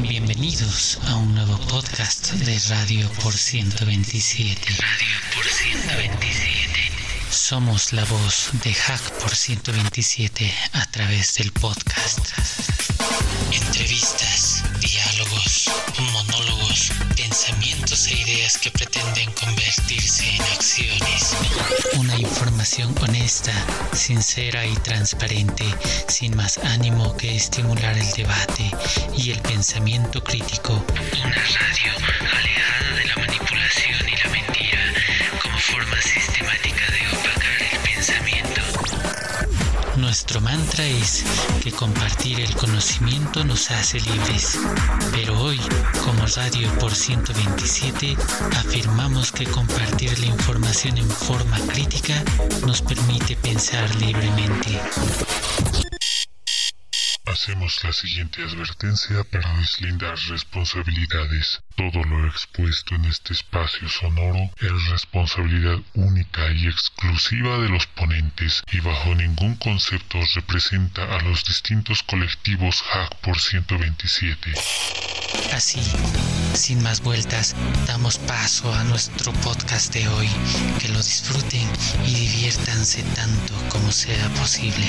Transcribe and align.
Bienvenidos 0.00 0.98
a 1.06 1.16
un 1.16 1.34
nuevo 1.34 1.58
podcast 1.68 2.32
de 2.32 2.58
Radio 2.74 3.08
por 3.22 3.32
127. 3.34 4.60
Radio 4.78 5.16
por 5.34 5.44
127. 5.44 6.92
Somos 7.30 7.92
la 7.92 8.04
voz 8.06 8.50
de 8.64 8.72
Hack 8.72 9.12
por 9.20 9.36
127 9.36 10.50
a 10.72 10.86
través 10.86 11.34
del 11.34 11.52
podcast. 11.52 12.20
Entrevistas, 13.52 14.62
diálogos, 14.80 15.70
monólogos, 16.12 16.90
pensamientos 17.32 18.08
e 18.08 18.14
ideas 18.14 18.58
que 18.58 18.70
pretenden 18.70 19.32
convertirse 19.32 20.28
en 20.28 20.42
acciones. 20.42 21.34
Una 21.94 22.14
información 22.18 22.94
honesta, 23.00 23.54
sincera 23.94 24.66
y 24.66 24.74
transparente, 24.76 25.64
sin 26.08 26.36
más 26.36 26.58
ánimo 26.58 27.16
que 27.16 27.34
estimular 27.34 27.96
el 27.96 28.10
debate 28.10 28.70
y 29.16 29.30
el 29.30 29.40
pensamiento 29.40 30.22
crítico. 30.22 30.74
Una 31.24 31.34
radio 31.34 31.92
alejada 32.38 32.91
Nuestro 40.22 40.40
mantra 40.40 40.86
es 40.86 41.24
que 41.64 41.72
compartir 41.72 42.38
el 42.38 42.54
conocimiento 42.54 43.42
nos 43.42 43.72
hace 43.72 43.98
libres. 43.98 44.56
Pero 45.10 45.36
hoy, 45.40 45.60
como 46.04 46.24
Radio 46.36 46.72
por 46.78 46.94
127, 46.94 48.16
afirmamos 48.56 49.32
que 49.32 49.46
compartir 49.46 50.16
la 50.20 50.26
información 50.26 50.96
en 50.98 51.10
forma 51.10 51.58
crítica 51.66 52.22
nos 52.64 52.82
permite 52.82 53.34
pensar 53.34 53.92
libremente. 53.96 54.80
Hacemos 57.32 57.82
la 57.82 57.94
siguiente 57.94 58.42
advertencia 58.42 59.24
para 59.24 59.56
deslindar 59.56 60.18
responsabilidades. 60.28 61.62
Todo 61.76 62.04
lo 62.04 62.26
expuesto 62.28 62.94
en 62.94 63.06
este 63.06 63.32
espacio 63.32 63.88
sonoro 63.88 64.50
es 64.60 64.88
responsabilidad 64.90 65.78
única 65.94 66.52
y 66.52 66.66
exclusiva 66.66 67.56
de 67.56 67.70
los 67.70 67.86
ponentes 67.86 68.62
y 68.70 68.80
bajo 68.80 69.14
ningún 69.14 69.56
concepto 69.56 70.18
representa 70.34 71.04
a 71.04 71.22
los 71.22 71.42
distintos 71.46 72.02
colectivos 72.02 72.82
Hack 72.82 73.16
por 73.22 73.40
127. 73.40 74.52
Así, 75.54 75.80
sin 76.52 76.82
más 76.82 77.00
vueltas, 77.00 77.56
damos 77.86 78.18
paso 78.18 78.72
a 78.74 78.84
nuestro 78.84 79.32
podcast 79.32 79.94
de 79.94 80.06
hoy. 80.08 80.28
Que 80.78 80.88
lo 80.90 80.98
disfruten 80.98 81.66
y 82.04 82.14
diviértanse 82.14 83.02
tanto 83.14 83.54
como 83.70 83.90
sea 83.90 84.28
posible. 84.34 84.86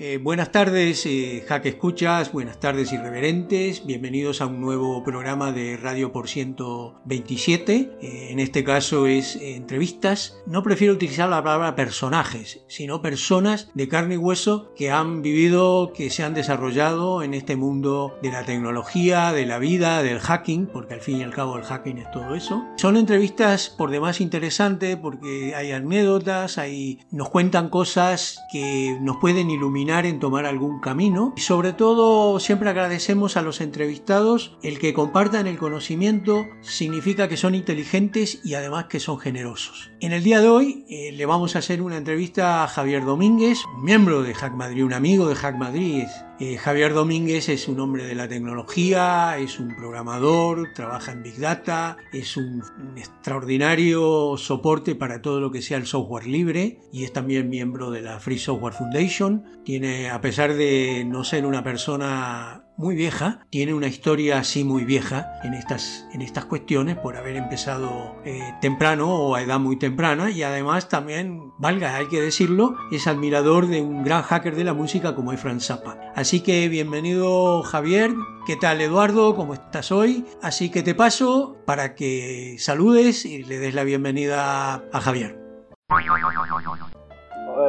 Eh, 0.00 0.18
buenas 0.20 0.50
tardes, 0.50 1.06
eh, 1.06 1.44
Escuchas, 1.62 2.32
buenas 2.32 2.58
tardes 2.58 2.92
irreverentes, 2.92 3.86
bienvenidos 3.86 4.40
a 4.40 4.46
un 4.46 4.60
nuevo 4.60 5.04
programa 5.04 5.52
de 5.52 5.76
Radio 5.76 6.10
por 6.10 6.28
127. 6.28 7.92
Eh, 8.02 8.28
en 8.30 8.40
este 8.40 8.64
caso 8.64 9.06
es 9.06 9.36
eh, 9.36 9.54
entrevistas. 9.54 10.42
No 10.48 10.64
prefiero 10.64 10.94
utilizar 10.94 11.28
la 11.28 11.44
palabra 11.44 11.76
personajes, 11.76 12.64
sino 12.66 13.02
personas 13.02 13.70
de 13.74 13.86
carne 13.86 14.14
y 14.14 14.18
hueso 14.18 14.72
que 14.74 14.90
han 14.90 15.22
vivido, 15.22 15.92
que 15.92 16.10
se 16.10 16.24
han 16.24 16.34
desarrollado 16.34 17.22
en 17.22 17.32
este 17.32 17.54
mundo 17.54 18.18
de 18.20 18.32
la 18.32 18.44
tecnología, 18.44 19.30
de 19.30 19.46
la 19.46 19.60
vida, 19.60 20.02
del 20.02 20.18
hacking, 20.18 20.66
porque 20.66 20.94
al 20.94 21.02
fin 21.02 21.18
y 21.18 21.22
al 21.22 21.32
cabo 21.32 21.56
el 21.56 21.62
hacking 21.62 21.98
es 21.98 22.10
todo 22.10 22.34
eso. 22.34 22.64
Son 22.78 22.96
entrevistas 22.96 23.70
por 23.70 23.92
demás 23.92 24.20
interesantes 24.20 24.96
porque 24.96 25.54
hay 25.54 25.70
anécdotas, 25.70 26.58
hay, 26.58 26.98
nos 27.12 27.30
cuentan 27.30 27.68
cosas 27.68 28.40
que 28.50 28.98
nos 29.00 29.18
pueden 29.18 29.50
iluminar 29.50 29.83
en 29.90 30.18
tomar 30.18 30.46
algún 30.46 30.80
camino 30.80 31.34
y 31.36 31.42
sobre 31.42 31.74
todo 31.74 32.40
siempre 32.40 32.70
agradecemos 32.70 33.36
a 33.36 33.42
los 33.42 33.60
entrevistados 33.60 34.56
el 34.62 34.78
que 34.78 34.94
compartan 34.94 35.46
el 35.46 35.58
conocimiento 35.58 36.46
significa 36.62 37.28
que 37.28 37.36
son 37.36 37.54
inteligentes 37.54 38.40
y 38.44 38.54
además 38.54 38.86
que 38.86 38.98
son 38.98 39.18
generosos. 39.18 39.90
En 40.00 40.12
el 40.12 40.24
día 40.24 40.40
de 40.40 40.48
hoy 40.48 40.86
eh, 40.88 41.12
le 41.12 41.26
vamos 41.26 41.54
a 41.54 41.58
hacer 41.58 41.82
una 41.82 41.98
entrevista 41.98 42.64
a 42.64 42.68
Javier 42.68 43.04
Domínguez, 43.04 43.58
miembro 43.78 44.22
de 44.22 44.34
Hack 44.34 44.54
Madrid, 44.54 44.84
un 44.84 44.94
amigo 44.94 45.28
de 45.28 45.34
Hack 45.34 45.56
Madrid. 45.56 46.04
Eh, 46.40 46.58
Javier 46.58 46.94
Domínguez 46.94 47.48
es 47.48 47.68
un 47.68 47.78
hombre 47.78 48.04
de 48.04 48.16
la 48.16 48.26
tecnología, 48.26 49.38
es 49.38 49.60
un 49.60 49.76
programador, 49.76 50.72
trabaja 50.74 51.12
en 51.12 51.22
Big 51.22 51.38
Data, 51.38 51.96
es 52.12 52.36
un, 52.36 52.60
un 52.76 52.98
extraordinario 52.98 54.36
soporte 54.36 54.96
para 54.96 55.22
todo 55.22 55.38
lo 55.38 55.52
que 55.52 55.62
sea 55.62 55.76
el 55.76 55.86
software 55.86 56.26
libre 56.26 56.80
y 56.92 57.04
es 57.04 57.12
también 57.12 57.48
miembro 57.48 57.92
de 57.92 58.02
la 58.02 58.18
Free 58.18 58.38
Software 58.38 58.74
Foundation. 58.74 59.44
Tiene, 59.64 60.10
a 60.10 60.20
pesar 60.20 60.54
de 60.54 61.04
no 61.06 61.22
ser 61.22 61.46
una 61.46 61.62
persona 61.62 62.64
muy 62.76 62.96
vieja, 62.96 63.46
tiene 63.50 63.72
una 63.72 63.86
historia 63.86 64.38
así 64.38 64.64
muy 64.64 64.84
vieja 64.84 65.32
en 65.44 65.54
estas, 65.54 66.06
en 66.12 66.22
estas 66.22 66.44
cuestiones 66.44 66.96
por 66.96 67.16
haber 67.16 67.36
empezado 67.36 68.16
eh, 68.24 68.54
temprano 68.60 69.08
o 69.08 69.34
a 69.34 69.42
edad 69.42 69.60
muy 69.60 69.78
temprana 69.78 70.30
y 70.30 70.42
además 70.42 70.88
también, 70.88 71.52
valga, 71.58 71.94
hay 71.96 72.08
que 72.08 72.20
decirlo, 72.20 72.76
es 72.90 73.06
admirador 73.06 73.68
de 73.68 73.80
un 73.80 74.02
gran 74.02 74.22
hacker 74.22 74.56
de 74.56 74.64
la 74.64 74.74
música 74.74 75.14
como 75.14 75.32
es 75.32 75.40
Frank 75.40 75.60
Zappa. 75.60 75.98
Así 76.16 76.40
que 76.40 76.68
bienvenido 76.68 77.62
Javier, 77.62 78.12
¿qué 78.46 78.56
tal 78.56 78.80
Eduardo? 78.80 79.36
¿Cómo 79.36 79.54
estás 79.54 79.92
hoy? 79.92 80.24
Así 80.42 80.70
que 80.70 80.82
te 80.82 80.94
paso 80.94 81.56
para 81.66 81.94
que 81.94 82.56
saludes 82.58 83.24
y 83.24 83.44
le 83.44 83.58
des 83.58 83.74
la 83.74 83.84
bienvenida 83.84 84.84
a 84.92 85.00
Javier. 85.00 85.38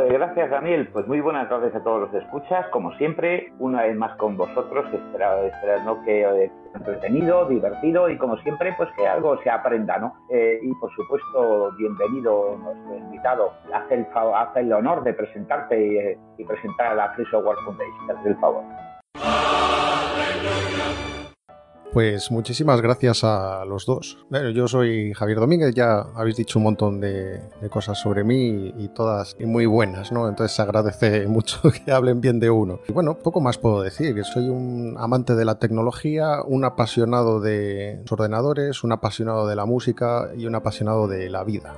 Gracias, 0.09 0.49
Daniel. 0.49 0.87
Pues 0.91 1.07
muy 1.07 1.21
buenas 1.21 1.47
tardes 1.47 1.73
a 1.75 1.83
todos 1.83 2.01
los 2.01 2.13
escuchas. 2.23 2.67
Como 2.69 2.91
siempre, 2.97 3.53
una 3.59 3.83
vez 3.83 3.95
más 3.95 4.15
con 4.17 4.35
vosotros, 4.35 4.85
esperando 4.93 6.01
que 6.03 6.21
eh, 6.23 6.51
entretenido, 6.73 7.45
divertido 7.45 8.09
y 8.09 8.17
como 8.17 8.37
siempre, 8.37 8.73
pues 8.77 8.89
que 8.97 9.07
algo 9.07 9.37
se 9.43 9.49
aprenda, 9.49 9.97
¿no? 9.97 10.15
Eh, 10.29 10.59
y 10.61 10.73
por 10.75 10.91
supuesto, 10.95 11.71
bienvenido 11.77 12.57
nuestro 12.57 12.95
invitado. 12.95 13.53
Hace 13.73 13.95
el, 13.95 14.07
hace 14.35 14.61
el 14.61 14.73
honor 14.73 15.03
de 15.03 15.13
presentarte 15.13 15.79
y, 15.79 15.97
eh, 15.97 16.17
y, 16.37 16.45
presentar 16.45 16.87
a 16.87 16.95
la 16.95 17.09
Free 17.09 17.25
Software 17.25 17.57
Foundation. 17.63 18.11
Haz 18.11 18.25
el 18.25 18.35
favor. 18.37 18.63
Pues 21.93 22.29
muchísimas 22.29 22.81
gracias 22.81 23.23
a 23.23 23.63
los 23.65 23.85
dos. 23.85 24.17
Bueno, 24.29 24.49
yo 24.49 24.67
soy 24.67 25.13
Javier 25.13 25.39
Domínguez, 25.39 25.73
ya 25.73 26.01
habéis 26.15 26.35
dicho 26.35 26.59
un 26.59 26.63
montón 26.63 26.99
de, 26.99 27.41
cosas 27.69 27.97
sobre 27.97 28.23
mí 28.23 28.73
y 28.77 28.89
todas 28.89 29.35
y 29.39 29.45
muy 29.45 29.65
buenas, 29.65 30.11
¿no? 30.11 30.27
Entonces 30.27 30.55
se 30.55 30.61
agradece 30.61 31.27
mucho 31.27 31.61
que 31.71 31.91
hablen 31.91 32.21
bien 32.21 32.39
de 32.39 32.49
uno. 32.49 32.79
Y 32.87 32.91
bueno, 32.91 33.17
poco 33.17 33.39
más 33.39 33.57
puedo 33.57 33.81
decir. 33.81 34.23
Soy 34.25 34.49
un 34.49 34.95
amante 34.99 35.35
de 35.35 35.45
la 35.45 35.59
tecnología, 35.59 36.41
un 36.45 36.65
apasionado 36.65 37.39
de 37.39 37.99
los 38.01 38.11
ordenadores, 38.11 38.83
un 38.83 38.91
apasionado 38.91 39.47
de 39.47 39.55
la 39.55 39.65
música 39.65 40.31
y 40.37 40.45
un 40.45 40.55
apasionado 40.55 41.07
de 41.07 41.29
la 41.29 41.43
vida. 41.43 41.73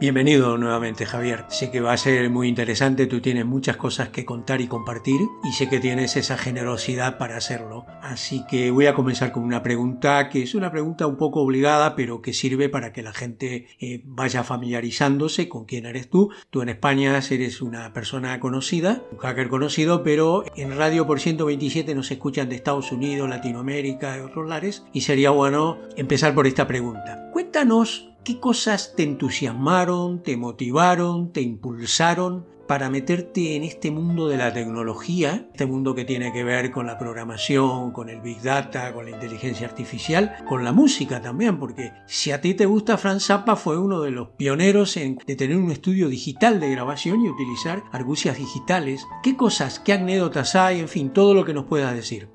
Bienvenido 0.00 0.58
nuevamente 0.58 1.06
Javier. 1.06 1.44
Sé 1.48 1.70
que 1.70 1.80
va 1.80 1.92
a 1.92 1.96
ser 1.96 2.28
muy 2.28 2.48
interesante, 2.48 3.06
tú 3.06 3.20
tienes 3.20 3.46
muchas 3.46 3.76
cosas 3.76 4.08
que 4.08 4.24
contar 4.24 4.60
y 4.60 4.66
compartir 4.66 5.20
y 5.44 5.52
sé 5.52 5.68
que 5.68 5.78
tienes 5.78 6.16
esa 6.16 6.36
generosidad 6.36 7.18
para 7.18 7.36
hacerlo. 7.36 7.86
Así 8.02 8.44
que 8.48 8.72
voy 8.72 8.86
a 8.86 8.94
comenzar 8.94 9.30
con 9.30 9.44
una 9.44 9.62
pregunta 9.62 10.28
que 10.28 10.42
es 10.42 10.56
una 10.56 10.72
pregunta 10.72 11.06
un 11.06 11.16
poco 11.16 11.40
obligada 11.40 11.94
pero 11.94 12.20
que 12.20 12.32
sirve 12.32 12.68
para 12.68 12.92
que 12.92 13.02
la 13.02 13.12
gente 13.12 13.68
eh, 13.78 14.02
vaya 14.04 14.42
familiarizándose 14.42 15.48
con 15.48 15.66
quién 15.66 15.86
eres 15.86 16.10
tú. 16.10 16.30
Tú 16.50 16.62
en 16.62 16.70
España 16.70 17.20
eres 17.30 17.62
una 17.62 17.92
persona 17.92 18.40
conocida, 18.40 19.02
un 19.12 19.18
hacker 19.18 19.48
conocido, 19.48 20.02
pero 20.02 20.44
en 20.56 20.76
Radio 20.76 21.06
por 21.06 21.20
127 21.20 21.94
nos 21.94 22.10
escuchan 22.10 22.48
de 22.48 22.56
Estados 22.56 22.90
Unidos, 22.90 23.28
Latinoamérica 23.28 24.18
y 24.18 24.20
otros 24.20 24.48
lares 24.48 24.84
y 24.92 25.02
sería 25.02 25.30
bueno 25.30 25.78
empezar 25.96 26.34
por 26.34 26.48
esta 26.48 26.66
pregunta. 26.66 27.28
Cuéntanos 27.32 28.12
¿Qué 28.24 28.38
cosas 28.38 28.94
te 28.94 29.02
entusiasmaron, 29.02 30.22
te 30.22 30.36
motivaron, 30.36 31.32
te 31.32 31.40
impulsaron 31.40 32.46
para 32.68 32.88
meterte 32.88 33.56
en 33.56 33.64
este 33.64 33.90
mundo 33.90 34.28
de 34.28 34.36
la 34.36 34.52
tecnología, 34.52 35.48
este 35.50 35.66
mundo 35.66 35.96
que 35.96 36.04
tiene 36.04 36.32
que 36.32 36.44
ver 36.44 36.70
con 36.70 36.86
la 36.86 36.98
programación, 36.98 37.90
con 37.90 38.08
el 38.08 38.20
big 38.20 38.40
data, 38.40 38.94
con 38.94 39.06
la 39.06 39.10
inteligencia 39.10 39.66
artificial, 39.66 40.36
con 40.48 40.62
la 40.62 40.70
música 40.70 41.20
también, 41.20 41.58
porque 41.58 41.92
si 42.06 42.30
a 42.30 42.40
ti 42.40 42.54
te 42.54 42.66
gusta 42.66 42.96
Franz 42.96 43.26
Zappa 43.26 43.56
fue 43.56 43.76
uno 43.76 44.02
de 44.02 44.12
los 44.12 44.28
pioneros 44.28 44.96
en 44.96 45.18
de 45.26 45.34
tener 45.34 45.56
un 45.56 45.72
estudio 45.72 46.08
digital 46.08 46.60
de 46.60 46.70
grabación 46.70 47.22
y 47.22 47.28
utilizar 47.28 47.82
argucias 47.90 48.38
digitales. 48.38 49.04
¿Qué 49.24 49.36
cosas, 49.36 49.80
qué 49.80 49.94
anécdotas 49.94 50.54
hay, 50.54 50.78
en 50.78 50.88
fin, 50.88 51.10
todo 51.10 51.34
lo 51.34 51.44
que 51.44 51.54
nos 51.54 51.64
puedas 51.64 51.92
decir? 51.92 52.28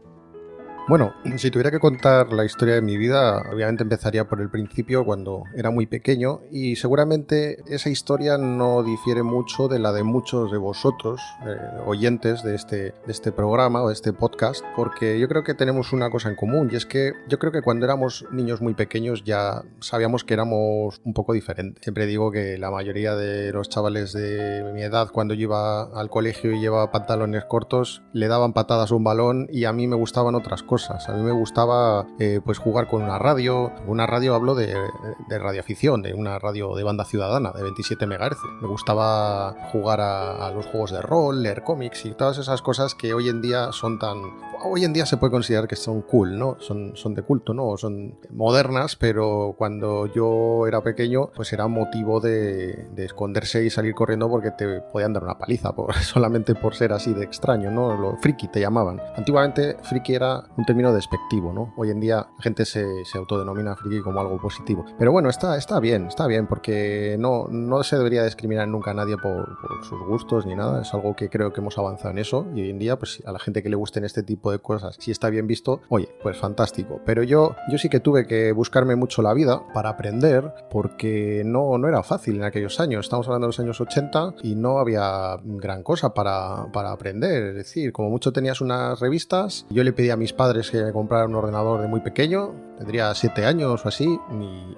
Bueno, 0.88 1.14
si 1.36 1.52
tuviera 1.52 1.70
que 1.70 1.82
contar 1.82 2.32
la 2.32 2.46
historia 2.46 2.76
de 2.76 2.82
mi 2.82 2.96
vida, 2.96 3.44
obviamente 3.52 3.84
empezaría 3.84 4.26
por 4.30 4.40
el 4.40 4.50
principio 4.50 5.04
cuando 5.04 5.44
era 5.54 5.70
muy 5.70 5.86
pequeño 5.86 6.40
y 6.50 6.78
seguramente 6.78 7.62
esa 7.68 7.90
historia 7.90 8.38
no 8.38 8.84
difiere 8.84 9.22
mucho 9.22 9.68
de 9.68 9.80
la 9.80 9.92
de 9.92 10.04
muchos 10.04 10.50
de 10.50 10.58
vosotros, 10.58 11.20
eh, 11.46 11.58
oyentes 11.86 12.42
de 12.42 12.56
este, 12.56 12.78
de 12.78 12.94
este 13.12 13.34
programa 13.34 13.84
o 13.84 13.90
de 13.90 13.96
este 13.96 14.14
podcast, 14.14 14.64
porque 14.78 15.20
yo 15.20 15.28
creo 15.28 15.44
que 15.44 15.56
tenemos 15.56 15.92
una 15.92 16.10
cosa 16.10 16.30
en 16.30 16.38
común 16.38 16.70
y 16.72 16.78
es 16.78 16.86
que 16.86 17.12
yo 17.28 17.38
creo 17.38 17.52
que 17.52 17.62
cuando 17.62 17.86
éramos 17.86 18.26
niños 18.32 18.62
muy 18.62 18.74
pequeños 18.74 19.26
ya 19.26 19.64
sabíamos 19.82 20.24
que 20.24 20.36
éramos 20.36 21.02
un 21.04 21.14
poco 21.14 21.34
diferentes. 21.34 21.84
Siempre 21.84 22.06
digo 22.06 22.32
que 22.32 22.58
la 22.58 22.72
mayoría 22.72 23.14
de 23.18 23.52
los 23.52 23.68
chavales 23.68 24.14
de 24.14 24.64
mi 24.74 24.84
edad 24.84 25.10
cuando 25.12 25.34
yo 25.34 25.42
iba 25.42 25.82
al 26.00 26.10
colegio 26.10 26.54
y 26.54 26.62
llevaba 26.62 26.92
pantalones 26.92 27.44
cortos 27.44 28.04
le 28.14 28.30
daban 28.30 28.54
patadas 28.54 28.94
a 28.94 28.96
un 28.96 29.04
balón 29.04 29.48
y 29.52 29.66
a 29.66 29.74
mí 29.74 29.86
me 29.86 29.98
gustaban 29.98 30.34
otras 30.34 30.64
cosas 30.64 30.77
a 30.90 31.14
mí 31.14 31.22
me 31.22 31.32
gustaba 31.32 32.06
eh, 32.20 32.42
pues 32.44 32.58
jugar 32.58 32.88
con 32.88 33.04
una 33.04 33.20
radio. 33.20 33.72
Una 33.86 34.06
radio 34.06 34.36
hablo 34.36 34.56
de, 34.56 34.68
de 34.68 35.38
de 35.38 36.14
una 36.14 36.40
radio 36.40 36.76
de 36.76 36.84
banda 36.84 37.06
ciudadana 37.06 37.52
de 37.52 37.64
27 37.64 38.06
MHz. 38.06 38.38
Me 38.62 38.68
gustaba 38.68 39.56
jugar 39.72 40.02
a, 40.02 40.52
los 40.52 40.66
juegos 40.68 40.92
de 40.92 41.02
rol, 41.02 41.44
leer 41.44 41.64
cómics 41.64 42.06
y 42.06 42.14
todas 42.14 42.38
esas 42.38 42.62
cosas 42.62 42.96
que 42.96 43.14
hoy 43.14 43.30
en 43.30 43.42
día 43.42 43.72
son 43.72 44.00
tan... 44.00 44.18
Hoy 44.64 44.84
en 44.84 44.94
día 44.94 45.06
se 45.06 45.18
puede 45.18 45.32
considerar 45.32 45.68
que 45.68 45.76
son 45.76 46.02
cool, 46.02 46.38
¿no? 46.38 46.58
Son, 46.60 46.96
son 46.96 47.14
de 47.14 47.22
culto, 47.22 47.54
¿no? 47.54 47.78
Son 47.78 48.16
modernas, 48.32 48.96
pero 48.96 49.56
cuando 49.58 50.08
yo 50.08 50.66
era 50.68 50.82
pequeño, 50.82 51.30
pues 51.36 51.54
era 51.54 51.68
motivo 51.68 52.20
de, 52.20 52.88
esconderse 52.98 53.64
y 53.64 53.70
salir 53.70 53.94
corriendo 53.94 54.28
porque 54.30 54.52
te 54.52 54.82
podían 54.82 55.14
dar 55.14 55.24
una 55.24 55.38
paliza 55.38 55.74
solamente 56.02 56.56
por 56.56 56.76
ser 56.76 56.92
así 56.94 57.14
de 57.14 57.24
extraño, 57.24 57.70
¿no? 57.72 57.96
Lo 57.96 58.18
friki 58.18 58.48
te 58.48 58.60
llamaban. 58.60 59.00
Antiguamente 59.16 59.78
friki 59.84 60.16
era 60.16 60.44
un 60.58 60.66
término 60.66 60.92
despectivo, 60.92 61.54
¿no? 61.54 61.74
Hoy 61.78 61.92
en 61.92 62.00
día 62.00 62.28
la 62.36 62.44
gente 62.44 62.66
se, 62.66 62.86
autodenomina 63.16 63.76
friki 63.76 64.02
como 64.02 64.20
algo 64.20 64.40
positivo. 64.42 64.86
Pero 64.98 65.12
bueno, 65.12 65.30
está, 65.30 65.58
está 65.58 65.80
bien, 65.80 66.08
está 66.08 66.28
bien, 66.28 66.48
porque 66.48 67.16
no, 67.20 67.48
no 67.50 67.84
se 67.84 67.98
debería 67.98 68.24
discriminar 68.24 68.68
nunca 68.68 68.92
a 68.92 68.94
nadie 68.94 69.18
por, 69.18 69.58
sus 69.88 70.00
gustos 70.08 70.46
ni 70.46 70.56
nada. 70.56 70.82
Es 70.82 70.94
algo 70.94 71.16
que 71.16 71.30
creo 71.30 71.54
que 71.54 71.62
hemos 71.62 71.78
avanzado 71.78 72.12
en 72.12 72.18
eso. 72.18 72.46
Y 72.56 72.62
hoy 72.62 72.70
en 72.72 72.80
día, 72.80 72.98
pues 72.98 73.22
a 73.26 73.32
la 73.32 73.40
gente 73.40 73.62
que 73.62 73.70
le 73.70 73.76
gusten 73.76 74.04
este 74.04 74.24
tipo 74.24 74.47
de 74.52 74.60
cosas, 74.60 74.96
si 75.00 75.12
está 75.12 75.30
bien 75.30 75.48
visto, 75.48 75.82
oye, 75.90 76.10
pues 76.22 76.38
fantástico. 76.38 77.02
Pero 77.06 77.24
yo, 77.24 77.56
yo 77.70 77.78
sí 77.78 77.90
que 77.90 78.00
tuve 78.00 78.26
que 78.26 78.52
buscarme 78.52 78.96
mucho 78.96 79.22
la 79.22 79.34
vida 79.34 79.62
para 79.74 79.90
aprender, 79.90 80.54
porque 80.70 81.44
no, 81.46 81.78
no 81.78 81.88
era 81.88 82.04
fácil 82.04 82.38
en 82.38 82.44
aquellos 82.44 82.80
años. 82.80 83.06
Estamos 83.06 83.28
hablando 83.28 83.48
de 83.48 83.50
los 83.50 83.60
años 83.60 83.82
80 83.82 84.36
y 84.44 84.56
no 84.56 84.80
había 84.80 85.38
gran 85.44 85.84
cosa 85.84 86.14
para, 86.14 86.72
para 86.72 86.92
aprender. 86.92 87.48
Es 87.48 87.56
decir, 87.56 87.92
como 87.92 88.10
mucho 88.10 88.32
tenías 88.32 88.62
unas 88.62 89.00
revistas, 89.00 89.66
yo 89.70 89.84
le 89.84 89.94
pedí 89.94 90.10
a 90.10 90.18
mis 90.18 90.34
padres 90.34 90.72
que 90.72 90.92
comprar 90.92 91.28
un 91.28 91.36
ordenador 91.36 91.82
de 91.82 91.88
muy 91.88 92.00
pequeño, 92.02 92.54
tendría 92.78 93.14
7 93.14 93.46
años 93.46 93.86
o 93.86 93.88
así, 93.88 94.20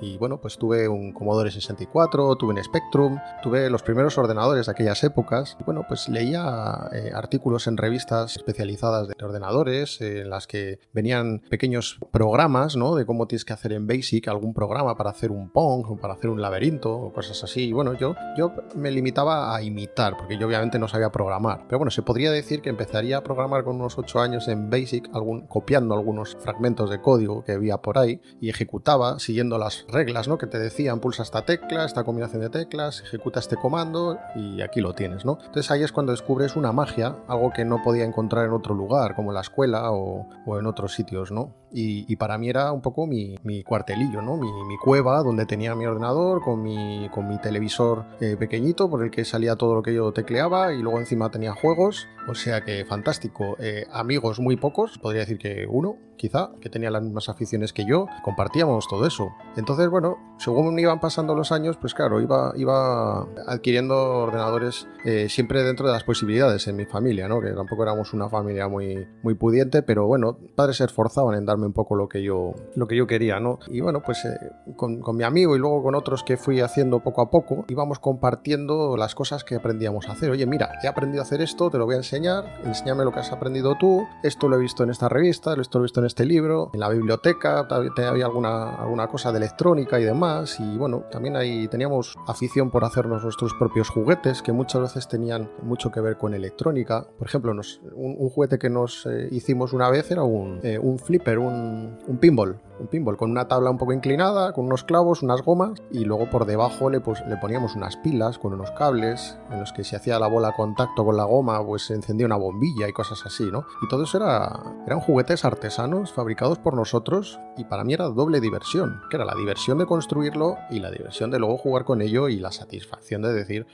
y, 0.01 0.17
bueno, 0.17 0.39
pues 0.39 0.57
tuve 0.57 0.87
un 0.87 1.13
Commodore 1.13 1.51
64, 1.51 2.35
tuve 2.35 2.53
un 2.53 2.63
Spectrum, 2.63 3.19
tuve 3.41 3.69
los 3.69 3.83
primeros 3.83 4.17
ordenadores 4.17 4.65
de 4.65 4.71
aquellas 4.71 5.03
épocas, 5.03 5.57
y 5.59 5.63
bueno, 5.63 5.85
pues 5.87 6.09
leía 6.09 6.89
eh, 6.93 7.11
artículos 7.13 7.67
en 7.67 7.77
revistas 7.77 8.37
especializadas 8.37 9.07
de 9.07 9.15
ordenadores, 9.23 10.01
en 10.01 10.29
las 10.29 10.47
que 10.47 10.79
venían 10.93 11.41
pequeños 11.49 11.99
programas, 12.11 12.75
¿no? 12.75 12.95
De 12.95 13.05
cómo 13.05 13.27
tienes 13.27 13.45
que 13.45 13.53
hacer 13.53 13.73
en 13.73 13.87
Basic 13.87 14.27
algún 14.27 14.53
programa 14.53 14.95
para 14.95 15.11
hacer 15.11 15.31
un 15.31 15.49
Pong, 15.49 15.85
o 15.89 15.97
para 15.97 16.13
hacer 16.13 16.29
un 16.29 16.41
laberinto, 16.41 16.95
o 16.95 17.13
cosas 17.13 17.43
así, 17.43 17.67
y 17.67 17.73
bueno, 17.73 17.93
yo, 17.93 18.15
yo 18.37 18.53
me 18.75 18.91
limitaba 18.91 19.55
a 19.55 19.61
imitar, 19.61 20.15
porque 20.17 20.37
yo 20.37 20.47
obviamente 20.47 20.79
no 20.79 20.87
sabía 20.87 21.11
programar, 21.11 21.65
pero 21.67 21.79
bueno, 21.79 21.91
se 21.91 22.01
podría 22.01 22.31
decir 22.31 22.61
que 22.61 22.69
empezaría 22.69 23.17
a 23.17 23.23
programar 23.23 23.63
con 23.63 23.75
unos 23.75 23.97
8 23.97 24.19
años 24.19 24.47
en 24.47 24.69
Basic, 24.69 25.09
algún, 25.13 25.47
copiando 25.47 25.95
algunos 25.95 26.37
fragmentos 26.39 26.89
de 26.89 27.01
código 27.01 27.43
que 27.43 27.53
había 27.53 27.77
por 27.77 27.88
ahí 27.97 28.21
y 28.39 28.49
ejecutaba 28.49 29.19
siguiendo 29.19 29.57
las 29.57 29.85
reglas 29.87 30.29
que 30.37 30.47
te 30.47 30.59
decían 30.59 30.99
pulsa 30.99 31.23
esta 31.23 31.43
tecla, 31.43 31.85
esta 31.85 32.03
combinación 32.03 32.41
de 32.41 32.49
teclas, 32.49 33.01
ejecuta 33.01 33.39
este 33.39 33.55
comando 33.55 34.19
y 34.35 34.61
aquí 34.61 34.81
lo 34.81 34.93
tienes. 34.93 35.23
Entonces 35.25 35.71
ahí 35.71 35.83
es 35.83 35.91
cuando 35.91 36.11
descubres 36.11 36.55
una 36.55 36.71
magia, 36.71 37.15
algo 37.27 37.51
que 37.51 37.65
no 37.65 37.81
podía 37.81 38.03
encontrar 38.03 38.45
en 38.45 38.51
otro 38.51 38.75
lugar, 38.75 39.15
como 39.15 39.31
la 39.31 39.41
escuela 39.41 39.91
o, 39.91 40.27
o 40.45 40.59
en 40.59 40.65
otros 40.65 40.93
sitios. 40.93 41.31
¿no? 41.31 41.53
Y, 41.71 42.15
para 42.15 42.37
mí 42.37 42.49
era 42.49 42.71
un 42.71 42.81
poco 42.81 43.05
mi, 43.05 43.37
cuartelillo, 43.63 44.21
¿no? 44.21 44.37
Mi, 44.37 44.77
cueva 44.77 45.21
donde 45.23 45.45
tenía 45.45 45.75
mi 45.75 45.85
ordenador 45.85 46.41
con 46.41 46.61
mi, 46.61 47.09
con 47.09 47.27
mi 47.27 47.37
televisor 47.37 48.05
eh, 48.21 48.35
pequeñito 48.37 48.89
por 48.89 49.03
el 49.03 49.11
que 49.11 49.25
salía 49.25 49.55
todo 49.55 49.75
lo 49.75 49.83
que 49.83 49.93
yo 49.93 50.11
tecleaba 50.11 50.73
y 50.73 50.81
luego 50.81 50.99
encima 50.99 51.29
tenía 51.29 51.53
juegos. 51.53 52.07
O 52.27 52.35
sea 52.35 52.61
que 52.61 52.85
fantástico. 52.85 53.55
Eh, 53.59 53.85
amigos 53.91 54.39
muy 54.39 54.55
pocos, 54.55 54.97
podría 54.97 55.21
decir 55.21 55.37
que 55.37 55.67
uno, 55.69 55.97
quizá, 56.17 56.51
que 56.61 56.69
tenía 56.69 56.91
las 56.91 57.03
mismas 57.03 57.29
aficiones 57.29 57.73
que 57.73 57.78
yo, 57.85 58.07
compartíamos 58.23 58.87
todo 58.87 59.05
eso. 59.05 59.31
Entonces, 59.55 59.89
bueno, 59.89 60.17
según 60.37 60.79
iban 60.79 60.99
pasando 60.99 61.35
los 61.35 61.51
años, 61.51 61.77
pues 61.77 61.93
claro, 61.93 62.21
iba, 62.21 62.53
iba 62.55 63.27
adquiriendo 63.45 63.95
ordenadores 63.95 64.87
eh, 65.03 65.27
siempre 65.27 65.63
dentro 65.63 65.87
de 65.87 65.93
las 65.93 66.03
posibilidades 66.03 66.67
en 66.67 66.77
mi 66.77 66.85
familia, 66.85 67.27
¿no? 67.27 67.41
Que 67.41 67.51
tampoco 67.51 67.83
éramos 67.83 68.13
una 68.13 68.29
familia 68.29 68.67
muy, 68.67 69.05
muy 69.21 69.33
pudiente, 69.33 69.83
pero 69.83 70.07
bueno, 70.07 70.37
padres 70.55 70.77
se 70.77 70.85
esforzaban 70.85 71.35
en 71.35 71.45
darme 71.45 71.65
un 71.65 71.73
poco 71.73 71.95
lo 71.95 72.07
que 72.07 72.23
yo, 72.23 72.53
lo 72.75 72.87
que 72.87 72.95
yo 72.95 73.05
quería, 73.05 73.39
¿no? 73.39 73.59
Y 73.67 73.81
bueno, 73.81 74.01
pues 74.01 74.23
eh, 74.25 74.37
con, 74.77 75.01
con 75.01 75.17
mi 75.17 75.23
amigo 75.23 75.55
y 75.55 75.59
luego 75.59 75.83
con 75.83 75.95
otros 75.95 76.23
que 76.23 76.37
fui 76.37 76.61
haciendo 76.61 77.01
poco 77.01 77.21
a 77.21 77.29
poco, 77.29 77.65
íbamos 77.67 77.99
compartiendo 77.99 78.95
las 78.97 79.15
cosas 79.15 79.43
que 79.43 79.55
aprendíamos 79.55 80.07
a 80.07 80.13
hacer. 80.13 80.31
Oye, 80.31 80.45
mira, 80.45 80.71
he 80.83 80.87
aprendido 80.87 81.21
a 81.21 81.25
hacer 81.25 81.41
esto, 81.41 81.69
te 81.69 81.77
lo 81.77 81.85
voy 81.85 81.95
a 81.95 81.97
enseñar, 81.97 82.45
enséñame 82.63 83.03
lo 83.03 83.11
que 83.11 83.19
has 83.19 83.31
aprendido 83.31 83.75
tú, 83.77 84.07
esto 84.23 84.47
lo 84.47 84.55
he 84.55 84.59
visto 84.59 84.83
en 84.83 84.89
esta 84.89 85.09
revista, 85.09 85.53
esto 85.59 85.79
lo 85.79 85.83
he 85.83 85.87
visto 85.87 85.99
en 85.99 86.05
este 86.05 86.25
libro, 86.25 86.71
en 86.73 86.79
la 86.79 86.89
biblioteca 86.89 87.67
había 87.69 88.25
alguna, 88.25 88.75
alguna 88.75 89.07
cosa 89.07 89.31
de 89.31 89.37
electrónica 89.37 89.99
y 89.99 90.03
demás, 90.03 90.59
y 90.59 90.77
bueno, 90.77 91.03
también 91.11 91.35
ahí 91.35 91.67
teníamos 91.67 92.15
afición 92.27 92.71
por 92.71 92.83
hacernos 92.83 93.23
nuestros 93.23 93.53
propios 93.53 93.89
juguetes, 93.89 94.41
que 94.41 94.51
muchas 94.51 94.81
veces 94.81 95.07
tenían 95.07 95.49
mucho 95.61 95.91
que 95.91 96.01
ver 96.01 96.17
con 96.17 96.33
electrónica. 96.33 97.07
Por 97.17 97.27
ejemplo, 97.27 97.51
un, 97.51 98.29
juguete 98.29 98.59
que 98.59 98.69
nos 98.69 99.05
eh, 99.05 99.27
hicimos 99.31 99.73
una 99.73 99.89
vez 99.89 100.11
era 100.11 100.23
un, 100.23 100.59
eh, 100.63 100.79
un 100.79 100.99
flipper, 100.99 101.39
un, 101.39 101.97
un 102.07 102.17
pinball 102.17 102.59
un 102.79 102.87
pinball 102.87 103.17
con 103.17 103.31
una 103.31 103.47
tabla 103.47 103.69
un 103.69 103.77
poco 103.77 103.93
inclinada, 103.93 104.53
con 104.53 104.65
unos 104.65 104.83
clavos, 104.83 105.21
unas 105.21 105.41
gomas 105.41 105.81
y 105.91 106.05
luego 106.05 106.29
por 106.29 106.45
debajo 106.45 106.89
le, 106.89 107.01
pues, 107.01 107.23
le 107.27 107.37
poníamos 107.37 107.75
unas 107.75 107.97
pilas 107.97 108.37
con 108.37 108.53
unos 108.53 108.71
cables 108.71 109.37
en 109.51 109.59
los 109.59 109.73
que 109.73 109.83
si 109.83 109.95
hacía 109.95 110.19
la 110.19 110.27
bola 110.27 110.53
contacto 110.53 111.05
con 111.05 111.17
la 111.17 111.23
goma 111.23 111.65
pues 111.65 111.85
se 111.85 111.93
encendía 111.93 112.25
una 112.25 112.35
bombilla 112.37 112.87
y 112.87 112.93
cosas 112.93 113.25
así, 113.25 113.45
¿no? 113.51 113.65
Y 113.81 113.87
todo 113.87 114.03
eso 114.03 114.17
era, 114.17 114.59
eran 114.85 114.99
juguetes 114.99 115.45
artesanos 115.45 116.13
fabricados 116.13 116.59
por 116.59 116.75
nosotros 116.75 117.39
y 117.57 117.65
para 117.65 117.83
mí 117.83 117.93
era 117.93 118.05
doble 118.05 118.39
diversión, 118.39 119.01
que 119.09 119.17
era 119.17 119.25
la 119.25 119.35
diversión 119.35 119.77
de 119.77 119.85
construirlo 119.85 120.57
y 120.69 120.79
la 120.79 120.91
diversión 120.91 121.31
de 121.31 121.39
luego 121.39 121.57
jugar 121.57 121.83
con 121.83 122.01
ello 122.01 122.29
y 122.29 122.39
la 122.39 122.51
satisfacción 122.51 123.21
de 123.21 123.33
decir, 123.33 123.67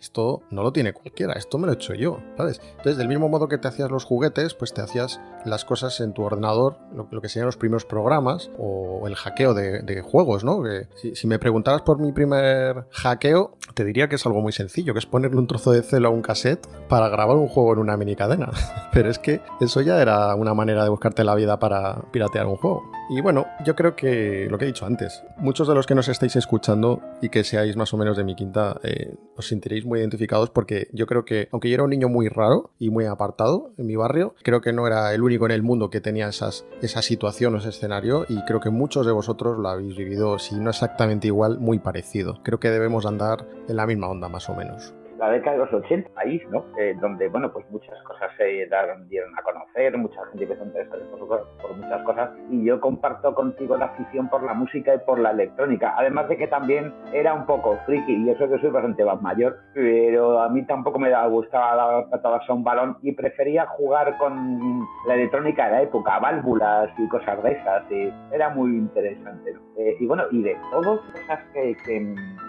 esto 0.00 0.42
no 0.50 0.62
lo 0.62 0.72
tiene 0.72 0.92
cualquiera, 0.92 1.34
esto 1.34 1.58
me 1.58 1.66
lo 1.66 1.72
he 1.72 1.76
hecho 1.76 1.94
yo, 1.94 2.18
¿sabes? 2.36 2.60
Entonces, 2.70 2.96
del 2.96 3.08
mismo 3.08 3.28
modo 3.28 3.48
que 3.48 3.58
te 3.58 3.68
hacías 3.68 3.90
los 3.90 4.04
juguetes, 4.04 4.54
pues 4.54 4.72
te 4.72 4.82
hacías 4.82 5.20
las 5.44 5.64
cosas 5.64 6.00
en 6.00 6.12
tu 6.12 6.22
ordenador, 6.22 6.78
lo, 6.94 7.20
que 7.20 7.28
serían 7.28 7.46
los 7.46 7.56
primeros 7.56 7.84
programas, 7.84 8.50
o 8.58 9.06
el 9.06 9.14
hackeo 9.14 9.54
de, 9.54 10.02
juegos, 10.02 10.44
¿no? 10.44 10.62
Si, 10.96 11.26
me 11.26 11.38
preguntaras 11.38 11.82
por 11.82 11.98
mi 11.98 12.12
primer 12.12 12.86
hackeo, 12.90 13.56
te 13.74 13.84
diría 13.84 14.08
que 14.08 14.16
es 14.16 14.26
algo 14.26 14.40
muy 14.40 14.52
sencillo, 14.52 14.92
que 14.92 14.98
es 14.98 15.06
ponerle 15.06 15.38
un 15.38 15.46
trozo 15.46 15.72
de 15.72 15.82
celo 15.82 16.08
a 16.08 16.10
un 16.10 16.22
cassette 16.22 16.66
para 16.88 17.08
grabar 17.08 17.36
un 17.36 17.48
juego 17.48 17.72
en 17.72 17.78
una 17.78 17.96
mini 17.96 18.16
cadena. 18.16 18.50
Pero 18.92 19.10
es 19.10 19.18
que 19.18 19.40
eso 19.60 19.80
ya 19.80 20.00
era 20.00 20.34
una 20.34 20.54
manera 20.54 20.84
de 20.84 20.90
buscarte 20.90 21.24
la 21.24 21.34
vida 21.34 21.58
para 21.58 22.02
piratear 22.12 22.46
un 22.46 22.56
juego. 22.56 22.84
Y 23.08 23.20
bueno, 23.20 23.46
yo 23.64 23.76
creo 23.76 23.94
que 23.94 24.48
lo 24.50 24.58
que 24.58 24.64
he 24.64 24.68
dicho 24.68 24.84
antes, 24.84 25.22
muchos 25.36 25.68
de 25.68 25.74
los 25.74 25.86
que 25.86 25.94
nos 25.94 26.08
estáis 26.08 26.34
escuchando 26.34 27.00
y 27.22 27.28
que 27.28 27.44
seáis 27.44 27.76
más 27.76 27.94
o 27.94 27.96
menos 27.96 28.16
de 28.16 28.24
mi 28.24 28.34
quinta, 28.34 28.80
eh, 28.82 29.14
os 29.36 29.46
sentiréis 29.46 29.84
muy 29.84 30.00
identificados 30.00 30.50
porque 30.50 30.88
yo 30.92 31.06
creo 31.06 31.24
que, 31.24 31.48
aunque 31.52 31.68
yo 31.68 31.74
era 31.74 31.84
un 31.84 31.90
niño 31.90 32.08
muy 32.08 32.28
raro 32.28 32.70
y 32.80 32.90
muy 32.90 33.04
apartado 33.04 33.70
en 33.78 33.86
mi 33.86 33.94
barrio, 33.94 34.34
creo 34.42 34.60
que 34.60 34.72
no 34.72 34.88
era 34.88 35.14
el 35.14 35.22
único 35.22 35.46
en 35.46 35.52
el 35.52 35.62
mundo 35.62 35.88
que 35.88 36.00
tenía 36.00 36.26
esas, 36.28 36.66
esa 36.82 37.00
situación 37.00 37.54
o 37.54 37.58
ese 37.58 37.68
escenario 37.68 38.26
y 38.28 38.42
creo 38.42 38.58
que 38.58 38.70
muchos 38.70 39.06
de 39.06 39.12
vosotros 39.12 39.56
lo 39.56 39.68
habéis 39.68 39.96
vivido, 39.96 40.40
si 40.40 40.56
no 40.56 40.70
exactamente 40.70 41.28
igual, 41.28 41.60
muy 41.60 41.78
parecido. 41.78 42.40
Creo 42.42 42.58
que 42.58 42.70
debemos 42.70 43.06
andar 43.06 43.46
en 43.68 43.76
la 43.76 43.86
misma 43.86 44.08
onda 44.08 44.28
más 44.28 44.48
o 44.48 44.54
menos 44.56 44.94
la 45.18 45.30
década 45.30 45.56
de 45.56 45.64
los 45.64 45.72
80, 45.72 46.10
ahí, 46.16 46.40
¿no? 46.50 46.64
Eh, 46.78 46.94
donde, 47.00 47.28
bueno, 47.28 47.52
pues 47.52 47.64
muchas 47.70 48.00
cosas 48.02 48.30
se 48.36 48.44
dieron 48.44 49.38
a 49.38 49.42
conocer, 49.42 49.96
mucha 49.96 50.24
gente 50.26 50.44
empezó 50.44 50.62
a 50.62 50.66
interesarse 50.66 51.04
por, 51.06 51.28
por, 51.28 51.76
muchas 51.76 52.02
cosas, 52.02 52.30
y 52.50 52.64
yo 52.64 52.80
comparto 52.80 53.34
contigo 53.34 53.76
la 53.76 53.86
afición 53.86 54.28
por 54.28 54.42
la 54.42 54.54
música 54.54 54.94
y 54.94 54.98
por 54.98 55.18
la 55.18 55.30
electrónica, 55.30 55.94
además 55.96 56.28
de 56.28 56.36
que 56.36 56.46
también 56.46 56.92
era 57.12 57.34
un 57.34 57.46
poco 57.46 57.78
friki, 57.86 58.12
y 58.12 58.30
eso 58.30 58.48
que 58.48 58.58
soy 58.58 58.70
bastante 58.70 59.04
más 59.04 59.20
mayor, 59.22 59.58
pero 59.74 60.40
a 60.40 60.48
mí 60.48 60.64
tampoco 60.66 60.98
me 60.98 61.10
gustaba 61.28 61.76
dar 61.76 62.10
patadas 62.10 62.48
a 62.48 62.52
un 62.52 62.64
balón 62.64 62.96
y 63.02 63.12
prefería 63.12 63.66
jugar 63.66 64.16
con 64.18 64.86
la 65.06 65.14
electrónica 65.14 65.66
de 65.66 65.72
la 65.72 65.82
época, 65.82 66.18
válvulas 66.18 66.90
y 66.98 67.08
cosas 67.08 67.42
de 67.42 67.52
esas, 67.52 67.90
y 67.90 68.12
era 68.32 68.50
muy 68.50 68.76
interesante, 68.76 69.52
¿no? 69.52 69.60
Eh, 69.78 69.96
y 70.00 70.06
bueno, 70.06 70.24
y 70.30 70.42
de 70.42 70.56
todas 70.70 71.00
cosas 71.00 71.40
que 71.52 71.76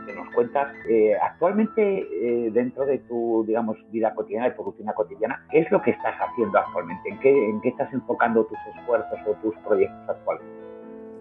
que 0.07 0.13
nos 0.13 0.33
cuentas. 0.33 0.73
Eh, 0.89 1.13
actualmente, 1.21 1.81
eh, 1.81 2.49
dentro 2.57 2.85
de 2.85 2.97
tu, 2.99 3.43
digamos, 3.45 3.77
vida 3.91 4.13
cotidiana, 4.15 4.49
de 4.49 4.55
tu 4.55 4.63
rutina 4.63 4.93
cotidiana, 4.93 5.45
¿qué 5.51 5.59
es 5.59 5.71
lo 5.71 5.81
que 5.81 5.91
estás 5.91 6.15
haciendo 6.19 6.57
actualmente? 6.57 7.09
¿En 7.09 7.19
qué, 7.19 7.49
en 7.49 7.61
qué 7.61 7.69
estás 7.69 7.93
enfocando 7.93 8.43
tus 8.45 8.57
esfuerzos 8.75 9.19
o 9.27 9.33
tus 9.43 9.55
proyectos 9.57 10.09
actuales? 10.09 10.43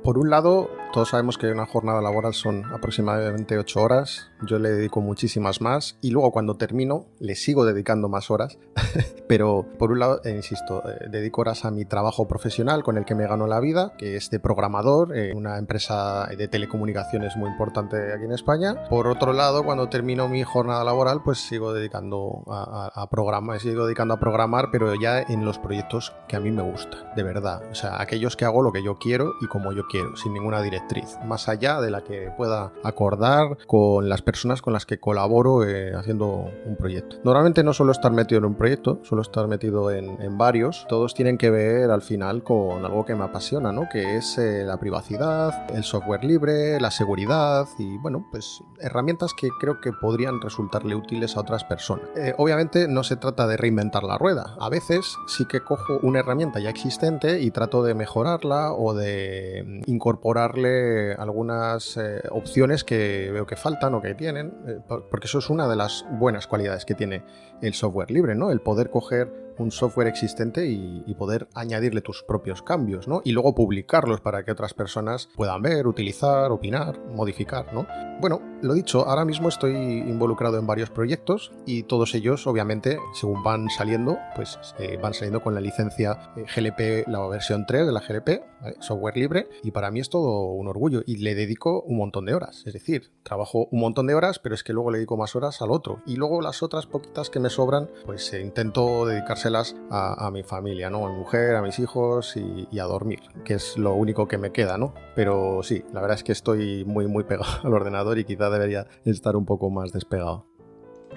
Por 0.02 0.18
un 0.18 0.30
lado, 0.30 0.70
todos 0.92 1.10
sabemos 1.10 1.36
que 1.36 1.50
una 1.50 1.66
jornada 1.66 2.00
laboral 2.00 2.32
son 2.32 2.64
aproximadamente 2.72 3.58
8 3.58 3.82
horas, 3.82 4.32
yo 4.42 4.58
le 4.58 4.70
dedico 4.70 5.00
muchísimas 5.00 5.60
más 5.60 5.98
y 6.00 6.10
luego 6.10 6.30
cuando 6.30 6.56
termino 6.56 7.06
le 7.20 7.34
sigo 7.34 7.64
dedicando 7.64 8.08
más 8.08 8.30
horas, 8.30 8.58
pero 9.28 9.66
por 9.78 9.92
un 9.92 10.00
lado, 10.00 10.20
eh, 10.24 10.30
insisto, 10.30 10.82
eh, 10.88 11.06
dedico 11.10 11.40
horas 11.40 11.64
a 11.64 11.70
mi 11.70 11.84
trabajo 11.84 12.28
profesional 12.28 12.82
con 12.82 12.98
el 12.98 13.04
que 13.04 13.14
me 13.14 13.26
gano 13.26 13.46
la 13.46 13.60
vida, 13.60 13.92
que 13.98 14.16
es 14.16 14.30
de 14.30 14.40
programador 14.40 15.16
en 15.16 15.36
una 15.36 15.58
empresa 15.58 16.26
de 16.26 16.48
telecomunicaciones 16.48 17.36
muy 17.36 17.50
importante 17.50 17.96
aquí 18.12 18.24
en 18.24 18.32
España. 18.32 18.84
Por 18.88 19.06
otro 19.06 19.32
lado, 19.32 19.64
cuando 19.64 19.88
termino 19.88 20.28
mi 20.28 20.42
jornada 20.42 20.84
laboral, 20.84 21.22
pues 21.22 21.38
sigo 21.38 21.72
dedicando 21.72 22.42
a, 22.48 23.06
programar, 23.10 23.60
sigo 23.60 23.86
dedicando 23.86 24.14
a 24.14 24.20
programar, 24.20 24.68
pero 24.70 24.94
ya 24.94 25.20
en 25.20 25.44
los 25.44 25.58
proyectos 25.58 26.12
que 26.28 26.36
a 26.36 26.40
mí 26.40 26.50
me 26.50 26.62
gustan, 26.62 27.00
de 27.14 27.22
verdad. 27.22 27.62
O 27.70 27.74
sea, 27.74 28.00
aquellos 28.00 28.36
que 28.36 28.44
hago 28.44 28.62
lo 28.62 28.72
que 28.72 28.82
yo 28.82 28.96
quiero 28.96 29.34
y 29.40 29.46
como 29.46 29.72
yo 29.72 29.86
quiero 29.88 30.16
sin 30.16 30.32
ninguna 30.32 30.62
directriz, 30.62 31.16
más 31.24 31.48
allá 31.48 31.80
de 31.80 31.90
la 31.90 32.02
que 32.02 32.30
pueda 32.36 32.72
acordar 32.82 33.58
con 33.66 34.08
las 34.08 34.22
personas 34.26 34.60
con 34.60 34.72
las 34.72 34.86
que 34.86 34.98
colaboro 34.98 35.64
eh, 35.64 35.94
haciendo 35.94 36.50
un 36.66 36.74
proyecto. 36.76 37.18
Normalmente 37.22 37.62
no 37.62 37.72
suelo 37.72 37.92
estar 37.92 38.10
metido 38.10 38.40
en 38.40 38.46
un 38.46 38.56
proyecto, 38.56 38.98
suelo 39.04 39.22
estar 39.22 39.46
metido 39.46 39.92
en, 39.92 40.16
varios. 40.36 40.84
Todos 40.88 41.14
tienen 41.14 41.38
que 41.38 41.48
ver 41.48 41.90
al 41.92 42.02
final 42.02 42.42
con 42.42 42.84
algo 42.84 43.06
que 43.06 43.14
me 43.14 43.22
apasiona, 43.22 43.70
¿no? 43.70 43.88
Que 43.90 44.16
es 44.16 44.36
eh, 44.36 44.64
la 44.64 44.78
privacidad, 44.78 45.70
el 45.70 45.84
software 45.84 46.24
libre, 46.24 46.80
la 46.80 46.90
seguridad 46.90 47.68
y, 47.78 47.96
bueno, 47.98 48.26
pues 48.30 48.62
herramientas 48.80 49.32
que 49.32 49.48
creo 49.60 49.80
que 49.80 49.92
podrían 49.92 50.40
resultarle 50.40 50.96
útiles 50.96 51.36
a 51.36 51.40
otras 51.40 51.62
personas. 51.62 52.06
Eh, 52.16 52.34
obviamente 52.36 52.88
no 52.88 53.04
se 53.04 53.14
trata 53.14 53.46
de 53.46 53.56
reinventar 53.56 54.02
la 54.02 54.18
rueda. 54.18 54.56
A 54.58 54.68
veces 54.68 55.16
sí 55.28 55.44
que 55.46 55.60
cojo 55.60 56.00
una 56.02 56.18
herramienta 56.18 56.58
ya 56.58 56.70
existente 56.70 57.40
y 57.40 57.52
trato 57.52 57.84
de 57.84 57.94
mejorarla 57.94 58.72
o 58.72 58.92
de 58.92 59.82
incorporarle 59.86 61.14
algunas 61.14 61.96
opciones 62.30 62.82
que 62.82 63.30
veo 63.32 63.46
que 63.46 63.54
faltan 63.56 63.94
o 63.94 64.02
que 64.02 64.15
tienen, 64.16 64.52
eh, 64.66 64.80
porque 64.88 65.26
eso 65.26 65.38
es 65.38 65.50
una 65.50 65.68
de 65.68 65.76
las 65.76 66.04
buenas 66.10 66.46
cualidades 66.46 66.84
que 66.84 66.94
tiene 66.94 67.22
el 67.62 67.74
software 67.74 68.10
libre, 68.10 68.34
¿no? 68.34 68.50
El 68.50 68.60
poder 68.60 68.90
coger 68.90 69.46
un 69.58 69.70
software 69.70 70.08
existente 70.08 70.66
y, 70.66 71.02
y, 71.06 71.14
poder 71.14 71.48
añadirle 71.54 72.02
tus 72.02 72.22
propios 72.22 72.62
cambios, 72.62 73.08
¿no? 73.08 73.22
Y 73.24 73.32
luego 73.32 73.54
publicarlos 73.54 74.20
para 74.20 74.44
que 74.44 74.52
otras 74.52 74.74
personas 74.74 75.30
puedan 75.34 75.62
ver, 75.62 75.86
utilizar, 75.86 76.50
opinar, 76.52 76.98
modificar, 77.14 77.72
¿no? 77.72 77.86
Bueno, 78.18 78.40
lo 78.62 78.72
dicho, 78.72 79.06
ahora 79.06 79.26
mismo 79.26 79.50
estoy 79.50 79.74
involucrado 79.74 80.58
en 80.58 80.66
varios 80.66 80.88
proyectos 80.88 81.52
y 81.66 81.82
todos 81.82 82.14
ellos, 82.14 82.46
obviamente, 82.46 82.98
según 83.12 83.42
van 83.42 83.68
saliendo, 83.68 84.18
pues 84.34 84.58
eh, 84.78 84.98
van 85.00 85.12
saliendo 85.12 85.42
con 85.42 85.54
la 85.54 85.60
licencia 85.60 86.32
eh, 86.34 86.44
GLP, 86.44 87.08
la 87.08 87.26
versión 87.28 87.66
3 87.66 87.84
de 87.84 87.92
la 87.92 88.00
GLP, 88.00 88.42
software 88.80 89.18
libre, 89.18 89.48
y 89.62 89.70
para 89.70 89.90
mí 89.90 90.00
es 90.00 90.08
todo 90.08 90.46
un 90.52 90.66
orgullo 90.66 91.02
y 91.04 91.18
le 91.18 91.34
dedico 91.34 91.82
un 91.82 91.98
montón 91.98 92.24
de 92.24 92.34
horas. 92.34 92.62
Es 92.64 92.72
decir, 92.72 93.12
trabajo 93.22 93.68
un 93.70 93.80
montón 93.80 94.06
de 94.06 94.14
horas, 94.14 94.38
pero 94.38 94.54
es 94.54 94.64
que 94.64 94.72
luego 94.72 94.90
le 94.90 94.96
dedico 94.96 95.18
más 95.18 95.36
horas 95.36 95.60
al 95.60 95.70
otro. 95.70 96.00
Y 96.06 96.16
luego 96.16 96.40
las 96.40 96.62
otras 96.62 96.86
poquitas 96.86 97.28
que 97.28 97.38
me 97.38 97.45
sobran, 97.50 97.88
pues 98.04 98.32
eh, 98.32 98.40
intento 98.40 99.06
dedicarse 99.06 99.48
a, 99.90 100.26
a, 100.26 100.30
mi 100.30 100.42
familia, 100.42 100.90
¿no? 100.90 101.06
A 101.06 101.10
mi 101.10 101.18
mujer, 101.18 101.56
a 101.56 101.62
mis 101.62 101.78
hijos 101.78 102.36
y, 102.36 102.68
y, 102.70 102.78
a 102.78 102.84
dormir, 102.84 103.20
que 103.44 103.54
es 103.54 103.76
lo 103.76 103.94
único 103.94 104.28
que 104.28 104.38
me 104.38 104.52
queda, 104.52 104.78
¿no? 104.78 104.94
Pero 105.14 105.62
sí, 105.62 105.84
la 105.92 106.00
verdad 106.00 106.16
es 106.16 106.24
que 106.24 106.32
estoy 106.32 106.84
muy, 106.84 107.06
muy 107.06 107.24
pegado 107.24 107.50
al 107.62 107.72
ordenador 107.72 108.18
y 108.18 108.24
quizá 108.24 108.50
debería 108.50 108.86
estar 109.04 109.36
un 109.36 109.46
poco 109.46 109.70
más 109.70 109.92
despegado. 109.92 110.46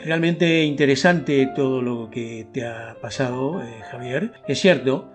Realmente 0.03 0.63
interesante 0.63 1.49
todo 1.55 1.81
lo 1.81 2.09
que 2.09 2.47
te 2.53 2.65
ha 2.65 2.97
pasado, 3.01 3.61
eh, 3.61 3.81
Javier. 3.91 4.33
Es 4.47 4.59
cierto, 4.59 5.11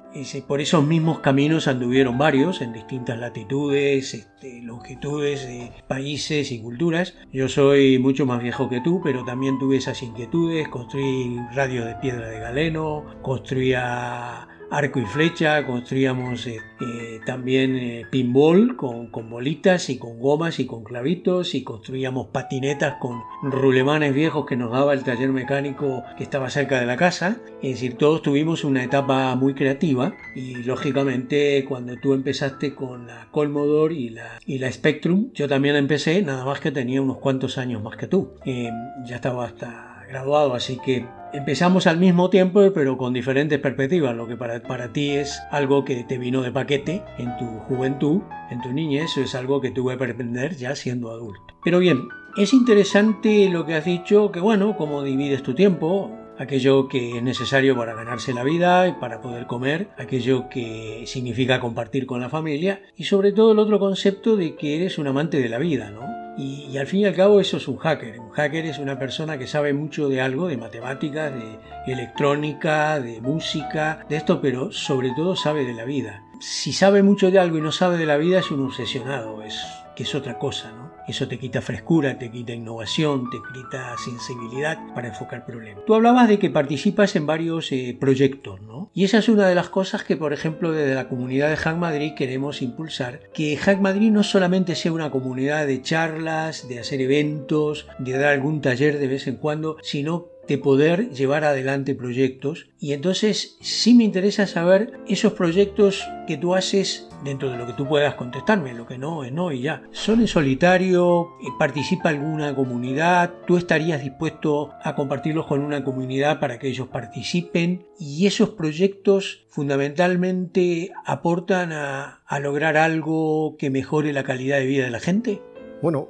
por 0.46 0.60
esos 0.60 0.86
mismos 0.86 1.18
caminos 1.20 1.66
anduvieron 1.66 2.18
varios 2.18 2.60
en 2.60 2.72
distintas 2.72 3.18
latitudes, 3.18 4.14
este, 4.14 4.62
longitudes, 4.62 5.44
eh, 5.44 5.72
países 5.88 6.52
y 6.52 6.60
culturas. 6.60 7.14
Yo 7.32 7.48
soy 7.48 7.98
mucho 7.98 8.24
más 8.24 8.40
viejo 8.40 8.68
que 8.68 8.80
tú, 8.80 9.00
pero 9.02 9.24
también 9.24 9.58
tuve 9.58 9.78
esas 9.78 10.02
inquietudes. 10.02 10.68
Construí 10.68 11.36
radios 11.52 11.86
de 11.86 11.96
piedra 11.96 12.28
de 12.28 12.38
galeno, 12.38 13.04
construía 13.22 14.46
arco 14.74 14.98
y 14.98 15.06
flecha, 15.06 15.64
construíamos 15.64 16.46
eh, 16.48 16.60
eh, 16.80 17.20
también 17.24 17.76
eh, 17.76 18.06
pinball 18.10 18.74
con, 18.76 19.06
con, 19.06 19.30
bolitas 19.30 19.88
y 19.88 19.98
con 19.98 20.18
gomas 20.18 20.58
y 20.58 20.66
con 20.66 20.82
clavitos 20.82 21.54
y 21.54 21.62
construíamos 21.62 22.28
patinetas 22.28 22.96
con 23.00 23.22
rulemanes 23.42 24.12
viejos 24.14 24.46
que 24.46 24.56
nos 24.56 24.72
daba 24.72 24.92
el 24.92 25.04
taller 25.04 25.30
mecánico 25.30 26.02
que 26.16 26.24
estaba 26.24 26.50
cerca 26.50 26.80
de 26.80 26.86
la 26.86 26.96
casa. 26.96 27.38
Es 27.62 27.74
decir, 27.74 27.96
todos 27.96 28.22
tuvimos 28.22 28.64
una 28.64 28.82
etapa 28.82 29.34
muy 29.36 29.54
creativa 29.54 30.14
y 30.34 30.56
lógicamente 30.64 31.64
cuando 31.68 31.96
tú 31.96 32.12
empezaste 32.12 32.74
con 32.74 33.06
la 33.06 33.28
Colmodor 33.30 33.92
y 33.92 34.10
la, 34.10 34.40
y 34.44 34.58
la 34.58 34.72
Spectrum, 34.72 35.30
yo 35.34 35.48
también 35.48 35.76
empecé, 35.76 36.20
nada 36.22 36.44
más 36.44 36.58
que 36.60 36.72
tenía 36.72 37.00
unos 37.00 37.18
cuantos 37.18 37.58
años 37.58 37.80
más 37.82 37.96
que 37.96 38.08
tú. 38.08 38.32
ya 38.44 39.16
estaba 39.16 39.46
hasta 39.46 39.93
graduado, 40.08 40.54
así 40.54 40.78
que 40.84 41.06
empezamos 41.32 41.86
al 41.86 41.98
mismo 41.98 42.30
tiempo, 42.30 42.62
pero 42.72 42.96
con 42.96 43.12
diferentes 43.12 43.58
perspectivas, 43.58 44.16
lo 44.16 44.26
que 44.26 44.36
para, 44.36 44.62
para 44.62 44.92
ti 44.92 45.10
es 45.10 45.40
algo 45.50 45.84
que 45.84 46.04
te 46.04 46.18
vino 46.18 46.42
de 46.42 46.52
paquete 46.52 47.02
en 47.18 47.36
tu 47.36 47.46
juventud, 47.60 48.22
en 48.50 48.60
tu 48.62 48.72
niñez, 48.72 49.10
eso 49.10 49.22
es 49.22 49.34
algo 49.34 49.60
que 49.60 49.70
tuve 49.70 49.96
que 49.96 50.04
aprender 50.04 50.56
ya 50.56 50.76
siendo 50.76 51.10
adulto. 51.10 51.54
Pero 51.64 51.78
bien, 51.80 52.08
es 52.36 52.52
interesante 52.52 53.48
lo 53.48 53.66
que 53.66 53.74
has 53.74 53.84
dicho, 53.84 54.30
que 54.30 54.40
bueno, 54.40 54.76
cómo 54.76 55.02
divides 55.02 55.42
tu 55.42 55.54
tiempo, 55.54 56.10
aquello 56.38 56.88
que 56.88 57.16
es 57.16 57.22
necesario 57.22 57.76
para 57.76 57.94
ganarse 57.94 58.32
la 58.32 58.44
vida 58.44 58.88
y 58.88 58.92
para 58.92 59.20
poder 59.20 59.46
comer, 59.46 59.88
aquello 59.98 60.48
que 60.48 61.04
significa 61.06 61.60
compartir 61.60 62.06
con 62.06 62.20
la 62.20 62.28
familia 62.28 62.82
y 62.96 63.04
sobre 63.04 63.32
todo 63.32 63.52
el 63.52 63.58
otro 63.58 63.78
concepto 63.78 64.36
de 64.36 64.56
que 64.56 64.76
eres 64.76 64.98
un 64.98 65.06
amante 65.06 65.38
de 65.38 65.48
la 65.48 65.58
vida, 65.58 65.90
¿no? 65.90 66.23
Y, 66.36 66.76
al 66.76 66.86
fin 66.86 67.00
y 67.00 67.04
al 67.06 67.14
cabo 67.14 67.40
eso 67.40 67.58
es 67.58 67.68
un 67.68 67.76
hacker. 67.76 68.18
Un 68.20 68.30
hacker 68.30 68.66
es 68.66 68.78
una 68.78 68.98
persona 68.98 69.38
que 69.38 69.46
sabe 69.46 69.72
mucho 69.72 70.08
de 70.08 70.20
algo, 70.20 70.48
de 70.48 70.56
matemáticas, 70.56 71.32
de 71.32 71.92
electrónica, 71.92 73.00
de 73.00 73.20
música, 73.20 74.04
de 74.08 74.16
esto, 74.16 74.40
pero 74.40 74.72
sobre 74.72 75.12
todo 75.14 75.36
sabe 75.36 75.64
de 75.64 75.74
la 75.74 75.84
vida. 75.84 76.24
Si 76.40 76.72
sabe 76.72 77.02
mucho 77.02 77.30
de 77.30 77.38
algo 77.38 77.58
y 77.58 77.60
no 77.60 77.72
sabe 77.72 77.96
de 77.96 78.06
la 78.06 78.16
vida 78.16 78.40
es 78.40 78.50
un 78.50 78.64
obsesionado, 78.64 79.42
es 79.42 79.64
que 79.94 80.02
es 80.02 80.14
otra 80.14 80.38
cosa, 80.38 80.72
¿no? 80.72 80.83
Eso 81.06 81.28
te 81.28 81.38
quita 81.38 81.60
frescura, 81.60 82.18
te 82.18 82.30
quita 82.30 82.52
innovación, 82.52 83.28
te 83.30 83.38
quita 83.52 83.94
sensibilidad 83.98 84.78
para 84.94 85.08
enfocar 85.08 85.44
problemas. 85.44 85.84
Tú 85.84 85.94
hablabas 85.94 86.28
de 86.28 86.38
que 86.38 86.50
participas 86.50 87.14
en 87.16 87.26
varios 87.26 87.70
eh, 87.72 87.96
proyectos, 87.98 88.60
¿no? 88.62 88.90
Y 88.94 89.04
esa 89.04 89.18
es 89.18 89.28
una 89.28 89.46
de 89.46 89.54
las 89.54 89.68
cosas 89.68 90.04
que, 90.04 90.16
por 90.16 90.32
ejemplo, 90.32 90.72
desde 90.72 90.94
la 90.94 91.08
comunidad 91.08 91.50
de 91.50 91.56
Hack 91.56 91.76
Madrid 91.76 92.14
queremos 92.14 92.62
impulsar, 92.62 93.20
que 93.32 93.56
Hack 93.56 93.80
Madrid 93.80 94.10
no 94.10 94.22
solamente 94.22 94.74
sea 94.74 94.92
una 94.92 95.10
comunidad 95.10 95.66
de 95.66 95.82
charlas, 95.82 96.68
de 96.68 96.78
hacer 96.78 97.00
eventos, 97.00 97.86
de 97.98 98.12
dar 98.12 98.32
algún 98.32 98.60
taller 98.60 98.98
de 98.98 99.08
vez 99.08 99.26
en 99.26 99.36
cuando, 99.36 99.76
sino 99.82 100.33
de 100.46 100.58
poder 100.58 101.10
llevar 101.10 101.44
adelante 101.44 101.94
proyectos 101.94 102.68
y 102.78 102.92
entonces 102.92 103.56
sí 103.60 103.94
me 103.94 104.04
interesa 104.04 104.46
saber 104.46 105.00
esos 105.08 105.32
proyectos 105.32 106.04
que 106.26 106.36
tú 106.36 106.54
haces 106.54 107.08
dentro 107.24 107.50
de 107.50 107.56
lo 107.56 107.66
que 107.66 107.72
tú 107.72 107.86
puedas 107.88 108.14
contestarme, 108.14 108.74
lo 108.74 108.86
que 108.86 108.98
no 108.98 109.24
es 109.24 109.32
no 109.32 109.52
y 109.52 109.62
ya. 109.62 109.82
¿Son 109.90 110.20
en 110.20 110.28
solitario? 110.28 111.30
¿Participa 111.58 112.10
alguna 112.10 112.54
comunidad? 112.54 113.32
¿Tú 113.46 113.56
estarías 113.56 114.02
dispuesto 114.02 114.72
a 114.82 114.94
compartirlos 114.94 115.46
con 115.46 115.60
una 115.60 115.84
comunidad 115.84 116.40
para 116.40 116.58
que 116.58 116.68
ellos 116.68 116.88
participen? 116.88 117.86
¿Y 117.98 118.26
esos 118.26 118.50
proyectos 118.50 119.46
fundamentalmente 119.48 120.92
aportan 121.04 121.72
a, 121.72 122.22
a 122.26 122.40
lograr 122.40 122.76
algo 122.76 123.56
que 123.58 123.70
mejore 123.70 124.12
la 124.12 124.24
calidad 124.24 124.58
de 124.58 124.66
vida 124.66 124.84
de 124.84 124.90
la 124.90 125.00
gente? 125.00 125.42
Bueno, 125.80 126.08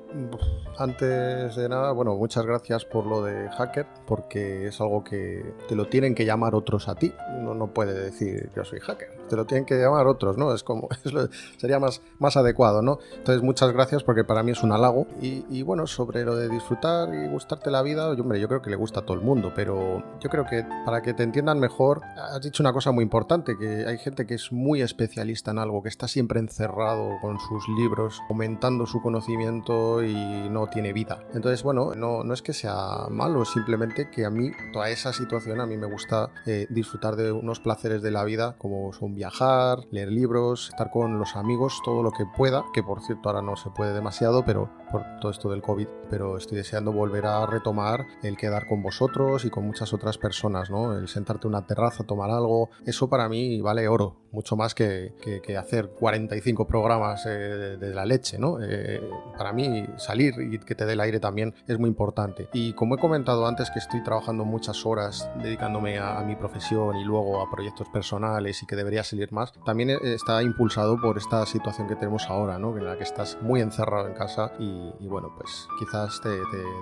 antes 0.79 1.57
de 1.57 1.69
nada, 1.69 1.93
bueno, 1.93 2.15
muchas 2.15 2.45
gracias 2.45 2.85
por 2.85 3.07
lo 3.07 3.23
de 3.23 3.49
hacker, 3.51 3.87
porque 4.07 4.67
es 4.67 4.81
algo 4.81 5.05
que 5.05 5.55
te 5.69 5.77
lo 5.77 5.87
tienen 5.87 6.15
que 6.15 6.25
llamar 6.25 6.55
otros 6.55 6.89
a 6.89 6.95
ti. 6.95 7.13
Uno 7.39 7.55
no 7.55 7.69
puede 7.69 7.95
decir 7.95 8.51
yo 8.55 8.65
soy 8.65 8.81
hacker, 8.81 9.09
te 9.29 9.37
lo 9.37 9.45
tienen 9.45 9.65
que 9.65 9.77
llamar 9.77 10.07
otros, 10.07 10.37
¿no? 10.37 10.55
Es 10.55 10.63
como, 10.63 10.89
es 11.05 11.13
sería 11.59 11.79
más, 11.79 12.03
más 12.19 12.37
adecuado, 12.37 12.83
¿no? 12.83 12.99
Entonces, 13.17 13.43
muchas 13.43 13.73
gracias 13.73 14.03
porque 14.03 14.25
para 14.25 14.43
mí 14.43 14.53
es 14.53 14.63
un 14.63 14.73
halago. 14.73 15.07
Y, 15.21 15.45
y, 15.49 15.63
bueno, 15.63 15.87
sobre 15.87 16.25
lo 16.25 16.37
de 16.37 16.49
disfrutar 16.49 17.15
y 17.15 17.29
gustarte 17.29 17.71
la 17.71 17.83
vida, 17.83 18.15
yo, 18.15 18.23
hombre, 18.23 18.41
yo 18.41 18.49
creo 18.49 18.63
que 18.63 18.71
le 18.71 18.77
gusta 18.77 19.01
a 19.01 19.03
todo 19.05 19.17
el 19.17 19.23
mundo, 19.23 19.53
pero 19.55 20.03
yo 20.21 20.31
creo 20.31 20.47
que 20.47 20.67
para 20.85 21.03
que 21.03 21.15
te 21.15 21.23
entiendan 21.23 21.61
mejor, 21.61 22.03
has 22.17 22.43
dicho 22.43 22.63
una 22.63 22.73
cosa 22.73 22.93
muy 22.93 23.03
importante, 23.03 23.57
que 23.57 23.87
hay 23.87 23.99
gente 23.99 24.27
que 24.27 24.35
es 24.35 24.53
muy 24.53 24.83
especialista 24.83 25.51
en 25.51 25.59
algo, 25.59 25.83
que 25.83 25.89
está 25.89 26.09
siempre 26.09 26.41
encerrado 26.41 27.11
con 27.21 27.39
sus 27.39 27.69
libros, 27.69 28.21
aumentando 28.29 28.87
su 28.87 29.01
conocimiento 29.01 30.03
y 30.03 30.15
no 30.51 30.64
tiene 30.69 30.93
vida. 30.93 31.25
Entonces, 31.35 31.63
bueno, 31.63 31.95
no, 31.95 32.25
no 32.25 32.35
es 32.35 32.43
que 32.43 32.53
sea 32.53 33.07
malo, 33.11 33.45
simplemente 33.45 34.11
que 34.11 34.25
a 34.25 34.31
mí 34.31 34.51
toda 34.73 34.91
esa 34.91 35.13
situación 35.13 35.61
a 35.61 35.67
mí 35.67 35.77
me 35.77 35.87
gusta 35.87 36.31
eh, 36.47 36.67
disfrutar 36.71 37.17
de 37.17 37.33
unos 37.33 37.61
placeres 37.61 38.03
de 38.03 38.11
la 38.11 38.25
vida 38.25 38.57
como 38.59 38.93
son 38.93 39.15
viajar, 39.15 39.81
leer 39.91 40.11
libros, 40.11 40.69
estar 40.71 40.91
con 40.91 41.19
los 41.19 41.37
amigos, 41.37 41.81
todo 41.85 42.03
lo 42.03 42.11
que 42.11 42.25
pueda, 42.37 42.65
que 42.73 42.83
por 42.83 43.03
cierto 43.03 43.29
ahora 43.29 43.43
no 43.43 43.57
se 43.57 43.71
puede 43.71 43.95
demasiado, 43.95 44.45
pero 44.45 44.71
por 44.91 45.03
todo 45.21 45.31
esto 45.31 45.51
del 45.51 45.63
COVID, 45.63 45.89
pero 46.09 46.37
estoy 46.37 46.59
deseando 46.59 46.93
volver 46.93 47.27
a 47.27 47.47
retomar 47.47 48.07
el 48.23 48.37
quedar 48.37 48.67
con 48.67 48.83
vosotros 48.83 49.45
y 49.45 49.51
con 49.51 49.67
muchas 49.67 49.93
otras 49.93 50.19
personas, 50.19 50.71
¿no? 50.71 50.97
El 50.97 51.09
sentarte 51.09 51.47
en 51.47 51.55
una 51.55 51.67
terraza, 51.67 52.05
tomar 52.05 52.31
algo, 52.31 52.71
eso 52.87 53.09
para 53.09 53.29
mí 53.29 53.61
vale 53.61 53.89
oro, 53.89 54.17
mucho 54.31 54.57
más 54.57 54.75
que, 54.75 55.15
que, 55.21 55.57
hacer 55.57 55.91
45 55.91 56.67
programas 56.67 57.25
eh, 57.27 57.77
de, 57.79 57.95
la 57.95 58.05
leche, 58.05 58.39
¿no? 58.39 58.59
Eh, 58.61 59.01
para 59.37 59.53
mí 59.53 59.87
salir 59.97 60.35
y 60.41 60.54
que 60.61 60.75
te 60.75 60.87
dé 60.87 60.95
el 60.95 61.01
aire 61.01 61.21
también 61.21 61.55
es 61.67 61.79
muy 61.79 61.89
importante. 61.89 62.49
Y 62.53 62.73
como 62.75 62.95
he 62.95 62.99
comentado 62.99 63.47
antes 63.47 63.71
que 63.71 63.79
estoy 63.79 64.03
trabajando 64.03 64.45
muchas 64.45 64.85
horas 64.87 65.29
dedicándome 65.43 65.99
a, 65.99 66.23
mi 66.25 66.37
profesión 66.37 66.97
y 66.97 67.05
luego 67.05 67.43
a 67.43 67.51
proyectos 67.51 67.89
personales 67.89 68.63
y 68.63 68.67
que 68.67 68.77
debería 68.77 69.05
salir 69.05 69.31
más, 69.33 69.53
también 69.65 69.91
eh, 69.91 69.99
está 70.03 70.43
impulsado 70.43 70.99
por 71.01 71.19
esta 71.19 71.45
situación 71.45 71.87
que 71.87 71.97
tenemos 71.97 72.31
ahora, 72.31 72.59
¿no? 72.59 72.77
En 72.77 72.85
la 72.85 72.97
que 72.97 73.05
estás 73.05 73.37
muy 73.43 73.61
encerrado 73.61 74.09
en 74.09 74.15
casa 74.15 74.53
y, 74.59 75.07
bueno, 75.07 75.33
pues 75.37 75.69
quizás 75.79 76.21
te, 76.23 76.31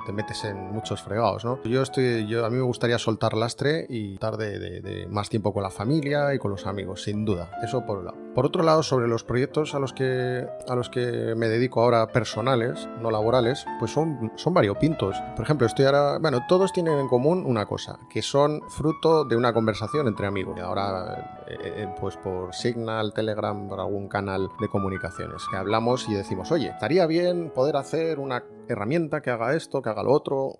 te, 0.06 0.12
metes 0.12 0.44
en 0.44 0.72
muchos 0.72 1.02
fregados, 1.02 1.44
¿no? 1.44 1.60
Yo 1.64 1.82
estoy, 1.82 2.26
yo, 2.28 2.44
a 2.46 2.50
mí 2.50 2.56
me 2.56 2.62
gustaría 2.62 2.98
soltar 2.98 3.34
lastre 3.34 3.86
y 3.88 4.14
estar 4.14 4.36
de 4.36 5.06
más 5.10 5.28
tiempo 5.28 5.52
con 5.52 5.62
la 5.62 5.70
familia 5.70 6.34
y 6.34 6.38
con 6.38 6.50
los 6.50 6.66
amigos, 6.66 7.02
sin 7.02 7.24
duda 7.24 7.50
eso 7.62 7.84
por 7.84 7.98
un 7.98 8.04
lado. 8.06 8.18
Por 8.34 8.46
otro 8.46 8.62
lado, 8.62 8.82
sobre 8.82 9.08
los 9.08 9.24
proyectos 9.24 9.74
a 9.74 9.78
los 9.78 9.92
que, 9.92 10.46
a 10.66 10.74
los 10.74 10.88
que 10.88 11.34
me 11.36 11.48
dedico 11.48 11.82
ahora 11.82 12.06
personales, 12.08 12.88
no 13.00 13.10
laborales, 13.10 13.61
pues 13.78 13.90
son, 13.90 14.32
son 14.36 14.54
variopintos. 14.54 15.16
Por 15.36 15.44
ejemplo, 15.44 15.66
estoy 15.66 15.86
ahora, 15.86 16.18
bueno, 16.18 16.40
todos 16.48 16.72
tienen 16.72 16.98
en 16.98 17.08
común 17.08 17.44
una 17.46 17.66
cosa, 17.66 17.98
que 18.08 18.22
son 18.22 18.62
fruto 18.68 19.24
de 19.24 19.36
una 19.36 19.52
conversación 19.52 20.08
entre 20.08 20.26
amigos. 20.26 20.58
Ahora, 20.60 21.42
eh, 21.46 21.56
eh, 21.62 21.94
pues 22.00 22.16
por 22.16 22.54
Signal, 22.54 23.12
Telegram, 23.12 23.68
por 23.68 23.80
algún 23.80 24.08
canal 24.08 24.48
de 24.60 24.68
comunicaciones, 24.68 25.42
que 25.50 25.56
hablamos 25.56 26.08
y 26.08 26.14
decimos, 26.14 26.50
oye, 26.52 26.68
estaría 26.68 27.06
bien 27.06 27.50
poder 27.50 27.76
hacer 27.76 28.18
una 28.18 28.44
herramienta 28.72 29.20
que 29.20 29.30
haga 29.30 29.54
esto, 29.54 29.82
que 29.82 29.90
haga 29.90 30.02
lo 30.02 30.12
otro. 30.12 30.56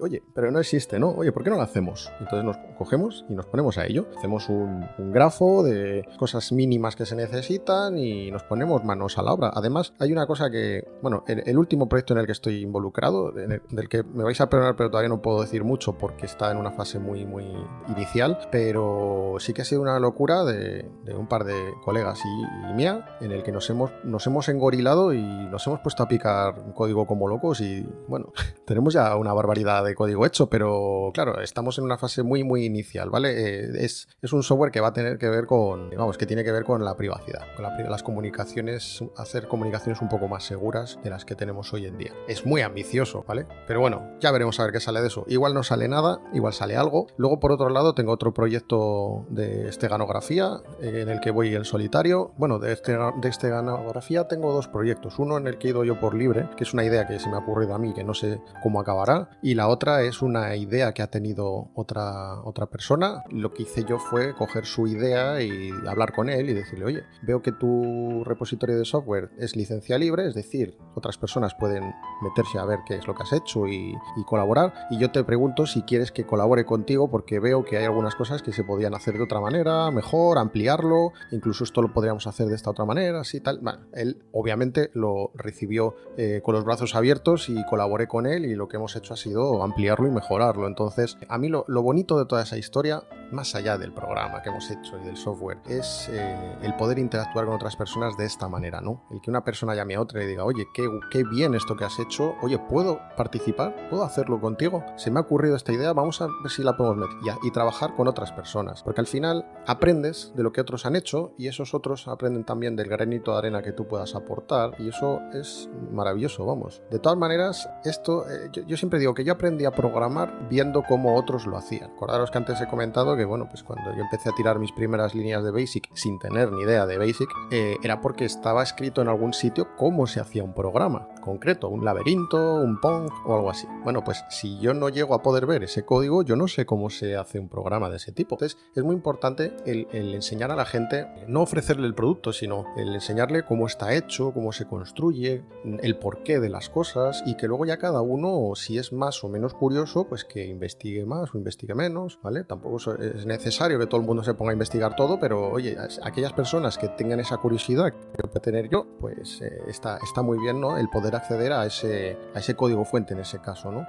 Oye, 0.00 0.22
pero 0.34 0.50
no 0.50 0.60
existe, 0.60 0.98
¿no? 0.98 1.10
Oye, 1.10 1.32
¿por 1.32 1.44
qué 1.44 1.50
no 1.50 1.56
lo 1.56 1.62
hacemos? 1.62 2.10
Entonces 2.20 2.44
nos 2.44 2.56
cogemos 2.78 3.24
y 3.28 3.34
nos 3.34 3.46
ponemos 3.46 3.78
a 3.78 3.86
ello. 3.86 4.06
Hacemos 4.16 4.48
un, 4.48 4.86
un 4.98 5.12
grafo 5.12 5.62
de 5.62 6.06
cosas 6.18 6.52
mínimas 6.52 6.96
que 6.96 7.06
se 7.06 7.16
necesitan 7.16 7.98
y 7.98 8.30
nos 8.30 8.42
ponemos 8.42 8.84
manos 8.84 9.18
a 9.18 9.22
la 9.22 9.32
obra. 9.32 9.50
Además, 9.54 9.94
hay 9.98 10.12
una 10.12 10.26
cosa 10.26 10.50
que, 10.50 10.86
bueno, 11.02 11.24
el, 11.26 11.58
último 11.58 11.88
proyecto 11.88 12.14
en 12.14 12.20
el 12.20 12.26
que 12.26 12.32
estoy 12.32 12.62
involucrado, 12.62 13.32
del 13.32 13.88
que 13.88 14.02
me 14.02 14.24
vais 14.24 14.40
a 14.40 14.48
perdonar, 14.48 14.76
pero 14.76 14.90
todavía 14.90 15.08
no 15.08 15.22
puedo 15.22 15.42
decir 15.42 15.64
mucho 15.64 15.96
porque 15.98 16.26
está 16.26 16.50
en 16.50 16.58
una 16.58 16.72
fase 16.72 16.98
muy, 16.98 17.24
muy 17.24 17.46
inicial, 17.88 18.38
pero 18.50 19.36
sí 19.38 19.52
que 19.52 19.62
ha 19.62 19.64
sido 19.64 19.82
una 19.82 19.98
locura 19.98 20.44
de, 20.44 20.88
un 21.16 21.26
par 21.26 21.44
de 21.44 21.54
colegas 21.84 22.20
y, 22.24 22.70
y, 22.70 22.74
mía, 22.74 23.16
en 23.20 23.32
el 23.32 23.42
que 23.42 23.52
nos 23.52 23.68
hemos, 23.70 23.90
nos 24.04 24.26
hemos 24.26 24.48
engorilado 24.48 25.12
y 25.12 25.22
nos 25.22 25.66
hemos 25.66 25.80
puesto 25.80 26.02
a 26.02 26.08
picar 26.08 26.72
código 26.74 27.06
como 27.06 27.28
locos 27.28 27.53
y, 27.60 27.86
bueno, 28.08 28.32
tenemos 28.66 28.94
ya 28.94 29.16
una 29.16 29.32
barbaridad 29.32 29.84
de 29.84 29.94
código 29.94 30.26
hecho, 30.26 30.48
pero 30.48 31.10
claro, 31.12 31.40
estamos 31.40 31.78
en 31.78 31.84
una 31.84 31.98
fase 31.98 32.22
muy, 32.22 32.44
muy 32.44 32.64
inicial, 32.64 33.10
¿vale? 33.10 33.30
Eh, 33.30 33.84
es, 33.84 34.08
es 34.22 34.32
un 34.32 34.42
software 34.42 34.70
que 34.70 34.80
va 34.80 34.88
a 34.88 34.92
tener 34.92 35.18
que 35.18 35.28
ver 35.28 35.46
con, 35.46 35.90
vamos, 35.90 36.18
que 36.18 36.26
tiene 36.26 36.44
que 36.44 36.52
ver 36.52 36.64
con 36.64 36.84
la 36.84 36.96
privacidad, 36.96 37.42
con 37.56 37.64
las 37.64 38.02
comunicaciones, 38.02 39.02
hacer 39.16 39.48
comunicaciones 39.48 40.00
un 40.00 40.08
poco 40.08 40.28
más 40.28 40.44
seguras 40.44 40.98
de 41.02 41.10
las 41.10 41.24
que 41.24 41.34
tenemos 41.34 41.72
hoy 41.72 41.86
en 41.86 41.98
día. 41.98 42.12
Es 42.28 42.46
muy 42.46 42.62
ambicioso, 42.62 43.24
¿vale? 43.26 43.46
Pero 43.66 43.80
bueno, 43.80 44.02
ya 44.20 44.30
veremos 44.30 44.58
a 44.60 44.64
ver 44.64 44.72
qué 44.72 44.80
sale 44.80 45.00
de 45.00 45.08
eso. 45.08 45.24
Igual 45.28 45.54
no 45.54 45.62
sale 45.62 45.88
nada, 45.88 46.20
igual 46.32 46.52
sale 46.52 46.76
algo. 46.76 47.06
Luego, 47.16 47.38
por 47.40 47.52
otro 47.52 47.68
lado, 47.68 47.94
tengo 47.94 48.12
otro 48.12 48.32
proyecto 48.32 49.26
de 49.28 49.68
esteganografía 49.68 50.60
eh, 50.80 51.00
en 51.02 51.08
el 51.08 51.20
que 51.20 51.30
voy 51.30 51.54
en 51.54 51.64
solitario. 51.64 52.32
Bueno, 52.36 52.58
de, 52.58 52.72
este, 52.72 52.96
de 52.96 53.28
esteganografía 53.28 54.26
tengo 54.28 54.52
dos 54.52 54.68
proyectos. 54.68 55.18
Uno 55.18 55.38
en 55.38 55.46
el 55.46 55.58
que 55.58 55.68
he 55.68 55.70
ido 55.70 55.84
yo 55.84 55.98
por 56.00 56.14
libre, 56.14 56.48
que 56.56 56.64
es 56.64 56.74
una 56.74 56.84
idea 56.84 57.06
que 57.06 57.18
se 57.18 57.28
me 57.28 57.33
ha 57.34 57.38
ocurrido 57.38 57.74
a 57.74 57.78
mí, 57.78 57.92
que 57.92 58.04
no 58.04 58.14
sé 58.14 58.40
cómo 58.62 58.80
acabará. 58.80 59.30
Y 59.42 59.54
la 59.54 59.68
otra 59.68 60.02
es 60.02 60.22
una 60.22 60.56
idea 60.56 60.92
que 60.92 61.02
ha 61.02 61.10
tenido 61.10 61.68
otra, 61.74 62.40
otra 62.42 62.66
persona. 62.66 63.22
Lo 63.30 63.52
que 63.52 63.62
hice 63.62 63.84
yo 63.84 63.98
fue 63.98 64.34
coger 64.34 64.66
su 64.66 64.86
idea 64.86 65.42
y 65.42 65.70
hablar 65.88 66.12
con 66.12 66.28
él 66.28 66.50
y 66.50 66.54
decirle, 66.54 66.84
oye, 66.84 67.04
veo 67.22 67.42
que 67.42 67.52
tu 67.52 68.22
repositorio 68.24 68.76
de 68.76 68.84
software 68.84 69.30
es 69.38 69.56
licencia 69.56 69.98
libre, 69.98 70.26
es 70.26 70.34
decir, 70.34 70.76
otras 70.94 71.18
personas 71.18 71.54
pueden 71.54 71.94
meterse 72.22 72.58
a 72.58 72.64
ver 72.64 72.80
qué 72.86 72.96
es 72.96 73.06
lo 73.06 73.14
que 73.14 73.22
has 73.22 73.32
hecho 73.32 73.66
y, 73.66 73.94
colaborar. 74.26 74.72
Y 74.90 74.98
yo 74.98 75.10
te 75.10 75.22
pregunto 75.22 75.66
si 75.66 75.82
quieres 75.82 76.10
que 76.10 76.24
colabore 76.24 76.64
contigo 76.64 77.10
porque 77.10 77.40
veo 77.40 77.64
que 77.64 77.76
hay 77.76 77.84
algunas 77.84 78.14
cosas 78.14 78.42
que 78.42 78.52
se 78.52 78.64
podían 78.64 78.94
hacer 78.94 79.14
de 79.14 79.24
otra 79.24 79.40
manera, 79.40 79.90
mejor, 79.90 80.38
ampliarlo, 80.38 81.12
incluso 81.30 81.64
esto 81.64 81.82
lo 81.82 81.92
podríamos 81.92 82.26
hacer 82.26 82.46
de 82.46 82.54
esta 82.54 82.70
otra 82.70 82.84
manera, 82.84 83.20
así 83.20 83.40
tal. 83.40 83.58
Bueno, 83.60 83.80
él 83.92 84.22
obviamente 84.32 84.90
lo 84.94 85.30
recibió 85.34 85.94
eh, 86.16 86.40
con 86.42 86.54
los 86.54 86.64
brazos 86.64 86.94
abiertos 86.94 87.23
y 87.24 87.64
colaboré 87.64 88.06
con 88.06 88.26
él 88.26 88.44
y 88.44 88.54
lo 88.54 88.68
que 88.68 88.76
hemos 88.76 88.94
hecho 88.96 89.14
ha 89.14 89.16
sido 89.16 89.62
ampliarlo 89.62 90.06
y 90.06 90.10
mejorarlo. 90.10 90.66
Entonces, 90.66 91.16
a 91.28 91.38
mí 91.38 91.48
lo, 91.48 91.64
bonito 91.66 92.18
de 92.18 92.26
toda 92.26 92.42
esa 92.42 92.58
historia, 92.58 93.02
más 93.32 93.54
allá 93.54 93.78
del 93.78 93.92
programa 93.92 94.42
que 94.42 94.50
hemos 94.50 94.70
hecho 94.70 94.98
y 95.00 95.06
del 95.06 95.16
software, 95.16 95.58
es 95.66 96.10
eh, 96.12 96.56
el 96.62 96.76
poder 96.76 96.98
interactuar 96.98 97.46
con 97.46 97.54
otras 97.54 97.76
personas 97.76 98.16
de 98.18 98.26
esta 98.26 98.48
manera, 98.48 98.80
¿no? 98.82 99.04
El 99.10 99.22
que 99.22 99.30
una 99.30 99.42
persona 99.42 99.74
llame 99.74 99.94
a 99.94 100.02
otra 100.02 100.22
y 100.22 100.26
diga, 100.26 100.44
oye, 100.44 100.66
qué, 100.74 100.86
qué 101.10 101.24
bien 101.24 101.54
esto 101.54 101.76
que 101.76 101.84
has 101.84 101.98
hecho, 101.98 102.34
oye, 102.42 102.58
¿puedo 102.58 103.00
participar? 103.16 103.88
¿Puedo 103.88 104.04
hacerlo 104.04 104.38
contigo? 104.40 104.84
Se 104.96 105.10
me 105.10 105.18
ha 105.18 105.22
ocurrido 105.22 105.56
esta 105.56 105.72
idea, 105.72 105.94
vamos 105.94 106.20
a 106.20 106.26
ver 106.26 106.50
si 106.50 106.62
la 106.62 106.76
podemos 106.76 106.98
meter 106.98 107.16
y, 107.42 107.48
y 107.48 107.50
trabajar 107.50 107.94
con 107.96 108.06
otras 108.06 108.32
personas, 108.32 108.82
porque 108.82 109.00
al 109.00 109.06
final 109.06 109.46
aprendes 109.66 110.32
de 110.36 110.42
lo 110.42 110.52
que 110.52 110.60
otros 110.60 110.84
han 110.84 110.94
hecho 110.94 111.32
y 111.38 111.48
esos 111.48 111.72
otros 111.72 112.06
aprenden 112.06 112.44
también 112.44 112.76
del 112.76 112.88
granito 112.88 113.32
de 113.32 113.38
arena 113.38 113.62
que 113.62 113.72
tú 113.72 113.88
puedas 113.88 114.14
aportar 114.14 114.74
y 114.78 114.88
eso 114.88 115.22
es 115.32 115.70
maravilloso, 115.90 116.44
vamos. 116.44 116.82
De 116.90 116.98
todas 116.98 117.13
maneras, 117.16 117.68
esto, 117.84 118.24
eh, 118.28 118.50
yo, 118.66 118.76
siempre 118.76 118.98
digo 118.98 119.14
que 119.14 119.24
yo 119.24 119.32
aprendí 119.32 119.64
a 119.64 119.70
programar 119.70 120.48
viendo 120.48 120.82
cómo 120.82 121.16
otros 121.16 121.46
lo 121.46 121.56
hacían. 121.56 121.90
Acordaros 121.90 122.30
que 122.30 122.38
antes 122.38 122.60
he 122.60 122.66
comentado 122.66 123.16
que, 123.16 123.24
bueno, 123.24 123.48
pues 123.48 123.62
cuando 123.62 123.94
yo 123.94 124.02
empecé 124.02 124.28
a 124.28 124.32
tirar 124.32 124.58
mis 124.58 124.72
primeras 124.72 125.14
líneas 125.14 125.44
de 125.44 125.50
Basic 125.50 125.88
sin 125.94 126.18
tener 126.18 126.52
ni 126.52 126.62
idea 126.62 126.86
de 126.86 126.98
Basic, 126.98 127.28
eh, 127.50 127.76
era 127.82 128.00
porque 128.00 128.24
estaba 128.24 128.62
escrito 128.62 129.02
en 129.02 129.08
algún 129.08 129.32
sitio 129.32 129.68
cómo 129.76 130.06
se 130.06 130.20
hacía 130.20 130.44
un 130.44 130.54
programa 130.54 131.08
concreto, 131.24 131.68
un 131.68 131.84
laberinto, 131.84 132.56
un 132.56 132.80
Pong 132.80 133.10
o 133.24 133.34
algo 133.34 133.50
así. 133.50 133.66
Bueno, 133.82 134.04
pues 134.04 134.24
si 134.28 134.58
yo 134.60 134.74
no 134.74 134.88
llego 134.90 135.14
a 135.14 135.22
poder 135.22 135.46
ver 135.46 135.64
ese 135.64 135.84
código, 135.84 136.22
yo 136.22 136.36
no 136.36 136.46
sé 136.48 136.66
cómo 136.66 136.90
se 136.90 137.16
hace 137.16 137.38
un 137.38 137.48
programa 137.48 137.88
de 137.90 137.96
ese 137.96 138.12
tipo. 138.12 138.34
Entonces 138.34 138.58
es 138.74 138.84
muy 138.84 138.94
importante 138.94 139.56
el, 139.64 139.86
enseñar 139.92 140.50
a 140.50 140.56
la 140.56 140.66
gente, 140.66 141.06
no 141.26 141.42
ofrecerle 141.42 141.86
el 141.86 141.94
producto, 141.94 142.32
sino 142.32 142.66
el 142.76 142.94
enseñarle 142.94 143.44
cómo 143.44 143.66
está 143.66 143.94
hecho, 143.94 144.32
cómo 144.32 144.52
se 144.52 144.66
construye, 144.66 145.42
el 145.82 145.96
porqué 145.96 146.40
de 146.40 146.50
las 146.50 146.68
cosas 146.68 147.03
y 147.26 147.36
que 147.36 147.46
luego 147.46 147.64
ya 147.64 147.78
cada 147.78 148.00
uno, 148.00 148.54
si 148.54 148.78
es 148.78 148.92
más 148.92 149.22
o 149.24 149.28
menos 149.28 149.54
curioso, 149.54 150.06
pues 150.08 150.24
que 150.24 150.46
investigue 150.46 151.04
más 151.04 151.34
o 151.34 151.38
investigue 151.38 151.74
menos, 151.74 152.18
¿vale? 152.22 152.44
Tampoco 152.44 152.78
es 152.94 153.26
necesario 153.26 153.78
que 153.78 153.86
todo 153.86 154.00
el 154.00 154.06
mundo 154.06 154.22
se 154.22 154.34
ponga 154.34 154.50
a 154.50 154.54
investigar 154.54 154.96
todo, 154.96 155.18
pero 155.18 155.50
oye, 155.50 155.76
aquellas 156.02 156.32
personas 156.32 156.78
que 156.78 156.88
tengan 156.88 157.20
esa 157.20 157.38
curiosidad 157.38 157.92
que 157.92 158.22
puedo 158.28 158.40
tener 158.40 158.68
yo, 158.68 158.86
pues 159.00 159.40
eh, 159.42 159.62
está, 159.68 159.98
está 159.98 160.22
muy 160.22 160.38
bien, 160.38 160.60
¿no? 160.60 160.76
El 160.76 160.88
poder 160.88 161.16
acceder 161.16 161.52
a 161.52 161.66
ese, 161.66 162.16
a 162.34 162.38
ese 162.38 162.54
código 162.54 162.84
fuente 162.84 163.14
en 163.14 163.20
ese 163.20 163.40
caso, 163.40 163.70
¿no? 163.70 163.86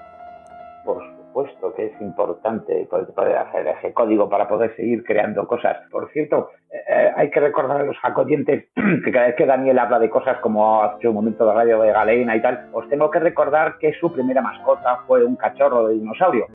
Es 1.86 2.02
importante 2.02 2.88
poder 2.90 3.38
hacer 3.38 3.68
ese 3.68 3.94
código 3.94 4.28
para 4.28 4.48
poder 4.48 4.76
seguir 4.76 5.04
creando 5.04 5.46
cosas. 5.46 5.78
Por 5.92 6.10
cierto, 6.12 6.50
eh, 6.72 7.12
hay 7.16 7.30
que 7.30 7.40
recordar 7.40 7.82
a 7.82 7.84
los 7.84 7.98
jacodientes 8.00 8.66
que 9.04 9.12
cada 9.12 9.28
vez 9.28 9.36
que 9.36 9.46
Daniel 9.46 9.78
habla 9.78 10.00
de 10.00 10.10
cosas 10.10 10.40
como 10.40 10.82
hace 10.82 11.08
un 11.08 11.14
momento 11.14 11.46
de 11.46 11.54
radio 11.54 11.82
de 11.82 11.92
Galena 11.92 12.36
y 12.36 12.42
tal, 12.42 12.70
os 12.74 12.90
tengo 12.90 13.12
que 13.12 13.20
recordar 13.20 13.78
que 13.78 13.94
su 13.94 14.12
primera 14.12 14.42
mascota 14.42 15.02
fue 15.06 15.24
un 15.24 15.36
cachorro 15.36 15.88
de 15.88 15.96
dinosaurio. 15.96 16.48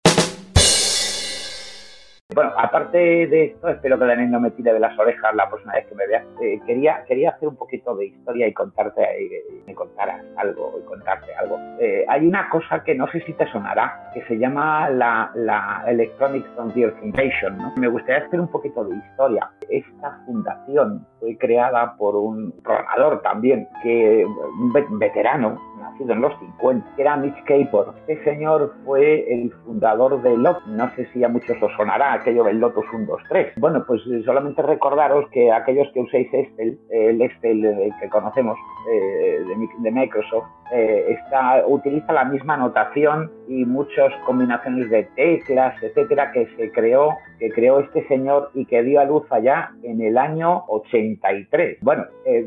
Bueno, 2.32 2.52
aparte 2.56 2.96
de 2.96 3.44
esto, 3.46 3.68
espero 3.68 3.98
que 3.98 4.04
Daniel 4.04 4.30
no 4.30 4.40
me 4.40 4.52
tire 4.52 4.72
de 4.72 4.78
las 4.78 4.96
orejas 4.96 5.34
la 5.34 5.48
próxima 5.48 5.72
vez 5.72 5.86
que 5.86 5.94
me 5.96 6.06
veas. 6.06 6.24
Eh, 6.40 6.60
quería, 6.64 7.02
quería 7.08 7.30
hacer 7.30 7.48
un 7.48 7.56
poquito 7.56 7.96
de 7.96 8.06
historia 8.06 8.46
y 8.46 8.52
contarte, 8.52 9.02
eh, 9.02 9.62
me 9.66 9.74
contaras 9.74 10.24
algo, 10.36 10.78
y 10.80 10.86
contarte 10.86 11.34
algo. 11.34 11.58
Eh, 11.80 12.04
hay 12.08 12.26
una 12.26 12.48
cosa 12.48 12.84
que 12.84 12.94
no 12.94 13.10
sé 13.10 13.20
si 13.22 13.32
te 13.32 13.50
sonará, 13.50 14.12
que 14.14 14.22
se 14.26 14.38
llama 14.38 14.88
la, 14.90 15.32
la 15.34 15.82
Electronic 15.88 16.46
Frontier 16.54 16.92
Foundation. 17.00 17.58
¿no? 17.58 17.72
Me 17.76 17.88
gustaría 17.88 18.24
hacer 18.24 18.40
un 18.40 18.48
poquito 18.48 18.84
de 18.84 18.96
historia. 18.96 19.50
Esta 19.68 20.20
fundación 20.24 21.04
fue 21.18 21.36
creada 21.36 21.96
por 21.96 22.14
un 22.14 22.52
programador 22.62 23.22
también, 23.22 23.68
que 23.82 24.24
un 24.24 24.98
veterano, 25.00 25.60
nacido 25.80 26.12
en 26.12 26.20
los 26.20 26.38
50, 26.38 26.96
que 26.96 27.02
era 27.02 27.16
Mitch 27.16 27.42
Capor. 27.44 27.94
Este 28.06 28.22
señor 28.24 28.74
fue 28.84 29.32
el 29.32 29.52
fundador 29.64 30.22
de 30.22 30.36
Lotus. 30.36 30.66
No 30.68 30.90
sé 30.94 31.06
si 31.12 31.24
a 31.24 31.28
muchos 31.28 31.60
os 31.62 31.72
sonará 31.76 32.14
aquello 32.14 32.44
del 32.44 32.58
Lotus 32.58 32.84
1, 32.92 33.06
2, 33.06 33.22
3. 33.28 33.52
Bueno, 33.56 33.84
pues 33.86 34.02
eh, 34.06 34.22
solamente 34.24 34.62
recordaros 34.62 35.28
que 35.30 35.50
aquellos 35.50 35.88
que 35.92 36.00
uséis 36.00 36.28
Excel, 36.32 36.78
el 36.90 37.20
Excel 37.22 37.92
que 38.00 38.08
conocemos 38.08 38.56
eh, 38.88 39.44
de, 39.82 39.90
Microsoft, 39.90 40.46
eh, 40.72 41.16
está, 41.18 41.64
utiliza 41.66 42.12
la 42.12 42.24
misma 42.24 42.56
notación 42.56 43.30
y 43.48 43.64
muchas 43.64 44.12
combinaciones 44.24 44.88
de 44.88 45.04
teclas, 45.16 45.74
etcétera, 45.82 46.32
que 46.32 46.46
se 46.56 46.70
creó, 46.70 47.16
que 47.38 47.50
creó 47.50 47.80
este 47.80 48.06
señor 48.06 48.50
y 48.54 48.64
que 48.64 48.82
dio 48.82 49.00
a 49.00 49.04
luz 49.04 49.24
allá 49.30 49.72
en 49.82 50.00
el 50.00 50.16
año 50.16 50.64
83. 50.68 51.78
Bueno, 51.82 52.04
eh, 52.24 52.46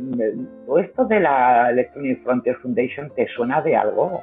esto 0.80 1.06
de 1.06 1.20
la 1.20 1.70
Electronic 1.70 2.24
Frontier 2.24 2.56
Foundation 2.58 3.12
te 3.16 3.23
suena 3.36 3.62
de 3.62 3.76
algo? 3.76 4.22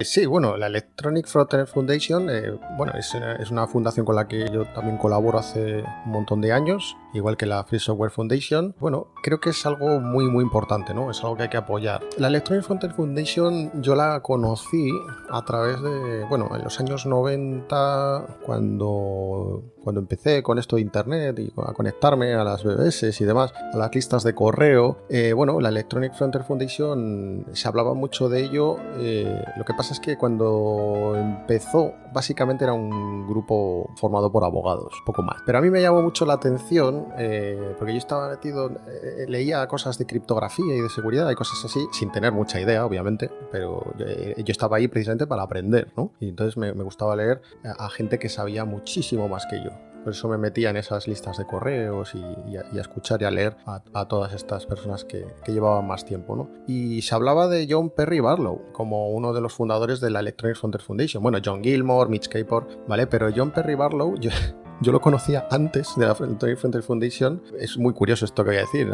Sí, 0.00 0.26
bueno, 0.26 0.56
la 0.56 0.66
Electronic 0.66 1.26
Frontier 1.26 1.66
Foundation, 1.66 2.28
eh, 2.28 2.52
bueno, 2.76 2.92
es, 2.98 3.14
una 3.50 3.66
fundación 3.66 4.04
con 4.04 4.16
la 4.16 4.26
que 4.26 4.48
yo 4.50 4.64
también 4.66 4.96
colaboro 4.96 5.38
hace 5.38 5.82
un 6.06 6.12
montón 6.12 6.40
de 6.40 6.52
años, 6.52 6.96
igual 7.12 7.36
que 7.36 7.46
la 7.46 7.64
Free 7.64 7.78
Software 7.78 8.10
Foundation. 8.10 8.74
Bueno, 8.78 9.08
creo 9.22 9.40
que 9.40 9.50
es 9.50 9.66
algo 9.66 10.00
muy, 10.00 10.28
muy 10.28 10.42
importante, 10.42 10.94
¿no? 10.94 11.10
Es 11.10 11.22
algo 11.22 11.36
que 11.36 11.44
hay 11.44 11.48
que 11.48 11.56
apoyar. 11.56 12.02
La 12.18 12.28
Electronic 12.28 12.64
Frontier 12.64 12.92
Foundation 12.92 13.82
yo 13.82 13.94
la 13.94 14.20
conocí 14.20 14.90
a 15.30 15.44
través 15.44 15.80
de, 15.82 16.24
bueno, 16.24 16.50
en 16.54 16.62
los 16.62 16.78
años 16.80 17.06
90, 17.06 18.38
cuando, 18.44 19.62
cuando 19.82 20.00
empecé 20.00 20.42
con 20.42 20.58
esto 20.58 20.76
de 20.76 20.82
Internet 20.82 21.38
y 21.38 21.52
a 21.56 21.72
conectarme 21.72 22.34
a 22.34 22.44
las 22.44 22.64
BBS 22.64 23.20
y 23.20 23.24
demás, 23.24 23.52
a 23.72 23.76
las 23.76 23.94
listas 23.94 24.22
de 24.24 24.34
correo. 24.34 24.98
Eh, 25.08 25.32
bueno, 25.32 25.60
la 25.60 25.68
Electronic 25.68 26.14
Frontier 26.14 26.44
Foundation 26.44 27.46
se 27.52 27.68
hablaba 27.68 27.94
mucho 27.94 28.28
de 28.28 28.44
ello. 28.44 28.76
Eh, 28.96 29.44
lo 29.56 29.64
que 29.64 29.74
pasa 29.74 29.92
es 29.92 30.00
que 30.00 30.16
cuando 30.16 31.14
empezó, 31.16 31.94
básicamente 32.12 32.64
era 32.64 32.72
un 32.72 33.26
grupo 33.26 33.90
formado 33.96 34.30
por 34.30 34.44
abogados, 34.44 34.94
poco 35.04 35.22
más. 35.22 35.42
Pero 35.46 35.58
a 35.58 35.60
mí 35.60 35.70
me 35.70 35.80
llamó 35.80 36.02
mucho 36.02 36.26
la 36.26 36.34
atención, 36.34 37.01
eh, 37.18 37.74
porque 37.78 37.92
yo 37.92 37.98
estaba 37.98 38.28
metido, 38.28 38.70
eh, 38.70 39.26
leía 39.28 39.66
cosas 39.66 39.98
de 39.98 40.06
criptografía 40.06 40.74
y 40.74 40.80
de 40.80 40.88
seguridad 40.88 41.30
y 41.30 41.34
cosas 41.34 41.64
así, 41.64 41.80
sin 41.92 42.10
tener 42.12 42.32
mucha 42.32 42.60
idea, 42.60 42.84
obviamente, 42.84 43.30
pero 43.50 43.92
eh, 43.98 44.34
yo, 44.38 44.52
estaba 44.52 44.76
ahí 44.76 44.88
precisamente 44.88 45.26
para 45.26 45.42
aprender, 45.42 45.92
¿no? 45.96 46.12
Y 46.20 46.28
entonces 46.28 46.56
me, 46.56 46.72
me 46.72 46.84
gustaba 46.84 47.16
leer 47.16 47.42
a 47.64 47.88
gente 47.90 48.18
que 48.18 48.28
sabía 48.28 48.64
muchísimo 48.64 49.28
más 49.28 49.46
que 49.46 49.62
yo. 49.62 49.70
Por 50.02 50.12
eso 50.12 50.28
me 50.28 50.36
metía 50.36 50.70
en 50.70 50.76
esas 50.76 51.06
listas 51.06 51.38
de 51.38 51.46
correos 51.46 52.12
y, 52.14 52.56
a, 52.56 52.80
escuchar 52.80 53.22
y 53.22 53.24
a 53.24 53.30
leer 53.30 53.56
a, 53.66 54.08
todas 54.08 54.32
estas 54.32 54.66
personas 54.66 55.04
que, 55.04 55.24
llevaban 55.46 55.86
más 55.86 56.04
tiempo. 56.04 56.34
¿no? 56.34 56.50
Y 56.66 57.02
se 57.02 57.14
hablaba 57.14 57.46
de 57.46 57.68
John 57.70 57.90
Perry 57.90 58.18
Barlow 58.18 58.72
como 58.72 59.10
uno 59.10 59.32
de 59.32 59.40
los 59.40 59.52
fundadores 59.52 60.00
de 60.00 60.10
la 60.10 60.20
Electronic 60.20 60.58
Frontier 60.58 60.82
Foundation. 60.82 61.22
Bueno, 61.22 61.38
John 61.44 61.62
Gilmore, 61.62 62.10
Mitch 62.10 62.28
Capor, 62.28 62.66
¿vale? 62.88 63.06
Pero 63.06 63.30
John 63.34 63.52
Perry 63.52 63.76
Barlow, 63.76 64.16
yo, 64.18 64.30
yo 64.82 64.92
lo 64.92 65.00
conocía 65.00 65.46
antes 65.50 65.94
de 65.96 66.06
la 66.06 66.14
Frontier 66.14 66.82
Foundation. 66.82 67.42
Es 67.58 67.78
muy 67.78 67.94
curioso 67.94 68.24
esto 68.24 68.44
que 68.44 68.50
voy 68.50 68.58
a 68.58 68.62
decir. 68.62 68.92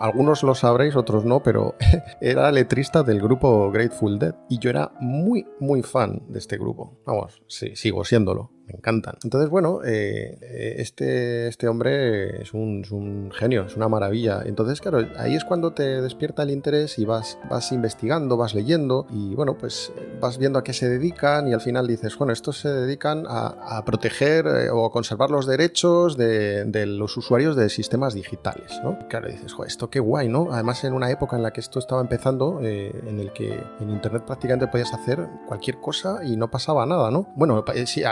algunos 0.00 0.42
lo 0.42 0.54
sabréis, 0.54 0.94
otros 0.94 1.24
no, 1.24 1.42
pero 1.42 1.74
era 2.20 2.50
letrista 2.52 3.02
del 3.02 3.20
grupo 3.20 3.70
Grateful 3.70 4.18
Dead. 4.18 4.34
Y 4.48 4.58
yo 4.58 4.70
era 4.70 4.92
muy, 5.00 5.46
muy 5.58 5.82
fan 5.82 6.22
de 6.28 6.38
este 6.38 6.58
grupo. 6.58 7.00
Vamos, 7.06 7.42
sí, 7.48 7.74
sigo 7.74 8.04
siéndolo 8.04 8.51
me 8.66 8.74
encantan. 8.74 9.16
Entonces, 9.24 9.50
bueno, 9.50 9.80
eh, 9.84 10.38
eh, 10.40 10.74
este, 10.78 11.48
este 11.48 11.68
hombre 11.68 12.42
es 12.42 12.52
un, 12.54 13.30
genio, 13.32 13.64
es 13.66 13.76
una 13.76 13.88
maravilla. 13.88 14.42
Entonces, 14.44 14.80
claro, 14.80 15.06
ahí 15.16 15.34
es 15.34 15.44
cuando 15.44 15.72
te 15.72 16.00
despierta 16.00 16.42
el 16.42 16.50
interés 16.50 16.98
y 16.98 17.04
vas, 17.04 17.38
vas 17.50 17.72
investigando, 17.72 18.36
vas 18.36 18.54
leyendo 18.54 19.06
y, 19.10 19.34
bueno, 19.34 19.56
pues 19.58 19.92
vas 20.20 20.38
viendo 20.38 20.58
a 20.58 20.64
qué 20.64 20.72
se 20.72 20.88
dedican 20.88 21.48
y 21.48 21.54
al 21.54 21.60
final 21.60 21.86
dices, 21.86 22.16
bueno, 22.16 22.32
estos 22.32 22.58
se 22.58 22.68
dedican 22.68 23.24
a, 23.28 23.82
proteger 23.84 24.46
eh, 24.46 24.70
o 24.70 24.90
conservar 24.90 25.30
los 25.30 25.46
derechos 25.46 26.16
de, 26.16 26.86
los 26.86 27.16
usuarios 27.16 27.56
de 27.56 27.68
sistemas 27.68 28.14
digitales, 28.14 28.80
¿no? 28.84 28.98
Claro, 29.08 29.28
dices, 29.28 29.52
joder, 29.52 29.68
esto 29.68 29.90
qué 29.90 29.98
guay, 29.98 30.28
¿no? 30.28 30.48
Además, 30.52 30.84
en 30.84 30.92
una 30.92 31.10
época 31.10 31.36
en 31.36 31.42
la 31.42 31.52
que 31.52 31.60
esto 31.60 31.78
estaba 31.78 32.00
empezando, 32.00 32.60
en 32.60 33.18
el 33.18 33.32
que 33.32 33.60
en 33.80 33.90
Internet 33.90 34.24
prácticamente 34.24 34.68
podías 34.68 34.92
hacer 34.94 35.26
cualquier 35.46 35.80
cosa 35.80 36.20
y 36.24 36.36
no 36.36 36.50
pasaba 36.50 36.86
nada, 36.86 37.10
¿no? 37.10 37.28
Bueno, 37.34 37.64
sí, 37.86 38.04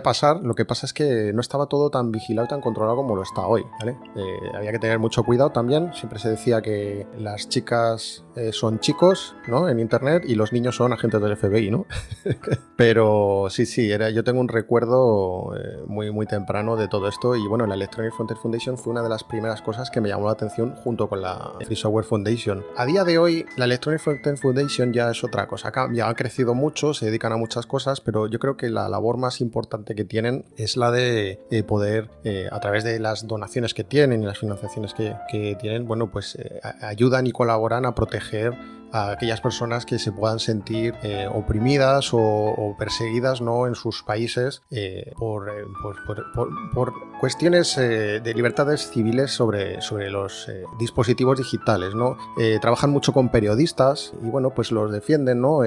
pasar, 0.00 0.40
lo 0.42 0.54
que 0.54 0.64
pasa 0.64 0.86
es 0.86 0.92
que 0.92 1.32
no 1.32 1.40
estaba 1.40 1.66
todo 1.66 1.90
tan 1.90 2.12
vigilado 2.12 2.48
tan 2.48 2.60
controlado 2.60 2.96
como 2.96 3.16
lo 3.16 3.22
está 3.22 3.46
hoy. 3.46 3.64
Eh, 3.84 4.36
había 4.54 4.72
que 4.72 4.78
tener 4.78 4.98
mucho 4.98 5.24
cuidado 5.24 5.50
también, 5.50 5.92
siempre 5.94 6.18
se 6.18 6.30
decía 6.30 6.62
que 6.62 7.06
las 7.18 7.48
chicas 7.48 8.24
eh, 8.36 8.52
son 8.52 8.78
chicos, 8.78 9.34
¿no? 9.48 9.68
En 9.68 9.80
internet 9.80 10.24
y 10.26 10.34
los 10.34 10.52
niños 10.52 10.76
son 10.76 10.92
agentes 10.92 11.20
del 11.20 11.36
FBI, 11.36 11.70
¿no? 11.70 11.86
Pero 12.76 13.48
sí, 13.50 13.66
sí, 13.66 13.90
era, 13.90 14.10
yo 14.10 14.24
tengo 14.24 14.40
un 14.40 14.48
recuerdo 14.48 15.54
eh, 15.56 15.82
muy, 15.86 16.10
muy 16.10 16.26
temprano 16.26 16.76
de 16.76 16.88
todo 16.88 17.08
esto 17.08 17.36
y 17.36 17.46
bueno, 17.46 17.66
la 17.66 17.74
Electronic 17.74 18.14
Frontier 18.14 18.38
Foundation 18.38 18.78
fue 18.78 18.92
una 18.92 19.02
de 19.02 19.08
las 19.08 19.24
primeras 19.24 19.62
cosas 19.62 19.90
que 19.90 20.00
me 20.00 20.08
llamó 20.08 20.26
la 20.26 20.32
atención 20.32 20.74
junto 20.76 21.08
con 21.08 21.20
la 21.20 21.52
Free 21.64 21.76
Software 21.76 22.04
Foundation. 22.04 22.64
A 22.76 22.86
día 22.86 23.04
de 23.04 23.18
hoy, 23.18 23.46
la 23.56 23.64
Electronic 23.64 24.00
Frontier 24.00 24.38
Foundation 24.38 24.92
ya 24.92 25.10
es 25.10 25.24
otra 25.24 25.46
cosa, 25.46 25.72
ya 25.92 26.08
ha 26.08 26.14
crecido 26.14 26.54
mucho, 26.54 26.94
se 26.94 27.06
dedican 27.06 27.32
a 27.32 27.36
muchas 27.36 27.66
cosas, 27.66 28.00
pero 28.00 28.26
yo 28.26 28.38
creo 28.38 28.56
que 28.56 28.70
la 28.70 28.88
labor 28.88 29.16
más 29.16 29.40
importante 29.40 29.81
que 29.84 30.04
tienen 30.04 30.44
es 30.56 30.76
la 30.76 30.90
de 30.90 31.40
eh, 31.50 31.62
poder, 31.62 32.10
a 32.50 32.60
través 32.60 32.84
de 32.84 32.98
las 32.98 33.26
donaciones 33.26 33.74
que 33.74 33.84
tienen 33.84 34.22
y 34.22 34.26
las 34.26 34.38
financiaciones 34.38 34.94
que, 34.94 35.14
que 35.30 35.56
tienen, 35.60 35.86
bueno, 35.86 36.10
pues 36.10 36.38
ayudan 36.80 37.26
y 37.26 37.32
colaboran 37.32 37.84
a 37.84 37.94
proteger 37.94 38.54
a 38.92 39.10
aquellas 39.10 39.40
personas 39.40 39.86
que 39.86 39.98
se 39.98 40.12
puedan 40.12 40.38
sentir 40.38 40.94
eh, 41.02 41.26
oprimidas 41.32 42.10
o, 42.12 42.76
perseguidas 42.78 43.40
¿no? 43.40 43.66
en 43.66 43.74
sus 43.74 44.02
países 44.02 44.62
eh, 44.70 45.04
eh, 45.06 45.14
por, 45.16 46.92
cuestiones 47.22 47.76
de 47.76 48.34
libertades 48.34 48.90
civiles 48.90 49.30
sobre, 49.30 49.80
sobre 49.80 50.10
los 50.10 50.50
dispositivos 50.76 51.38
digitales. 51.38 51.94
¿no? 51.94 52.16
trabajan 52.60 52.90
mucho 52.90 53.12
con 53.12 53.28
periodistas 53.28 54.12
y 54.20 54.26
bueno, 54.28 54.50
pues 54.50 54.72
los 54.72 54.90
defienden, 54.90 55.40
¿no? 55.40 55.60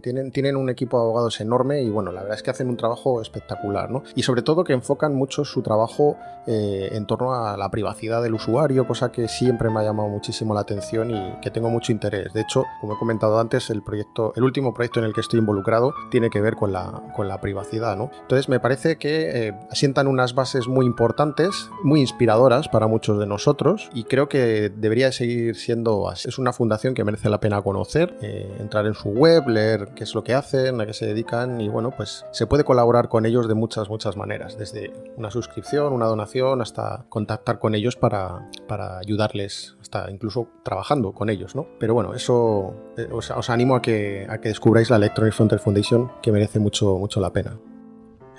tienen, 0.00 0.32
tienen 0.32 0.56
un 0.56 0.70
equipo 0.70 0.96
de 0.96 1.02
abogados 1.02 1.42
enorme 1.42 1.82
y 1.82 1.90
bueno, 1.90 2.10
la 2.10 2.22
verdad 2.22 2.38
es 2.38 2.42
que 2.42 2.52
hacen 2.52 2.70
un 2.70 2.78
trabajo 2.78 3.20
espectacular. 3.20 3.90
¿no? 3.90 4.02
Y 4.14 4.22
sobre 4.22 4.40
todo 4.40 4.64
que 4.64 4.72
enfocan 4.72 5.14
mucho 5.14 5.44
su 5.44 5.60
trabajo 5.60 6.16
en 6.46 7.04
torno 7.04 7.34
a 7.34 7.58
la 7.58 7.70
privacidad 7.70 8.22
del 8.22 8.32
usuario, 8.32 8.86
cosa 8.86 9.12
que 9.12 9.28
siempre 9.28 9.68
me 9.68 9.80
ha 9.80 9.82
llamado 9.82 10.08
muchísimo 10.08 10.54
la 10.54 10.60
atención 10.60 11.10
y 11.10 11.34
que 11.42 11.50
tengo 11.50 11.68
mucho 11.68 11.92
interés. 11.92 12.32
De 12.32 12.40
hecho, 12.40 12.64
como 12.80 12.94
he 12.94 12.98
comentado 12.98 13.38
antes, 13.38 13.68
el 13.68 13.82
proyecto, 13.82 14.32
el 14.36 14.44
último 14.44 14.72
proyecto 14.72 15.00
en 15.00 15.04
el 15.04 15.12
que 15.12 15.20
estoy 15.20 15.40
involucrado 15.40 15.92
tiene 16.10 16.30
que 16.30 16.40
ver 16.40 16.56
con 16.56 16.72
la, 16.72 17.02
con 17.14 17.28
la 17.28 17.42
privacidad, 17.42 17.96
¿no? 17.98 18.10
Entonces 18.22 18.48
me 18.48 18.60
parece 18.60 18.96
que 18.96 19.48
eh, 19.48 19.54
asientan 19.70 20.06
unas 20.06 20.34
bases 20.34 20.66
muy 20.68 20.77
importantes, 20.86 21.70
muy 21.82 22.00
inspiradoras 22.00 22.68
para 22.68 22.86
muchos 22.86 23.18
de 23.18 23.26
nosotros 23.26 23.90
y 23.94 24.04
creo 24.04 24.28
que 24.28 24.70
debería 24.74 25.12
seguir 25.12 25.56
siendo 25.56 26.08
así. 26.08 26.28
Es 26.28 26.38
una 26.38 26.52
fundación 26.52 26.94
que 26.94 27.04
merece 27.04 27.28
la 27.28 27.40
pena 27.40 27.62
conocer, 27.62 28.16
eh, 28.22 28.56
entrar 28.58 28.86
en 28.86 28.94
su 28.94 29.10
web, 29.10 29.48
leer 29.48 29.90
qué 29.94 30.04
es 30.04 30.14
lo 30.14 30.24
que 30.24 30.34
hacen, 30.34 30.80
a 30.80 30.86
qué 30.86 30.92
se 30.92 31.06
dedican 31.06 31.60
y 31.60 31.68
bueno, 31.68 31.92
pues 31.96 32.24
se 32.32 32.46
puede 32.46 32.64
colaborar 32.64 33.08
con 33.08 33.26
ellos 33.26 33.48
de 33.48 33.54
muchas, 33.54 33.88
muchas 33.88 34.16
maneras, 34.16 34.58
desde 34.58 34.92
una 35.16 35.30
suscripción, 35.30 35.92
una 35.92 36.06
donación, 36.06 36.60
hasta 36.62 37.06
contactar 37.08 37.58
con 37.58 37.74
ellos 37.74 37.96
para, 37.96 38.48
para 38.66 38.98
ayudarles, 38.98 39.76
hasta 39.80 40.10
incluso 40.10 40.48
trabajando 40.62 41.12
con 41.12 41.30
ellos, 41.30 41.54
¿no? 41.54 41.66
Pero 41.78 41.94
bueno, 41.94 42.14
eso 42.14 42.74
eh, 42.96 43.08
os, 43.10 43.50
animo 43.50 43.76
a 43.76 43.82
que, 43.82 44.26
a 44.28 44.38
que 44.38 44.48
descubráis 44.48 44.90
la 44.90 44.96
Electronic 44.96 45.34
Frontier 45.34 45.60
Foundation, 45.60 46.12
que 46.22 46.32
merece 46.32 46.58
mucho, 46.58 46.96
mucho 46.98 47.20
la 47.20 47.32
pena. 47.32 47.58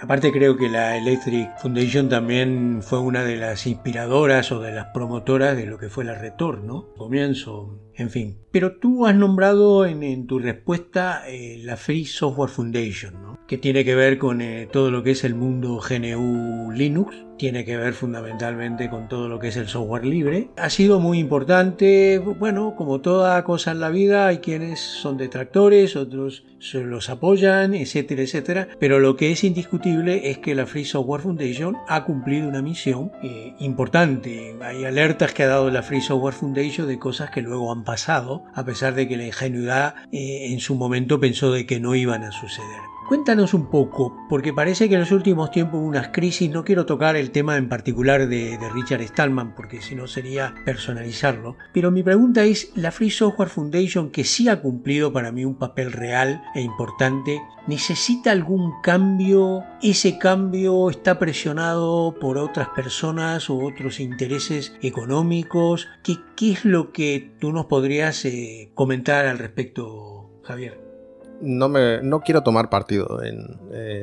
Aparte 0.01 0.31
creo 0.31 0.55
que 0.55 0.69
la 0.69 0.95
Electric 0.97 1.57
Foundation 1.57 2.07
también 2.07 2.81
fue 2.81 2.99
una 2.99 3.23
de 3.23 3.35
las 3.35 3.67
inspiradoras 3.67 4.49
o 4.51 4.61
de 4.61 4.71
las 4.71 4.87
promotoras 4.93 5.57
de 5.57 5.65
lo 5.65 5.77
que 5.77 5.89
fue 5.89 6.05
la 6.05 6.15
Retor, 6.15 6.63
¿no? 6.63 6.93
Comienzo, 6.95 7.88
en 7.99 8.09
fin. 8.09 8.37
Pero 8.51 8.77
tú 8.77 9.05
has 9.05 9.15
nombrado 9.15 9.85
en, 9.85 10.25
tu 10.25 10.39
respuesta 10.39 11.23
eh, 11.27 11.59
la 11.63 11.77
Free 11.77 12.05
Software 12.05 12.49
Foundation, 12.49 13.21
¿no? 13.21 13.39
Que 13.47 13.57
tiene 13.57 13.85
que 13.85 13.95
ver 13.95 14.17
con 14.17 14.41
eh, 14.41 14.67
todo 14.71 14.89
lo 14.89 15.03
que 15.03 15.11
es 15.11 15.23
el 15.23 15.35
mundo 15.35 15.79
GNU 15.79 16.71
Linux 16.71 17.15
tiene 17.39 17.63
que 17.63 17.77
ver 17.77 17.93
fundamentalmente 17.93 18.89
con 18.89 19.07
todo 19.07 19.29
lo 19.29 19.39
que 19.39 19.47
es 19.47 19.55
el 19.55 19.67
software 19.67 20.05
libre. 20.05 20.49
Ha 20.57 20.69
sido 20.69 20.99
muy 20.99 21.19
importante, 21.19 22.19
bueno, 22.19 22.75
como 22.75 22.99
toda 22.99 23.43
cosa 23.45 23.71
en 23.71 23.79
la 23.79 23.89
vida, 23.89 24.27
hay 24.27 24.39
quienes 24.39 24.81
son 24.81 25.17
detractores, 25.17 25.95
otros 25.95 26.43
se 26.59 26.81
los 26.81 27.09
apoyan, 27.09 27.73
etcétera, 27.73 28.23
etcétera, 28.23 28.67
pero 28.77 28.99
lo 28.99 29.15
que 29.15 29.31
es 29.31 29.45
indiscutible 29.45 30.29
es 30.29 30.39
que 30.39 30.53
la 30.53 30.65
Free 30.65 30.83
Software 30.83 31.21
Foundation 31.21 31.77
ha 31.87 32.03
cumplido 32.03 32.49
una 32.49 32.61
misión 32.61 33.13
eh, 33.23 33.55
importante. 33.59 34.57
Hay 34.61 34.83
alertas 34.83 35.33
que 35.33 35.43
ha 35.43 35.47
dado 35.47 35.71
la 35.71 35.81
Free 35.81 36.01
Software 36.01 36.33
Foundation 36.33 36.87
de 36.87 36.99
cosas 36.99 37.31
que 37.31 37.41
luego 37.41 37.71
han 37.71 37.85
pasado, 37.89 38.43
a 38.53 38.63
pesar 38.65 38.93
de 38.93 39.07
que 39.07 39.17
la 39.17 39.25
ingenuidad 39.25 39.95
eh, 40.11 40.51
en 40.51 40.59
su 40.59 40.75
momento 40.75 41.19
pensó 41.19 41.51
de 41.51 41.65
que 41.65 41.79
no 41.79 41.95
iban 41.95 42.23
a 42.23 42.31
suceder. 42.31 42.81
Cuéntanos 43.09 43.55
un 43.55 43.71
poco, 43.71 44.15
porque 44.29 44.53
parece 44.53 44.87
que 44.87 44.93
en 44.93 44.99
los 44.99 45.11
últimos 45.11 45.49
tiempos 45.49 45.79
hubo 45.79 45.87
unas 45.87 46.09
crisis, 46.09 46.51
no 46.51 46.63
quiero 46.63 46.85
tocar 46.85 47.15
el 47.15 47.31
tema 47.31 47.57
en 47.57 47.67
particular 47.67 48.27
de, 48.27 48.59
Richard 48.71 49.01
Stallman, 49.01 49.55
porque 49.55 49.81
si 49.81 49.95
no 49.95 50.05
sería 50.05 50.53
personalizarlo, 50.63 51.57
pero 51.73 51.89
mi 51.89 52.03
pregunta 52.03 52.43
es, 52.43 52.71
la 52.75 52.91
Free 52.91 53.09
Software 53.09 53.49
Foundation, 53.49 54.11
que 54.11 54.23
sí 54.23 54.47
ha 54.47 54.61
cumplido 54.61 55.11
para 55.11 55.31
mí 55.31 55.43
un 55.43 55.55
papel 55.55 55.91
real 55.91 56.43
e 56.53 56.61
importante, 56.61 57.41
¿necesita 57.65 58.29
algún 58.29 58.79
cambio? 58.83 59.63
¿Ese 59.81 60.19
cambio 60.19 60.91
está 60.91 61.17
presionado 61.17 62.13
por 62.21 62.37
otras 62.37 62.69
personas 62.75 63.49
o 63.49 63.57
otros 63.57 63.99
intereses 63.99 64.77
económicos? 64.83 65.87
¿Qué, 66.03 66.17
qué 66.35 66.51
es 66.51 66.63
lo 66.63 66.91
que 66.91 67.33
tú 67.39 67.51
nos 67.53 67.65
podrías 67.65 68.23
eh, 68.25 68.69
comentar 68.75 69.25
al 69.25 69.39
respecto, 69.39 70.29
Javier? 70.43 70.88
No, 71.41 71.69
me, 71.69 72.01
no 72.01 72.21
quiero 72.21 72.43
tomar 72.43 72.69
partido 72.69 73.21
en, 73.23 73.59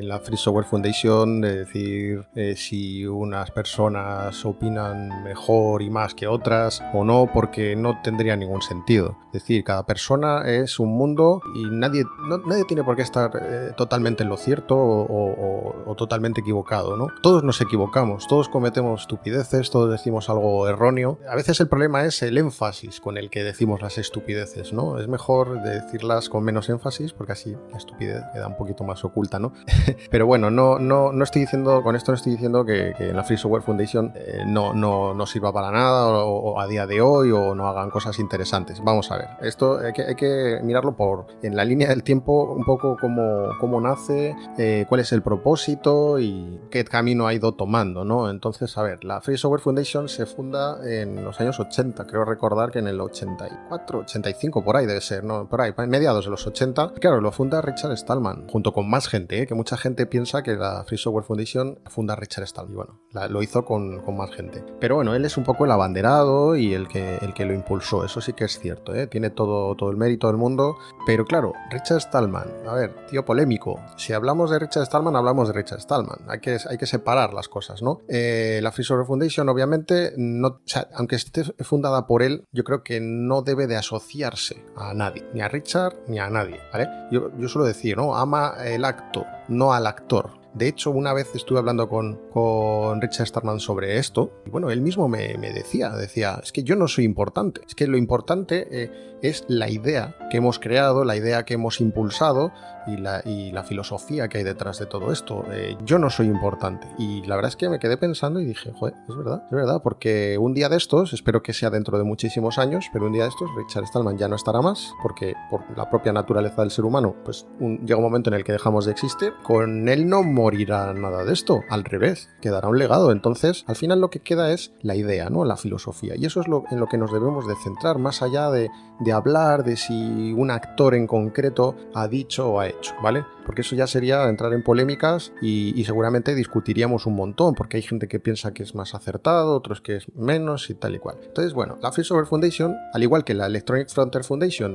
la 0.06 0.20
Free 0.20 0.36
Software 0.36 0.66
Foundation 0.66 1.40
de 1.40 1.58
decir 1.58 2.24
eh, 2.34 2.54
si 2.56 3.06
unas 3.06 3.50
personas 3.50 4.44
opinan 4.44 5.22
mejor 5.24 5.82
y 5.82 5.90
más 5.90 6.14
que 6.14 6.26
otras 6.26 6.82
o 6.92 7.04
no, 7.04 7.30
porque 7.32 7.76
no 7.76 8.00
tendría 8.02 8.36
ningún 8.36 8.62
sentido. 8.62 9.16
Es 9.26 9.42
decir, 9.42 9.64
cada 9.64 9.84
persona 9.84 10.42
es 10.46 10.78
un 10.78 10.96
mundo 10.96 11.42
y 11.54 11.64
nadie, 11.64 12.04
nadie 12.46 12.64
tiene 12.64 12.84
por 12.84 12.96
qué 12.96 13.02
estar 13.02 13.30
eh, 13.40 13.72
totalmente 13.76 14.22
en 14.22 14.28
lo 14.28 14.36
cierto 14.36 14.76
o, 14.76 15.94
totalmente 15.96 16.40
equivocado. 16.40 16.96
¿no? 16.96 17.08
Todos 17.22 17.42
nos 17.42 17.60
equivocamos, 17.60 18.26
todos 18.26 18.48
cometemos 18.48 19.02
estupideces, 19.02 19.70
todos 19.70 19.90
decimos 19.90 20.28
algo 20.28 20.68
erróneo. 20.68 21.18
A 21.28 21.36
veces 21.36 21.60
el 21.60 21.68
problema 21.68 22.04
es 22.04 22.22
el 22.22 22.38
énfasis 22.38 23.00
con 23.00 23.16
el 23.16 23.30
que 23.30 23.44
decimos 23.44 23.82
las 23.82 23.98
estupideces. 23.98 24.72
¿no? 24.72 24.98
Es 24.98 25.08
mejor 25.08 25.62
decirlas 25.62 26.28
con 26.28 26.44
menos 26.44 26.68
énfasis 26.68 27.12
casi 27.26 27.56
la 27.70 27.76
estupidez 27.76 28.22
queda 28.32 28.46
un 28.46 28.56
poquito 28.56 28.84
más 28.84 29.04
oculta, 29.04 29.38
¿no? 29.38 29.52
Pero 30.10 30.26
bueno, 30.26 30.50
no, 30.50 30.78
no, 30.78 31.12
no 31.12 31.24
estoy 31.24 31.42
diciendo, 31.42 31.82
con 31.82 31.96
esto 31.96 32.12
no 32.12 32.16
estoy 32.16 32.32
diciendo 32.32 32.64
que, 32.64 32.94
la 33.12 33.24
Free 33.24 33.36
Software 33.36 33.62
Foundation 33.62 34.12
eh, 34.14 34.42
no, 34.46 34.72
no, 34.72 35.14
no, 35.14 35.26
sirva 35.26 35.52
para 35.52 35.70
nada 35.70 36.06
o, 36.08 36.58
a 36.60 36.66
día 36.66 36.86
de 36.86 37.00
hoy 37.00 37.30
o 37.30 37.54
no 37.54 37.68
hagan 37.68 37.90
cosas 37.90 38.18
interesantes. 38.18 38.82
Vamos 38.82 39.10
a 39.10 39.18
ver, 39.18 39.28
esto 39.42 39.78
hay 39.78 39.92
que, 39.92 40.02
hay 40.02 40.14
que 40.14 40.60
mirarlo 40.62 40.96
por 40.96 41.26
en 41.42 41.56
la 41.56 41.64
línea 41.64 41.88
del 41.88 42.02
tiempo, 42.02 42.52
un 42.52 42.64
poco 42.64 42.96
cómo, 43.00 43.50
cómo 43.60 43.80
nace, 43.80 44.34
eh, 44.58 44.86
cuál 44.88 45.00
es 45.00 45.12
el 45.12 45.22
propósito 45.22 46.18
y 46.18 46.60
qué 46.70 46.84
camino 46.84 47.26
ha 47.26 47.34
ido 47.34 47.52
tomando, 47.52 48.04
¿no? 48.04 48.30
Entonces, 48.30 48.76
a 48.78 48.82
ver, 48.82 49.04
la 49.04 49.20
Free 49.20 49.36
Software 49.36 49.60
Foundation 49.60 50.08
se 50.08 50.26
funda 50.26 50.78
en 50.84 51.24
los 51.24 51.40
años 51.40 51.58
80, 51.58 52.06
creo 52.06 52.24
recordar 52.24 52.70
que 52.70 52.78
en 52.78 52.88
el 52.88 53.00
84, 53.00 54.00
85, 54.00 54.64
por 54.64 54.76
ahí 54.76 54.86
debe 54.86 55.00
ser, 55.00 55.24
¿no? 55.24 55.48
Por 55.48 55.60
ahí, 55.60 55.72
mediados 55.88 56.24
de 56.24 56.30
los 56.30 56.46
80. 56.46 56.94
Claro, 57.00 57.15
lo 57.20 57.32
funda 57.32 57.60
Richard 57.60 57.96
Stallman, 57.96 58.48
junto 58.48 58.72
con 58.72 58.88
más 58.88 59.08
gente, 59.08 59.42
¿eh? 59.42 59.46
que 59.46 59.54
mucha 59.54 59.76
gente 59.76 60.06
piensa 60.06 60.42
que 60.42 60.54
la 60.54 60.84
Free 60.84 60.98
Software 60.98 61.24
Foundation 61.24 61.78
funda 61.86 62.16
Richard 62.16 62.46
Stallman. 62.46 62.72
Y 62.72 62.74
bueno, 62.74 63.00
lo 63.28 63.42
hizo 63.42 63.64
con, 63.64 64.02
más 64.16 64.30
gente. 64.30 64.64
Pero 64.80 64.96
bueno, 64.96 65.14
él 65.14 65.24
es 65.24 65.36
un 65.36 65.44
poco 65.44 65.64
el 65.64 65.70
abanderado 65.70 66.56
y 66.56 66.74
el 66.74 66.88
que, 66.88 67.16
el 67.16 67.34
que 67.34 67.44
lo 67.44 67.52
impulsó, 67.52 68.04
eso 68.04 68.20
sí 68.20 68.32
que 68.32 68.44
es 68.44 68.58
cierto, 68.58 68.94
¿eh? 68.94 69.06
tiene 69.06 69.30
todo, 69.30 69.74
todo 69.76 69.90
el 69.90 69.96
mérito 69.96 70.26
del 70.26 70.36
mundo. 70.36 70.76
Pero 71.06 71.24
claro, 71.24 71.52
Richard 71.70 72.00
Stallman, 72.00 72.48
a 72.66 72.74
ver, 72.74 73.06
tío 73.06 73.24
polémico, 73.24 73.80
si 73.96 74.12
hablamos 74.12 74.50
de 74.50 74.58
Richard 74.58 74.86
Stallman, 74.86 75.16
hablamos 75.16 75.48
de 75.48 75.54
Richard 75.54 75.80
Stallman, 75.80 76.18
hay 76.28 76.40
que, 76.40 76.58
hay 76.68 76.78
que 76.78 76.86
separar 76.86 77.34
las 77.34 77.48
cosas, 77.48 77.82
¿no? 77.82 78.00
Eh, 78.08 78.60
la 78.62 78.72
Free 78.72 78.84
Software 78.84 79.06
Foundation, 79.06 79.48
obviamente, 79.48 80.12
no, 80.16 80.60
aunque 80.94 81.16
esté 81.16 81.44
fundada 81.64 82.06
por 82.06 82.22
él, 82.22 82.44
yo 82.52 82.64
creo 82.64 82.82
que 82.82 83.00
no 83.00 83.42
debe 83.42 83.66
de 83.66 83.76
asociarse 83.76 84.64
a 84.76 84.94
nadie, 84.94 85.24
ni 85.34 85.40
a 85.40 85.48
Richard 85.48 85.96
ni 86.08 86.18
a 86.18 86.28
nadie, 86.30 86.60
¿vale? 86.72 86.88
Yo, 87.10 87.48
suelo 87.48 87.66
decir, 87.66 87.96
¿no? 87.96 88.16
Ama 88.16 88.54
el 88.64 88.84
acto, 88.84 89.24
no 89.48 89.72
al 89.72 89.86
actor. 89.86 90.30
De 90.54 90.68
hecho, 90.68 90.90
una 90.90 91.12
vez 91.12 91.34
estuve 91.34 91.58
hablando 91.58 91.88
con, 91.88 92.18
con 92.30 93.00
Richard 93.00 93.26
Starman 93.26 93.60
sobre 93.60 93.98
esto, 93.98 94.42
y 94.46 94.50
bueno, 94.50 94.70
él 94.70 94.80
mismo 94.80 95.06
me, 95.06 95.36
decía, 95.36 95.90
decía, 95.90 96.40
es 96.42 96.50
que 96.50 96.62
yo 96.62 96.76
no 96.76 96.88
soy 96.88 97.04
importante, 97.04 97.60
es 97.66 97.74
que 97.74 97.86
lo 97.86 97.98
importante 97.98 98.66
eh, 98.70 99.15
es 99.28 99.44
la 99.48 99.68
idea 99.68 100.14
que 100.30 100.38
hemos 100.38 100.58
creado, 100.58 101.04
la 101.04 101.16
idea 101.16 101.44
que 101.44 101.54
hemos 101.54 101.80
impulsado 101.80 102.52
y 102.86 102.96
la, 102.96 103.22
y 103.24 103.50
la 103.52 103.64
filosofía 103.64 104.28
que 104.28 104.38
hay 104.38 104.44
detrás 104.44 104.78
de 104.78 104.86
todo 104.86 105.12
esto. 105.12 105.44
Eh, 105.50 105.76
yo 105.84 105.98
no 105.98 106.10
soy 106.10 106.26
importante. 106.26 106.86
Y 106.98 107.22
la 107.26 107.36
verdad 107.36 107.50
es 107.50 107.56
que 107.56 107.68
me 107.68 107.78
quedé 107.78 107.96
pensando 107.96 108.40
y 108.40 108.44
dije, 108.44 108.72
joder, 108.72 108.94
es 109.08 109.16
verdad, 109.16 109.42
es 109.44 109.50
verdad, 109.50 109.82
porque 109.82 110.38
un 110.38 110.54
día 110.54 110.68
de 110.68 110.76
estos, 110.76 111.12
espero 111.12 111.42
que 111.42 111.52
sea 111.52 111.70
dentro 111.70 111.98
de 111.98 112.04
muchísimos 112.04 112.58
años, 112.58 112.86
pero 112.92 113.06
un 113.06 113.12
día 113.12 113.24
de 113.24 113.30
estos 113.30 113.50
Richard 113.56 113.86
Stallman 113.86 114.18
ya 114.18 114.28
no 114.28 114.36
estará 114.36 114.60
más, 114.60 114.92
porque 115.02 115.34
por 115.50 115.62
la 115.76 115.90
propia 115.90 116.12
naturaleza 116.12 116.62
del 116.62 116.70
ser 116.70 116.84
humano, 116.84 117.14
pues 117.24 117.46
llega 117.58 117.96
un 117.96 118.04
momento 118.04 118.30
en 118.30 118.34
el 118.34 118.44
que 118.44 118.52
dejamos 118.52 118.86
de 118.86 118.92
existir. 118.92 119.32
Con 119.42 119.88
él 119.88 120.08
no 120.08 120.22
morirá 120.22 120.92
nada 120.94 121.24
de 121.24 121.32
esto, 121.32 121.60
al 121.70 121.84
revés, 121.84 122.28
quedará 122.40 122.68
un 122.68 122.78
legado. 122.78 123.10
Entonces, 123.10 123.64
al 123.66 123.76
final 123.76 124.00
lo 124.00 124.10
que 124.10 124.20
queda 124.20 124.52
es 124.52 124.72
la 124.82 124.94
idea, 124.94 125.30
¿no? 125.30 125.44
La 125.44 125.56
filosofía. 125.56 126.14
Y 126.16 126.26
eso 126.26 126.40
es 126.40 126.46
en 126.46 126.80
lo 126.80 126.86
que 126.86 126.98
nos 126.98 127.12
debemos 127.12 127.46
de 127.46 127.54
centrar, 127.56 127.98
más 127.98 128.22
allá 128.22 128.50
de, 128.50 128.70
de 129.00 129.12
hablar 129.16 129.64
de 129.64 129.76
si 129.76 130.32
un 130.32 130.50
actor 130.50 130.94
en 130.94 131.06
concreto 131.06 131.76
ha 131.94 132.08
dicho 132.08 132.48
o 132.50 132.60
ha 132.60 132.68
hecho. 132.68 132.94
¿vale? 133.02 133.24
Porque 133.44 133.62
eso 133.62 133.76
ya 133.76 133.86
sería 133.86 134.28
entrar 134.28 134.52
en 134.52 134.62
polémicas 134.62 135.32
y, 135.40 135.84
seguramente 135.84 136.34
discutiríamos 136.34 137.06
un 137.06 137.14
montón, 137.14 137.54
porque 137.54 137.76
hay 137.76 137.82
gente 137.82 138.08
que 138.08 138.18
piensa 138.18 138.52
que 138.52 138.64
es 138.64 138.74
más 138.74 138.94
acertado, 138.94 139.54
otros 139.54 139.80
que 139.80 139.96
es 139.96 140.06
menos 140.16 140.68
y 140.70 140.74
tal 140.74 140.96
y 140.96 140.98
cual. 140.98 141.18
Entonces, 141.22 141.54
bueno, 141.54 141.78
la 141.80 141.92
Free 141.92 142.04
Software 142.04 142.26
Foundation, 142.26 142.74
al 142.92 143.02
igual 143.02 143.24
que 143.24 143.34
la 143.34 143.46
Electronic 143.46 143.88
Frontier 143.88 144.24
Foundation, 144.24 144.74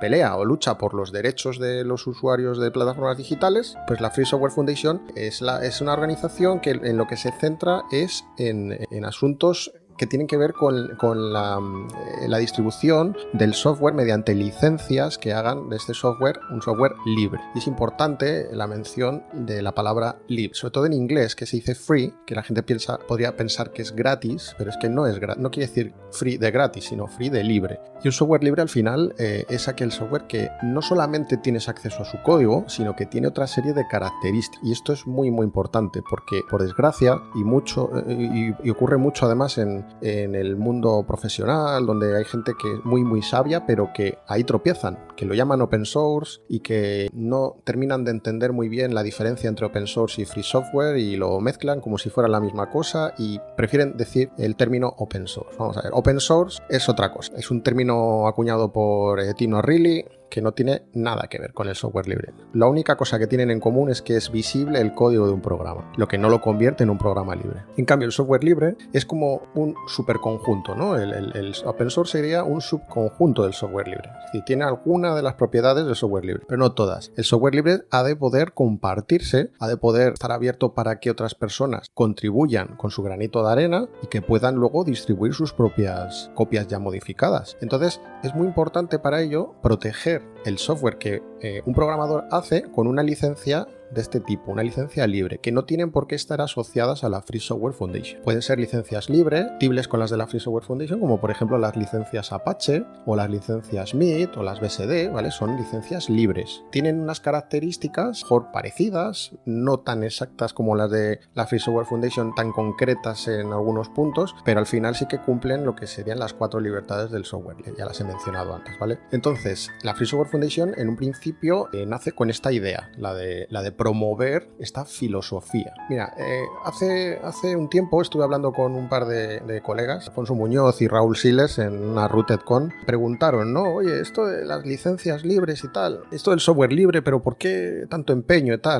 pelea 0.00 0.36
o 0.36 0.44
lucha 0.44 0.78
por 0.78 0.94
los 0.94 1.12
derechos 1.12 1.58
de 1.58 1.84
los 1.84 2.06
usuarios 2.06 2.58
de 2.58 2.70
plataformas 2.70 3.18
digitales, 3.18 3.76
pues 3.86 4.00
la 4.00 4.10
Free 4.10 4.24
Software 4.24 4.52
Foundation 4.52 5.02
es, 5.14 5.42
una 5.80 5.92
organización 5.92 6.60
que 6.60 6.70
en 6.70 6.96
lo 6.96 7.06
que 7.06 7.16
se 7.16 7.32
centra 7.32 7.82
es 7.92 8.24
en 8.38 9.04
asuntos 9.04 9.72
que 9.96 10.06
tienen 10.06 10.26
que 10.26 10.36
ver 10.36 10.52
con, 10.52 10.92
mm, 10.92 11.88
eh, 12.22 12.28
la, 12.28 12.38
distribución 12.38 13.16
del 13.32 13.54
software 13.54 13.94
mediante 13.94 14.34
licencias 14.34 15.18
que 15.18 15.32
hagan 15.32 15.68
de 15.70 15.76
este 15.76 15.94
software 15.94 16.38
un 16.50 16.60
software 16.62 16.94
libre. 17.06 17.40
Y 17.54 17.58
es 17.58 17.66
importante 17.66 18.48
la 18.52 18.66
mención 18.66 19.24
de 19.32 19.62
la 19.62 19.72
palabra 19.72 20.16
libre, 20.28 20.54
sobre 20.54 20.72
todo 20.72 20.86
en 20.86 20.92
inglés, 20.92 21.34
que 21.34 21.46
se 21.46 21.56
dice 21.56 21.74
free, 21.74 22.12
que 22.26 22.34
la 22.34 22.42
gente 22.42 22.62
piensa, 22.62 22.98
podría 22.98 23.36
pensar 23.36 23.72
que 23.72 23.82
es 23.82 23.94
gratis, 23.94 24.54
pero 24.58 24.70
es 24.70 24.76
que 24.76 24.88
no 24.88 25.06
es 25.06 25.16
no 25.38 25.50
quiere 25.50 25.68
decir 25.68 25.94
free 26.12 26.36
de 26.36 26.50
gratis, 26.50 26.84
sino 26.84 27.06
free 27.06 27.30
de 27.30 27.42
libre. 27.42 27.80
Y 28.04 28.08
un 28.08 28.12
software 28.12 28.44
libre 28.44 28.62
al 28.62 28.68
final 28.68 29.14
eh, 29.18 29.44
es 29.48 29.66
aquel 29.66 29.90
software 29.90 30.26
que 30.26 30.50
no 30.62 30.82
solamente 30.82 31.38
tienes 31.38 31.68
acceso 31.68 32.02
a 32.02 32.04
su 32.04 32.22
código, 32.22 32.64
sino 32.68 32.94
que 32.94 33.06
tiene 33.06 33.28
otra 33.28 33.46
serie 33.46 33.72
de 33.72 33.86
características. 33.88 34.60
Y 34.62 34.72
esto 34.72 34.92
es 34.92 35.06
muy 35.06 35.30
muy 35.30 35.44
importante 35.44 36.02
porque 36.08 36.42
por 36.50 36.62
desgracia 36.62 37.20
y 37.34 37.44
mucho 37.44 37.90
eh, 38.06 38.54
y 38.62 38.70
ocurre 38.70 38.98
mucho 38.98 39.26
además 39.26 39.58
en, 39.58 39.85
en 40.00 40.34
el 40.34 40.56
mundo 40.56 41.04
profesional, 41.06 41.86
donde 41.86 42.16
hay 42.16 42.24
gente 42.24 42.52
que 42.60 42.74
es 42.74 42.84
muy 42.84 43.02
muy 43.04 43.22
sabia, 43.22 43.66
pero 43.66 43.90
que 43.94 44.18
ahí 44.26 44.44
tropiezan, 44.44 44.98
que 45.16 45.24
lo 45.24 45.34
llaman 45.34 45.62
open 45.62 45.84
source 45.84 46.40
y 46.48 46.60
que 46.60 47.08
no 47.12 47.56
terminan 47.64 48.04
de 48.04 48.10
entender 48.10 48.52
muy 48.52 48.68
bien 48.68 48.94
la 48.94 49.02
diferencia 49.02 49.48
entre 49.48 49.66
open 49.66 49.86
source 49.86 50.20
y 50.20 50.24
free 50.24 50.42
software 50.42 50.98
y 50.98 51.16
lo 51.16 51.40
mezclan 51.40 51.80
como 51.80 51.98
si 51.98 52.10
fuera 52.10 52.28
la 52.28 52.40
misma 52.40 52.70
cosa 52.70 53.14
y 53.18 53.40
prefieren 53.56 53.96
decir 53.96 54.30
el 54.38 54.56
término 54.56 54.94
open 54.98 55.26
source. 55.26 55.56
Vamos 55.58 55.76
a 55.76 55.82
ver, 55.82 55.90
open 55.94 56.20
source 56.20 56.62
es 56.68 56.88
otra 56.88 57.12
cosa, 57.12 57.32
es 57.36 57.50
un 57.50 57.62
término 57.62 58.26
acuñado 58.26 58.72
por 58.72 59.20
eh, 59.20 59.34
Tino 59.34 59.62
Riley 59.62 60.04
que 60.30 60.42
no 60.42 60.52
tiene 60.52 60.82
nada 60.92 61.28
que 61.28 61.38
ver 61.38 61.52
con 61.52 61.68
el 61.68 61.74
software 61.74 62.08
libre. 62.08 62.32
La 62.52 62.66
única 62.66 62.96
cosa 62.96 63.18
que 63.18 63.26
tienen 63.26 63.50
en 63.50 63.60
común 63.60 63.90
es 63.90 64.02
que 64.02 64.16
es 64.16 64.30
visible 64.30 64.80
el 64.80 64.92
código 64.92 65.26
de 65.26 65.32
un 65.32 65.40
programa, 65.40 65.90
lo 65.96 66.08
que 66.08 66.18
no 66.18 66.28
lo 66.28 66.40
convierte 66.40 66.84
en 66.84 66.90
un 66.90 66.98
programa 66.98 67.34
libre. 67.34 67.64
En 67.76 67.84
cambio, 67.84 68.06
el 68.06 68.12
software 68.12 68.44
libre 68.44 68.76
es 68.92 69.06
como 69.06 69.42
un 69.54 69.74
superconjunto, 69.86 70.74
¿no? 70.74 70.96
El, 70.96 71.54
open 71.64 71.90
source 71.90 72.12
sería 72.12 72.44
un 72.44 72.60
subconjunto 72.60 73.44
del 73.44 73.52
software 73.52 73.88
libre. 73.88 74.10
Decir, 74.26 74.42
tiene 74.44 74.64
alguna 74.64 75.14
de 75.14 75.22
las 75.22 75.34
propiedades 75.34 75.86
del 75.86 75.96
software 75.96 76.24
libre, 76.24 76.42
pero 76.46 76.58
no 76.58 76.72
todas. 76.72 77.12
El 77.16 77.24
software 77.24 77.54
libre 77.54 77.82
ha 77.90 78.02
de 78.02 78.16
poder 78.16 78.52
compartirse, 78.52 79.50
ha 79.58 79.68
de 79.68 79.76
poder 79.76 80.14
estar 80.14 80.32
abierto 80.32 80.74
para 80.74 80.98
que 80.98 81.10
otras 81.10 81.34
personas 81.34 81.90
contribuyan 81.94 82.76
con 82.76 82.90
su 82.90 83.02
granito 83.02 83.44
de 83.44 83.52
arena 83.52 83.88
y 84.02 84.06
que 84.08 84.22
puedan 84.22 84.56
luego 84.56 84.84
distribuir 84.84 85.34
sus 85.34 85.52
propias 85.52 86.30
copias 86.34 86.66
ya 86.68 86.78
modificadas. 86.78 87.56
Entonces, 87.60 88.00
es 88.22 88.34
muy 88.34 88.46
importante 88.46 88.98
para 88.98 89.20
ello 89.20 89.54
proteger 89.62 90.22
el 90.44 90.58
software 90.58 90.98
que 90.98 91.22
eh, 91.40 91.62
un 91.66 91.74
programador 91.74 92.24
hace 92.30 92.62
con 92.62 92.86
una 92.86 93.02
licencia 93.02 93.66
de 93.96 94.02
este 94.02 94.20
tipo, 94.20 94.52
una 94.52 94.62
licencia 94.62 95.06
libre, 95.06 95.38
que 95.38 95.52
no 95.52 95.64
tienen 95.64 95.90
por 95.90 96.06
qué 96.06 96.14
estar 96.14 96.40
asociadas 96.40 97.02
a 97.02 97.08
la 97.08 97.22
Free 97.22 97.40
Software 97.40 97.74
Foundation. 97.74 98.22
Pueden 98.22 98.42
ser 98.42 98.58
licencias 98.58 99.10
libres, 99.10 99.42
compatibles 99.42 99.88
con 99.88 100.00
las 100.00 100.10
de 100.10 100.16
la 100.16 100.26
Free 100.26 100.38
Software 100.38 100.64
Foundation, 100.64 101.00
como 101.00 101.20
por 101.20 101.30
ejemplo 101.30 101.58
las 101.58 101.76
licencias 101.76 102.32
Apache 102.32 102.84
o 103.06 103.16
las 103.16 103.30
licencias 103.30 103.94
MIT 103.94 104.36
o 104.36 104.42
las 104.42 104.60
BSD, 104.60 105.10
¿vale? 105.12 105.30
Son 105.30 105.56
licencias 105.56 106.08
libres. 106.10 106.62
Tienen 106.70 107.00
unas 107.00 107.20
características 107.20 108.22
mejor 108.22 108.52
parecidas, 108.52 109.32
no 109.44 109.80
tan 109.80 110.04
exactas 110.04 110.52
como 110.52 110.76
las 110.76 110.90
de 110.90 111.20
la 111.34 111.46
Free 111.46 111.58
Software 111.58 111.86
Foundation, 111.86 112.34
tan 112.34 112.52
concretas 112.52 113.28
en 113.28 113.52
algunos 113.52 113.88
puntos, 113.88 114.34
pero 114.44 114.60
al 114.60 114.66
final 114.66 114.94
sí 114.94 115.06
que 115.06 115.18
cumplen 115.18 115.64
lo 115.64 115.74
que 115.74 115.86
serían 115.86 116.18
las 116.18 116.34
cuatro 116.34 116.60
libertades 116.60 117.10
del 117.10 117.24
software, 117.24 117.56
ya 117.76 117.86
las 117.86 118.00
he 118.00 118.04
mencionado 118.04 118.54
antes, 118.54 118.78
¿vale? 118.78 118.98
Entonces, 119.10 119.70
la 119.82 119.94
Free 119.94 120.06
Software 120.06 120.28
Foundation 120.28 120.74
en 120.76 120.90
un 120.90 120.96
principio 120.96 121.68
eh, 121.72 121.86
nace 121.86 122.12
con 122.12 122.28
esta 122.28 122.52
idea, 122.52 122.90
la 122.98 123.14
de, 123.14 123.46
la 123.50 123.62
de 123.62 123.72
promover 123.86 124.48
esta 124.58 124.84
filosofía. 124.84 125.72
Mira, 125.88 126.12
eh, 126.18 126.42
hace, 126.64 127.20
hace 127.22 127.54
un 127.54 127.70
tiempo 127.70 128.02
estuve 128.02 128.24
hablando 128.24 128.52
con 128.52 128.74
un 128.74 128.88
par 128.88 129.06
de, 129.06 129.38
de 129.38 129.62
colegas, 129.62 130.08
Alfonso 130.08 130.34
Muñoz 130.34 130.82
y 130.82 130.88
Raúl 130.88 131.16
Siles, 131.16 131.60
en 131.60 131.78
una 131.84 132.08
RootedCon, 132.08 132.72
preguntaron, 132.84 133.52
¿no? 133.52 133.62
Oye, 133.74 134.00
esto 134.00 134.26
de 134.26 134.44
las 134.44 134.66
licencias 134.66 135.24
libres 135.24 135.62
y 135.62 135.68
tal, 135.68 136.00
esto 136.10 136.32
del 136.32 136.40
software 136.40 136.72
libre, 136.72 137.00
pero 137.00 137.22
¿por 137.22 137.36
qué 137.36 137.86
tanto 137.88 138.12
empeño 138.12 138.54
y 138.54 138.58
tal. 138.58 138.76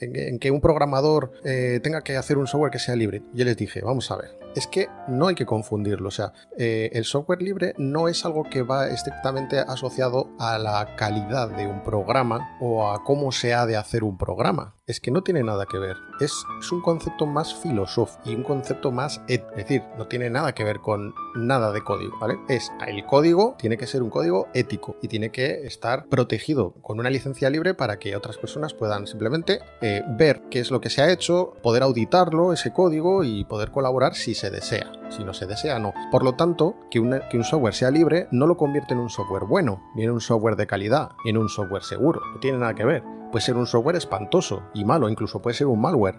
En, 0.00 0.38
que 0.38 0.50
un 0.50 0.60
programador 0.60 1.32
eh, 1.44 1.80
tenga 1.82 2.02
que 2.02 2.16
hacer 2.16 2.38
un 2.38 2.46
software 2.46 2.72
que 2.72 2.78
sea 2.78 2.96
libre. 2.96 3.22
Yo 3.32 3.44
les 3.44 3.56
dije, 3.56 3.80
vamos 3.82 4.10
a 4.10 4.16
ver, 4.16 4.38
es 4.54 4.66
que 4.66 4.88
no 5.08 5.28
hay 5.28 5.34
que 5.34 5.46
confundirlo. 5.46 6.08
O 6.08 6.10
sea, 6.10 6.32
eh, 6.58 6.90
el 6.92 7.04
software 7.04 7.42
libre 7.42 7.74
no 7.78 8.08
es 8.08 8.24
algo 8.24 8.44
que 8.44 8.62
va 8.62 8.88
estrictamente 8.88 9.58
asociado 9.58 10.30
a 10.38 10.58
la 10.58 10.96
calidad 10.96 11.50
de 11.50 11.66
un 11.66 11.82
programa 11.82 12.56
o 12.60 12.90
a 12.90 13.04
cómo 13.04 13.32
se 13.32 13.54
ha 13.54 13.66
de 13.66 13.76
hacer 13.76 14.02
un 14.02 14.16
programa. 14.16 14.35
Es 14.86 15.00
que 15.00 15.10
no 15.10 15.22
tiene 15.22 15.42
nada 15.42 15.66
que 15.66 15.78
ver. 15.78 15.96
Es, 16.20 16.44
un 16.70 16.80
concepto 16.80 17.26
más 17.26 17.54
filosófico 17.54 18.22
y 18.30 18.34
un 18.34 18.42
concepto 18.42 18.92
más... 18.92 19.20
Es 19.28 19.42
decir, 19.56 19.82
no 19.96 20.06
tiene 20.06 20.30
nada 20.30 20.52
que 20.54 20.62
ver 20.62 20.80
con 20.80 21.14
nada 21.34 21.72
de 21.72 21.82
código, 21.82 22.18
¿vale? 22.20 22.38
Es 22.48 22.70
el 22.86 23.04
código 23.04 23.56
tiene 23.58 23.76
que 23.76 23.86
ser 23.86 24.02
un 24.02 24.10
código 24.10 24.48
ético 24.54 24.96
y 25.02 25.08
tiene 25.08 25.30
que 25.30 25.66
estar 25.66 26.06
protegido 26.06 26.72
con 26.82 27.00
una 27.00 27.10
licencia 27.10 27.50
libre 27.50 27.74
para 27.74 27.98
que 27.98 28.14
otras 28.16 28.36
personas 28.36 28.74
puedan 28.74 29.06
simplemente 29.06 29.60
eh, 29.80 30.02
ver 30.16 30.42
qué 30.50 30.60
es 30.60 30.70
lo 30.70 30.80
que 30.80 30.90
se 30.90 31.02
ha 31.02 31.10
hecho, 31.10 31.54
poder 31.62 31.82
auditarlo, 31.82 32.52
ese 32.52 32.72
código 32.72 33.24
y 33.24 33.44
poder 33.44 33.70
colaborar 33.70 34.14
si 34.14 34.34
se 34.34 34.50
desea. 34.50 34.92
Si 35.08 35.24
no 35.24 35.34
se 35.34 35.46
desea, 35.46 35.78
no. 35.78 35.94
Por 36.10 36.24
lo 36.24 36.34
tanto, 36.34 36.76
que, 36.90 37.00
que 37.30 37.36
un 37.36 37.44
software 37.44 37.74
sea 37.74 37.90
libre 37.90 38.28
no 38.30 38.46
lo 38.46 38.56
convierte 38.56 38.94
en 38.94 39.00
un 39.00 39.10
software 39.10 39.44
bueno, 39.44 39.82
ni 39.94 40.04
en 40.04 40.10
un 40.10 40.20
software 40.20 40.56
de 40.56 40.66
calidad, 40.66 41.10
ni 41.24 41.30
en 41.30 41.38
un 41.38 41.48
software 41.48 41.82
seguro. 41.82 42.20
No 42.32 42.40
tiene 42.40 42.58
nada 42.58 42.74
que 42.74 42.84
ver. 42.84 43.02
Puede 43.36 43.44
ser 43.44 43.58
un 43.58 43.66
software 43.66 43.96
espantoso 43.96 44.62
y 44.72 44.86
malo, 44.86 45.10
incluso 45.10 45.42
puede 45.42 45.52
ser 45.52 45.66
un 45.66 45.78
malware. 45.78 46.18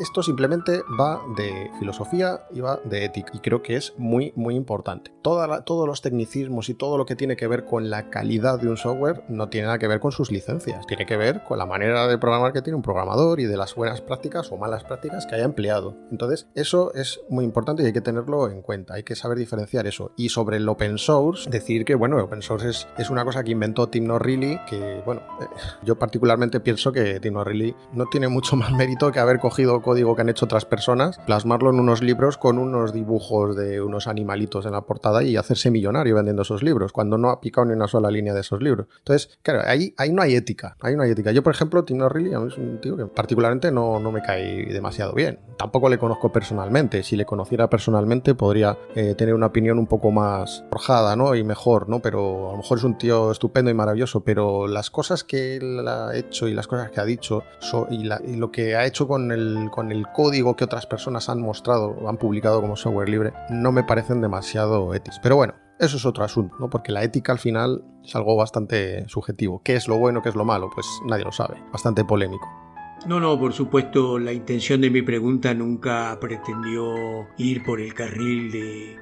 Esto 0.00 0.22
simplemente 0.22 0.82
va 0.98 1.20
de 1.36 1.70
filosofía 1.78 2.46
y 2.52 2.60
va 2.60 2.80
de 2.84 3.04
ética 3.04 3.32
y 3.34 3.38
creo 3.38 3.62
que 3.62 3.76
es 3.76 3.94
muy 3.98 4.32
muy 4.36 4.54
importante. 4.54 5.12
todos 5.22 5.86
los 5.86 6.02
tecnicismos 6.02 6.68
y 6.68 6.74
todo 6.74 6.98
lo 6.98 7.06
que 7.06 7.16
tiene 7.16 7.36
que 7.36 7.46
ver 7.46 7.64
con 7.64 7.90
la 7.90 8.10
calidad 8.10 8.58
de 8.60 8.68
un 8.68 8.76
software 8.76 9.24
no 9.28 9.48
tiene 9.48 9.66
nada 9.66 9.78
que 9.78 9.88
ver 9.88 10.00
con 10.00 10.12
sus 10.12 10.30
licencias, 10.30 10.86
tiene 10.86 11.06
que 11.06 11.16
ver 11.16 11.44
con 11.44 11.58
la 11.58 11.66
manera 11.66 12.06
de 12.08 12.18
programar 12.18 12.52
que 12.52 12.62
tiene 12.62 12.76
un 12.76 12.82
programador 12.82 13.40
y 13.40 13.44
de 13.44 13.56
las 13.56 13.74
buenas 13.74 14.00
prácticas 14.00 14.50
o 14.50 14.56
malas 14.56 14.84
prácticas 14.84 15.26
que 15.26 15.36
haya 15.36 15.44
empleado. 15.44 15.96
Entonces, 16.10 16.48
eso 16.54 16.92
es 16.94 17.20
muy 17.28 17.44
importante 17.44 17.82
y 17.82 17.86
hay 17.86 17.92
que 17.92 18.00
tenerlo 18.00 18.50
en 18.50 18.62
cuenta, 18.62 18.94
hay 18.94 19.04
que 19.04 19.14
saber 19.14 19.38
diferenciar 19.38 19.86
eso. 19.86 20.12
Y 20.16 20.28
sobre 20.28 20.56
el 20.56 20.68
open 20.68 20.98
source, 20.98 21.48
decir 21.48 21.84
que, 21.84 21.94
bueno, 21.94 22.18
open 22.18 22.42
source 22.42 22.86
es, 22.98 23.10
una 23.10 23.24
cosa 23.24 23.44
que 23.44 23.50
inventó 23.50 23.88
Tim 23.88 24.10
O'Reilly, 24.10 24.58
que, 24.66 25.02
bueno, 25.04 25.22
eh, 25.40 25.46
yo 25.82 25.98
particularmente 25.98 26.60
pienso 26.60 26.92
que 26.92 27.20
Tim 27.20 27.36
O'Reilly 27.36 27.74
no 27.92 28.06
tiene 28.06 28.28
mucho 28.28 28.56
más 28.62 28.72
mérito 28.72 29.12
que 29.12 29.20
haber 29.20 29.38
cogido 29.38 29.51
código 29.82 30.14
que 30.14 30.22
han 30.22 30.28
hecho 30.28 30.44
otras 30.44 30.64
personas, 30.64 31.18
plasmarlo 31.26 31.70
en 31.70 31.80
unos 31.80 32.02
libros 32.02 32.38
con 32.38 32.58
unos 32.58 32.92
dibujos 32.92 33.56
de 33.56 33.80
unos 33.80 34.06
animalitos 34.06 34.66
en 34.66 34.72
la 34.72 34.82
portada 34.82 35.22
y 35.22 35.36
hacerse 35.36 35.70
millonario 35.70 36.14
vendiendo 36.14 36.42
esos 36.42 36.62
libros, 36.62 36.92
cuando 36.92 37.18
no 37.18 37.30
ha 37.30 37.40
picado 37.40 37.66
ni 37.66 37.74
una 37.74 37.88
sola 37.88 38.10
línea 38.10 38.34
de 38.34 38.40
esos 38.40 38.62
libros. 38.62 38.86
Entonces, 38.98 39.38
claro, 39.42 39.62
ahí, 39.64 39.94
ahí 39.98 40.12
no 40.12 40.22
hay 40.22 40.34
ética, 40.34 40.76
ahí 40.80 40.96
no 40.96 41.02
hay 41.02 41.10
ética. 41.10 41.32
Yo, 41.32 41.42
por 41.42 41.54
ejemplo, 41.54 41.84
Tim 41.84 42.00
O'Reilly 42.00 42.30
es 42.30 42.58
un 42.58 42.80
tío 42.80 42.96
que 42.96 43.06
particularmente 43.06 43.70
no, 43.72 44.00
no 44.00 44.12
me 44.12 44.22
cae 44.22 44.66
demasiado 44.66 45.12
bien. 45.14 45.38
Tampoco 45.58 45.88
le 45.88 45.98
conozco 45.98 46.32
personalmente. 46.32 47.02
Si 47.02 47.16
le 47.16 47.24
conociera 47.24 47.68
personalmente 47.68 48.34
podría 48.34 48.78
eh, 48.94 49.14
tener 49.14 49.34
una 49.34 49.46
opinión 49.46 49.78
un 49.78 49.86
poco 49.86 50.10
más 50.10 50.64
forjada, 50.70 51.16
¿no? 51.16 51.34
Y 51.34 51.44
mejor, 51.44 51.88
¿no? 51.88 52.00
Pero 52.00 52.48
a 52.48 52.52
lo 52.52 52.58
mejor 52.58 52.78
es 52.78 52.84
un 52.84 52.98
tío 52.98 53.30
estupendo 53.30 53.70
y 53.70 53.74
maravilloso, 53.74 54.24
pero 54.24 54.66
las 54.66 54.90
cosas 54.90 55.24
que 55.24 55.56
él 55.56 55.86
ha 55.86 56.14
hecho 56.14 56.48
y 56.48 56.54
las 56.54 56.66
cosas 56.66 56.90
que 56.90 57.00
ha 57.00 57.04
dicho 57.04 57.44
y, 57.90 58.08
y 58.30 58.36
lo 58.36 58.50
que 58.50 58.76
ha 58.76 58.84
hecho 58.86 59.06
con 59.08 59.31
el 59.32 59.70
con 59.70 59.90
el 59.90 60.06
código 60.12 60.54
que 60.56 60.64
otras 60.64 60.86
personas 60.86 61.28
han 61.28 61.40
mostrado 61.40 61.96
o 62.00 62.08
han 62.08 62.16
publicado 62.16 62.60
como 62.60 62.76
software 62.76 63.08
libre, 63.08 63.32
no 63.50 63.72
me 63.72 63.82
parecen 63.82 64.20
demasiado 64.20 64.94
éticos. 64.94 65.18
Pero 65.22 65.36
bueno, 65.36 65.54
eso 65.78 65.96
es 65.96 66.06
otro 66.06 66.24
asunto, 66.24 66.54
¿no? 66.60 66.70
Porque 66.70 66.92
la 66.92 67.02
ética 67.02 67.32
al 67.32 67.38
final 67.38 67.82
es 68.04 68.14
algo 68.14 68.36
bastante 68.36 69.08
subjetivo. 69.08 69.62
¿Qué 69.64 69.74
es 69.74 69.88
lo 69.88 69.98
bueno, 69.98 70.22
qué 70.22 70.28
es 70.28 70.36
lo 70.36 70.44
malo? 70.44 70.70
Pues 70.72 70.86
nadie 71.06 71.24
lo 71.24 71.32
sabe. 71.32 71.62
Bastante 71.72 72.04
polémico. 72.04 72.61
No, 73.06 73.18
no, 73.18 73.38
por 73.38 73.52
supuesto, 73.52 74.18
la 74.18 74.32
intención 74.32 74.80
de 74.80 74.90
mi 74.90 75.02
pregunta 75.02 75.52
nunca 75.54 76.16
pretendió 76.20 77.26
ir 77.36 77.64
por 77.64 77.80
el 77.80 77.94
carril 77.94 78.52
de, 78.52 78.96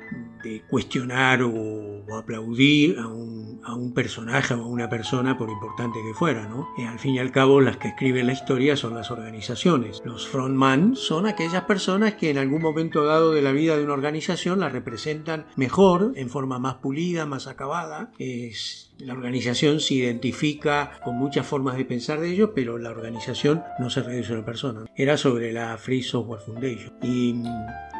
cuestionar 0.68 1.42
o, 1.42 2.02
aplaudir 2.16 2.98
a 2.98 3.06
un, 3.06 3.60
a 3.62 3.74
un, 3.74 3.92
personaje 3.92 4.54
o 4.54 4.62
a 4.62 4.66
una 4.66 4.88
persona, 4.88 5.36
por 5.36 5.50
importante 5.50 5.98
que 6.02 6.14
fuera, 6.14 6.48
¿no? 6.48 6.68
Y 6.78 6.84
al 6.84 6.98
fin 6.98 7.14
y 7.14 7.18
al 7.18 7.30
cabo, 7.30 7.60
las 7.60 7.76
que 7.76 7.88
escriben 7.88 8.26
la 8.26 8.32
historia 8.32 8.74
son 8.74 8.94
las 8.94 9.10
organizaciones. 9.10 10.00
Los 10.04 10.26
frontman 10.26 10.96
son 10.96 11.26
aquellas 11.26 11.64
personas 11.64 12.14
que 12.14 12.30
en 12.30 12.38
algún 12.38 12.62
momento 12.62 13.04
dado 13.04 13.32
de 13.32 13.42
la 13.42 13.52
vida 13.52 13.76
de 13.76 13.84
una 13.84 13.92
organización 13.92 14.60
la 14.60 14.70
representan 14.70 15.46
mejor, 15.56 16.12
en 16.16 16.30
forma 16.30 16.58
más 16.58 16.76
pulida, 16.76 17.26
más 17.26 17.46
acabada. 17.46 18.12
Es 18.18 18.89
la 19.00 19.12
organización 19.12 19.80
se 19.80 19.94
identifica 19.94 20.92
con 21.02 21.16
muchas 21.16 21.46
formas 21.46 21.76
de 21.76 21.84
pensar 21.84 22.20
de 22.20 22.30
ellos, 22.30 22.50
pero 22.54 22.78
la 22.78 22.90
organización 22.90 23.62
no 23.78 23.90
se 23.90 24.02
reduce 24.02 24.32
a 24.32 24.36
una 24.36 24.44
persona. 24.44 24.84
Era 24.94 25.16
sobre 25.16 25.52
la 25.52 25.76
Free 25.78 26.02
Software 26.02 26.40
Foundation. 26.40 26.92
Y 27.02 27.42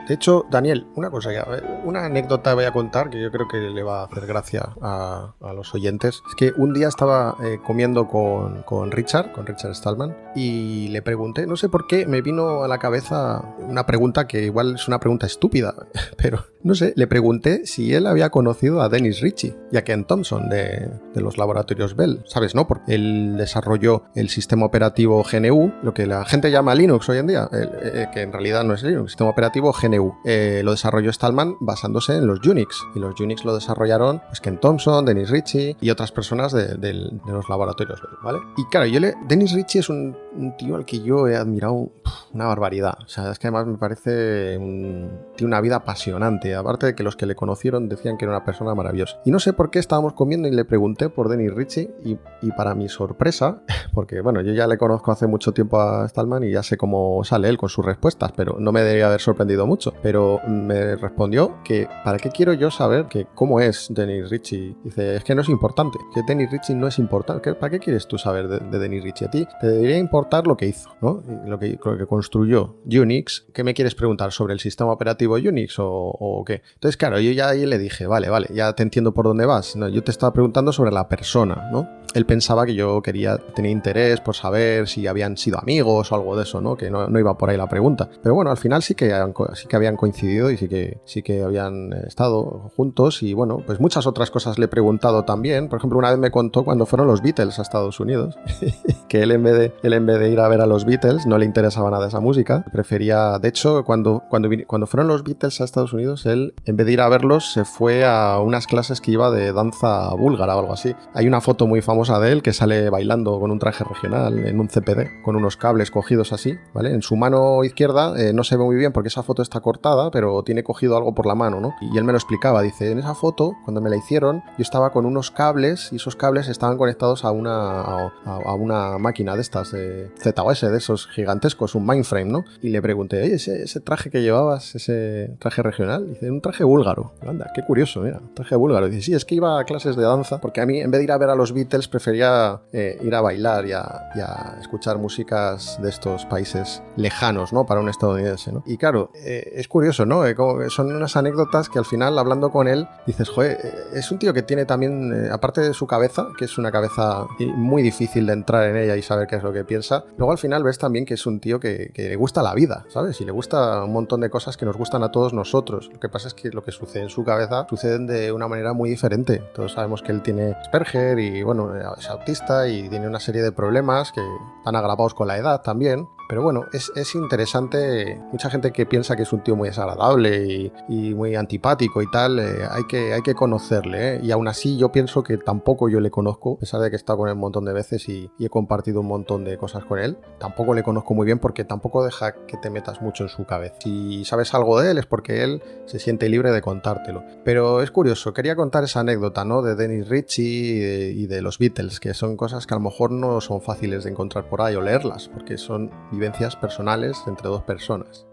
de 0.07 0.15
hecho, 0.15 0.47
Daniel, 0.51 0.87
una 0.97 1.11
cosa 1.11 1.33
ya, 1.33 1.47
una 1.85 2.05
anécdota 2.05 2.55
voy 2.55 2.65
a 2.65 2.73
contar 2.73 3.11
que 3.11 3.21
yo 3.21 3.31
creo 3.31 3.47
que 3.47 3.59
le 3.59 3.83
va 3.83 4.01
a 4.01 4.05
hacer 4.05 4.27
gracia 4.27 4.75
a, 4.81 5.35
los 5.55 5.75
oyentes. 5.75 6.23
Es 6.29 6.35
que 6.37 6.53
un 6.57 6.73
día 6.73 6.89
estaba 6.89 7.37
eh, 7.43 7.59
comiendo 7.65 8.09
con, 8.09 8.63
con, 8.63 8.91
Richard, 8.91 9.33
con 9.33 9.47
Richard 9.47 9.75
Stallman, 9.75 10.17
y 10.35 10.89
le 10.89 11.03
pregunté, 11.03 11.47
no 11.47 11.57
sé 11.57 11.69
por 11.69 11.87
qué, 11.87 12.07
me 12.07 12.23
vino 12.23 12.63
a 12.63 12.69
la 12.69 12.79
cabeza 12.79 13.45
una 13.59 13.87
pregunta 13.87 14.27
que 14.27 14.43
igual 14.43 14.75
es 14.75 14.89
una 14.89 14.99
pregunta 14.99 15.27
estúpida, 15.27 15.75
pero 16.17 16.45
no 16.63 16.75
sé, 16.75 16.93
le 16.97 17.07
pregunté 17.07 17.67
si 17.67 17.95
él 17.95 18.07
había 18.07 18.31
conocido 18.31 18.83
a 18.83 18.89
Dennis 18.89 19.21
Ritchie 19.21 19.57
y 19.73 19.77
a 19.77 19.85
Ken 19.85 20.05
Thompson 20.05 20.49
de, 20.49 20.91
de 21.15 21.21
los 21.21 21.39
laboratorios 21.39 21.97
Bell, 21.97 22.23
¿sabes? 22.27 22.55
No, 22.55 22.67
porque 22.67 22.95
él 22.95 23.37
desarrolló 23.39 24.05
el 24.15 24.29
sistema 24.29 24.67
operativo 24.67 25.25
GNU, 25.25 25.73
lo 25.83 25.95
que 25.95 26.07
la 26.07 26.25
gente 26.25 26.51
llama 26.51 26.75
Linux 26.75 27.09
hoy 27.09 27.19
en 27.19 27.27
día, 27.29 27.49
eh, 27.53 28.09
que 28.13 28.23
en 28.23 28.33
realidad 28.33 28.65
no 28.65 28.75
es 28.75 28.83
Linux, 28.83 29.03
el 29.03 29.09
sistema 29.09 29.31
operativo 29.31 29.73
GNU 29.73 29.90
eh, 30.25 30.63
lo 30.65 30.73
desarrolló 30.73 31.13
Stallman 31.13 31.57
basándose 31.61 32.17
en 32.17 32.27
los 32.27 32.45
Unix. 32.47 32.83
Y 32.95 32.99
los 32.99 33.19
Unix 33.21 33.45
lo 33.45 33.55
desarrollaron 33.55 34.21
pues, 34.29 34.41
Ken 34.41 34.59
Thompson, 34.59 35.05
Dennis 35.05 35.31
Ritchie 35.31 35.77
y 35.81 35.91
otras 35.91 36.13
personas 36.13 36.53
de, 36.53 36.95
los 37.27 37.49
laboratorios, 37.49 38.01
¿vale? 38.23 38.41
Y 38.57 38.65
claro, 38.67 38.87
yo 38.87 39.01
le, 39.01 39.15
Dennis 39.27 39.53
Ritchie 39.53 39.81
es 39.81 39.89
un, 39.89 40.17
tío 40.59 40.77
al 40.77 40.85
que 40.85 41.01
yo 41.01 41.29
he 41.29 41.37
admirado 41.37 41.91
una 42.33 42.47
barbaridad. 42.47 42.95
O 43.05 43.09
sea, 43.09 43.31
es 43.31 43.39
que 43.39 43.49
además 43.49 43.67
me 43.67 43.79
parece 43.79 44.59
un, 44.59 45.11
tiene 45.37 45.49
una 45.49 45.61
vida 45.61 45.77
apasionante. 45.77 46.55
Aparte 46.55 46.87
de 46.87 46.95
que 46.95 47.03
los 47.03 47.17
que 47.17 47.27
le 47.27 47.35
conocieron 47.35 47.89
decían 47.89 48.17
que 48.17 48.25
era 48.25 48.33
una 48.33 48.45
persona 48.45 48.75
maravillosa. 48.75 49.21
Y 49.25 49.31
no 49.31 49.41
sé 49.41 49.53
por 49.53 49.71
qué 49.71 49.79
estábamos 49.79 50.13
comiendo 50.13 50.49
y 50.49 50.53
le 50.53 50.65
pregunté 50.65 51.09
por 51.09 51.29
Dennis 51.29 51.55
Ritchie 51.55 51.91
y, 52.05 52.19
y 52.43 52.53
para 52.53 52.75
mi 52.75 52.89
sorpresa, 52.89 53.63
porque 53.95 54.21
bueno, 54.21 54.41
yo 54.41 54.53
ya 54.53 54.67
le 54.67 54.79
conozco 54.79 55.13
hace 55.13 55.27
mucho 55.27 55.53
tiempo 55.53 55.81
a 55.81 56.09
Stallman 56.09 56.45
y 56.45 56.53
ya 56.53 56.63
sé 56.63 56.77
cómo 56.77 57.23
sale 57.25 57.49
él 57.49 57.59
con 57.59 57.69
sus 57.69 57.85
respuestas, 57.85 58.33
pero 58.33 58.57
no 58.59 58.73
me 58.73 58.83
debería 58.83 59.07
haber 59.07 59.21
sorprendido 59.21 59.67
mucho 59.67 59.80
pero 60.03 60.41
me 60.47 60.97
respondió 60.97 61.63
que 61.65 61.89
¿para 62.05 62.19
qué 62.19 62.31
quiero 62.31 62.53
yo 62.53 62.71
saber 62.71 63.07
que 63.07 63.27
cómo 63.35 63.61
es 63.61 63.89
Dennis 63.91 64.31
Ritchie? 64.31 64.77
Dice, 64.85 65.17
es 65.17 65.25
que 65.25 65.35
no 65.35 65.43
es 65.43 65.49
importante, 65.49 65.99
que 66.15 66.23
Dennis 66.27 66.51
Ritchie 66.51 66.75
no 66.75 66.87
es 66.87 66.99
importante. 66.99 67.55
¿Para 67.55 67.71
qué 67.71 67.79
quieres 67.79 68.07
tú 68.07 68.19
saber 68.19 68.49
de, 68.49 68.59
de 68.59 68.79
Dennis 68.79 69.03
Ritchie? 69.03 69.27
A 69.27 69.31
ti 69.31 69.47
te 69.61 69.69
debería 69.69 69.99
importar 69.99 70.47
lo 70.47 70.57
que 70.57 70.67
hizo, 70.67 70.91
¿no? 71.01 71.23
Lo 71.47 71.59
que, 71.59 71.79
lo 71.83 71.97
que 71.97 72.07
construyó 72.07 72.77
Unix. 72.87 73.47
¿Qué 73.53 73.65
me 73.65 73.75
quieres 73.75 73.95
preguntar 73.95 74.33
sobre 74.33 74.55
el 74.55 74.61
sistema 74.61 74.93
operativo 74.93 75.35
Unix 75.35 75.77
o, 75.79 76.43
qué? 76.47 76.63
Entonces, 76.75 76.97
claro, 76.97 77.19
yo 77.21 77.33
ya 77.33 77.49
ahí 77.49 77.67
le 77.67 77.79
dije, 77.79 78.07
vale, 78.07 78.29
vale, 78.29 78.49
ya 78.53 78.73
te 78.75 78.83
entiendo 78.83 79.13
por 79.13 79.27
dónde 79.27 79.47
vas. 79.47 79.77
No, 79.77 79.89
yo 79.89 80.03
te 80.03 80.11
estaba 80.11 80.33
preguntando 80.33 80.73
sobre 80.73 80.91
la 80.91 81.09
persona, 81.09 81.69
¿no? 81.73 81.89
Él 82.15 82.27
pensaba 82.27 82.67
que 82.67 82.75
yo 82.75 83.03
quería, 83.03 83.39
tener 83.39 83.71
interés 83.71 84.21
por 84.21 84.35
saber 84.35 84.89
si 84.89 85.07
habían 85.07 85.37
sido 85.37 85.59
amigos 85.59 86.11
o 86.11 86.15
algo 86.15 86.37
de 86.37 86.43
eso, 86.43 86.61
¿no? 86.61 86.77
Que 86.77 86.91
no, 86.91 87.19
iba 87.19 87.39
por 87.39 87.51
ahí 87.51 87.57
la 87.57 87.69
pregunta. 87.69 88.09
Pero 88.23 88.35
bueno, 88.35 88.51
al 88.51 88.57
final 88.57 88.83
sí 88.83 88.95
que, 88.95 89.15
sí 89.55 89.69
que 89.71 89.77
habían 89.77 89.97
coincidido 89.97 90.51
y 90.51 90.57
sí 90.57 90.69
que, 90.69 91.01
sí 91.05 91.23
que 91.23 91.43
habían 91.43 91.93
estado 92.07 92.71
juntos 92.77 93.23
y 93.23 93.33
bueno, 93.33 93.63
pues 93.65 93.81
muchas 93.81 94.07
otras 94.07 94.31
cosas 94.31 94.59
le 94.59 94.67
he 94.67 94.69
preguntado 94.69 95.25
también. 95.25 95.69
Por 95.69 95.79
ejemplo, 95.79 95.99
una 95.99 96.11
vez 96.11 96.19
me 96.19 96.31
contó 96.31 96.65
cuando 96.65 96.87
fueron 96.87 97.07
los 97.07 97.23
Beatles 97.23 97.59
a 97.59 97.63
Estados 97.63 98.01
Unidos, 98.01 98.37
que 99.09 99.23
él 99.23 99.31
en, 99.31 99.45
vez 99.45 99.55
de, 99.55 99.73
él 99.83 99.93
en 99.93 100.05
vez 100.05 100.19
de 100.19 100.31
ir 100.31 100.41
a 100.41 100.49
ver 100.49 100.61
a 100.61 100.67
los 100.67 100.85
Beatles 100.85 101.25
no 101.27 101.39
le 101.39 101.47
interesaba 101.47 101.91
nada 101.91 102.09
esa 102.09 102.21
música, 102.21 102.65
prefería, 102.73 103.39
de 103.39 103.49
hecho, 103.49 103.85
cuando, 103.85 104.25
cuando, 104.29 104.51
cuando 104.67 104.87
fueron 104.87 105.07
los 105.07 105.23
Beatles 105.23 105.61
a 105.61 105.65
Estados 105.65 105.93
Unidos, 105.93 106.27
él 106.27 106.53
en 106.65 106.77
vez 106.77 106.87
de 106.87 106.93
ir 106.93 107.01
a 107.01 107.09
verlos 107.09 107.53
se 107.53 107.65
fue 107.65 108.05
a 108.05 108.41
unas 108.41 108.67
clases 108.67 109.01
que 109.01 109.13
iba 109.13 109.31
de 109.31 109.53
danza 109.53 110.13
búlgara 110.15 110.57
o 110.57 110.61
algo 110.61 110.73
así. 110.73 110.95
Hay 111.15 111.29
una 111.29 111.41
foto 111.41 111.69
muy 111.69 111.81
famosa 111.81 112.19
de 112.19 112.33
él 112.33 112.43
que 112.43 112.53
sale 112.53 112.91
bailando 112.91 113.39
con 113.39 113.53
un 113.53 113.61
traje 113.61 113.85
regional 113.85 114.37
en 114.41 114.59
un 114.59 114.67
CPD, 114.67 115.23
con 115.23 115.37
unos 115.37 115.57
cables 115.57 115.93
cogidos 115.93 116.33
así, 116.33 116.59
¿vale? 116.75 116.93
En 116.93 117.03
su 117.03 117.15
mano 117.15 117.63
izquierda 117.63 118.21
eh, 118.21 118.33
no 118.33 118.43
se 118.43 118.57
ve 118.57 118.65
muy 118.65 118.77
bien 118.77 118.93
porque 118.93 119.09
esa 119.09 119.23
foto 119.23 119.43
está 119.43 119.60
cortada, 119.61 120.11
pero 120.11 120.43
tiene 120.43 120.63
cogido 120.63 120.97
algo 120.97 121.15
por 121.15 121.27
la 121.27 121.35
mano, 121.35 121.61
¿no? 121.61 121.75
Y 121.81 121.97
él 121.99 122.05
me 122.05 122.13
lo 122.13 122.19
explicaba, 122.19 122.63
dice, 122.63 122.91
en 122.91 122.99
esa 122.99 123.15
foto, 123.15 123.57
cuando 123.65 123.81
me 123.81 123.91
la 123.91 123.97
hicieron, 123.97 124.43
yo 124.59 124.63
estaba 124.63 124.91
con 124.91 125.07
unos 125.07 125.31
cables 125.31 125.93
y 125.93 125.97
esos 125.97 126.17
cables 126.17 126.49
estaban 126.49 126.77
conectados 126.77 127.25
a 127.25 127.31
una, 127.31 127.83
a, 128.25 128.55
una 128.55 128.99
máquina 128.99 129.35
de 129.35 129.43
estas, 129.43 129.73
de 129.73 130.11
ZOS, 130.21 130.63
de 130.63 130.77
esos 130.77 131.07
gigantescos, 131.09 131.75
un 131.75 131.87
mainframe, 131.87 132.31
¿no? 132.31 132.45
Y 132.63 132.71
le 132.71 132.83
pregunté, 132.83 133.23
oye, 133.23 133.35
ese, 133.35 133.81
traje 133.81 134.11
que 134.11 134.23
llevabas, 134.23 134.75
ese 134.75 135.37
traje 135.39 135.63
regional, 135.63 136.09
dice, 136.09 136.31
un 136.31 136.41
traje 136.41 136.65
búlgaro. 136.65 137.13
Anda, 137.27 137.51
qué 137.55 137.63
curioso, 137.63 138.01
mira, 138.01 138.21
traje 138.35 138.57
búlgaro. 138.57 138.89
Dice, 138.89 139.03
sí, 139.03 139.15
es 139.15 139.25
que 139.25 139.35
iba 139.35 139.59
a 139.59 139.65
clases 139.65 139.97
de 139.97 140.03
danza, 140.03 140.41
porque 140.41 140.61
a 140.61 140.67
mí, 140.67 140.81
en 140.81 140.91
vez 140.91 140.99
de 141.01 141.05
ir 141.05 141.13
a 141.13 141.19
ver 141.19 141.31
a 141.31 141.35
los 141.35 141.53
Beatles, 141.53 141.89
prefería 141.89 142.61
eh, 142.73 142.99
ir 143.03 143.15
a 143.15 143.21
bailar 143.21 143.67
y 143.67 143.73
a, 143.73 144.57
escuchar 144.61 144.99
músicas 144.99 145.79
de 145.83 145.89
estos 145.89 146.25
países 146.27 146.83
lejanos, 146.97 147.53
¿no? 147.53 147.67
Para 147.67 147.81
un 147.81 147.89
estadounidense, 147.89 148.53
¿no? 148.53 148.63
Y 148.67 148.77
claro, 148.77 149.11
eh, 149.15 149.50
es 149.53 149.69
curioso, 149.69 150.07
¿no? 150.07 150.25
Eh, 150.27 150.35
son 150.69 150.95
unas 150.95 151.17
anécdotas 151.17 151.69
que 151.69 151.79
al 151.79 151.85
final, 151.85 152.19
hablando 152.19 152.51
con 152.51 152.69
él, 152.69 152.89
dices, 153.07 153.29
joder, 153.29 153.59
es 153.93 154.11
un 154.11 154.19
tío 154.19 154.33
que 154.33 154.43
tiene 154.43 154.65
también, 154.65 155.31
aparte 155.33 155.61
de 155.61 155.75
su 155.75 155.87
cabeza, 155.87 156.29
que 156.39 156.45
es 156.45 156.59
una 156.59 156.71
cabeza 156.71 157.27
muy 157.39 157.83
difícil 157.83 158.27
de 158.27 158.33
entrar 158.33 158.69
en 158.69 158.77
ella 158.77 158.97
y 158.97 159.03
saber 159.03 159.27
qué 159.27 159.37
es 159.37 159.43
lo 159.43 159.53
que 159.53 159.65
piensa, 159.65 160.05
luego 160.17 160.33
al 160.33 160.39
final 160.39 160.63
ves 160.63 160.79
también 160.79 161.05
que 161.05 161.15
es 161.15 161.27
un 161.27 161.41
tío 161.41 161.61
que, 161.61 161.93
le 161.97 162.17
gusta 162.17 162.43
la 162.43 162.55
vida, 162.55 162.85
¿sabes? 162.89 163.21
Y 163.21 163.25
le 163.25 163.33
gusta 163.33 163.85
un 163.85 163.93
montón 163.93 164.21
de 164.21 164.31
cosas 164.31 164.57
que 164.57 164.65
nos 164.65 164.77
gustan 164.77 165.03
a 165.03 165.13
todos 165.13 165.33
nosotros. 165.33 165.91
Lo 165.93 166.01
que 166.01 166.09
pasa 166.09 166.29
es 166.29 166.35
que 166.35 166.51
lo 166.51 166.65
que 166.65 166.73
sucede 166.73 167.05
en 167.05 167.09
su 167.09 167.25
cabeza 167.25 167.67
suceden 167.69 168.07
de 168.07 168.33
una 168.33 168.49
manera 168.49 168.73
muy 168.73 168.91
diferente. 168.91 169.43
Todos 169.55 169.73
sabemos 169.73 170.03
que 170.03 170.13
él 170.13 170.23
tiene 170.23 170.53
Asperger 170.53 171.19
y 171.19 171.43
bueno, 171.43 171.73
es 171.77 172.09
autista 172.09 172.69
y 172.69 172.89
tiene 172.89 173.07
una 173.07 173.21
serie 173.21 173.43
de 173.43 173.53
problemas 173.53 174.13
que 174.13 174.23
están 174.59 174.77
agravados 174.77 175.15
con 175.15 175.29
la 175.29 175.37
edad 175.37 175.63
también. 175.63 176.09
Pero 176.31 176.43
bueno, 176.43 176.67
es, 176.73 177.15
interesante. 177.17 178.23
Mucha 178.31 178.51
gente 178.51 178.71
que 178.71 178.87
piensa 178.87 179.17
que 179.17 179.25
es 179.25 179.33
un 179.33 179.43
tío 179.43 179.57
muy 179.57 179.69
desagradable 179.69 180.71
y, 180.89 181.13
muy 181.13 181.35
antipático 181.35 182.03
y 182.03 182.09
tal, 182.09 182.39
eh, 182.39 182.69
hay, 182.71 182.85
que, 182.85 183.13
hay 183.13 183.23
que 183.23 183.35
conocerle. 183.35 184.15
¿eh? 184.15 184.21
Y 184.23 184.31
aún 184.31 184.47
así 184.47 184.79
yo 184.79 184.93
pienso 184.93 185.25
que 185.25 185.39
tampoco 185.39 185.89
yo 185.89 185.99
le 185.99 186.13
conozco, 186.13 186.55
a 186.55 186.61
pesar 186.61 186.83
de 186.83 186.89
que 186.89 186.95
he 186.95 186.99
estado 186.99 187.19
con 187.19 187.29
él 187.29 187.35
un 187.35 187.41
montón 187.41 187.65
de 187.65 187.73
veces 187.73 188.09
y, 188.09 188.31
he 188.39 188.49
compartido 188.49 189.01
un 189.01 189.09
montón 189.09 189.45
de 189.45 189.57
cosas 189.57 189.85
con 189.85 189.99
él. 189.99 190.19
Tampoco 190.39 190.73
le 190.73 190.85
conozco 190.85 191.15
muy 191.15 191.27
bien 191.27 191.41
porque 191.41 191.65
tampoco 191.65 192.05
deja 192.05 192.33
que 192.47 192.57
te 192.59 192.71
metas 192.71 193.03
mucho 193.03 193.25
en 193.25 193.29
su 193.29 193.45
cabeza. 193.45 193.75
Si 193.83 194.25
sabes 194.25 194.55
algo 194.55 194.81
de 194.81 194.93
él 194.93 194.99
es 194.99 195.07
porque 195.07 195.43
él 195.43 195.61
se 195.87 195.99
siente 195.99 196.29
libre 196.29 196.53
de 196.53 196.63
contártelo. 196.63 197.25
Pero 197.45 197.83
es 197.83 197.91
curioso, 197.91 198.33
quería 198.33 198.55
contar 198.55 198.85
esa 198.85 199.01
anécdota, 199.01 199.45
¿no? 199.45 199.63
De 199.63 199.75
Dennis 199.75 200.09
Ritchie 200.09 201.11
y 201.11 201.27
de 201.27 201.43
los 201.43 201.59
Beatles, 201.59 201.99
que 201.99 202.15
son 202.15 202.37
cosas 202.37 202.69
que 202.69 202.75
a 202.75 202.77
lo 202.77 202.85
mejor 202.85 203.11
no 203.11 203.41
son 203.41 203.61
fáciles 203.61 204.05
de 204.05 204.11
encontrar 204.11 204.49
por 204.49 204.63
ahí 204.63 204.77
o 204.77 204.81
leerlas, 204.81 205.29
porque 205.29 205.59
son 205.59 205.91
vivencias 206.21 206.55
personales 206.55 207.25
entre 207.27 207.49
dos 207.49 207.63
personas. 207.63 208.30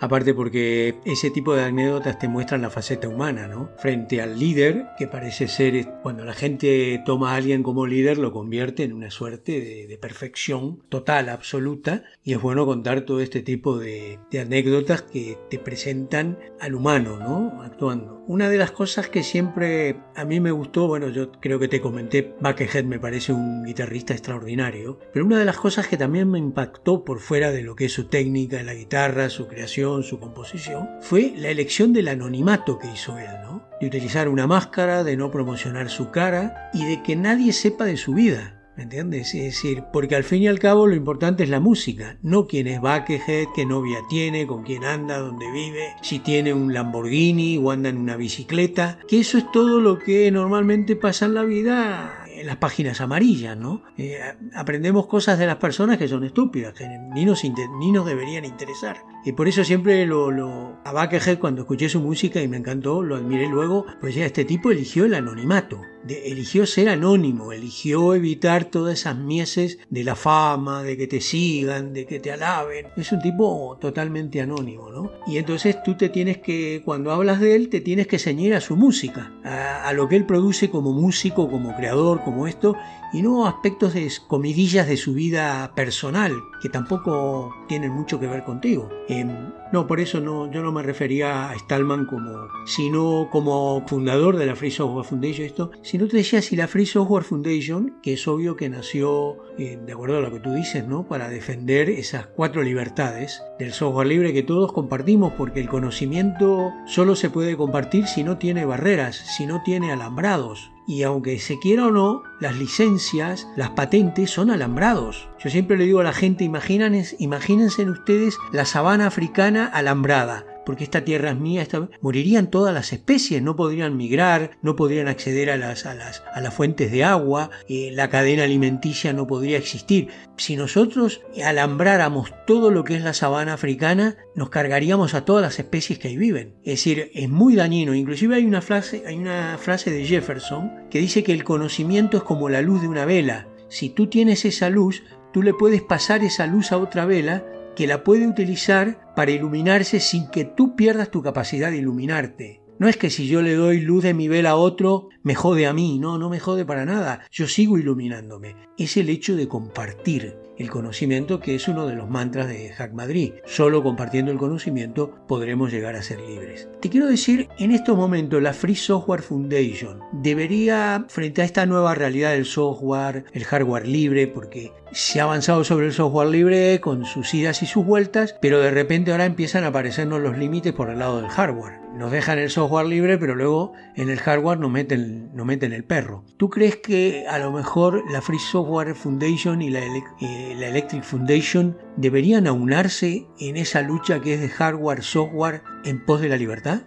Aparte 0.00 0.32
porque 0.32 0.98
ese 1.04 1.30
tipo 1.30 1.54
de 1.54 1.64
anécdotas 1.64 2.18
te 2.18 2.28
muestran 2.28 2.62
la 2.62 2.70
faceta 2.70 3.08
humana, 3.08 3.46
¿no? 3.46 3.70
Frente 3.76 4.22
al 4.22 4.38
líder, 4.38 4.86
que 4.98 5.06
parece 5.06 5.46
ser, 5.46 5.86
cuando 6.02 6.24
la 6.24 6.32
gente 6.32 7.02
toma 7.04 7.32
a 7.32 7.36
alguien 7.36 7.62
como 7.62 7.86
líder, 7.86 8.16
lo 8.16 8.32
convierte 8.32 8.82
en 8.84 8.94
una 8.94 9.10
suerte 9.10 9.60
de, 9.60 9.98
perfección 10.00 10.82
total, 10.88 11.28
absoluta, 11.28 12.04
y 12.24 12.32
es 12.32 12.40
bueno 12.40 12.64
contar 12.64 13.02
todo 13.02 13.20
este 13.20 13.42
tipo 13.42 13.78
de, 13.78 14.18
anécdotas 14.40 15.02
que 15.02 15.36
te 15.50 15.58
presentan 15.58 16.38
al 16.58 16.74
humano, 16.74 17.18
¿no? 17.18 17.62
Actuando. 17.62 18.24
Una 18.26 18.48
de 18.48 18.56
las 18.56 18.70
cosas 18.70 19.08
que 19.08 19.22
siempre 19.22 19.96
a 20.16 20.24
mí 20.24 20.40
me 20.40 20.52
gustó, 20.52 20.86
bueno, 20.86 21.10
yo 21.10 21.32
creo 21.32 21.58
que 21.58 21.68
te 21.68 21.82
comenté, 21.82 22.34
Buckethead 22.40 22.84
me 22.84 22.98
parece 22.98 23.32
un 23.32 23.64
guitarrista 23.64 24.14
extraordinario, 24.14 24.98
pero 25.12 25.26
una 25.26 25.38
de 25.38 25.44
las 25.44 25.58
cosas 25.58 25.86
que 25.88 25.98
también 25.98 26.30
me 26.30 26.38
impactó 26.38 27.04
por 27.04 27.20
fuera 27.20 27.50
de 27.50 27.62
lo 27.62 27.76
que 27.76 27.86
es 27.86 27.92
su 27.92 28.04
técnica 28.04 28.62
la 28.62 28.74
guitarra, 28.74 29.28
su 29.28 29.46
creación, 29.46 29.89
su 30.02 30.18
composición, 30.18 30.88
fue 31.00 31.32
la 31.36 31.48
elección 31.48 31.92
del 31.92 32.08
anonimato 32.08 32.78
que 32.78 32.88
hizo 32.92 33.18
él, 33.18 33.30
¿no? 33.42 33.62
De 33.80 33.86
utilizar 33.86 34.28
una 34.28 34.46
máscara, 34.46 35.04
de 35.04 35.16
no 35.16 35.30
promocionar 35.30 35.90
su 35.90 36.10
cara 36.10 36.70
y 36.72 36.84
de 36.84 37.02
que 37.02 37.16
nadie 37.16 37.52
sepa 37.52 37.84
de 37.84 37.96
su 37.96 38.14
vida. 38.14 38.56
¿Me 38.76 38.84
entiendes? 38.84 39.34
Es 39.34 39.42
decir, 39.42 39.84
porque 39.92 40.16
al 40.16 40.24
fin 40.24 40.42
y 40.42 40.48
al 40.48 40.58
cabo 40.58 40.86
lo 40.86 40.94
importante 40.94 41.42
es 41.42 41.50
la 41.50 41.60
música, 41.60 42.16
no 42.22 42.46
quién 42.46 42.66
es 42.66 42.80
Buckethead, 42.80 43.48
qué 43.54 43.66
novia 43.66 43.98
tiene, 44.08 44.46
con 44.46 44.62
quién 44.62 44.84
anda, 44.84 45.18
dónde 45.18 45.50
vive, 45.50 45.96
si 46.00 46.20
tiene 46.20 46.54
un 46.54 46.72
Lamborghini 46.72 47.58
o 47.58 47.72
anda 47.72 47.90
en 47.90 47.98
una 47.98 48.16
bicicleta, 48.16 48.98
que 49.06 49.20
eso 49.20 49.36
es 49.36 49.50
todo 49.52 49.80
lo 49.80 49.98
que 49.98 50.30
normalmente 50.30 50.96
pasa 50.96 51.26
en 51.26 51.34
la 51.34 51.42
vida 51.42 52.24
en 52.40 52.46
las 52.46 52.56
páginas 52.56 53.00
amarillas, 53.00 53.56
¿no? 53.56 53.82
Eh, 53.98 54.18
aprendemos 54.54 55.06
cosas 55.06 55.38
de 55.38 55.46
las 55.46 55.56
personas 55.56 55.98
que 55.98 56.08
son 56.08 56.24
estúpidas, 56.24 56.72
que 56.72 56.88
ni 56.88 57.24
nos, 57.24 57.42
ni 57.44 57.92
nos 57.92 58.06
deberían 58.06 58.44
interesar. 58.44 58.96
Y 59.24 59.32
por 59.32 59.46
eso 59.46 59.62
siempre 59.64 60.06
lo, 60.06 60.30
lo 60.30 60.78
a 60.84 61.08
cuando 61.38 61.62
escuché 61.62 61.88
su 61.88 62.00
música 62.00 62.40
y 62.40 62.48
me 62.48 62.56
encantó, 62.56 63.02
lo 63.02 63.16
admiré 63.16 63.46
luego, 63.48 63.84
pues 64.00 64.14
ya 64.14 64.24
este 64.24 64.44
tipo 64.44 64.70
eligió 64.70 65.04
el 65.04 65.14
anonimato 65.14 65.80
eligió 66.08 66.66
ser 66.66 66.88
anónimo, 66.88 67.52
eligió 67.52 68.14
evitar 68.14 68.64
todas 68.64 69.00
esas 69.00 69.16
mieses 69.16 69.78
de 69.90 70.04
la 70.04 70.16
fama, 70.16 70.82
de 70.82 70.96
que 70.96 71.06
te 71.06 71.20
sigan, 71.20 71.92
de 71.92 72.06
que 72.06 72.20
te 72.20 72.32
alaben. 72.32 72.86
Es 72.96 73.12
un 73.12 73.20
tipo 73.20 73.76
totalmente 73.80 74.40
anónimo, 74.40 74.90
¿no? 74.90 75.12
Y 75.26 75.38
entonces 75.38 75.82
tú 75.82 75.96
te 75.96 76.08
tienes 76.08 76.38
que, 76.38 76.82
cuando 76.84 77.12
hablas 77.12 77.40
de 77.40 77.54
él, 77.54 77.68
te 77.68 77.80
tienes 77.80 78.06
que 78.06 78.18
ceñir 78.18 78.54
a 78.54 78.60
su 78.60 78.76
música, 78.76 79.32
a, 79.44 79.92
lo 79.92 80.08
que 80.08 80.16
él 80.16 80.24
produce 80.24 80.70
como 80.70 80.92
músico, 80.92 81.50
como 81.50 81.76
creador, 81.76 82.22
como 82.22 82.46
esto, 82.46 82.76
y 83.12 83.22
no 83.22 83.46
aspectos 83.46 83.94
de 83.94 84.10
comidillas 84.28 84.86
de 84.86 84.96
su 84.96 85.14
vida 85.14 85.72
personal, 85.74 86.32
que 86.62 86.68
tampoco 86.68 87.54
tienen 87.68 87.90
mucho 87.92 88.20
que 88.20 88.26
ver 88.26 88.44
contigo. 88.44 88.88
Em, 89.08 89.50
no, 89.72 89.86
por 89.86 90.00
eso 90.00 90.20
no, 90.20 90.50
yo 90.50 90.62
no 90.62 90.72
me 90.72 90.82
refería 90.82 91.50
a 91.50 91.54
Stallman 91.58 92.06
como, 92.06 92.48
sino 92.66 93.28
como 93.30 93.86
fundador 93.86 94.36
de 94.36 94.46
la 94.46 94.56
Free 94.56 94.70
Software 94.70 95.04
Foundation, 95.04 95.46
esto, 95.46 95.70
sino 95.82 96.08
te 96.08 96.16
decía 96.16 96.42
si 96.42 96.56
la 96.56 96.66
Free 96.66 96.86
Software 96.86 97.24
Foundation, 97.24 97.98
que 98.02 98.14
es 98.14 98.26
obvio 98.26 98.56
que 98.56 98.68
nació, 98.68 99.36
eh, 99.58 99.78
de 99.84 99.92
acuerdo 99.92 100.18
a 100.18 100.20
lo 100.22 100.32
que 100.32 100.40
tú 100.40 100.52
dices, 100.52 100.86
¿no? 100.86 101.06
Para 101.06 101.28
defender 101.28 101.88
esas 101.88 102.26
cuatro 102.26 102.62
libertades 102.62 103.42
del 103.58 103.72
software 103.72 104.08
libre 104.08 104.32
que 104.32 104.42
todos 104.42 104.72
compartimos, 104.72 105.32
porque 105.34 105.60
el 105.60 105.68
conocimiento 105.68 106.72
solo 106.86 107.14
se 107.14 107.30
puede 107.30 107.56
compartir 107.56 108.06
si 108.06 108.24
no 108.24 108.38
tiene 108.38 108.64
barreras, 108.64 109.16
si 109.36 109.46
no 109.46 109.62
tiene 109.62 109.92
alambrados 109.92 110.72
y 110.90 111.04
aunque 111.04 111.38
se 111.38 111.60
quiera 111.60 111.86
o 111.86 111.92
no, 111.92 112.24
las 112.40 112.56
licencias, 112.56 113.46
las 113.54 113.70
patentes 113.70 114.28
son 114.28 114.50
alambrados. 114.50 115.28
Yo 115.38 115.48
siempre 115.48 115.76
le 115.76 115.84
digo 115.84 116.00
a 116.00 116.04
la 116.04 116.12
gente, 116.12 116.42
imagínense, 116.42 117.14
imagínense 117.20 117.88
ustedes 117.88 118.36
la 118.50 118.64
sabana 118.64 119.06
africana 119.06 119.66
alambrada 119.66 120.44
porque 120.70 120.84
esta 120.84 121.04
tierra 121.04 121.30
es 121.30 121.36
mía, 121.36 121.66
morirían 122.00 122.48
todas 122.48 122.72
las 122.72 122.92
especies, 122.92 123.42
no 123.42 123.56
podrían 123.56 123.96
migrar, 123.96 124.52
no 124.62 124.76
podrían 124.76 125.08
acceder 125.08 125.50
a 125.50 125.56
las, 125.56 125.84
a 125.84 125.96
a 126.32 126.40
las 126.40 126.54
fuentes 126.54 126.92
de 126.92 127.02
agua, 127.02 127.50
eh, 127.68 127.90
la 127.92 128.08
cadena 128.08 128.44
alimenticia 128.44 129.12
no 129.12 129.26
podría 129.26 129.58
existir. 129.58 130.10
Si 130.36 130.54
nosotros 130.54 131.22
alambráramos 131.44 132.32
todo 132.46 132.70
lo 132.70 132.84
que 132.84 132.94
es 132.94 133.02
la 133.02 133.14
sabana 133.14 133.54
africana, 133.54 134.16
nos 134.36 134.50
cargaríamos 134.50 135.14
a 135.14 135.24
todas 135.24 135.42
las 135.42 135.58
especies 135.58 135.98
que 135.98 136.06
ahí 136.06 136.16
viven. 136.16 136.54
Es 136.62 136.74
decir, 136.74 137.10
es 137.14 137.28
muy 137.28 137.56
dañino. 137.56 137.92
Inclusive 137.92 138.36
hay 138.36 138.44
una 138.44 138.62
frase, 138.62 139.02
hay 139.08 139.16
una 139.16 139.58
frase 139.58 139.90
de 139.90 140.04
Jefferson 140.04 140.70
que 140.88 141.00
dice 141.00 141.24
que 141.24 141.32
el 141.32 141.42
conocimiento 141.42 142.16
es 142.16 142.22
como 142.22 142.48
la 142.48 142.62
luz 142.62 142.80
de 142.80 142.86
una 142.86 143.06
vela. 143.06 143.48
Si 143.68 143.90
tú 143.90 144.06
tienes 144.06 144.44
esa 144.44 144.70
luz, 144.70 145.02
tú 145.32 145.42
le 145.42 145.52
puedes 145.52 145.82
pasar 145.82 146.22
esa 146.22 146.46
luz 146.46 146.70
a 146.70 146.78
otra 146.78 147.06
vela 147.06 147.44
que 147.80 147.86
la 147.86 148.04
puede 148.04 148.26
utilizar 148.26 149.10
para 149.16 149.30
iluminarse 149.30 150.00
sin 150.00 150.28
que 150.28 150.44
tú 150.44 150.76
pierdas 150.76 151.10
tu 151.10 151.22
capacidad 151.22 151.70
de 151.70 151.78
iluminarte. 151.78 152.60
No 152.78 152.88
es 152.88 152.98
que 152.98 153.08
si 153.08 153.26
yo 153.26 153.40
le 153.40 153.54
doy 153.54 153.80
luz 153.80 154.02
de 154.02 154.12
mi 154.12 154.28
vela 154.28 154.50
a 154.50 154.56
otro, 154.56 155.08
me 155.22 155.34
jode 155.34 155.66
a 155.66 155.72
mí, 155.72 155.98
no, 155.98 156.18
no 156.18 156.28
me 156.28 156.40
jode 156.40 156.66
para 156.66 156.84
nada, 156.84 157.22
yo 157.30 157.48
sigo 157.48 157.78
iluminándome. 157.78 158.54
Es 158.76 158.98
el 158.98 159.08
hecho 159.08 159.34
de 159.34 159.48
compartir 159.48 160.36
el 160.60 160.68
conocimiento 160.68 161.40
que 161.40 161.54
es 161.54 161.68
uno 161.68 161.86
de 161.86 161.96
los 161.96 162.10
mantras 162.10 162.46
de 162.46 162.68
Hack 162.68 162.92
Madrid. 162.92 163.32
Solo 163.46 163.82
compartiendo 163.82 164.30
el 164.30 164.36
conocimiento 164.36 165.14
podremos 165.26 165.72
llegar 165.72 165.96
a 165.96 166.02
ser 166.02 166.20
libres. 166.20 166.68
Te 166.80 166.90
quiero 166.90 167.06
decir, 167.06 167.48
en 167.58 167.70
estos 167.70 167.96
momentos 167.96 168.42
la 168.42 168.52
Free 168.52 168.76
Software 168.76 169.22
Foundation 169.22 170.00
debería, 170.12 171.06
frente 171.08 171.40
a 171.40 171.46
esta 171.46 171.64
nueva 171.64 171.94
realidad 171.94 172.32
del 172.32 172.44
software, 172.44 173.24
el 173.32 173.44
hardware 173.44 173.88
libre, 173.88 174.26
porque 174.26 174.70
se 174.92 175.20
ha 175.20 175.24
avanzado 175.24 175.64
sobre 175.64 175.86
el 175.86 175.92
software 175.92 176.28
libre 176.28 176.80
con 176.80 177.04
sus 177.04 177.32
idas 177.32 177.62
y 177.62 177.66
sus 177.66 177.84
vueltas, 177.84 178.36
pero 178.40 178.60
de 178.60 178.70
repente 178.70 179.12
ahora 179.12 179.24
empiezan 179.24 179.64
a 179.64 179.68
aparecernos 179.68 180.20
los 180.20 180.36
límites 180.36 180.72
por 180.72 180.90
el 180.90 180.98
lado 180.98 181.20
del 181.20 181.30
hardware. 181.30 181.80
Nos 181.94 182.12
dejan 182.12 182.38
el 182.38 182.50
software 182.50 182.86
libre, 182.86 183.18
pero 183.18 183.34
luego 183.34 183.72
en 183.96 184.10
el 184.10 184.18
hardware 184.18 184.58
nos 184.58 184.70
meten, 184.70 185.34
nos 185.34 185.46
meten 185.46 185.72
el 185.72 185.84
perro. 185.84 186.24
¿Tú 186.36 186.48
crees 186.48 186.76
que 186.76 187.26
a 187.28 187.38
lo 187.38 187.52
mejor 187.52 188.04
la 188.10 188.22
Free 188.22 188.38
Software 188.38 188.94
Foundation 188.94 189.60
y 189.60 189.70
la, 189.70 189.80
eh, 189.80 190.49
la 190.54 190.68
Electric 190.68 191.02
Foundation 191.02 191.76
deberían 191.96 192.46
aunarse 192.46 193.26
en 193.38 193.56
esa 193.56 193.82
lucha 193.82 194.20
que 194.20 194.34
es 194.34 194.40
de 194.40 194.48
hardware-software 194.48 195.62
en 195.84 196.04
pos 196.04 196.20
de 196.20 196.28
la 196.28 196.36
libertad? 196.36 196.82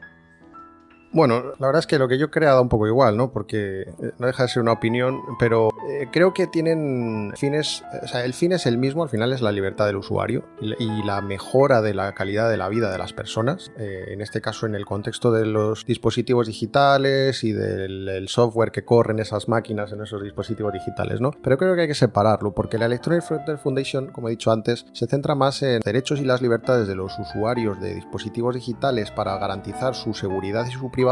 Bueno, 1.14 1.44
la 1.60 1.68
verdad 1.68 1.80
es 1.80 1.86
que 1.86 2.00
lo 2.00 2.08
que 2.08 2.18
yo 2.18 2.26
he 2.26 2.30
creado 2.32 2.60
un 2.60 2.70
poco 2.70 2.88
igual, 2.88 3.16
¿no? 3.16 3.32
Porque 3.32 3.82
eh, 3.82 4.12
no 4.18 4.26
deja 4.26 4.44
de 4.44 4.50
ser 4.50 4.64
una 4.64 4.72
opinión, 4.72 5.22
pero 5.38 5.70
eh, 5.88 6.08
creo 6.12 6.34
que 6.34 6.48
tienen 6.48 7.34
fines, 7.36 7.84
o 8.02 8.08
sea, 8.08 8.26
el 8.26 8.34
fin 8.34 8.52
es 8.52 8.66
el 8.66 8.80
mismo, 8.80 9.04
al 9.04 9.10
final 9.10 9.32
es 9.32 9.40
la 9.40 9.52
libertad 9.52 9.86
del 9.86 9.98
usuario 9.98 10.44
y, 10.60 11.04
la 11.04 11.22
mejora 11.22 11.82
de 11.82 11.94
la 11.94 12.14
calidad 12.14 12.50
de 12.50 12.58
la 12.58 12.70
vida 12.70 12.90
de 12.90 12.98
las 12.98 13.14
personas, 13.14 13.72
eh, 13.78 14.06
en 14.08 14.22
este 14.22 14.42
caso 14.42 14.66
en 14.66 14.74
el 14.74 14.86
contexto 14.86 15.32
de 15.32 15.46
los 15.46 15.86
dispositivos 15.86 16.48
digitales 16.48 17.44
y 17.44 17.52
del 17.52 18.28
software 18.30 18.72
que 18.72 18.86
corren 18.86 19.20
esas 19.20 19.50
máquinas 19.50 19.92
en 19.92 20.02
esos 20.02 20.24
dispositivos 20.24 20.74
digitales, 20.74 21.20
¿no? 21.20 21.32
Pero 21.44 21.58
creo 21.58 21.76
que 21.76 21.82
hay 21.82 21.88
que 21.88 21.94
separarlo, 21.94 22.54
porque 22.54 22.78
la 22.78 22.86
Electronic 22.86 23.22
Frontier 23.22 23.58
Foundation, 23.58 24.08
como 24.08 24.30
he 24.30 24.32
dicho 24.32 24.52
antes, 24.52 24.86
se 24.94 25.08
centra 25.08 25.36
más 25.36 25.62
en 25.62 25.82
derechos 25.82 26.22
y 26.22 26.26
las 26.26 26.42
libertades 26.42 26.88
de 26.88 26.96
los 26.96 27.20
usuarios 27.20 27.80
de 27.82 27.96
dispositivos 27.96 28.56
digitales 28.56 29.12
para 29.12 29.38
garantizar 29.38 29.94
su 29.94 30.14
seguridad 30.14 30.66
y 30.66 30.72
su 30.72 30.90
privacidad 30.90 31.03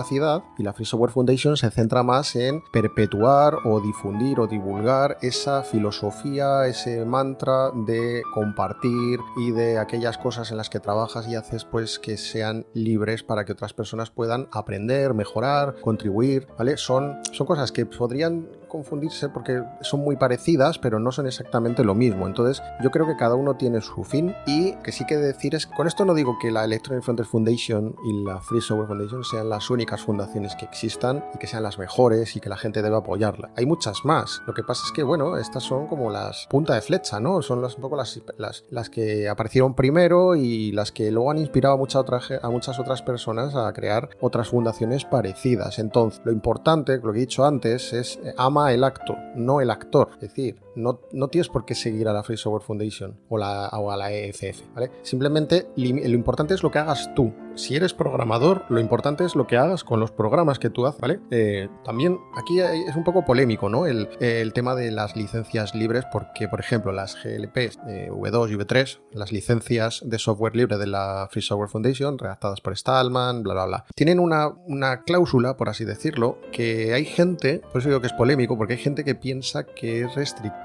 y 0.57 0.63
la 0.63 0.73
Free 0.73 0.85
Software 0.85 1.11
Foundation 1.11 1.57
se 1.57 1.69
centra 1.69 2.01
más 2.01 2.35
en 2.37 2.63
perpetuar 2.71 3.55
o 3.65 3.81
difundir 3.81 4.39
o 4.39 4.47
divulgar 4.47 5.17
esa 5.21 5.63
filosofía, 5.63 6.65
ese 6.65 7.03
mantra 7.03 7.71
de 7.73 8.23
compartir 8.33 9.19
y 9.37 9.51
de 9.51 9.79
aquellas 9.79 10.17
cosas 10.17 10.49
en 10.51 10.57
las 10.57 10.69
que 10.69 10.79
trabajas 10.79 11.27
y 11.27 11.35
haces 11.35 11.65
pues 11.65 11.99
que 11.99 12.15
sean 12.17 12.65
libres 12.73 13.23
para 13.23 13.43
que 13.43 13.51
otras 13.51 13.73
personas 13.73 14.11
puedan 14.11 14.47
aprender, 14.53 15.13
mejorar, 15.13 15.75
contribuir, 15.81 16.47
¿vale? 16.57 16.77
Son, 16.77 17.17
son 17.33 17.45
cosas 17.45 17.71
que 17.73 17.85
podrían 17.85 18.47
confundirse 18.71 19.29
porque 19.29 19.61
son 19.81 19.99
muy 19.99 20.15
parecidas, 20.15 20.79
pero 20.79 20.99
no 20.99 21.11
son 21.11 21.27
exactamente 21.27 21.83
lo 21.83 21.93
mismo. 21.93 22.25
Entonces, 22.25 22.63
yo 22.81 22.89
creo 22.89 23.05
que 23.05 23.17
cada 23.17 23.35
uno 23.35 23.55
tiene 23.55 23.81
su 23.81 24.03
fin 24.03 24.33
y 24.47 24.73
que 24.77 24.91
sí 24.91 25.05
que 25.05 25.17
decir 25.17 25.53
es, 25.55 25.67
con 25.67 25.87
esto 25.87 26.05
no 26.05 26.13
digo 26.13 26.37
que 26.41 26.51
la 26.51 26.63
Electronic 26.63 27.03
Frontier 27.03 27.27
Foundation 27.27 27.95
y 28.05 28.23
la 28.23 28.39
Free 28.39 28.61
Software 28.61 28.87
Foundation 28.87 29.23
sean 29.23 29.49
las 29.49 29.69
únicas 29.69 30.01
fundaciones 30.01 30.55
que 30.55 30.65
existan 30.65 31.23
y 31.35 31.37
que 31.37 31.47
sean 31.47 31.63
las 31.63 31.77
mejores 31.77 32.35
y 32.35 32.39
que 32.39 32.49
la 32.49 32.57
gente 32.57 32.81
debe 32.81 32.95
apoyarla. 32.95 33.51
Hay 33.57 33.65
muchas 33.65 34.05
más. 34.05 34.41
Lo 34.47 34.53
que 34.53 34.63
pasa 34.63 34.83
es 34.85 34.91
que, 34.91 35.03
bueno, 35.03 35.37
estas 35.37 35.63
son 35.63 35.87
como 35.87 36.09
las 36.09 36.47
punta 36.49 36.73
de 36.73 36.81
flecha, 36.81 37.19
¿no? 37.19 37.41
Son 37.41 37.61
las, 37.61 37.75
un 37.75 37.81
poco 37.81 37.97
las, 37.97 38.21
las, 38.37 38.63
las 38.69 38.89
que 38.89 39.27
aparecieron 39.27 39.75
primero 39.75 40.35
y 40.35 40.71
las 40.71 40.91
que 40.91 41.11
luego 41.11 41.31
han 41.31 41.37
inspirado 41.37 41.75
a, 41.75 41.77
mucha 41.77 41.99
otra, 41.99 42.21
a 42.41 42.49
muchas 42.49 42.79
otras 42.79 43.01
personas 43.01 43.55
a 43.55 43.71
crear 43.73 44.09
otras 44.21 44.47
fundaciones 44.49 45.03
parecidas. 45.03 45.79
Entonces, 45.79 46.21
lo 46.23 46.31
importante, 46.31 46.97
lo 46.97 47.11
que 47.11 47.19
he 47.19 47.21
dicho 47.21 47.45
antes, 47.45 47.91
es 47.93 48.19
eh, 48.23 48.33
el 48.69 48.83
acto, 48.83 49.17
no 49.35 49.61
el 49.61 49.71
actor. 49.71 50.09
Es 50.13 50.19
decir, 50.19 50.59
no, 50.75 51.01
no 51.11 51.27
tienes 51.27 51.49
por 51.49 51.65
qué 51.65 51.75
seguir 51.75 52.07
a 52.07 52.13
la 52.13 52.23
Free 52.23 52.37
Software 52.37 52.63
Foundation 52.63 53.19
o, 53.29 53.37
a 53.41 53.97
la 53.97 54.11
EFF, 54.11 54.73
¿vale? 54.73 54.91
Simplemente 55.01 55.67
lo 55.75 56.15
importante 56.15 56.53
es 56.53 56.63
lo 56.63 56.71
que 56.71 56.79
hagas 56.79 57.13
tú. 57.15 57.33
Si 57.55 57.75
eres 57.75 57.93
programador, 57.93 58.63
lo 58.69 58.79
importante 58.79 59.25
es 59.25 59.35
lo 59.35 59.45
que 59.45 59.57
hagas 59.57 59.83
con 59.83 59.99
los 59.99 60.11
programas 60.11 60.57
que 60.57 60.69
tú 60.69 60.85
haces, 60.85 61.01
¿vale? 61.01 61.19
Eh, 61.31 61.67
también 61.83 62.17
aquí 62.35 62.59
es 62.59 62.95
un 62.95 63.03
poco 63.03 63.25
polémico, 63.25 63.69
¿no? 63.69 63.85
El, 63.85 64.07
tema 64.53 64.75
de 64.75 64.91
las 64.91 65.15
licencias 65.15 65.75
libres, 65.75 66.05
porque, 66.11 66.47
por 66.47 66.59
ejemplo, 66.59 66.91
las 66.91 67.15
GLPs 67.15 67.79
V2 67.79 68.51
y 68.51 68.55
V3, 68.55 68.99
las 69.13 69.31
licencias 69.31 70.01
de 70.05 70.19
software 70.19 70.55
libre 70.55 70.77
de 70.77 70.87
la 70.87 71.27
Free 71.31 71.41
Software 71.41 71.69
Foundation, 71.69 72.17
redactadas 72.17 72.61
por 72.61 72.77
Stallman, 72.77 73.43
bla, 73.43 73.53
bla, 73.53 73.65
bla, 73.65 73.85
tienen 73.95 74.19
una, 74.19 74.49
una 74.67 75.03
cláusula, 75.03 75.57
por 75.57 75.69
así 75.69 75.85
decirlo, 75.85 76.39
que 76.51 76.93
hay 76.93 77.05
gente, 77.05 77.61
por 77.71 77.81
eso 77.81 77.89
digo 77.89 78.01
que 78.01 78.07
es 78.07 78.13
polémico, 78.13 78.57
porque 78.57 78.73
hay 78.73 78.79
gente 78.79 79.03
que 79.03 79.15
piensa 79.15 79.63
que 79.63 80.01
es 80.01 80.15
restrictiva, 80.15 80.60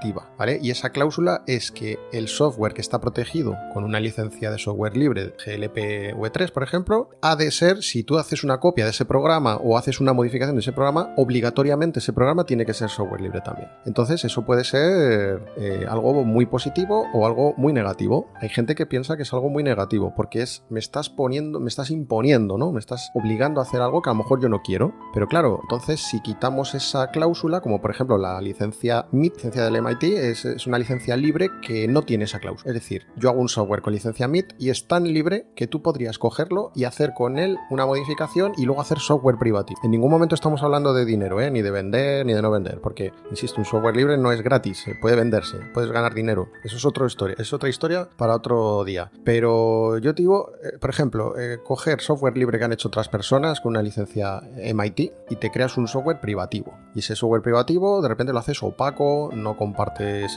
Y 0.61 0.71
esa 0.71 0.91
cláusula 0.91 1.43
es 1.47 1.71
que 1.71 1.99
el 2.11 2.27
software 2.27 2.73
que 2.73 2.81
está 2.81 2.99
protegido 2.99 3.55
con 3.73 3.83
una 3.83 3.99
licencia 3.99 4.51
de 4.51 4.57
software 4.57 4.95
libre, 4.95 5.33
GLP 5.45 6.13
V3, 6.15 6.51
por 6.51 6.63
ejemplo, 6.63 7.09
ha 7.21 7.35
de 7.35 7.51
ser, 7.51 7.83
si 7.83 8.03
tú 8.03 8.17
haces 8.17 8.43
una 8.43 8.59
copia 8.59 8.85
de 8.85 8.91
ese 8.91 9.05
programa 9.05 9.57
o 9.57 9.77
haces 9.77 9.99
una 9.99 10.13
modificación 10.13 10.55
de 10.55 10.61
ese 10.61 10.73
programa, 10.73 11.13
obligatoriamente 11.17 11.99
ese 11.99 12.13
programa 12.13 12.45
tiene 12.45 12.65
que 12.65 12.73
ser 12.73 12.89
software 12.89 13.21
libre 13.21 13.41
también. 13.41 13.69
Entonces, 13.85 14.23
eso 14.25 14.45
puede 14.45 14.63
ser 14.63 15.43
eh, 15.57 15.85
algo 15.89 16.23
muy 16.23 16.45
positivo 16.45 17.05
o 17.13 17.25
algo 17.25 17.53
muy 17.57 17.73
negativo. 17.73 18.29
Hay 18.39 18.49
gente 18.49 18.75
que 18.75 18.85
piensa 18.85 19.17
que 19.17 19.23
es 19.23 19.33
algo 19.33 19.49
muy 19.49 19.63
negativo, 19.63 20.13
porque 20.15 20.41
es, 20.41 20.63
me 20.69 20.79
estás 20.79 21.09
poniendo, 21.09 21.59
me 21.59 21.69
estás 21.69 21.91
imponiendo, 21.91 22.57
¿no? 22.57 22.71
Me 22.71 22.79
estás 22.79 23.11
obligando 23.13 23.59
a 23.59 23.63
hacer 23.63 23.81
algo 23.81 24.01
que 24.01 24.09
a 24.09 24.13
lo 24.13 24.19
mejor 24.19 24.41
yo 24.41 24.49
no 24.49 24.61
quiero. 24.61 24.93
Pero 25.13 25.27
claro, 25.27 25.59
entonces 25.63 26.01
si 26.01 26.21
quitamos 26.21 26.75
esa 26.75 27.07
cláusula, 27.11 27.61
como 27.61 27.81
por 27.81 27.91
ejemplo 27.91 28.17
la 28.17 28.39
licencia 28.41 29.07
MIT, 29.11 29.37
licencia 29.37 29.63
del 29.63 29.75
MIT, 29.87 30.03
es, 30.03 30.67
una 30.67 30.77
licencia 30.77 31.15
libre 31.15 31.49
que 31.61 31.87
no 31.87 32.01
tiene 32.01 32.25
esa 32.25 32.39
cláusula. 32.39 32.69
Es 32.69 32.73
decir, 32.73 33.07
yo 33.15 33.29
hago 33.29 33.39
un 33.39 33.49
software 33.49 33.81
con 33.81 33.93
licencia 33.93 34.27
MIT 34.27 34.53
y 34.57 34.69
es 34.69 34.87
tan 34.87 35.05
libre 35.05 35.47
que 35.55 35.67
tú 35.67 35.81
podrías 35.81 36.19
cogerlo 36.19 36.71
y 36.75 36.83
hacer 36.83 37.13
con 37.13 37.37
él 37.37 37.57
una 37.69 37.85
modificación 37.85 38.53
y 38.57 38.65
luego 38.65 38.81
hacer 38.81 38.99
software 38.99 39.37
privativo. 39.37 39.79
En 39.83 39.91
ningún 39.91 40.11
momento 40.11 40.35
estamos 40.35 40.61
hablando 40.63 40.93
de 40.93 41.05
dinero, 41.05 41.39
¿eh? 41.41 41.49
ni 41.51 41.61
de 41.61 41.71
vender 41.71 42.25
ni 42.25 42.33
de 42.33 42.41
no 42.41 42.51
vender, 42.51 42.81
porque, 42.81 43.13
insisto, 43.29 43.59
un 43.59 43.65
software 43.65 43.95
libre 43.95 44.17
no 44.17 44.31
es 44.31 44.41
gratis, 44.41 44.85
puede 45.01 45.15
venderse, 45.15 45.57
puedes 45.73 45.91
ganar 45.91 46.13
dinero. 46.13 46.49
Eso 46.63 46.77
es 46.77 46.85
otra 46.85 47.05
historia, 47.05 47.35
es 47.39 47.53
otra 47.53 47.69
historia 47.69 48.09
para 48.17 48.35
otro 48.35 48.83
día. 48.83 49.11
Pero 49.23 49.97
yo 49.99 50.13
te 50.13 50.21
digo, 50.21 50.51
eh, 50.63 50.77
por 50.79 50.89
ejemplo, 50.89 51.37
eh, 51.37 51.59
coger 51.63 52.01
software 52.01 52.37
libre 52.37 52.59
que 52.59 52.65
han 52.65 52.73
hecho 52.73 52.89
otras 52.89 53.09
personas 53.09 53.61
con 53.61 53.71
una 53.71 53.81
licencia 53.81 54.41
MIT 54.57 54.99
y 55.29 55.35
te 55.37 55.51
creas 55.51 55.77
un 55.77 55.87
software 55.87 56.19
privativo. 56.19 56.73
Y 56.93 56.99
ese 56.99 57.15
software 57.15 57.41
privativo 57.41 58.01
de 58.01 58.07
repente 58.07 58.33
lo 58.33 58.39
haces 58.39 58.61
opaco, 58.63 59.29
no 59.33 59.55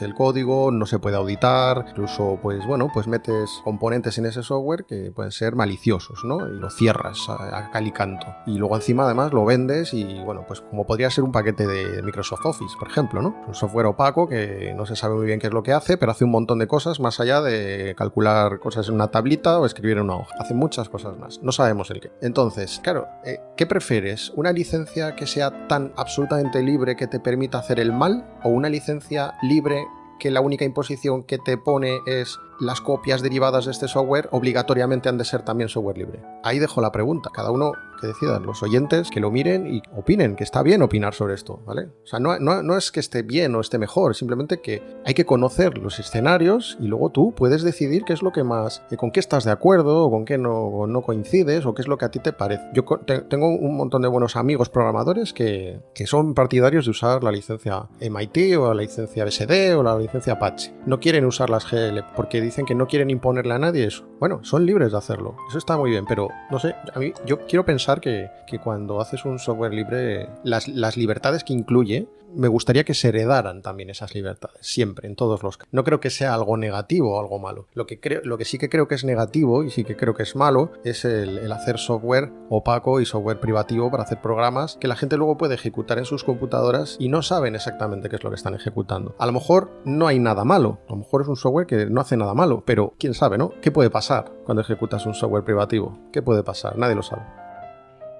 el 0.03 0.15
código, 0.15 0.71
no 0.71 0.87
se 0.87 0.99
puede 0.99 1.17
auditar, 1.17 1.87
incluso 1.89 2.39
pues 2.43 2.67
bueno, 2.67 2.91
pues 2.93 3.07
metes 3.07 3.61
componentes 3.65 4.19
en 4.19 4.27
ese 4.27 4.43
software 4.43 4.85
que 4.85 5.11
pueden 5.13 5.33
ser 5.33 5.55
maliciosos, 5.57 6.25
¿no? 6.25 6.47
Y 6.47 6.59
lo 6.59 6.71
cierras 6.71 7.29
a, 7.29 7.71
cal 7.71 7.87
y 7.87 7.93
canto. 7.93 8.27
Y 8.47 8.59
luego 8.59 8.77
encima 8.77 9.05
además 9.05 9.33
lo 9.33 9.45
vendes 9.45 9.95
y 9.95 10.23
bueno, 10.25 10.45
pues 10.47 10.61
como 10.61 10.87
podría 10.87 11.11
ser 11.11 11.25
un 11.25 11.33
paquete 11.33 11.67
de 11.67 12.03
Microsoft 12.03 12.45
Office, 12.45 12.77
por 12.79 12.89
ejemplo, 12.89 13.23
¿no? 13.23 13.37
Un 13.47 13.55
software 13.55 13.87
opaco 13.87 14.29
que 14.29 14.73
no 14.77 14.87
se 14.87 14.97
sabe 14.97 15.15
muy 15.15 15.27
bien 15.27 15.39
qué 15.39 15.47
es 15.47 15.53
lo 15.53 15.63
que 15.63 15.73
hace, 15.73 15.97
pero 15.97 16.13
hace 16.13 16.25
un 16.25 16.31
montón 16.31 16.59
de 16.59 16.67
cosas 16.67 17.01
más 17.01 17.21
allá 17.21 17.41
de 17.41 17.95
calcular 17.97 18.61
cosas 18.61 18.89
en 18.89 18.95
una 18.95 19.11
tablita 19.11 19.59
o 19.59 19.67
escribir 19.67 19.97
en 19.97 20.05
una 20.05 20.17
hoja. 20.17 20.35
Hace 20.39 20.55
muchas 20.55 20.89
cosas 20.89 21.17
más. 21.17 21.41
No 21.43 21.53
sabemos 21.53 21.91
el 21.91 22.01
qué. 22.01 22.13
Entonces, 22.21 22.81
claro, 22.83 23.09
eh, 23.25 23.41
¿qué 23.57 23.67
prefieres? 23.67 24.33
¿Una 24.37 24.53
licencia 24.53 25.17
que 25.17 25.27
sea 25.27 25.67
tan 25.69 25.93
absolutamente 25.97 26.63
libre 26.63 26.97
que 26.97 27.07
te 27.07 27.21
permita 27.21 27.59
hacer 27.59 27.81
el 27.81 27.93
mal 27.93 28.27
o 28.43 28.51
una 28.51 28.69
licencia 28.69 29.30
libre 29.43 29.87
que 30.19 30.31
la 30.31 30.41
única 30.41 30.65
imposición 30.65 31.25
que 31.25 31.39
te 31.39 31.57
pone 31.57 32.01
es 32.07 32.39
las 32.61 32.81
copias 32.81 33.23
derivadas 33.23 33.65
de 33.65 33.73
este 33.73 33.89
software 33.89 34.29
obligatoriamente 34.33 35.09
han 35.09 35.19
de 35.19 35.25
ser 35.25 35.43
también 35.43 35.69
software 35.69 35.99
libre? 35.99 36.23
Ahí 36.45 36.59
dejo 36.59 36.81
la 36.81 36.93
pregunta. 36.93 37.31
Cada 37.33 37.51
uno 37.51 37.73
que 38.01 38.07
decidan, 38.07 38.45
los 38.45 38.63
oyentes 38.63 39.11
que 39.11 39.21
lo 39.21 39.31
miren 39.31 39.67
y 39.67 39.83
opinen, 39.97 40.37
que 40.37 40.45
está 40.45 40.63
bien 40.63 40.83
opinar 40.83 41.15
sobre 41.15 41.35
esto, 41.35 41.63
¿vale? 41.67 41.89
O 42.03 42.07
sea, 42.07 42.19
no, 42.19 42.39
no, 42.39 42.77
es 42.77 42.91
que 42.91 43.01
esté 43.01 43.23
bien 43.23 43.55
o 43.55 43.61
esté 43.61 43.79
mejor, 43.79 44.15
simplemente 44.15 44.61
que 44.61 44.83
hay 45.05 45.15
que 45.15 45.27
conocer 45.27 45.79
los 45.79 45.99
escenarios 45.99 46.77
y 46.81 46.87
luego 46.87 47.11
tú 47.11 47.35
puedes 47.35 47.63
decidir 47.63 48.05
qué 48.05 48.13
es 48.13 48.23
lo 48.23 48.33
que 48.33 48.45
más, 48.45 48.83
eh, 48.91 48.97
con 48.97 49.11
qué 49.11 49.21
estás 49.21 49.45
de 49.45 49.51
acuerdo 49.51 50.05
o 50.05 50.11
con 50.11 50.25
qué 50.25 50.39
no, 50.39 50.87
no 50.87 51.03
coincides 51.03 51.67
o 51.67 51.75
qué 51.75 51.83
es 51.83 51.89
lo 51.89 51.99
que 51.99 52.05
a 52.07 52.11
ti 52.11 52.19
te 52.19 52.33
parece. 52.33 52.65
Yo 52.73 52.85
tengo 53.29 53.49
un 53.49 53.77
montón 53.77 54.03
de 54.03 54.09
buenos 54.09 54.37
amigos 54.37 54.69
programadores 54.69 55.33
que, 55.33 55.81
que 55.95 56.07
son 56.07 56.35
partidarios 56.35 56.85
de 56.87 56.93
usar 56.93 57.23
la 57.23 57.33
licencia 57.33 57.89
MIT 58.01 58.57
o 58.59 58.73
la 58.73 58.83
licencia 58.83 59.25
BSD 59.25 59.77
o 59.77 59.83
la 59.83 59.99
licencia 59.99 60.35
Apache. 60.35 60.73
No 60.87 61.01
quieren 61.01 61.25
usar 61.25 61.51
las 61.51 61.71
GL 61.71 62.01
porque 62.17 62.41
dicen 62.41 62.67
que 62.67 62.75
no 62.75 62.87
quieren 62.87 63.11
imponerle 63.11 63.55
a 63.55 63.59
nadie 63.59 63.87
eso. 63.87 64.05
Bueno, 64.19 64.41
son 64.43 64.67
libres 64.67 64.93
de 64.93 64.99
hacerlo. 64.99 65.37
Eso 65.49 65.59
está 65.59 65.77
muy 65.77 65.91
bien, 65.91 66.05
pero 66.07 66.29
no 66.51 66.59
sé, 66.59 66.75
a 66.95 66.99
mí 66.99 67.13
yo 67.27 67.47
quiero 67.47 67.65
pensar 67.65 67.90
que, 67.99 68.31
cuando 68.63 69.01
haces 69.01 69.25
un 69.25 69.41
software 69.41 69.75
libre, 69.75 70.29
las, 70.45 70.97
libertades 70.97 71.43
que 71.43 71.53
incluye 71.53 72.07
me 72.35 72.49
gustaría 72.49 72.85
que 72.85 72.95
se 72.95 73.09
heredaran 73.09 73.63
también 73.63 73.91
esas 73.91 74.15
libertades, 74.15 74.59
siempre, 74.61 75.09
en 75.09 75.17
todos 75.17 75.43
los 75.43 75.57
casos. 75.57 75.73
No 75.73 75.85
creo 75.85 75.99
que 75.99 76.11
sea 76.11 76.35
algo 76.35 76.57
negativo 76.57 77.17
o 77.17 77.21
algo 77.21 77.39
malo. 77.39 77.67
Lo 77.75 77.87
que, 77.87 77.99
creo, 77.99 78.21
lo 78.25 78.39
que 78.39 78.45
sí 78.45 78.59
que 78.59 78.69
creo 78.69 78.87
que 78.87 78.95
es 78.95 79.05
negativo 79.05 79.65
y 79.65 79.71
sí 79.71 79.85
que 79.85 79.97
creo 79.97 80.15
que 80.15 80.23
es 80.23 80.37
malo 80.37 80.71
es 80.85 81.05
el, 81.05 81.51
hacer 81.51 81.79
software 81.79 82.33
opaco 82.49 83.01
y 83.01 83.07
software 83.07 83.41
privativo 83.41 83.91
para 83.91 84.05
hacer 84.05 84.21
programas 84.21 84.77
que 84.77 84.89
la 84.89 84.97
gente 84.97 85.17
luego 85.17 85.37
puede 85.37 85.55
ejecutar 85.55 85.99
en 85.99 86.05
sus 86.05 86.23
computadoras 86.23 86.97
y 87.01 87.09
no 87.09 87.23
saben 87.23 87.55
exactamente 87.55 88.09
qué 88.09 88.17
es 88.17 88.23
lo 88.23 88.31
que 88.31 88.37
están 88.37 88.55
ejecutando. 88.55 89.15
A 89.19 89.27
lo 89.27 89.33
mejor 89.33 89.71
no 89.85 90.07
hay 90.07 90.19
nada 90.19 90.45
malo, 90.45 90.79
a 90.87 90.93
lo 90.93 90.99
mejor 90.99 91.23
es 91.23 91.29
un 91.29 91.37
software 91.37 91.67
que 91.67 91.87
no 91.87 92.01
hace 92.01 92.17
nada 92.17 92.35
malo, 92.35 92.63
pero 92.65 92.95
quién 92.99 93.15
sabe, 93.15 93.39
¿no? 93.39 93.53
¿Qué 93.61 93.73
puede 93.73 93.91
pasar 93.91 94.31
cuando 94.45 94.63
ejecutas 94.63 95.07
un 95.07 95.15
software 95.15 95.45
privativo? 95.45 95.99
¿Qué 96.13 96.23
puede 96.23 96.43
pasar? 96.43 96.79
Nadie 96.79 96.95
lo 96.95 97.03
sabe. 97.03 97.40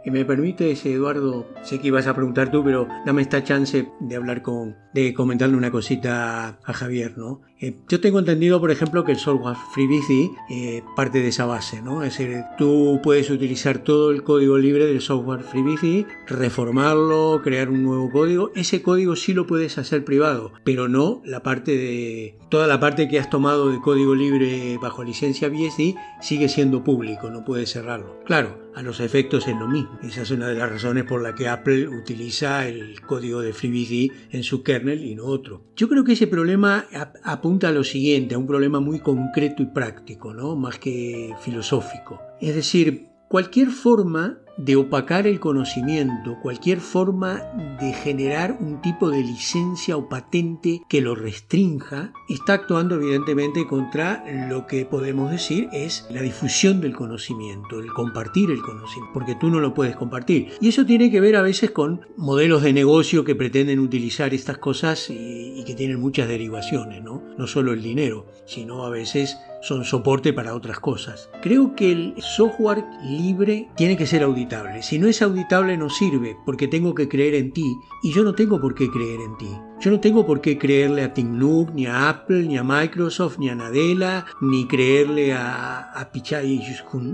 Y 0.05 0.11
me 0.11 0.25
permites, 0.25 0.87
Eduardo, 0.87 1.47
sé 1.63 1.79
que 1.79 1.89
ibas 1.89 2.07
a 2.07 2.15
preguntar 2.15 2.51
tú, 2.51 2.65
pero 2.65 2.89
dame 3.05 3.21
esta 3.21 3.45
chance 3.45 3.89
de 4.01 4.17
hablar 4.17 4.41
con, 4.41 4.77
de 4.95 5.13
comentarle 5.13 5.57
una 5.57 5.71
cosita 5.71 6.59
a 6.65 6.73
Javier, 6.73 7.19
¿no? 7.19 7.43
Eh, 7.63 7.77
yo 7.89 8.01
tengo 8.01 8.19
entendido, 8.19 8.59
por 8.59 8.71
ejemplo, 8.71 9.05
que 9.05 9.13
el 9.13 9.19
software 9.19 9.57
FreeBSD 9.75 10.31
eh, 10.49 10.83
parte 10.97 11.21
de 11.21 11.29
esa 11.29 11.45
base, 11.45 11.83
¿no? 11.83 12.03
Es 12.03 12.17
decir, 12.17 12.43
tú 12.57 13.01
puedes 13.03 13.29
utilizar 13.29 13.85
todo 13.85 14.13
el 14.13 14.23
código 14.23 14.57
libre 14.57 14.87
del 14.87 15.03
software 15.03 15.43
FreeBSD, 15.43 16.07
reformarlo, 16.27 17.43
crear 17.45 17.69
un 17.69 17.83
nuevo 17.83 18.11
código. 18.11 18.51
Ese 18.55 18.81
código 18.81 19.15
sí 19.15 19.35
lo 19.35 19.47
puedes 19.47 19.77
hacer 19.77 20.07
privado, 20.07 20.53
pero 20.65 20.89
no 20.89 21.21
la 21.27 21.43
parte 21.43 21.73
de 21.73 22.39
toda 22.49 22.67
la 22.67 22.81
parte 22.81 23.09
que 23.09 23.19
has 23.19 23.29
tomado 23.29 23.71
de 23.71 23.81
código 23.81 24.15
libre 24.15 24.79
bajo 24.81 25.05
licencia 25.05 25.51
BSD 25.51 25.95
sigue 26.23 26.49
siendo 26.49 26.83
público, 26.83 27.31
no 27.31 27.45
puedes 27.45 27.71
cerrarlo. 27.71 28.21
Claro, 28.25 28.71
a 28.75 28.83
los 28.83 29.01
efectos 29.01 29.47
es 29.47 29.57
lo 29.57 29.69
mismo. 29.69 29.99
Esa 30.03 30.23
es 30.23 30.31
una 30.31 30.49
de 30.49 30.55
las 30.55 30.71
razones 30.71 31.05
por 31.05 31.23
la 31.23 31.35
que 31.35 31.49
Apple 31.49 31.89
utiliza 31.89 32.67
el 32.67 33.01
código 33.03 33.41
de 33.41 33.53
FreeBSD 33.53 34.35
en 34.35 34.43
su 34.45 34.63
kernel 34.63 35.05
y 35.05 35.15
no 35.15 35.25
otro. 35.25 35.63
Yo 35.77 35.89
creo 35.89 36.05
que 36.05 36.13
ese 36.13 36.27
problema 36.27 36.87
apunta 37.23 37.50
a 37.69 37.73
lo 37.73 37.85
siguiente, 37.85 38.35
a 38.35 38.39
un 38.39 38.47
problema 38.47 38.81
muy 38.81 39.01
concreto 39.01 39.63
y 39.63 39.67
práctico, 39.67 40.33
¿no? 40.33 40.57
más 40.57 40.79
que 40.79 41.35
filosófico. 41.41 42.21
Es 42.41 42.55
decir, 42.55 43.09
cualquier 43.29 43.69
forma 43.69 44.39
de 44.65 44.77
opacar 44.77 45.27
el 45.27 45.41
conocimiento, 45.41 46.39
cualquier 46.43 46.81
forma 46.81 47.43
de 47.81 47.93
generar 47.93 48.59
un 48.61 48.81
tipo 48.83 49.11
de 49.11 49.23
licencia 49.23 49.97
o 49.97 50.09
patente 50.09 50.83
que 50.89 51.01
lo 51.01 51.15
restrinja, 51.15 52.13
está 52.29 52.55
actuando 52.55 52.97
evidentemente 52.97 53.67
contra 53.67 54.25
lo 54.49 54.67
que 54.67 54.85
podemos 54.85 55.31
decir 55.31 55.69
es 55.73 56.07
la 56.11 56.21
difusión 56.21 56.81
del 56.81 56.95
conocimiento, 56.95 57.81
el 57.81 57.93
compartir 57.93 58.51
el 58.51 58.61
conocimiento, 58.61 59.13
porque 59.15 59.35
tú 59.35 59.49
no 59.49 59.61
lo 59.61 59.73
puedes 59.73 59.97
compartir. 59.97 60.53
Y 60.61 60.69
eso 60.69 60.85
tiene 60.85 61.11
que 61.11 61.21
ver 61.21 61.37
a 61.37 61.43
veces 61.43 61.71
con 61.71 62.03
modelos 62.17 62.63
de 62.63 62.73
negocio 62.73 63.25
que 63.25 63.35
pretenden 63.35 63.79
utilizar 63.79 64.35
estas 64.35 64.59
cosas 64.59 65.09
y, 65.09 65.65
que 65.67 65.75
tienen 65.75 66.01
muchas 66.01 66.27
derivaciones, 66.27 67.03
¿no? 67.03 67.23
No 67.37 67.47
solo 67.47 67.73
el 67.73 67.83
dinero, 67.83 68.27
sino 68.47 68.85
a 68.87 68.91
veces 68.91 69.37
son 69.61 69.85
soporte 69.85 70.33
para 70.33 70.55
otras 70.55 70.81
cosas. 70.81 71.31
Creo 71.43 71.75
que 71.75 71.93
el 71.93 72.15
software 72.19 72.85
libre 73.05 73.69
tiene 73.77 73.97
que 73.97 74.07
ser 74.07 74.23
auditable. 74.23 74.83
Si 74.83 74.99
no 74.99 75.07
es 75.07 75.23
auditable 75.23 75.77
no 75.77 75.91
sirve 75.91 76.37
porque 76.45 76.69
tengo 76.69 76.95
que 76.95 77.09
creer 77.09 77.35
en 77.35 77.53
ti 77.53 77.77
y 78.03 78.13
yo 78.13 78.23
no 78.23 78.35
tengo 78.35 78.61
por 78.61 78.75
qué 78.75 78.91
creer 78.91 79.21
en 79.21 79.37
ti. 79.37 79.51
Yo 79.81 79.91
no 79.91 79.99
tengo 79.99 80.27
por 80.27 80.43
qué 80.43 80.59
creerle 80.59 81.03
a 81.03 81.15
Tim 81.15 81.39
Nook, 81.39 81.73
ni 81.73 81.87
a 81.87 82.11
Apple, 82.11 82.43
ni 82.43 82.59
a 82.59 82.63
Microsoft, 82.63 83.39
ni 83.39 83.49
a 83.49 83.55
Nadella, 83.55 84.27
ni 84.43 84.67
creerle 84.67 85.33
a, 85.33 85.81
a 85.93 86.13
Pichai 86.13 86.61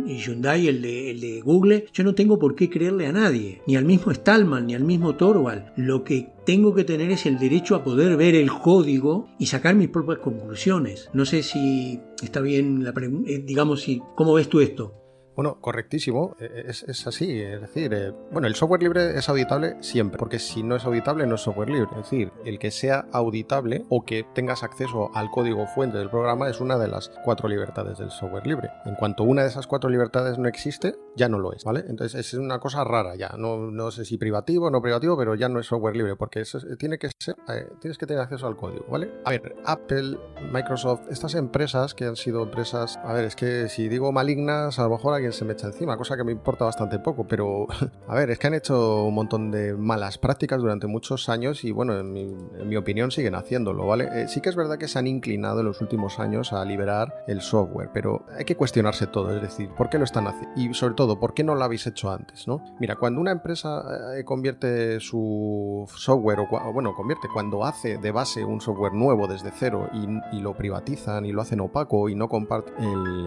y 0.04 0.18
Hyundai, 0.18 0.66
el 0.66 0.82
de, 0.82 1.12
el 1.12 1.20
de 1.20 1.40
Google. 1.42 1.86
Yo 1.92 2.02
no 2.02 2.16
tengo 2.16 2.40
por 2.40 2.56
qué 2.56 2.68
creerle 2.68 3.06
a 3.06 3.12
nadie, 3.12 3.62
ni 3.68 3.76
al 3.76 3.84
mismo 3.84 4.12
Stallman, 4.12 4.66
ni 4.66 4.74
al 4.74 4.82
mismo 4.82 5.14
Torvald. 5.14 5.66
Lo 5.76 6.02
que 6.02 6.32
tengo 6.44 6.74
que 6.74 6.82
tener 6.82 7.12
es 7.12 7.24
el 7.26 7.38
derecho 7.38 7.76
a 7.76 7.84
poder 7.84 8.16
ver 8.16 8.34
el 8.34 8.50
código 8.50 9.28
y 9.38 9.46
sacar 9.46 9.76
mis 9.76 9.88
propias 9.88 10.18
conclusiones. 10.18 11.08
No 11.12 11.24
sé 11.24 11.44
si 11.44 12.00
está 12.22 12.40
bien 12.40 12.84
la 12.84 12.92
pregunta, 12.92 13.30
eh, 13.30 13.38
digamos, 13.38 13.82
si, 13.82 14.02
¿cómo 14.14 14.34
ves 14.34 14.48
tú 14.48 14.60
esto? 14.60 15.02
Bueno, 15.36 15.60
correctísimo, 15.60 16.34
e, 16.40 16.44
e, 16.44 16.70
es, 16.70 17.06
así, 17.06 17.42
es 17.42 17.60
decir, 17.60 17.92
eh, 17.92 18.12
bueno, 18.32 18.48
el 18.48 18.54
software 18.54 18.82
libre 18.82 19.18
es 19.18 19.28
auditable 19.28 19.76
siempre, 19.82 20.16
porque 20.16 20.38
si 20.38 20.62
no 20.62 20.76
es 20.76 20.84
auditable 20.86 21.26
no 21.26 21.34
es 21.34 21.42
software 21.42 21.68
libre, 21.68 21.88
es 21.90 22.10
decir, 22.10 22.32
el 22.46 22.58
que 22.58 22.70
sea 22.70 23.06
auditable 23.12 23.84
o 23.90 24.02
que 24.06 24.24
tengas 24.34 24.62
acceso 24.62 25.10
al 25.14 25.30
código 25.30 25.66
fuente 25.66 25.98
del 25.98 26.08
programa 26.08 26.48
es 26.48 26.58
una 26.58 26.78
de 26.78 26.88
las 26.88 27.10
cuatro 27.22 27.50
libertades 27.50 27.98
del 27.98 28.10
software 28.10 28.46
libre. 28.46 28.70
En 28.86 28.94
cuanto 28.94 29.24
una 29.24 29.42
de 29.42 29.48
esas 29.48 29.66
cuatro 29.66 29.90
libertades 29.90 30.38
no 30.38 30.48
existe, 30.48 30.94
ya 31.16 31.28
no 31.28 31.38
lo 31.38 31.52
es, 31.52 31.64
¿vale? 31.64 31.84
Entonces 31.88 32.14
es 32.14 32.34
una 32.34 32.58
cosa 32.58 32.84
rara 32.84 33.16
ya, 33.16 33.34
no, 33.38 33.70
no 33.70 33.90
sé 33.90 34.04
si 34.04 34.18
privativo 34.18 34.66
o 34.66 34.70
no 34.70 34.82
privativo, 34.82 35.16
pero 35.16 35.34
ya 35.34 35.48
no 35.48 35.58
es 35.58 35.66
software 35.66 35.96
libre, 35.96 36.16
porque 36.16 36.40
eso 36.40 36.58
tiene 36.78 36.98
que 36.98 37.10
ser, 37.18 37.36
eh, 37.48 37.68
tienes 37.80 37.98
que 37.98 38.06
tener 38.06 38.22
acceso 38.22 38.46
al 38.46 38.56
código, 38.56 38.84
¿vale? 38.88 39.10
A 39.24 39.30
ver, 39.30 39.56
Apple, 39.64 40.18
Microsoft, 40.52 41.02
estas 41.10 41.34
empresas 41.34 41.94
que 41.94 42.04
han 42.04 42.16
sido 42.16 42.42
empresas, 42.42 42.98
a 43.02 43.12
ver, 43.12 43.24
es 43.24 43.34
que 43.34 43.68
si 43.68 43.88
digo 43.88 44.12
malignas, 44.12 44.78
a 44.78 44.84
lo 44.84 44.90
mejor 44.90 45.14
alguien 45.14 45.32
se 45.32 45.44
me 45.44 45.54
echa 45.54 45.68
encima, 45.68 45.96
cosa 45.96 46.16
que 46.16 46.24
me 46.24 46.32
importa 46.32 46.66
bastante 46.66 46.98
poco, 46.98 47.26
pero 47.26 47.66
a 48.08 48.14
ver, 48.14 48.30
es 48.30 48.38
que 48.38 48.46
han 48.46 48.54
hecho 48.54 49.04
un 49.04 49.14
montón 49.14 49.50
de 49.50 49.74
malas 49.74 50.18
prácticas 50.18 50.60
durante 50.60 50.86
muchos 50.86 51.28
años 51.28 51.64
y 51.64 51.72
bueno, 51.72 51.98
en 51.98 52.12
mi, 52.12 52.76
opinión 52.76 53.10
siguen 53.10 53.34
haciéndolo, 53.34 53.86
¿vale? 53.86 54.08
Eh, 54.12 54.28
sí 54.28 54.42
que 54.42 54.50
es 54.50 54.56
verdad 54.56 54.76
que 54.76 54.86
se 54.86 54.98
han 54.98 55.06
inclinado 55.06 55.60
en 55.60 55.66
los 55.66 55.80
últimos 55.80 56.18
años 56.18 56.52
a 56.52 56.62
liberar 56.62 57.24
el 57.26 57.40
software, 57.40 57.88
pero 57.92 58.26
hay 58.36 58.44
que 58.44 58.54
cuestionarse 58.54 59.06
todo, 59.06 59.34
es 59.34 59.40
decir, 59.40 59.70
¿por 59.70 59.88
qué 59.88 59.96
lo 59.96 60.04
están 60.04 60.26
haciendo? 60.26 60.60
Y 60.60 60.74
sobre 60.74 60.94
todo, 60.94 61.05
¿por 61.20 61.32
qué 61.32 61.44
no 61.44 61.54
lo 61.54 61.62
habéis 61.62 61.86
hecho 61.86 62.10
antes, 62.10 62.48
no? 62.48 62.64
Mira, 62.80 62.96
cuando 62.96 63.20
una 63.20 63.30
empresa 63.30 63.84
eh, 64.16 64.24
convierte 64.24 64.98
su 64.98 65.88
software, 65.94 66.40
o 66.40 66.72
bueno, 66.72 66.94
convierte, 66.94 67.28
cuando 67.32 67.64
hace 67.64 67.98
de 67.98 68.10
base 68.10 68.44
un 68.44 68.60
software 68.60 68.92
nuevo 68.92 69.28
desde 69.28 69.52
cero 69.52 69.88
y, 69.92 70.40
lo 70.40 70.54
privatizan 70.54 71.24
y 71.24 71.32
lo 71.32 71.42
hacen 71.42 71.60
opaco 71.60 72.08
y 72.08 72.14
no 72.14 72.28
comparten 72.28 72.74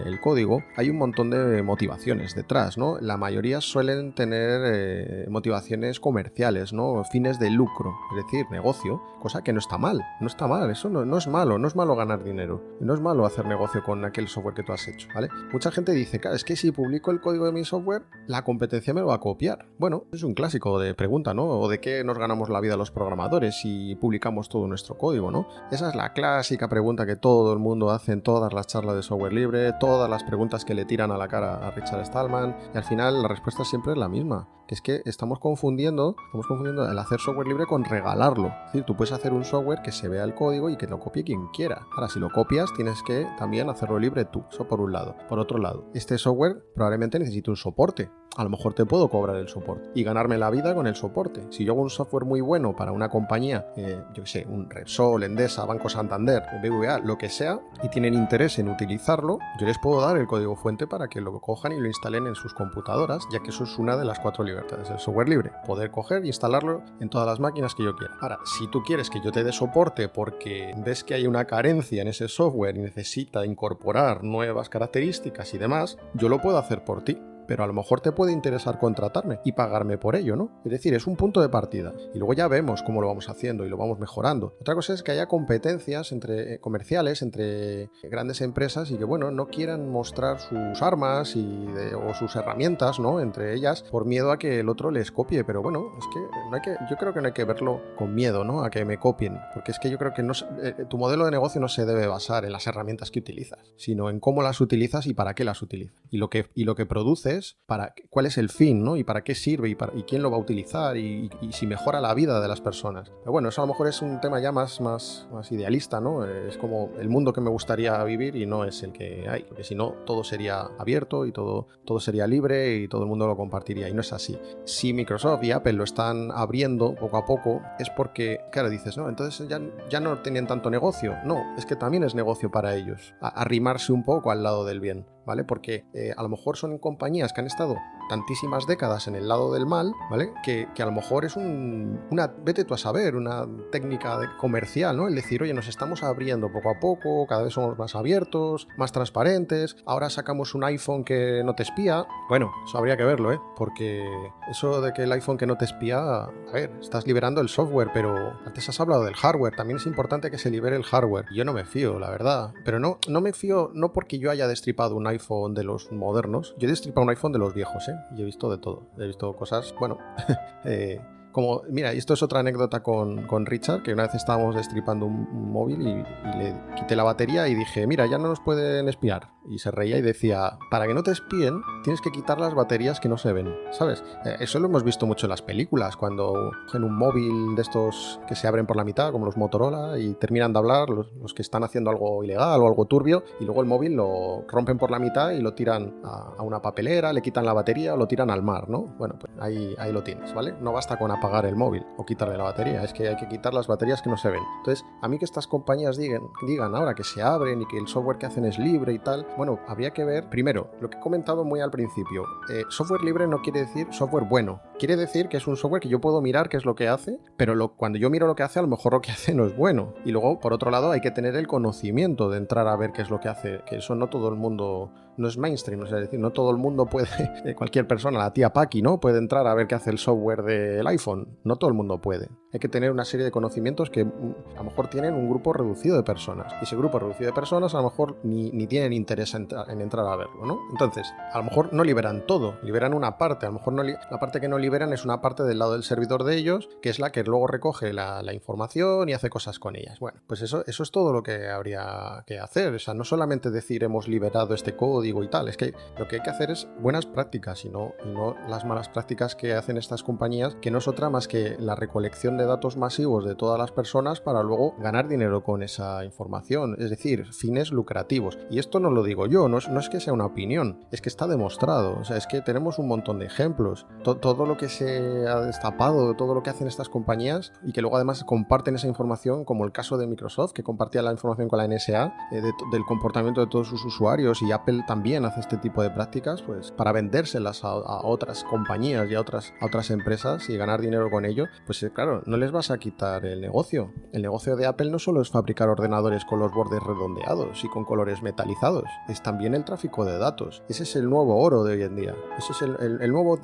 el 0.06 0.20
código, 0.20 0.62
hay 0.76 0.90
un 0.90 0.98
montón 0.98 1.30
de 1.30 1.62
motivaciones 1.62 2.34
detrás, 2.34 2.78
¿no? 2.78 2.98
La 3.00 3.16
mayoría 3.16 3.60
suelen 3.60 4.14
tener 4.14 4.62
eh, 4.64 5.26
motivaciones 5.28 6.00
comerciales. 6.00 6.72
Fines 7.10 7.38
de 7.38 7.50
lucro, 7.50 7.94
es 8.10 8.24
decir, 8.24 8.46
negocio, 8.50 9.00
cosa 9.20 9.42
que 9.42 9.52
no 9.52 9.58
está 9.58 9.78
mal, 9.78 10.00
no 10.20 10.26
está 10.26 10.46
mal, 10.46 10.70
eso 10.70 10.88
no, 10.88 11.16
es 11.16 11.26
malo, 11.28 11.58
no 11.58 11.68
es 11.68 11.76
malo 11.76 11.94
ganar 11.94 12.24
dinero, 12.24 12.62
no 12.80 12.94
es 12.94 13.00
malo 13.00 13.26
hacer 13.26 13.46
negocio 13.46 13.82
con 13.82 14.04
aquel 14.04 14.28
software 14.28 14.54
que 14.54 14.62
tú 14.62 14.72
has 14.72 14.88
hecho, 14.88 15.08
¿vale? 15.14 15.28
Mucha 15.52 15.70
gente 15.70 15.92
dice, 15.92 16.18
claro, 16.18 16.36
es 16.36 16.44
que 16.44 16.56
si 16.56 16.72
publico 16.72 17.10
el 17.10 17.20
código 17.20 17.46
de 17.46 17.52
mi 17.52 17.64
software, 17.70 18.02
la 18.26 18.42
competencia 18.44 18.92
me 18.92 19.00
lo 19.00 19.06
va 19.06 19.14
a 19.14 19.20
copiar. 19.20 19.66
Bueno, 19.78 20.04
es 20.12 20.22
un 20.22 20.34
clásico 20.34 20.78
de 20.78 20.94
pregunta, 20.94 21.34
¿no? 21.34 21.44
O 21.46 21.68
de 21.68 21.80
qué 21.80 22.04
nos 22.04 22.18
ganamos 22.18 22.50
la 22.50 22.60
vida 22.60 22.76
los 22.76 22.90
programadores 22.90 23.60
si 23.60 23.94
publicamos 23.94 24.48
todo 24.48 24.66
nuestro 24.66 24.98
código, 24.98 25.30
¿no? 25.30 25.46
Esa 25.70 25.88
es 25.88 25.94
la 25.94 26.12
clásica 26.12 26.68
pregunta 26.68 27.06
que 27.06 27.16
todo 27.16 27.52
el 27.52 27.58
mundo 27.58 27.90
hace 27.90 28.12
en 28.12 28.22
todas 28.22 28.52
las 28.52 28.66
charlas 28.66 28.96
de 28.96 29.02
software 29.02 29.32
libre, 29.32 29.72
todas 29.78 30.10
las 30.10 30.24
preguntas 30.24 30.64
que 30.64 30.74
le 30.74 30.84
tiran 30.84 31.12
a 31.12 31.16
la 31.16 31.28
cara 31.28 31.66
a 31.66 31.70
Richard 31.70 32.04
Stallman, 32.04 32.56
y 32.74 32.76
al 32.76 32.84
final 32.84 33.22
la 33.22 33.28
respuesta 33.28 33.64
siempre 33.64 33.92
es 33.92 33.98
la 33.98 34.08
misma 34.08 34.48
es 34.74 34.82
que 34.82 35.02
estamos 35.04 35.38
confundiendo, 35.38 36.16
estamos 36.26 36.46
confundiendo 36.46 36.90
el 36.90 36.98
hacer 36.98 37.20
software 37.20 37.48
libre 37.48 37.66
con 37.66 37.84
regalarlo. 37.84 38.48
Es 38.48 38.66
decir, 38.66 38.84
tú 38.84 38.96
puedes 38.96 39.12
hacer 39.12 39.32
un 39.32 39.44
software 39.44 39.82
que 39.82 39.92
se 39.92 40.08
vea 40.08 40.24
el 40.24 40.34
código 40.34 40.70
y 40.70 40.76
que 40.76 40.86
lo 40.86 40.98
copie 41.00 41.24
quien 41.24 41.48
quiera. 41.48 41.86
Ahora, 41.94 42.08
si 42.08 42.20
lo 42.20 42.30
copias, 42.30 42.72
tienes 42.74 43.02
que 43.02 43.26
también 43.38 43.68
hacerlo 43.68 43.98
libre 43.98 44.24
tú. 44.24 44.44
Eso 44.50 44.68
por 44.68 44.80
un 44.80 44.92
lado. 44.92 45.16
Por 45.28 45.38
otro 45.38 45.58
lado, 45.58 45.86
este 45.94 46.18
software 46.18 46.62
probablemente 46.74 47.18
necesite 47.18 47.50
un 47.50 47.56
soporte. 47.56 48.10
A 48.36 48.44
lo 48.44 48.50
mejor 48.50 48.74
te 48.74 48.86
puedo 48.86 49.08
cobrar 49.08 49.36
el 49.36 49.48
soporte 49.48 49.90
y 49.92 50.04
ganarme 50.04 50.38
la 50.38 50.50
vida 50.50 50.72
con 50.72 50.86
el 50.86 50.94
soporte. 50.94 51.44
Si 51.50 51.64
yo 51.64 51.72
hago 51.72 51.82
un 51.82 51.90
software 51.90 52.24
muy 52.24 52.40
bueno 52.40 52.76
para 52.76 52.92
una 52.92 53.08
compañía, 53.08 53.72
eh, 53.76 54.00
yo 54.14 54.22
qué 54.22 54.28
sé, 54.28 54.46
un 54.48 54.70
Repsol, 54.70 55.24
Endesa, 55.24 55.64
Banco 55.64 55.88
Santander, 55.88 56.44
BVA, 56.62 57.00
lo 57.00 57.18
que 57.18 57.28
sea, 57.28 57.60
y 57.82 57.88
tienen 57.88 58.14
interés 58.14 58.60
en 58.60 58.68
utilizarlo, 58.68 59.40
yo 59.58 59.66
les 59.66 59.78
puedo 59.78 60.00
dar 60.00 60.16
el 60.16 60.28
código 60.28 60.54
fuente 60.54 60.86
para 60.86 61.08
que 61.08 61.20
lo 61.20 61.40
cojan 61.40 61.72
y 61.72 61.80
lo 61.80 61.88
instalen 61.88 62.28
en 62.28 62.36
sus 62.36 62.54
computadoras, 62.54 63.24
ya 63.32 63.40
que 63.40 63.50
eso 63.50 63.64
es 63.64 63.76
una 63.78 63.96
de 63.96 64.04
las 64.04 64.20
cuatro 64.20 64.44
libertades 64.44 64.59
es 64.82 64.90
el 64.90 64.98
software 64.98 65.28
libre, 65.28 65.52
poder 65.66 65.90
coger 65.90 66.24
e 66.24 66.28
instalarlo 66.28 66.82
en 67.00 67.08
todas 67.08 67.26
las 67.26 67.40
máquinas 67.40 67.74
que 67.74 67.84
yo 67.84 67.96
quiera. 67.96 68.16
Ahora, 68.20 68.38
si 68.44 68.68
tú 68.68 68.82
quieres 68.82 69.10
que 69.10 69.20
yo 69.20 69.32
te 69.32 69.44
dé 69.44 69.52
soporte 69.52 70.08
porque 70.08 70.74
ves 70.76 71.04
que 71.04 71.14
hay 71.14 71.26
una 71.26 71.44
carencia 71.44 72.02
en 72.02 72.08
ese 72.08 72.28
software 72.28 72.76
y 72.76 72.80
necesita 72.80 73.44
incorporar 73.44 74.24
nuevas 74.24 74.68
características 74.68 75.54
y 75.54 75.58
demás, 75.58 75.98
yo 76.14 76.28
lo 76.28 76.40
puedo 76.40 76.58
hacer 76.58 76.84
por 76.84 77.02
ti 77.02 77.18
pero 77.50 77.64
a 77.64 77.66
lo 77.66 77.72
mejor 77.72 78.00
te 78.00 78.12
puede 78.12 78.32
interesar 78.32 78.78
contratarme 78.78 79.40
y 79.44 79.50
pagarme 79.50 79.98
por 79.98 80.14
ello, 80.14 80.36
¿no? 80.36 80.60
Es 80.64 80.70
decir, 80.70 80.94
es 80.94 81.08
un 81.08 81.16
punto 81.16 81.40
de 81.40 81.48
partida. 81.48 81.92
Y 82.14 82.18
luego 82.18 82.32
ya 82.32 82.46
vemos 82.46 82.84
cómo 82.84 83.00
lo 83.00 83.08
vamos 83.08 83.28
haciendo 83.28 83.66
y 83.66 83.68
lo 83.68 83.76
vamos 83.76 83.98
mejorando. 83.98 84.54
Otra 84.60 84.76
cosa 84.76 84.94
es 84.94 85.02
que 85.02 85.10
haya 85.10 85.26
competencias 85.26 86.12
entre 86.12 86.54
eh, 86.54 86.60
comerciales 86.60 87.22
entre 87.22 87.90
grandes 88.04 88.40
empresas 88.40 88.92
y 88.92 88.98
que, 88.98 89.04
bueno, 89.04 89.32
no 89.32 89.48
quieran 89.48 89.90
mostrar 89.90 90.38
sus 90.38 90.80
armas 90.80 91.34
o 91.34 92.14
sus 92.14 92.36
herramientas, 92.36 93.00
¿no? 93.00 93.18
Entre 93.18 93.52
ellas, 93.52 93.82
por 93.90 94.04
miedo 94.04 94.30
a 94.30 94.38
que 94.38 94.60
el 94.60 94.68
otro 94.68 94.92
les 94.92 95.10
copie. 95.10 95.42
Pero 95.42 95.60
bueno, 95.60 95.92
es 95.98 96.06
que 96.06 96.20
no 96.20 96.54
hay 96.54 96.62
que, 96.62 96.76
yo 96.88 96.96
creo 96.98 97.12
que 97.12 97.20
no 97.20 97.26
hay 97.26 97.34
que 97.34 97.44
verlo 97.44 97.82
con 97.96 98.14
miedo, 98.14 98.44
¿no? 98.44 98.62
A 98.62 98.70
que 98.70 98.84
me 98.84 98.98
copien. 98.98 99.40
Porque 99.54 99.72
es 99.72 99.80
que 99.80 99.90
yo 99.90 99.98
creo 99.98 100.14
que 100.14 100.22
no, 100.22 100.34
eh, 100.62 100.84
tu 100.88 100.98
modelo 100.98 101.24
de 101.24 101.32
negocio 101.32 101.60
no 101.60 101.66
se 101.66 101.84
debe 101.84 102.06
basar 102.06 102.44
en 102.44 102.52
las 102.52 102.68
herramientas 102.68 103.10
que 103.10 103.18
utilizas, 103.18 103.74
sino 103.76 104.08
en 104.08 104.20
cómo 104.20 104.40
las 104.40 104.60
utilizas 104.60 105.08
y 105.08 105.14
para 105.14 105.34
qué 105.34 105.42
las 105.42 105.62
utilizas. 105.62 105.96
Y 106.12 106.18
lo 106.18 106.30
que, 106.30 106.46
y 106.54 106.62
lo 106.62 106.76
que 106.76 106.86
produces 106.86 107.39
para 107.66 107.94
cuál 108.08 108.26
es 108.26 108.38
el 108.38 108.48
fin, 108.48 108.84
¿no? 108.84 108.96
Y 108.96 109.04
para 109.04 109.22
qué 109.22 109.34
sirve 109.34 109.68
y, 109.68 109.74
para, 109.74 109.96
y 109.96 110.02
quién 110.04 110.22
lo 110.22 110.30
va 110.30 110.36
a 110.36 110.40
utilizar 110.40 110.96
y, 110.96 111.30
si 111.50 111.66
mejora 111.66 112.00
la 112.00 112.14
vida 112.14 112.40
de 112.40 112.48
las 112.48 112.60
personas. 112.60 113.10
Pero 113.20 113.32
bueno, 113.32 113.48
eso 113.48 113.62
a 113.62 113.66
lo 113.66 113.72
mejor 113.72 113.88
es 113.88 114.02
un 114.02 114.20
tema 114.20 114.40
ya 114.40 114.52
más, 114.52 114.80
más, 114.80 115.28
más 115.32 115.50
idealista, 115.52 116.00
¿no? 116.00 116.24
Es 116.24 116.56
como 116.56 116.90
el 116.98 117.08
mundo 117.08 117.32
que 117.32 117.40
me 117.40 117.50
gustaría 117.50 118.02
vivir 118.04 118.36
y 118.36 118.46
no 118.46 118.64
es 118.64 118.82
el 118.82 118.92
que 118.92 119.28
hay, 119.28 119.44
porque 119.44 119.64
si 119.64 119.74
no, 119.74 119.94
todo 120.06 120.24
sería 120.24 120.60
abierto 120.78 121.26
y 121.26 121.32
todo, 121.32 121.66
todo 121.84 122.00
sería 122.00 122.26
libre 122.26 122.76
y 122.76 122.88
todo 122.88 123.02
el 123.02 123.08
mundo 123.08 123.26
lo 123.26 123.36
compartiría 123.36 123.88
y 123.88 123.94
no 123.94 124.00
es 124.00 124.12
así. 124.12 124.38
Si 124.64 124.92
Microsoft 124.92 125.42
y 125.44 125.52
Apple 125.52 125.72
lo 125.74 125.84
están 125.84 126.30
abriendo 126.32 126.94
poco 126.94 127.16
a 127.16 127.26
poco, 127.26 127.62
es 127.78 127.90
porque, 127.90 128.40
claro, 128.52 128.70
dices, 128.70 128.96
no, 128.96 129.08
entonces 129.08 129.48
ya, 129.48 129.60
ya 129.88 130.00
no 130.00 130.18
tienen 130.18 130.46
tanto 130.46 130.70
negocio. 130.70 131.16
No, 131.24 131.42
es 131.56 131.66
que 131.66 131.76
también 131.76 132.04
es 132.04 132.14
negocio 132.14 132.50
para 132.50 132.74
ellos, 132.74 133.14
arrimarse 133.20 133.92
un 133.92 134.04
poco 134.04 134.30
al 134.30 134.42
lado 134.42 134.64
del 134.64 134.80
bien. 134.80 135.06
¿Vale? 135.30 135.44
Porque 135.44 135.84
eh, 135.94 136.12
a 136.16 136.24
lo 136.24 136.28
mejor 136.28 136.56
son 136.56 136.76
compañías 136.78 137.32
que 137.32 137.40
han 137.40 137.46
estado 137.46 137.76
tantísimas 138.10 138.66
décadas 138.66 139.06
en 139.06 139.14
el 139.14 139.28
lado 139.28 139.52
del 139.52 139.66
mal, 139.66 139.94
¿vale? 140.10 140.32
Que, 140.42 140.66
a 140.80 140.84
lo 140.84 140.90
mejor 140.90 141.24
es 141.24 141.36
un, 141.36 142.00
una, 142.10 142.26
vete 142.26 142.64
tú 142.64 142.74
a 142.74 142.78
saber, 142.78 143.14
una 143.14 143.46
técnica 143.70 144.36
comercial, 144.36 144.96
¿no? 144.96 145.06
El 145.06 145.14
decir, 145.14 145.44
oye, 145.44 145.54
nos 145.54 145.68
estamos 145.68 146.02
abriendo 146.02 146.50
poco 146.50 146.70
a 146.70 146.80
poco, 146.80 147.28
cada 147.28 147.44
vez 147.44 147.54
somos 147.54 147.78
más 147.78 147.94
abiertos, 147.94 148.66
más 148.76 148.90
transparentes, 148.90 149.76
ahora 149.86 150.10
sacamos 150.10 150.56
un 150.56 150.64
iPhone 150.64 151.04
que 151.04 151.42
no 151.44 151.54
te 151.54 151.62
espía. 151.62 152.04
Bueno, 152.28 152.50
eso 152.66 152.78
habría 152.78 152.96
que 152.96 153.04
verlo, 153.04 153.32
¿eh? 153.32 153.38
Porque 153.56 154.04
eso 154.50 154.80
de 154.80 154.92
que 154.92 155.04
el 155.04 155.12
iPhone 155.12 155.38
que 155.38 155.46
no 155.46 155.56
te 155.56 155.66
espía, 155.66 156.00
a 156.00 156.52
ver, 156.52 156.72
estás 156.80 157.06
liberando 157.06 157.40
el 157.40 157.48
software, 157.48 157.90
pero 157.94 158.40
antes 158.44 158.68
has 158.68 158.80
hablado 158.80 159.04
del 159.04 159.14
hardware, 159.14 159.54
también 159.54 159.76
es 159.76 159.86
importante 159.86 160.32
que 160.32 160.38
se 160.38 160.50
libere 160.50 160.74
el 160.74 160.82
hardware. 160.82 161.26
Yo 161.32 161.44
no 161.44 161.52
me 161.52 161.64
fío, 161.64 162.00
la 162.00 162.10
verdad, 162.10 162.54
pero 162.64 162.80
no, 162.80 162.98
no 163.08 163.20
me 163.20 163.32
fío 163.32 163.70
no 163.72 163.92
porque 163.92 164.18
yo 164.18 164.32
haya 164.32 164.48
destripado 164.48 164.96
un 164.96 165.06
iPhone 165.06 165.54
de 165.54 165.62
los 165.62 165.92
modernos, 165.92 166.56
yo 166.58 166.66
he 166.66 166.70
destripado 166.70 167.04
un 167.04 167.10
iPhone 167.10 167.30
de 167.30 167.38
los 167.38 167.54
viejos, 167.54 167.88
¿eh? 167.88 167.99
Y 168.16 168.22
he 168.22 168.24
visto 168.24 168.50
de 168.50 168.58
todo, 168.58 168.82
he 168.98 169.06
visto 169.06 169.32
cosas, 169.34 169.74
bueno, 169.78 169.98
eh, 170.64 171.00
como, 171.32 171.62
mira, 171.68 171.92
esto 171.92 172.14
es 172.14 172.22
otra 172.22 172.40
anécdota 172.40 172.82
con, 172.82 173.26
con 173.26 173.46
Richard, 173.46 173.82
que 173.82 173.92
una 173.92 174.04
vez 174.04 174.14
estábamos 174.14 174.54
destripando 174.54 175.06
un, 175.06 175.50
móvil 175.50 175.80
y, 175.82 175.94
le 176.38 176.54
quité 176.76 176.96
la 176.96 177.02
batería 177.02 177.48
y 177.48 177.54
dije, 177.54 177.86
mira, 177.86 178.06
ya 178.06 178.18
no 178.18 178.28
nos 178.28 178.40
pueden 178.40 178.88
espiar. 178.88 179.30
Y 179.48 179.58
se 179.58 179.70
reía 179.70 179.98
y 179.98 180.02
decía, 180.02 180.58
para 180.70 180.86
que 180.86 180.94
no 180.94 181.02
te 181.02 181.10
espíen, 181.10 181.62
tienes 181.82 182.00
que 182.00 182.10
quitar 182.10 182.38
las 182.38 182.54
baterías 182.54 183.00
que 183.00 183.08
no 183.08 183.18
se 183.18 183.32
ven, 183.32 183.52
¿sabes? 183.70 184.04
Eh, 184.24 184.36
eso 184.40 184.60
lo 184.60 184.68
hemos 184.68 184.84
visto 184.84 185.06
mucho 185.06 185.26
en 185.26 185.30
las 185.30 185.42
películas, 185.42 185.96
cuando 185.96 186.52
en 186.72 186.84
un 186.84 186.96
móvil 186.96 187.56
de 187.56 187.62
estos 187.62 188.20
que 188.28 188.36
se 188.36 188.46
abren 188.46 188.66
por 188.66 188.76
la 188.76 188.84
mitad, 188.84 189.12
como 189.12 189.24
los 189.24 189.36
Motorola, 189.36 189.98
y 189.98 190.14
terminan 190.14 190.52
de 190.52 190.58
hablar 190.58 190.88
los, 190.90 191.12
los 191.14 191.34
que 191.34 191.42
están 191.42 191.64
haciendo 191.64 191.90
algo 191.90 192.22
ilegal 192.22 192.60
o 192.60 192.66
algo 192.66 192.84
turbio, 192.84 193.24
y 193.40 193.44
luego 193.44 193.60
el 193.62 193.66
móvil 193.66 193.94
lo 193.94 194.44
rompen 194.46 194.78
por 194.78 194.90
la 194.90 194.98
mitad 194.98 195.30
y 195.30 195.40
lo 195.40 195.54
tiran 195.54 196.00
a, 196.04 196.34
a 196.38 196.42
una 196.42 196.62
papelera, 196.62 197.12
le 197.12 197.22
quitan 197.22 197.44
la 197.44 197.52
batería 197.52 197.94
o 197.94 197.96
lo 197.96 198.06
tiran 198.06 198.30
al 198.30 198.42
mar, 198.42 198.68
¿no? 198.68 198.82
Bueno, 198.98 199.16
pues 199.18 199.32
ahí, 199.40 199.74
ahí 199.78 199.92
lo 199.92 200.02
tienes, 200.02 200.32
¿vale? 200.34 200.54
No 200.60 200.72
basta 200.72 200.98
con 200.98 201.10
apagar 201.20 201.44
el 201.44 201.54
móvil 201.54 201.86
o 201.98 202.04
quitarle 202.04 202.36
la 202.36 202.44
batería, 202.44 202.82
es 202.82 202.92
que 202.92 203.08
hay 203.08 203.16
que 203.16 203.28
quitar 203.28 203.54
las 203.54 203.66
baterías 203.66 204.02
que 204.02 204.10
no 204.10 204.16
se 204.16 204.30
ven. 204.30 204.42
Entonces, 204.58 204.84
a 205.02 205.08
mí 205.08 205.18
que 205.18 205.26
estas 205.26 205.46
compañías 205.46 205.96
digan, 205.96 206.22
digan 206.46 206.74
ahora 206.74 206.94
que 206.94 207.04
se 207.04 207.22
abren 207.22 207.62
y 207.62 207.66
que 207.66 207.78
el 207.78 207.86
software 207.86 208.18
que 208.18 208.26
hacen 208.26 208.46
es 208.46 208.58
libre 208.58 208.92
y 208.94 208.98
tal, 208.98 209.26
bueno, 209.36 209.60
habría 209.68 209.92
que 209.92 210.04
ver, 210.04 210.28
primero, 210.30 210.70
lo 210.80 210.88
que 210.88 210.96
he 210.96 211.00
comentado 211.00 211.44
muy 211.44 211.60
al 211.60 211.70
principio, 211.70 212.24
eh, 212.52 212.64
software 212.70 213.02
libre 213.02 213.26
no 213.26 213.42
quiere 213.42 213.60
decir 213.60 213.86
software 213.90 214.24
bueno, 214.24 214.60
quiere 214.80 214.96
decir 214.96 215.28
que 215.28 215.36
es 215.36 215.46
un 215.46 215.58
software 215.58 215.82
que 215.82 215.90
yo 215.90 216.00
puedo 216.00 216.22
mirar 216.22 216.48
qué 216.48 216.56
es 216.56 216.64
lo 216.64 216.74
que 216.74 216.88
hace, 216.88 217.20
pero 217.36 217.54
lo, 217.54 217.76
cuando 217.76 217.98
yo 217.98 218.08
miro 218.08 218.26
lo 218.26 218.34
que 218.34 218.42
hace, 218.42 218.58
a 218.58 218.62
lo 218.62 218.68
mejor 218.68 218.94
lo 218.94 219.02
que 219.02 219.12
hace 219.12 219.34
no 219.34 219.44
es 219.44 219.54
bueno. 219.54 219.94
Y 220.06 220.10
luego, 220.10 220.40
por 220.40 220.54
otro 220.54 220.70
lado, 220.70 220.90
hay 220.90 221.02
que 221.02 221.10
tener 221.10 221.36
el 221.36 221.46
conocimiento 221.46 222.30
de 222.30 222.38
entrar 222.38 222.66
a 222.66 222.76
ver 222.76 222.92
qué 222.92 223.02
es 223.02 223.10
lo 223.10 223.20
que 223.20 223.28
hace, 223.28 223.60
que 223.66 223.76
eso 223.76 223.94
no 223.94 224.08
todo 224.08 224.30
el 224.30 224.36
mundo 224.36 224.90
no 225.18 225.28
es 225.28 225.36
mainstream, 225.36 225.82
es 225.82 225.90
decir, 225.90 226.18
no 226.18 226.30
todo 226.30 226.50
el 226.50 226.56
mundo 226.56 226.86
puede, 226.86 227.08
eh, 227.44 227.54
cualquier 227.54 227.86
persona, 227.86 228.18
la 228.18 228.32
tía 228.32 228.54
Paki, 228.54 228.80
¿no? 228.80 229.00
Puede 229.00 229.18
entrar 229.18 229.46
a 229.46 229.54
ver 229.54 229.66
qué 229.66 229.74
hace 229.74 229.90
el 229.90 229.98
software 229.98 230.42
del 230.42 230.86
iPhone. 230.86 231.38
No 231.44 231.56
todo 231.56 231.68
el 231.68 231.76
mundo 231.76 232.00
puede. 232.00 232.28
Hay 232.52 232.60
que 232.60 232.68
tener 232.68 232.90
una 232.90 233.04
serie 233.04 233.24
de 233.24 233.30
conocimientos 233.30 233.90
que 233.90 234.04
mm, 234.04 234.34
a 234.54 234.58
lo 234.58 234.64
mejor 234.64 234.88
tienen 234.88 235.14
un 235.14 235.28
grupo 235.28 235.52
reducido 235.52 235.96
de 235.96 236.02
personas. 236.02 236.52
Y 236.60 236.64
ese 236.64 236.76
grupo 236.76 236.98
reducido 236.98 237.28
de 237.28 237.32
personas 237.32 237.74
a 237.74 237.78
lo 237.78 237.84
mejor 237.84 238.16
ni, 238.22 238.50
tienen 238.66 238.92
interés 238.92 239.34
en, 239.34 239.48
entrar 239.80 240.06
a 240.06 240.16
verlo, 240.16 240.46
¿no? 240.46 240.60
Entonces, 240.70 241.12
a 241.32 241.38
lo 241.38 241.44
mejor 241.44 241.72
no 241.72 241.84
liberan 241.84 242.26
todo, 242.26 242.58
liberan 242.62 242.94
una 242.94 243.18
parte. 243.18 243.46
A 243.46 243.48
lo 243.48 243.54
mejor 243.54 243.72
no 243.72 243.82
la 243.82 244.20
parte 244.20 244.40
que 244.40 244.48
no 244.48 244.58
liberan 244.58 244.92
es 244.92 245.04
una 245.04 245.20
parte 245.20 245.42
del 245.42 245.58
lado 245.58 245.72
del 245.72 245.82
servidor 245.82 246.24
de 246.24 246.36
ellos, 246.36 246.68
que 246.82 246.90
es 246.90 246.98
la 246.98 247.10
que 247.10 247.24
luego 247.24 247.46
recoge 247.46 247.92
la, 247.92 248.20
información 248.32 249.08
y 249.08 249.12
hace 249.12 249.28
cosas 249.28 249.58
con 249.58 249.74
ellas. 249.74 249.98
Bueno, 249.98 250.20
pues 250.28 250.40
eso, 250.40 250.62
eso 250.66 250.84
es 250.84 250.92
todo 250.92 251.12
lo 251.12 251.24
que 251.24 251.48
habría 251.48 252.22
que 252.26 252.38
hacer. 252.38 252.72
O 252.74 252.78
sea, 252.78 252.94
no 252.94 253.04
solamente 253.04 253.50
decir 253.50 253.82
hemos 253.82 254.06
liberado 254.06 254.54
este 254.54 254.76
código, 254.76 255.24
y 255.24 255.28
tal. 255.28 255.48
Es 255.48 255.56
que 255.56 255.74
lo 255.98 256.08
que 256.08 256.16
hay 256.16 256.22
que 256.22 256.30
hacer 256.30 256.50
es 256.50 256.68
buenas 256.78 257.06
prácticas 257.06 257.64
y 257.64 257.68
no, 257.68 257.94
y 258.04 258.08
no 258.08 258.36
las 258.48 258.64
malas 258.64 258.88
prácticas 258.88 259.34
que 259.34 259.54
hacen 259.54 259.76
estas 259.76 260.02
compañías, 260.02 260.56
que 260.60 260.70
no 260.70 260.78
es 260.78 260.88
otra 260.88 261.10
más 261.10 261.28
que 261.28 261.56
la 261.58 261.74
recolección 261.74 262.36
de 262.40 262.46
datos 262.46 262.76
masivos 262.76 263.24
de 263.24 263.34
todas 263.34 263.58
las 263.58 263.70
personas 263.70 264.20
para 264.20 264.42
luego 264.42 264.74
ganar 264.78 265.08
dinero 265.08 265.44
con 265.44 265.62
esa 265.62 266.04
información. 266.04 266.76
Es 266.78 266.90
decir, 266.90 267.26
fines 267.32 267.70
lucrativos. 267.70 268.38
Y 268.50 268.58
esto 268.58 268.80
no 268.80 268.90
lo 268.90 269.02
digo 269.02 269.26
yo, 269.26 269.48
no 269.48 269.58
es, 269.58 269.68
no 269.68 269.80
es 269.80 269.88
que 269.88 270.00
sea 270.00 270.12
una 270.12 270.26
opinión, 270.26 270.80
es 270.90 271.00
que 271.00 271.08
está 271.08 271.26
demostrado. 271.26 271.98
O 272.00 272.04
sea, 272.04 272.16
es 272.16 272.26
que 272.26 272.40
tenemos 272.40 272.78
un 272.78 272.88
montón 272.88 273.18
de 273.18 273.26
ejemplos. 273.26 273.86
todo 274.02 274.46
lo 274.46 274.56
que 274.56 274.68
se 274.68 275.28
ha 275.28 275.40
destapado, 275.40 276.14
todo 276.14 276.34
lo 276.34 276.42
que 276.42 276.50
hacen 276.50 276.66
estas 276.66 276.88
compañías 276.88 277.52
y 277.62 277.72
que 277.72 277.80
luego 277.80 277.96
además 277.96 278.24
comparten 278.24 278.74
esa 278.74 278.88
información, 278.88 279.44
como 279.44 279.64
el 279.64 279.72
caso 279.72 279.98
de 279.98 280.06
Microsoft, 280.06 280.52
que 280.52 280.62
compartía 280.62 281.02
la 281.02 281.12
información 281.12 281.48
con 281.48 281.58
la 281.58 281.68
NSA 281.68 282.14
eh, 282.32 282.42
del 282.72 282.84
comportamiento 282.84 283.40
de 283.40 283.46
todos 283.46 283.68
sus 283.68 283.84
usuarios 283.84 284.42
y 284.42 284.52
Apple 284.52 284.84
también 284.86 285.24
hace 285.24 285.40
este 285.40 285.56
tipo 285.56 285.82
de 285.82 285.90
prácticas, 285.90 286.42
pues 286.42 286.70
para 286.72 286.92
vendérselas 286.92 287.64
a, 287.64 287.74
otras 288.02 288.44
compañías 288.44 289.10
y 289.10 289.14
a 289.14 289.20
otras, 289.20 289.52
a 289.60 289.66
otras 289.66 289.90
empresas 289.90 290.48
y 290.48 290.56
ganar 290.56 290.80
dinero 290.80 291.10
con 291.10 291.24
ello, 291.24 291.46
pues 291.66 291.82
eh, 291.82 291.90
claro, 291.90 292.22
no 292.30 292.36
les 292.36 292.52
vas 292.52 292.70
a 292.70 292.78
quitar 292.78 293.26
el 293.26 293.40
negocio. 293.40 293.92
El 294.12 294.22
negocio 294.22 294.54
de 294.54 294.66
Apple 294.66 294.90
no 294.90 295.00
solo 295.00 295.20
es 295.20 295.30
fabricar 295.30 295.68
ordenadores 295.68 296.24
con 296.24 296.38
los 296.38 296.54
bordes 296.54 296.80
redondeados 296.80 297.64
y 297.64 297.68
con 297.68 297.84
colores 297.84 298.22
metalizados, 298.22 298.84
es 299.08 299.20
también 299.20 299.54
el 299.54 299.64
tráfico 299.64 300.04
de 300.04 300.16
datos. 300.16 300.62
Ese 300.68 300.84
es 300.84 300.94
el 300.94 301.10
nuevo 301.10 301.36
oro 301.42 301.64
de 301.64 301.74
hoy 301.74 301.82
en 301.82 301.96
día. 301.96 302.14
Ese 302.38 302.52
es 302.52 302.62
el, 302.62 303.10
nuevo... 303.12 303.38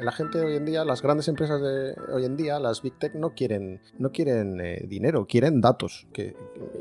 la 0.00 0.12
gente 0.12 0.38
de 0.38 0.44
hoy 0.44 0.56
en 0.56 0.66
día, 0.66 0.84
las 0.84 1.00
grandes 1.00 1.28
empresas 1.28 1.60
de 1.62 1.94
hoy 2.12 2.26
en 2.26 2.36
día, 2.36 2.60
las 2.60 2.82
Big 2.82 2.98
Tech, 2.98 3.14
no 3.14 3.30
quieren, 3.30 3.80
no 3.98 4.12
quieren 4.12 4.60
eh, 4.60 4.84
dinero, 4.86 5.26
quieren 5.26 5.62
datos. 5.62 6.06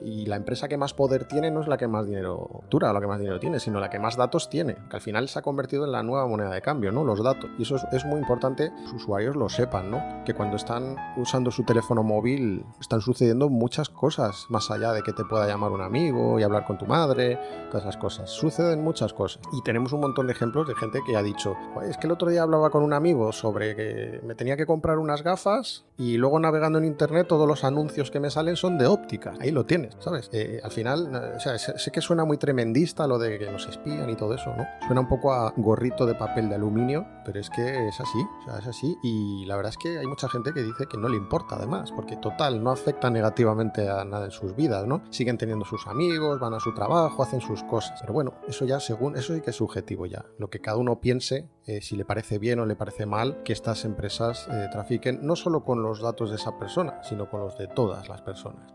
Y 0.03 0.25
la 0.25 0.35
empresa 0.35 0.67
que 0.67 0.77
más 0.77 0.93
poder 0.93 1.25
tiene 1.25 1.51
no 1.51 1.61
es 1.61 1.67
la 1.67 1.77
que 1.77 1.87
más 1.87 2.05
dinero 2.05 2.63
dura, 2.69 2.91
la 2.91 2.99
que 2.99 3.07
más 3.07 3.19
dinero 3.19 3.39
tiene, 3.39 3.61
sino 3.61 3.79
la 3.79 3.89
que 3.89 3.99
más 3.99 4.17
datos 4.17 4.49
tiene, 4.49 4.75
que 4.89 4.97
al 4.97 5.01
final 5.01 5.29
se 5.29 5.39
ha 5.39 5.41
convertido 5.41 5.85
en 5.85 5.93
la 5.93 6.03
nueva 6.03 6.27
moneda 6.27 6.51
de 6.51 6.61
cambio, 6.61 6.91
¿no? 6.91 7.05
Los 7.05 7.23
datos. 7.23 7.49
Y 7.57 7.63
eso 7.63 7.77
es, 7.91 8.05
muy 8.05 8.19
importante 8.19 8.71
que 8.71 8.81
los 8.83 8.93
usuarios 8.93 9.35
lo 9.35 9.47
sepan, 9.47 9.89
¿no? 9.89 10.23
Que 10.25 10.33
cuando 10.33 10.57
están 10.57 10.95
usando 11.17 11.44
su 11.51 11.63
teléfono 11.63 12.03
móvil 12.03 12.65
están 12.79 13.01
sucediendo 13.01 13.49
muchas 13.49 13.89
cosas, 13.89 14.45
más 14.49 14.71
allá 14.71 14.91
de 14.91 15.03
que 15.03 15.13
te 15.13 15.23
pueda 15.25 15.47
llamar 15.47 15.71
un 15.71 15.81
amigo 15.81 16.39
y 16.39 16.43
hablar 16.43 16.65
con 16.65 16.77
tu 16.77 16.85
madre, 16.85 17.39
todas 17.69 17.83
esas 17.83 17.97
cosas. 17.97 18.29
Suceden 18.29 18.83
muchas 18.83 19.13
cosas. 19.13 19.41
Y 19.53 19.61
tenemos 19.63 19.93
un 19.93 20.01
montón 20.01 20.27
de 20.27 20.33
ejemplos 20.33 20.67
de 20.67 20.75
gente 20.75 20.99
que 21.05 21.15
ha 21.15 21.23
dicho, 21.23 21.55
es 21.87 21.97
que 21.97 22.07
el 22.07 22.13
otro 22.13 22.29
día 22.29 22.43
hablaba 22.43 22.69
con 22.69 22.83
un 22.83 22.93
amigo 22.93 23.31
sobre 23.31 23.75
que 23.75 24.21
me 24.23 24.35
tenía 24.35 24.57
que 24.57 24.65
comprar 24.65 24.97
unas 24.97 25.23
gafas 25.23 25.85
y 25.97 26.17
luego 26.17 26.39
navegando 26.39 26.79
en 26.79 26.85
internet 26.85 27.27
todos 27.27 27.47
los 27.47 27.63
anuncios 27.63 28.11
que 28.11 28.19
me 28.19 28.29
salen 28.29 28.55
son 28.55 28.77
de 28.77 28.87
óptica. 28.87 29.33
Ahí 29.39 29.51
lo 29.51 29.65
tienes, 29.65 29.95
¿sabes? 29.99 30.29
Eh, 30.33 30.59
al 30.63 30.71
final, 30.71 31.35
sé, 31.39 31.57
sé 31.57 31.91
que 31.91 32.01
suena 32.01 32.25
muy 32.25 32.37
tremendista 32.37 33.07
lo 33.07 33.17
de 33.17 33.39
que 33.39 33.51
nos 33.51 33.67
espían 33.67 34.09
y 34.09 34.15
todo 34.15 34.33
eso, 34.33 34.53
¿no? 34.55 34.65
Suena 34.85 35.01
un 35.01 35.07
poco 35.07 35.33
a 35.33 35.53
gorrito 35.55 36.05
de 36.05 36.15
papel 36.15 36.49
de 36.49 36.55
aluminio, 36.55 37.05
pero 37.25 37.39
es 37.39 37.49
que 37.49 37.87
es 37.87 37.99
así, 37.99 38.19
o 38.41 38.45
sea, 38.45 38.59
es 38.59 38.67
así. 38.67 38.97
Y 39.03 39.45
la 39.45 39.55
verdad 39.55 39.71
es 39.71 39.77
que 39.77 39.97
hay 39.97 40.07
mucha 40.07 40.27
gente 40.29 40.53
que 40.53 40.63
dice 40.63 40.85
que 40.87 40.97
no 40.97 41.09
le 41.09 41.17
importa 41.17 41.34
además, 41.55 41.91
porque 41.91 42.17
total, 42.17 42.63
no 42.63 42.71
afecta 42.71 43.09
negativamente 43.09 43.89
a 43.89 44.03
nada 44.05 44.25
en 44.25 44.31
sus 44.31 44.55
vidas, 44.55 44.85
¿no? 44.87 45.01
Siguen 45.09 45.37
teniendo 45.37 45.65
sus 45.65 45.87
amigos, 45.87 46.39
van 46.39 46.53
a 46.53 46.59
su 46.59 46.73
trabajo, 46.73 47.23
hacen 47.23 47.41
sus 47.41 47.63
cosas. 47.63 47.99
Pero 48.01 48.13
bueno, 48.13 48.33
eso 48.47 48.65
ya 48.65 48.79
según, 48.79 49.15
eso 49.15 49.33
sí 49.33 49.41
que 49.41 49.49
es 49.49 49.55
subjetivo 49.55 50.05
ya. 50.05 50.25
Lo 50.37 50.49
que 50.49 50.61
cada 50.61 50.77
uno 50.77 50.99
piense, 50.99 51.49
eh, 51.65 51.81
si 51.81 51.95
le 51.95 52.05
parece 52.05 52.39
bien 52.39 52.59
o 52.59 52.65
le 52.65 52.75
parece 52.75 53.05
mal 53.05 53.43
que 53.43 53.53
estas 53.53 53.85
empresas 53.85 54.47
eh, 54.51 54.67
trafiquen 54.71 55.19
no 55.21 55.35
solo 55.35 55.63
con 55.63 55.81
los 55.81 56.01
datos 56.01 56.29
de 56.29 56.35
esa 56.35 56.57
persona, 56.57 57.01
sino 57.03 57.29
con 57.29 57.41
los 57.41 57.57
de 57.57 57.67
todas 57.67 58.09
las 58.09 58.21
personas 58.21 58.74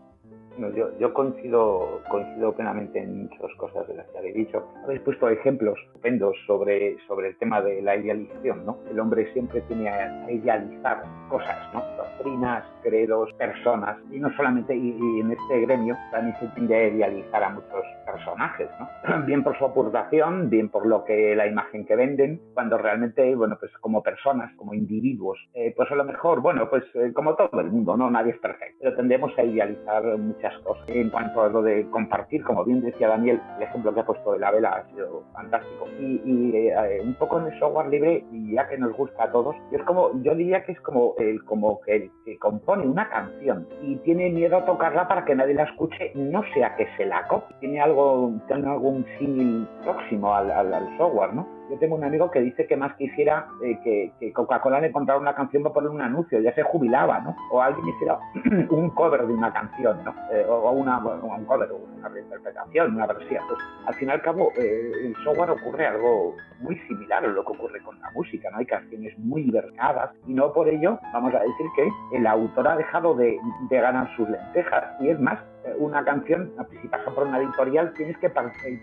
yo, 0.75 0.97
yo 0.99 1.13
coincido, 1.13 2.01
coincido 2.09 2.53
plenamente 2.53 2.99
en 2.99 3.23
muchas 3.23 3.53
cosas 3.57 3.87
de 3.87 3.95
las 3.95 4.07
que 4.07 4.17
habéis 4.17 4.35
dicho. 4.35 4.63
Habéis 4.83 5.01
puesto 5.01 5.29
ejemplos 5.29 5.79
estupendos 6.01 6.35
sobre, 6.47 6.97
sobre 7.07 7.29
el 7.29 7.37
tema 7.37 7.61
de 7.61 7.81
la 7.81 7.95
idealización, 7.95 8.65
¿no? 8.65 8.77
El 8.89 8.99
hombre 8.99 9.31
siempre 9.33 9.61
tiene 9.61 9.89
a 9.89 10.31
idealizar 10.31 11.03
cosas, 11.29 11.57
¿no? 11.73 11.83
Doctrinas, 11.95 12.65
credos, 12.83 13.31
personas, 13.33 13.97
y 14.11 14.19
no 14.19 14.31
solamente, 14.35 14.75
y, 14.75 14.91
en 15.19 15.31
este 15.31 15.61
gremio 15.61 15.95
también 16.11 16.35
se 16.39 16.47
tiende 16.49 16.75
a 16.75 16.87
idealizar 16.87 17.43
a 17.43 17.49
muchos 17.49 17.85
personajes, 18.05 18.69
¿no? 18.79 19.25
Bien 19.25 19.43
por 19.43 19.57
su 19.57 19.65
aportación, 19.65 20.49
bien 20.49 20.69
por 20.69 20.85
lo 20.85 21.03
que 21.05 21.35
la 21.35 21.47
imagen 21.47 21.85
que 21.85 21.95
venden, 21.95 22.41
cuando 22.53 22.77
realmente, 22.77 23.35
bueno, 23.35 23.57
pues 23.59 23.71
como 23.79 24.01
personas, 24.01 24.51
como 24.55 24.73
individuos, 24.73 25.37
eh, 25.53 25.73
pues 25.75 25.89
a 25.91 25.95
lo 25.95 26.03
mejor, 26.03 26.41
bueno, 26.41 26.69
pues 26.69 26.83
eh, 26.95 27.11
como 27.13 27.35
todo 27.35 27.61
el 27.61 27.71
mundo, 27.71 27.95
¿no? 27.95 28.09
Nadie 28.09 28.31
es 28.31 28.39
perfecto, 28.39 28.77
pero 28.81 28.95
tendemos 28.95 29.37
a 29.37 29.43
idealizar 29.43 30.03
muchas 30.41 30.59
cosas. 30.63 30.83
En 30.87 31.09
cuanto 31.09 31.43
a 31.43 31.49
lo 31.49 31.61
de 31.61 31.89
compartir, 31.89 32.43
como 32.43 32.63
bien 32.63 32.81
decía 32.81 33.09
Daniel, 33.09 33.39
el 33.57 33.63
ejemplo 33.63 33.93
que 33.93 33.99
ha 33.99 34.05
puesto 34.05 34.33
de 34.33 34.39
la 34.39 34.51
vela 34.51 34.69
ha 34.69 34.89
sido 34.89 35.23
fantástico. 35.33 35.87
Y, 35.99 36.55
eh, 36.55 37.01
un 37.03 37.13
poco 37.15 37.39
en 37.39 37.47
el 37.47 37.59
software 37.59 37.89
libre, 37.89 38.23
ya 38.31 38.67
que 38.67 38.77
nos 38.77 38.95
gusta 38.95 39.25
a 39.25 39.31
todos, 39.31 39.55
es 39.71 39.83
como, 39.83 40.11
yo 40.23 40.35
diría 40.35 40.63
que 40.63 40.73
es 40.73 40.81
como 40.81 41.13
el, 41.17 41.43
como 41.45 41.79
que 41.81 41.95
el 41.95 42.11
que 42.25 42.37
compone 42.39 42.85
una 42.87 43.09
canción 43.09 43.67
y 43.81 43.95
tiene 43.97 44.29
miedo 44.29 44.57
a 44.57 44.65
tocarla 44.65 45.07
para 45.07 45.25
que 45.25 45.35
nadie 45.35 45.53
la 45.53 45.63
escuche, 45.63 46.11
no 46.15 46.43
sea 46.53 46.75
que 46.75 46.87
se 46.97 47.05
la 47.05 47.27
copie. 47.27 47.55
Tiene 47.59 47.81
algo, 47.81 48.31
tiene 48.47 48.69
algún 48.69 49.05
símil 49.19 49.67
próximo 49.83 50.33
al 50.33 50.97
software, 50.97 51.33
¿no? 51.33 51.60
Yo 51.71 51.79
tengo 51.79 51.95
un 51.95 52.03
amigo 52.03 52.29
que 52.29 52.41
dice 52.41 52.67
que 52.67 52.75
más 52.75 52.95
quisiera 52.95 53.47
eh, 53.63 53.79
que, 54.19 54.33
Coca-Cola 54.33 54.81
le 54.81 54.91
comprara 54.91 55.17
una 55.17 55.33
canción 55.33 55.63
para 55.63 55.73
poner 55.73 55.89
un 55.89 56.01
anuncio, 56.01 56.41
ya 56.41 56.53
se 56.53 56.63
jubilaba, 56.63 57.21
¿no? 57.21 57.33
O 57.49 57.61
alguien 57.61 57.87
hiciera 57.87 58.19
un 58.69 58.89
cover 58.89 59.25
de 59.25 59.33
una 59.33 59.53
canción, 59.53 60.03
¿no? 60.03 60.13
Eh, 60.33 60.45
o 60.49 60.69
una, 60.71 60.97
un 60.99 61.45
cover, 61.45 61.69
una 62.01 62.09
reinterpretación, 62.09 62.95
una 62.95 63.07
versión. 63.07 63.43
Pues 63.47 63.59
al 63.85 63.93
fin 63.95 64.09
y 64.09 64.11
al 64.11 64.21
cabo, 64.21 64.51
eh, 64.57 64.91
en 65.03 65.15
software 65.23 65.51
ocurre 65.51 65.87
algo 65.87 66.35
muy 66.59 66.77
similar 66.87 67.23
a 67.23 67.27
lo 67.27 67.45
que 67.45 67.51
ocurre 67.51 67.81
con 67.81 67.99
la 67.99 68.11
música, 68.11 68.49
¿no? 68.51 68.57
Hay 68.57 68.65
canciones 68.65 69.17
muy 69.17 69.49
versadas 69.49 70.11
y 70.27 70.33
no 70.33 70.51
por 70.53 70.67
ello 70.67 70.99
vamos 71.13 71.33
a 71.33 71.39
decir 71.39 71.65
que 71.75 72.17
el 72.17 72.27
autor 72.27 72.67
ha 72.67 72.75
dejado 72.75 73.15
de, 73.15 73.37
de 73.69 73.81
ganar 73.81 74.13
sus 74.15 74.29
lentejas. 74.29 74.83
Y 74.99 75.09
es 75.09 75.19
más, 75.19 75.39
una 75.77 76.03
canción, 76.03 76.51
si 76.81 76.87
pasa 76.87 77.11
por 77.11 77.27
una 77.27 77.39
editorial, 77.39 77.93
tienes 77.93 78.17
que 78.17 78.31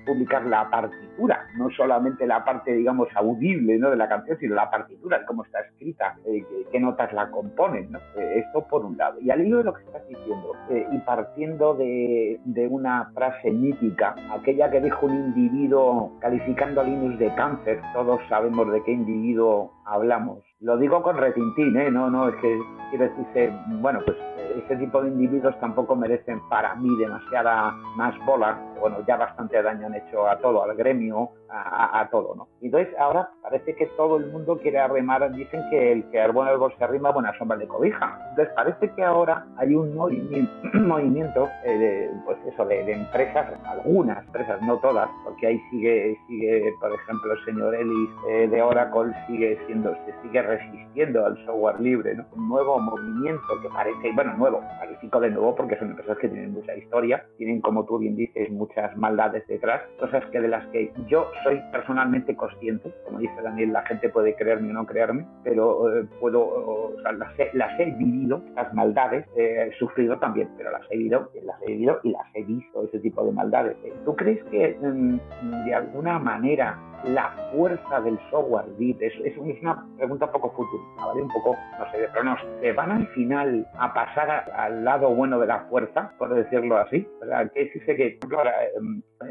publicar 0.06 0.44
la 0.46 0.68
partitura, 0.70 1.46
no 1.56 1.70
solamente 1.70 2.26
la 2.26 2.44
parte, 2.44 2.72
digamos, 2.72 3.08
audible 3.14 3.78
¿no? 3.78 3.90
de 3.90 3.96
la 3.96 4.08
canción, 4.08 4.38
sino 4.38 4.54
la 4.54 4.70
partitura, 4.70 5.24
cómo 5.26 5.44
está 5.44 5.60
escrita, 5.60 6.16
eh, 6.24 6.44
qué, 6.70 6.80
notas 6.80 7.12
la 7.12 7.30
componen. 7.30 7.90
¿no? 7.90 7.98
Eh, 8.16 8.44
esto 8.46 8.66
por 8.68 8.84
un 8.84 8.96
lado. 8.96 9.20
Y 9.20 9.30
al 9.30 9.44
hilo 9.44 9.58
de 9.58 9.64
lo 9.64 9.74
que 9.74 9.82
estás 9.82 10.06
diciendo, 10.08 10.52
eh, 10.70 10.86
y 10.92 10.98
partiendo 10.98 11.74
de, 11.74 12.40
de, 12.44 12.68
una 12.68 13.07
frase 13.12 13.50
mítica, 13.50 14.14
aquella 14.32 14.70
que 14.70 14.80
dijo 14.80 15.06
un 15.06 15.14
individuo 15.14 16.12
calificando 16.20 16.80
a 16.80 16.84
Linus 16.84 17.18
de 17.18 17.34
cáncer, 17.34 17.80
todos 17.94 18.20
sabemos 18.28 18.70
de 18.72 18.82
qué 18.84 18.92
individuo 18.92 19.72
hablamos. 19.84 20.38
Lo 20.60 20.76
digo 20.76 21.02
con 21.02 21.16
retintín, 21.16 21.76
¿eh? 21.76 21.90
No, 21.90 22.10
no, 22.10 22.28
es 22.28 22.34
que 22.36 22.58
quiero 22.90 23.04
decirse, 23.04 23.52
bueno, 23.80 24.00
pues 24.04 24.16
ese 24.64 24.76
tipo 24.76 25.02
de 25.02 25.08
individuos 25.08 25.58
tampoco 25.60 25.94
merecen 25.94 26.40
para 26.48 26.74
mí 26.74 26.88
demasiada 26.98 27.72
más 27.96 28.14
bola. 28.24 28.58
Bueno, 28.80 28.98
ya 29.06 29.16
bastante 29.16 29.60
daño 29.62 29.86
han 29.86 29.94
hecho 29.94 30.28
a 30.28 30.38
todo, 30.38 30.62
al 30.62 30.76
gremio, 30.76 31.30
a, 31.50 32.08
todo, 32.10 32.34
¿no? 32.34 32.48
Entonces 32.60 32.94
ahora 32.98 33.30
parece 33.42 33.74
que 33.74 33.86
todo 33.96 34.16
el 34.18 34.26
mundo 34.26 34.58
quiere 34.58 34.78
arrimar, 34.78 35.30
dicen 35.32 35.62
que 35.70 35.92
el 35.92 36.10
que 36.10 36.26
buen 36.28 36.48
árbol 36.48 36.74
se 36.76 36.84
arrima, 36.84 37.10
buena 37.10 37.36
sombra 37.38 37.56
de 37.56 37.66
cobija. 37.66 38.18
Entonces 38.30 38.52
parece 38.54 38.90
que 38.94 39.02
ahora 39.02 39.46
hay 39.56 39.74
un 39.74 39.94
movimiento, 39.94 40.52
movimiento 40.74 41.48
eh, 41.64 41.78
de, 41.78 42.10
pues 42.24 42.38
eso, 42.52 42.64
de, 42.66 42.92
empresas, 42.92 43.46
algunas 43.64 44.24
empresas, 44.26 44.60
no 44.62 44.78
todas, 44.78 45.08
porque 45.24 45.46
ahí 45.46 45.60
sigue, 45.70 46.18
sigue 46.26 46.72
por 46.80 46.92
ejemplo, 46.92 47.32
el 47.32 47.44
señor 47.44 47.74
Ellis 47.74 48.10
eh, 48.28 48.48
de 48.48 48.62
Oracle 48.62 49.12
sigue 49.26 49.58
siendo, 49.66 49.94
se 50.04 50.14
sigue 50.22 50.42
resistiendo 50.42 51.24
al 51.24 51.36
software 51.46 51.80
libre, 51.80 52.14
¿no? 52.14 52.24
Un 52.36 52.48
nuevo 52.48 52.78
movimiento 52.78 53.60
que 53.62 53.68
parece, 53.68 54.12
bueno, 54.14 54.34
nuevo, 54.34 54.60
califico 54.80 55.20
de 55.20 55.30
nuevo 55.30 55.54
porque 55.54 55.78
son 55.78 55.90
empresas 55.90 56.18
que 56.18 56.28
tienen 56.28 56.52
mucha 56.52 56.74
historia, 56.74 57.24
tienen, 57.36 57.60
como 57.60 57.84
tú 57.84 57.98
bien 57.98 58.16
dices, 58.16 58.50
muchas 58.68 58.96
maldades 58.96 59.46
detrás, 59.46 59.82
cosas 59.98 60.24
que 60.26 60.40
de 60.40 60.48
las 60.48 60.66
que 60.68 60.92
yo 61.08 61.30
soy 61.42 61.60
personalmente 61.72 62.36
consciente, 62.36 62.92
como 63.04 63.18
dice 63.18 63.34
Daniel, 63.42 63.72
la 63.72 63.82
gente 63.82 64.08
puede 64.08 64.34
creerme 64.34 64.70
o 64.70 64.74
no 64.74 64.86
creerme, 64.86 65.26
pero 65.42 65.98
eh, 65.98 66.06
puedo, 66.20 66.40
o 66.40 66.94
sea, 67.02 67.12
las, 67.12 67.78
he, 67.80 67.84
vivido, 67.92 68.42
las 68.54 68.72
maldades, 68.74 69.26
eh, 69.36 69.70
he 69.70 69.78
sufrido 69.78 70.18
también, 70.18 70.48
pero 70.56 70.70
las 70.70 70.82
he 70.90 70.96
vivido, 70.96 71.30
las 71.42 71.60
he 71.62 71.66
vivido 71.66 72.00
y 72.02 72.10
las 72.10 72.26
he 72.34 72.44
visto, 72.44 72.84
ese 72.84 73.00
tipo 73.00 73.24
de 73.24 73.32
maldades. 73.32 73.76
¿Tú 74.04 74.14
crees 74.16 74.42
que 74.44 74.76
mm, 74.80 75.64
de 75.64 75.74
alguna 75.74 76.18
manera 76.18 76.78
la 77.04 77.30
fuerza 77.52 78.00
del 78.00 78.18
software 78.30 78.66
libre? 78.78 79.06
Es, 79.06 79.14
es, 79.24 79.38
una 79.38 79.84
pregunta 79.96 80.26
un 80.26 80.32
poco 80.32 80.50
futurista, 80.50 81.06
¿vale? 81.06 81.22
Un 81.22 81.28
poco, 81.28 81.56
no 81.78 81.90
sé, 81.90 82.08
pero 82.12 82.24
no, 82.24 82.36
¿se 82.60 82.72
van 82.72 82.90
al 82.90 83.06
final 83.08 83.66
a 83.78 83.94
pasar 83.94 84.50
al 84.54 84.84
lado 84.84 85.10
bueno 85.10 85.38
de 85.38 85.46
la 85.46 85.60
fuerza, 85.70 86.12
por 86.18 86.34
decirlo 86.34 86.76
así? 86.76 87.06
¿Verdad? 87.20 87.50
Que 87.52 87.64
dice 87.64 87.96
que, 87.96 88.18
ahora, 88.36 88.57
em, 88.57 88.57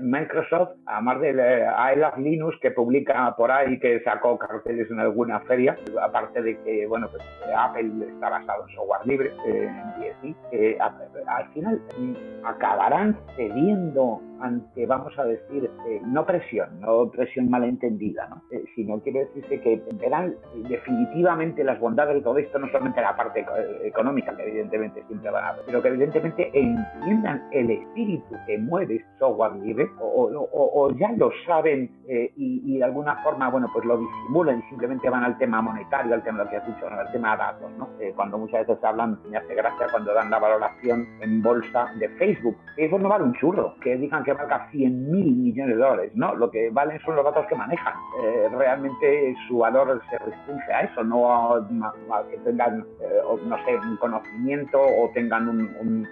Microsoft, 0.02 0.72
además 0.86 1.22
de 1.22 1.66
AELAF 1.66 2.18
Linux 2.18 2.58
que 2.62 2.72
publica 2.72 3.34
por 3.36 3.52
ahí, 3.52 3.80
que 3.80 4.02
sacó 4.04 4.38
carteles 4.38 4.90
en 4.92 5.00
alguna 5.00 5.40
feria, 5.42 5.78
aparte 6.02 6.42
de 6.42 6.58
que, 6.62 6.86
bueno, 6.88 7.08
pues 7.10 7.24
Apple 7.56 7.92
está 8.08 8.30
basado 8.30 8.68
en 8.68 8.76
software 8.76 9.06
libre, 9.06 9.34
eh, 9.46 9.70
en 10.22 10.36
eh, 10.52 10.78
al 10.80 11.48
final 11.54 11.82
mm, 11.98 12.46
acabarán 12.46 13.18
cediendo 13.36 14.22
ante, 14.40 14.86
vamos 14.86 15.18
a 15.18 15.26
decir, 15.26 15.70
eh, 15.88 16.02
no 16.06 16.26
presión, 16.26 16.80
no 16.80 17.10
presión 17.10 17.50
malentendida, 17.50 18.28
¿no? 18.28 18.42
Eh, 18.52 18.64
sino 18.76 19.00
quiere 19.02 19.26
decirse 19.26 19.60
que 19.62 19.82
verán 20.00 20.36
definitivamente 20.70 21.64
las 21.64 21.80
bondades 21.80 22.16
de 22.16 22.22
todo 22.22 22.38
esto, 22.38 22.60
no 22.60 22.68
solamente 22.68 23.02
la 23.02 23.16
parte 23.16 23.46
económica, 23.84 24.36
que 24.36 24.44
evidentemente 24.44 25.04
siempre 25.08 25.32
van 25.32 25.44
a 25.44 25.50
haber, 25.50 25.66
pero 25.66 25.82
que 25.82 25.88
evidentemente 25.90 26.52
entiendan 26.54 27.48
el 27.52 27.72
espíritu 27.72 28.36
que 28.46 28.58
mueve 28.60 29.04
software 29.20 29.56
libre, 29.56 29.90
o, 30.00 30.92
ya 30.92 31.12
lo 31.14 31.32
saben 31.46 31.90
eh, 32.08 32.32
y, 32.36 32.78
de 32.78 32.84
alguna 32.84 33.16
forma, 33.24 33.50
bueno, 33.50 33.70
pues 33.74 33.86
lo 33.86 33.98
disimulan 33.98 34.60
y 34.60 34.70
simplemente 34.70 35.10
van 35.10 35.24
al 35.24 35.38
tema 35.38 35.62
monetario, 35.62 36.14
al 36.14 36.24
tema 36.24 36.44
lo 36.44 36.50
que 36.50 36.58
has 36.58 36.68
dicho, 36.68 36.88
al 36.88 37.12
tema 37.12 37.36
datos, 37.36 37.72
¿no? 37.78 37.90
cuando 38.16 38.38
muchas 38.38 38.66
veces 38.66 38.84
hablan, 38.84 39.20
me 39.30 39.38
hace 39.38 39.56
gracia 39.56 39.88
cuando 39.92 40.14
dan 40.14 40.30
la 40.30 40.40
valoración 40.40 41.08
en 41.22 41.42
bolsa 41.42 41.92
de 42.00 42.10
Facebook. 42.10 42.56
Facebook 42.76 43.02
no 43.02 43.10
vale 43.10 43.24
un 43.26 43.34
churro, 43.34 43.76
que 43.82 43.96
digan 43.98 44.24
que 44.24 44.34
valga 44.34 44.70
100 44.72 45.12
mil 45.12 45.36
millones 45.36 45.76
de 45.76 45.82
dólares, 45.82 46.12
¿no? 46.16 46.36
Lo 46.36 46.50
que 46.50 46.70
valen 46.70 47.00
son 47.02 47.16
los 47.16 47.26
datos 47.26 47.46
que 47.48 47.56
manejan. 47.56 47.94
Eh, 48.24 48.50
realmente 48.52 49.36
su 49.48 49.60
valor 49.60 50.02
se 50.10 50.18
restringe 50.18 50.74
a 50.74 50.82
eso, 50.82 51.04
no 51.04 51.56
a, 51.56 51.68
que 52.30 52.38
tengan, 52.38 52.86
eh, 53.02 53.22
no 53.46 53.58
sé, 53.66 53.76
un 53.78 53.98
conocimiento 53.98 54.80
o 54.80 55.10
tengan 55.14 55.48
un, 55.48 56.08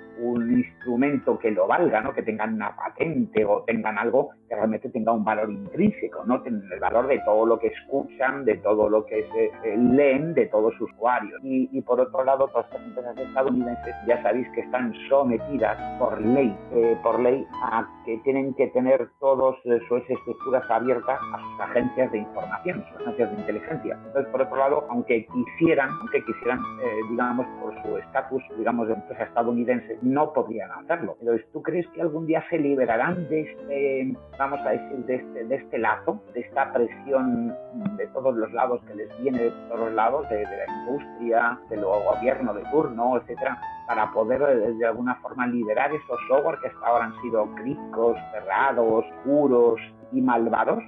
instrumento 0.51 1.37
que 1.39 1.51
lo 1.51 1.67
valga, 1.67 2.01
¿no? 2.01 2.13
Que 2.13 2.23
tengan 2.23 2.55
una 2.55 2.75
patente 2.75 3.43
o 3.45 3.63
tengan 3.63 3.97
algo 3.97 4.31
que 4.47 4.55
realmente 4.55 4.89
tenga 4.89 5.11
un 5.11 5.23
valor 5.23 5.51
intrínseco, 5.51 6.23
¿no? 6.25 6.43
El 6.45 6.79
valor 6.79 7.07
de 7.07 7.19
todo 7.19 7.45
lo 7.45 7.59
que 7.59 7.67
escuchan, 7.67 8.45
de 8.45 8.55
todo 8.57 8.89
lo 8.89 9.05
que 9.05 9.27
se 9.31 9.45
eh, 9.45 9.77
leen, 9.77 10.33
de 10.33 10.45
todos 10.47 10.73
sus 10.75 10.91
usuarios. 10.91 11.39
Y, 11.43 11.81
por 11.81 11.99
otro 11.99 12.23
lado, 12.23 12.47
todas 12.47 12.71
las 12.71 12.81
empresas 12.81 13.17
estadounidenses 13.17 13.95
ya 14.07 14.21
sabéis 14.21 14.47
que 14.53 14.61
están 14.61 14.93
sometidas 15.09 15.77
por 15.99 16.19
ley, 16.21 16.55
por 17.03 17.19
ley 17.19 17.45
a 17.63 17.87
que 18.05 18.17
tienen 18.19 18.53
que 18.53 18.67
tener 18.67 19.09
todas 19.19 19.55
sus 19.63 20.09
estructuras 20.09 20.69
abiertas 20.69 21.19
a 21.33 21.39
sus 21.39 21.59
agencias 21.61 22.11
de 22.11 22.19
información, 22.19 22.83
sus 22.91 23.01
agencias 23.01 23.31
de 23.31 23.37
inteligencia. 23.41 23.97
Entonces, 24.05 24.31
por 24.31 24.41
otro 24.41 24.57
lado, 24.57 24.85
aunque 24.89 25.25
quisieran, 25.27 25.89
aunque 26.01 26.23
quisieran, 26.23 26.59
eh, 26.59 26.99
digamos, 27.09 27.45
por 27.61 27.73
su 27.81 27.97
estatus, 27.97 28.43
digamos, 28.57 28.87
de 28.87 28.93
empresa 28.93 29.23
estadounidense, 29.23 29.97
no 30.05 30.31
podrían 30.33 30.71
hacerlo. 30.71 31.17
Entonces, 31.19 31.45
¿tú 31.51 31.61
crees 31.61 31.87
que 31.89 32.01
algún 32.01 32.27
día 32.27 32.43
se 32.49 32.59
liberarán 32.59 33.27
de 33.27 33.41
este, 33.41 34.15
vamos 34.37 34.59
a 34.61 34.69
decir, 34.69 34.97
de 35.05 35.15
este, 35.15 35.45
de 35.45 35.55
este 35.55 35.77
lazo, 35.79 36.21
de 36.33 36.41
esta 36.41 36.71
presión 36.71 37.55
de 37.97 38.07
todos 38.07 38.35
los 38.35 38.51
lados 38.53 38.81
que 38.87 38.95
les 38.95 39.21
viene 39.21 39.39
de 39.39 39.51
todos 39.67 39.79
los 39.79 39.93
lados, 39.93 40.29
de, 40.29 40.43
la 40.43 40.73
industria, 40.83 41.59
del 41.69 41.83
gobierno 41.83 42.53
de 42.53 42.63
turno, 42.71 43.17
etcétera, 43.17 43.59
para 43.87 44.11
poder 44.11 44.41
eh, 44.41 44.73
de 44.73 44.85
alguna 44.85 45.15
forma 45.15 45.47
liberar 45.47 45.91
esos 45.91 46.19
software 46.27 46.59
que 46.61 46.67
hasta 46.67 46.85
ahora 46.85 47.05
han 47.05 47.21
sido 47.21 47.45
críticos, 47.55 48.17
cerrados, 48.31 49.05
oscuros 49.05 49.79
y 50.11 50.21
malvados 50.21 50.83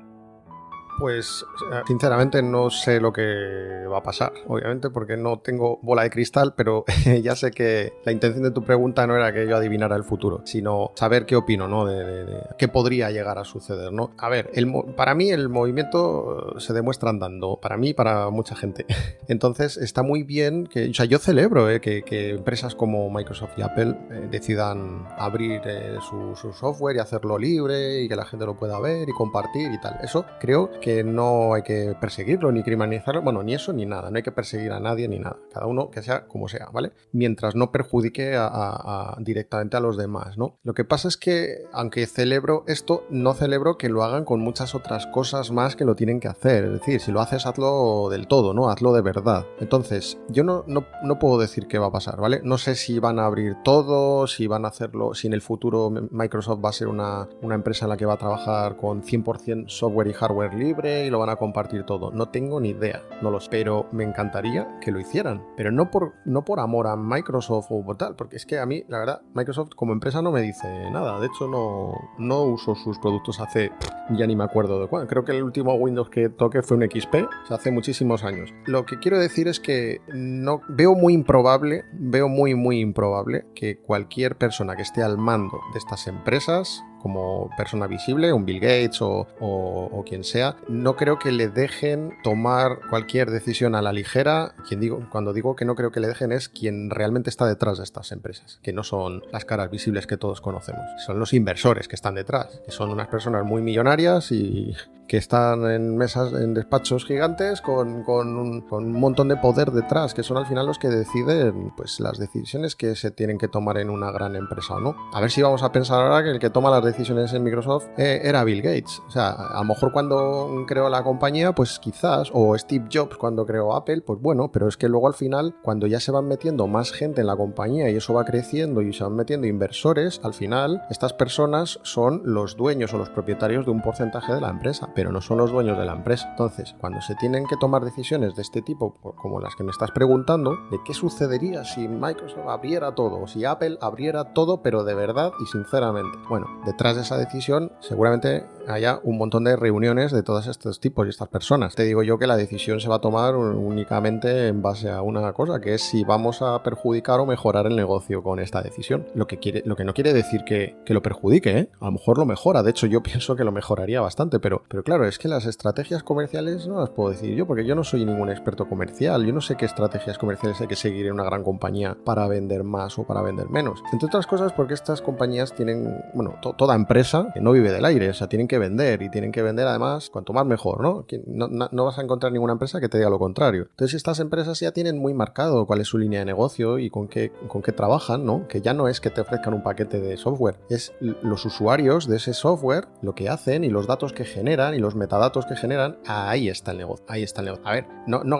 pues 0.97 1.45
sinceramente 1.87 2.41
no 2.41 2.69
sé 2.69 2.99
lo 2.99 3.13
que 3.13 3.85
va 3.91 3.99
a 3.99 4.03
pasar, 4.03 4.33
obviamente, 4.47 4.89
porque 4.89 5.17
no 5.17 5.39
tengo 5.39 5.79
bola 5.81 6.03
de 6.03 6.09
cristal, 6.09 6.53
pero 6.55 6.85
ya 7.21 7.35
sé 7.35 7.51
que 7.51 7.93
la 8.05 8.11
intención 8.11 8.43
de 8.43 8.51
tu 8.51 8.63
pregunta 8.63 9.05
no 9.07 9.15
era 9.15 9.33
que 9.33 9.47
yo 9.47 9.55
adivinara 9.55 9.95
el 9.95 10.03
futuro, 10.03 10.41
sino 10.45 10.91
saber 10.95 11.25
qué 11.25 11.35
opino, 11.35 11.67
¿no? 11.67 11.85
De, 11.85 12.25
qué 12.57 12.67
podría 12.67 13.11
llegar 13.11 13.37
a 13.37 13.43
suceder, 13.43 13.91
¿no? 13.91 14.11
A 14.17 14.29
ver, 14.29 14.49
el, 14.53 14.71
para 14.95 15.15
mí 15.15 15.29
el 15.29 15.49
movimiento 15.49 16.59
se 16.59 16.73
demuestra 16.73 17.09
andando, 17.09 17.59
para 17.61 17.77
mí 17.77 17.89
y 17.89 17.93
para 17.93 18.29
mucha 18.29 18.55
gente. 18.55 18.85
Entonces 19.27 19.77
está 19.77 20.03
muy 20.03 20.23
bien 20.23 20.65
que, 20.65 20.89
o 20.89 20.93
sea, 20.93 21.05
yo 21.05 21.19
celebro 21.19 21.69
eh, 21.69 21.81
que, 21.81 22.03
empresas 22.29 22.75
como 22.75 23.09
Microsoft 23.09 23.51
y 23.57 23.61
Apple 23.61 23.95
eh, 24.11 24.27
decidan 24.29 25.07
abrir 25.17 25.61
eh, 25.65 25.97
su, 26.07 26.35
su 26.35 26.53
software 26.53 26.95
y 26.95 26.99
hacerlo 26.99 27.37
libre 27.37 28.01
y 28.01 28.09
que 28.09 28.15
la 28.15 28.25
gente 28.25 28.45
lo 28.45 28.57
pueda 28.57 28.79
ver 28.79 29.07
y 29.07 29.11
compartir 29.11 29.71
y 29.71 29.79
tal. 29.79 29.99
Eso 30.01 30.25
creo 30.39 30.71
que 30.81 30.86
que 30.87 31.03
no 31.03 31.53
hay 31.53 31.63
que 31.63 31.97
perseguirlo 31.99 32.49
ni 32.49 32.63
criminalizarlo, 32.63 33.21
bueno, 33.21 33.43
ni 33.43 33.53
eso 33.53 33.73
ni 33.73 33.85
nada, 33.85 34.09
no 34.09 34.15
hay 34.15 34.23
que 34.23 34.31
perseguir 34.31 34.71
a 34.71 34.79
nadie 34.79 35.09
ni 35.09 35.19
nada, 35.19 35.35
cada 35.53 35.65
uno 35.65 35.91
que 35.91 36.01
sea 36.01 36.27
como 36.27 36.47
sea, 36.47 36.69
¿vale? 36.71 36.93
Mientras 37.11 37.55
no 37.55 37.73
perjudique 37.73 38.37
a, 38.37 39.17
directamente 39.19 39.75
a 39.75 39.81
los 39.81 39.97
demás, 39.97 40.37
¿no? 40.37 40.55
Lo 40.63 40.73
que 40.73 40.85
pasa 40.85 41.09
es 41.09 41.17
que, 41.17 41.65
aunque 41.73 42.07
celebro 42.07 42.63
esto, 42.67 43.03
no 43.09 43.33
celebro 43.33 43.77
que 43.77 43.89
lo 43.89 44.01
hagan 44.01 44.23
con 44.23 44.39
muchas 44.39 44.75
otras 44.75 45.07
cosas 45.07 45.51
más 45.51 45.75
que 45.75 45.83
lo 45.83 45.97
tienen 45.97 46.21
que 46.21 46.29
hacer, 46.29 46.63
es 46.63 46.71
decir, 46.71 47.01
si 47.01 47.11
lo 47.11 47.19
haces, 47.19 47.45
hazlo 47.45 48.07
del 48.09 48.27
todo, 48.27 48.53
¿no? 48.53 48.69
Hazlo 48.69 48.93
de 48.93 49.01
verdad. 49.01 49.45
Entonces, 49.59 50.17
yo 50.29 50.45
no, 50.45 50.63
no, 50.67 51.19
puedo 51.19 51.37
decir 51.37 51.67
qué 51.67 51.79
va 51.79 51.87
a 51.87 51.91
pasar, 51.91 52.21
¿vale? 52.21 52.39
No 52.45 52.57
sé 52.57 52.75
si 52.75 52.97
van 52.99 53.19
a 53.19 53.25
abrir 53.25 53.57
todo, 53.61 54.25
si 54.25 54.47
van 54.47 54.63
a 54.63 54.69
hacerlo, 54.69 55.13
si 55.15 55.27
en 55.27 55.33
el 55.33 55.41
futuro 55.41 55.89
Microsoft 55.89 56.63
va 56.63 56.69
a 56.69 56.73
ser 56.73 56.87
una, 56.87 57.27
una 57.41 57.55
empresa 57.55 57.83
en 57.83 57.89
la 57.89 57.97
que 57.97 58.05
va 58.05 58.13
a 58.13 58.17
trabajar 58.17 58.77
con 58.77 59.03
100% 59.03 59.67
software 59.67 60.07
y 60.07 60.13
hardware 60.13 60.53
libre, 60.53 60.76
y 60.85 61.09
lo 61.09 61.19
van 61.19 61.29
a 61.29 61.35
compartir 61.35 61.83
todo. 61.83 62.11
No 62.11 62.29
tengo 62.29 62.59
ni 62.59 62.69
idea, 62.69 63.03
no 63.21 63.31
lo 63.31 63.39
sé. 63.39 63.49
Pero 63.49 63.87
me 63.91 64.03
encantaría 64.03 64.79
que 64.81 64.91
lo 64.91 64.99
hicieran. 64.99 65.43
Pero 65.55 65.71
no 65.71 65.89
por, 65.89 66.13
no 66.25 66.43
por 66.45 66.59
amor 66.59 66.87
a 66.87 66.95
Microsoft 66.95 67.67
o 67.69 67.95
tal, 67.95 68.15
porque 68.15 68.35
es 68.35 68.45
que 68.45 68.59
a 68.59 68.65
mí, 68.65 68.83
la 68.87 68.99
verdad, 68.99 69.21
Microsoft 69.33 69.71
como 69.75 69.93
empresa 69.93 70.21
no 70.21 70.31
me 70.31 70.41
dice 70.41 70.67
nada. 70.91 71.19
De 71.19 71.27
hecho, 71.27 71.47
no, 71.47 71.93
no 72.17 72.43
uso 72.43 72.75
sus 72.75 72.99
productos 72.99 73.39
hace, 73.39 73.71
ya 74.11 74.27
ni 74.27 74.35
me 74.35 74.43
acuerdo 74.43 74.79
de 74.79 74.87
cuándo. 74.87 75.07
Creo 75.07 75.25
que 75.25 75.31
el 75.31 75.43
último 75.43 75.73
Windows 75.75 76.09
que 76.09 76.29
toqué 76.29 76.61
fue 76.61 76.77
un 76.77 76.83
XP, 76.83 77.15
hace 77.49 77.71
muchísimos 77.71 78.23
años. 78.23 78.53
Lo 78.65 78.85
que 78.85 78.99
quiero 78.99 79.19
decir 79.19 79.47
es 79.47 79.59
que 79.59 80.01
no 80.07 80.61
veo 80.67 80.95
muy 80.95 81.13
improbable, 81.13 81.85
veo 81.93 82.29
muy, 82.29 82.55
muy 82.55 82.79
improbable 82.79 83.45
que 83.55 83.77
cualquier 83.77 84.37
persona 84.37 84.75
que 84.75 84.81
esté 84.81 85.03
al 85.03 85.17
mando 85.17 85.59
de 85.73 85.79
estas 85.79 86.07
empresas 86.07 86.83
como 87.01 87.49
persona 87.57 87.87
visible, 87.87 88.33
un 88.33 88.45
Bill 88.45 88.59
Gates 88.59 88.99
o, 89.01 90.03
quien 90.05 90.23
sea, 90.23 90.55
no 90.67 90.95
creo 90.95 91.19
que 91.19 91.31
le 91.31 91.49
dejen 91.49 92.13
tomar 92.23 92.79
cualquier 92.89 93.31
decisión 93.31 93.75
a 93.75 93.81
la 93.81 93.93
ligera. 93.93 94.55
Quien 94.67 94.79
digo, 94.79 95.07
cuando 95.11 95.33
digo 95.33 95.55
que 95.55 95.65
no 95.65 95.75
creo 95.75 95.91
que 95.91 95.99
le 95.99 96.07
dejen 96.07 96.31
es 96.31 96.49
quien 96.49 96.89
realmente 96.89 97.29
está 97.29 97.45
detrás 97.45 97.77
de 97.77 97.83
estas 97.83 98.11
empresas, 98.11 98.59
que 98.61 98.73
no 98.73 98.83
son 98.83 99.23
las 99.31 99.45
caras 99.45 99.69
visibles 99.69 100.07
que 100.07 100.17
todos 100.17 100.41
conocemos, 100.41 100.85
son 101.05 101.19
los 101.19 101.33
inversores 101.33 101.87
que 101.87 101.95
están 101.95 102.15
detrás, 102.15 102.61
que 102.65 102.71
son 102.71 102.89
unas 102.89 103.07
personas 103.07 103.45
muy 103.45 103.61
millonarias 103.61 104.31
y 104.31 104.75
que 105.07 105.17
están 105.17 105.69
en 105.71 105.97
mesas, 105.97 106.33
en 106.33 106.53
despachos 106.53 107.05
gigantes 107.05 107.61
con, 107.61 108.03
un, 108.07 108.91
montón 108.91 109.29
de 109.29 109.37
poder 109.37 109.71
detrás, 109.71 110.13
que 110.13 110.23
son 110.23 110.37
al 110.37 110.45
final 110.45 110.65
los 110.65 110.77
que 110.77 110.89
deciden 110.89 111.71
pues, 111.75 111.99
las 111.99 112.19
decisiones 112.19 112.75
que 112.75 112.95
se 112.95 113.11
tienen 113.11 113.37
que 113.37 113.47
tomar 113.47 113.77
en 113.77 113.89
una 113.89 114.11
gran 114.11 114.35
empresa 114.35 114.75
o 114.75 114.79
no. 114.79 114.95
A 115.13 115.21
ver 115.21 115.31
si 115.31 115.41
vamos 115.41 115.63
a 115.63 115.71
pensar 115.71 116.01
ahora 116.01 116.23
que 116.23 116.31
el 116.31 116.39
que 116.39 116.49
toma 116.49 116.69
las 116.69 116.83
decisiones 116.87 117.33
en 117.33 117.43
Microsoft 117.43 117.87
eh, 117.97 118.21
era 118.23 118.43
Bill 118.43 118.61
Gates. 118.61 119.01
O 119.07 119.11
sea, 119.11 119.29
a 119.31 119.59
lo 119.59 119.65
mejor 119.65 119.91
cuando 119.91 120.65
creó 120.67 120.89
la 120.89 121.03
compañía, 121.03 121.53
pues 121.53 121.79
quizás, 121.79 122.29
o 122.33 122.57
Steve 122.57 122.87
Jobs 122.91 123.17
cuando 123.17 123.45
creó 123.45 123.75
Apple, 123.75 124.01
pues 124.01 124.19
bueno, 124.21 124.51
pero 124.51 124.67
es 124.67 124.77
que 124.77 124.89
luego 124.89 125.07
al 125.07 125.13
final, 125.13 125.55
cuando 125.61 125.87
ya 125.87 125.99
se 125.99 126.11
van 126.11 126.27
metiendo 126.27 126.67
más 126.67 126.91
gente 126.91 127.21
en 127.21 127.27
la 127.27 127.35
compañía 127.35 127.89
y 127.89 127.95
eso 127.95 128.13
va 128.13 128.25
creciendo 128.25 128.81
y 128.81 128.93
se 128.93 129.03
van 129.03 129.15
metiendo 129.15 129.47
inversores, 129.47 130.19
al 130.23 130.33
final 130.33 130.81
estas 130.89 131.13
personas 131.13 131.79
son 131.83 132.21
los 132.25 132.57
dueños 132.57 132.93
o 132.93 132.97
los 132.97 133.09
propietarios 133.09 133.65
de 133.65 133.71
un 133.71 133.81
porcentaje 133.81 134.33
de 134.33 134.41
la 134.41 134.49
empresa 134.49 134.67
pero 134.95 135.11
no 135.11 135.21
son 135.21 135.37
los 135.37 135.51
dueños 135.51 135.77
de 135.77 135.85
la 135.85 135.93
empresa. 135.93 136.27
Entonces, 136.31 136.75
cuando 136.79 137.01
se 137.01 137.15
tienen 137.15 137.45
que 137.47 137.57
tomar 137.57 137.83
decisiones 137.83 138.35
de 138.35 138.41
este 138.41 138.61
tipo, 138.61 138.93
como 139.15 139.39
las 139.39 139.55
que 139.55 139.63
me 139.63 139.71
estás 139.71 139.91
preguntando, 139.91 140.57
de 140.71 140.79
qué 140.85 140.93
sucedería 140.93 141.63
si 141.63 141.87
Microsoft 141.87 142.47
abriera 142.47 142.93
todo, 142.95 143.21
o 143.21 143.27
si 143.27 143.45
Apple 143.45 143.77
abriera 143.81 144.33
todo, 144.33 144.61
pero 144.61 144.83
de 144.83 144.95
verdad 144.95 145.31
y 145.41 145.45
sinceramente. 145.45 146.17
Bueno, 146.29 146.47
detrás 146.77 146.95
de 146.95 147.01
esa 147.01 147.17
decisión 147.17 147.71
seguramente 147.79 148.45
haya 148.67 148.99
un 149.03 149.17
montón 149.17 149.43
de 149.45 149.55
reuniones 149.55 150.11
de 150.11 150.23
todos 150.23 150.47
estos 150.47 150.79
tipos 150.79 151.05
y 151.07 151.09
estas 151.09 151.29
personas. 151.29 151.75
Te 151.75 151.83
digo 151.83 152.03
yo 152.03 152.19
que 152.19 152.27
la 152.27 152.37
decisión 152.37 152.79
se 152.79 152.89
va 152.89 152.95
a 152.95 153.01
tomar 153.01 153.35
únicamente 153.35 154.47
en 154.47 154.61
base 154.61 154.89
a 154.89 155.01
una 155.01 155.33
cosa, 155.33 155.59
que 155.59 155.73
es 155.73 155.81
si 155.81 156.03
vamos 156.03 156.41
a 156.41 156.61
perjudicar 156.63 157.19
o 157.19 157.25
mejorar 157.25 157.67
el 157.67 157.75
negocio 157.75 158.21
con 158.23 158.39
esta 158.39 158.61
decisión. 158.61 159.07
Lo 159.15 159.27
que, 159.27 159.37
quiere, 159.37 159.63
lo 159.65 159.75
que 159.75 159.83
no 159.83 159.93
quiere 159.93 160.13
decir 160.13 160.43
que, 160.43 160.75
lo 160.87 161.01
perjudique, 161.01 161.57
¿eh? 161.57 161.69
a 161.79 161.85
lo 161.85 161.91
mejor 161.93 162.17
lo 162.17 162.25
mejora. 162.25 162.63
De 162.63 162.71
hecho, 162.71 162.87
yo 162.87 163.01
pienso 163.07 163.35
que 163.35 163.43
lo 163.43 163.51
mejoraría 163.51 164.01
bastante, 164.01 164.39
pero, 164.39 164.63
pero 164.67 164.83
claro, 164.83 165.07
es 165.07 165.17
que 165.17 165.27
las 165.27 165.45
estrategias 165.45 166.03
comerciales 166.03 166.67
no 166.67 166.79
las 166.79 166.89
puedo 166.89 167.11
decir 167.11 167.35
yo, 167.35 167.45
porque 167.45 167.65
yo 167.65 167.75
no 167.75 167.83
soy 167.83 168.05
ningún 168.05 168.29
experto 168.29 168.67
comercial. 168.67 169.25
Yo 169.25 169.33
no 169.33 169.41
sé 169.41 169.55
qué 169.55 169.65
estrategias 169.65 170.17
comerciales 170.17 170.59
hay 170.61 170.67
que 170.67 170.75
seguir 170.75 171.07
en 171.07 171.13
una 171.13 171.23
gran 171.23 171.43
compañía 171.43 171.97
para 172.03 172.27
vender 172.27 172.63
más 172.63 172.97
o 172.99 173.05
para 173.05 173.21
vender 173.21 173.49
menos. 173.49 173.83
Entre 173.91 174.07
otras 174.07 174.27
cosas, 174.27 174.53
porque 174.53 174.73
estas 174.73 175.01
compañías 175.01 175.53
tienen, 175.53 176.03
bueno, 176.13 176.35
toda 176.41 176.75
empresa 176.75 177.31
que 177.33 177.41
no 177.41 177.51
vive 177.51 177.71
del 177.71 177.85
aire, 177.85 178.09
o 178.09 178.13
sea, 178.13 178.27
tienen 178.27 178.47
que 178.47 178.56
vender 178.59 179.01
y 179.01 179.09
tienen 179.09 179.31
que 179.31 179.41
vender 179.41 179.67
además 179.67 180.09
cuanto 180.09 180.33
más 180.33 180.45
mejor, 180.45 180.81
¿no? 180.81 181.05
No, 181.27 181.85
vas 181.85 181.97
a 181.97 182.01
encontrar 182.01 182.31
ninguna 182.31 182.53
empresa 182.53 182.79
que 182.79 182.89
te 182.89 182.97
diga 182.97 183.09
lo 183.09 183.19
contrario. 183.19 183.67
Entonces 183.71 183.95
estas 183.95 184.19
empresas 184.19 184.59
ya 184.59 184.71
tienen 184.71 184.97
muy 184.97 185.13
marcado 185.13 185.65
cuál 185.65 185.81
es 185.81 185.87
su 185.87 185.97
línea 185.97 186.19
de 186.19 186.25
negocio 186.25 186.79
y 186.79 186.89
con 186.89 187.07
qué, 187.07 187.31
con 187.47 187.61
qué 187.61 187.71
trabajan, 187.71 188.25
¿no? 188.25 188.47
Que 188.47 188.61
ya 188.61 188.73
no 188.73 188.87
es 188.87 189.01
que 189.01 189.09
te 189.09 189.21
ofrezcan 189.21 189.53
un 189.53 189.63
paquete 189.63 189.99
de 189.99 190.17
software, 190.17 190.59
es 190.69 190.93
los 190.99 191.45
usuarios 191.45 192.07
de 192.07 192.17
ese 192.17 192.33
software, 192.33 192.87
lo 193.01 193.15
que 193.15 193.29
hacen 193.29 193.63
y 193.63 193.69
los 193.69 193.87
datos 193.87 194.13
que 194.13 194.25
generan 194.25 194.73
y 194.73 194.79
los 194.79 194.95
metadatos 194.95 195.45
que 195.45 195.55
generan, 195.55 195.97
ahí 196.05 196.49
está 196.49 196.71
el 196.71 196.77
negocio, 196.77 197.05
ahí 197.07 197.23
está 197.23 197.41
el 197.41 197.45
negocio. 197.45 197.67
A 197.67 197.73
ver, 197.73 197.85
no, 198.07 198.23
no, 198.23 198.39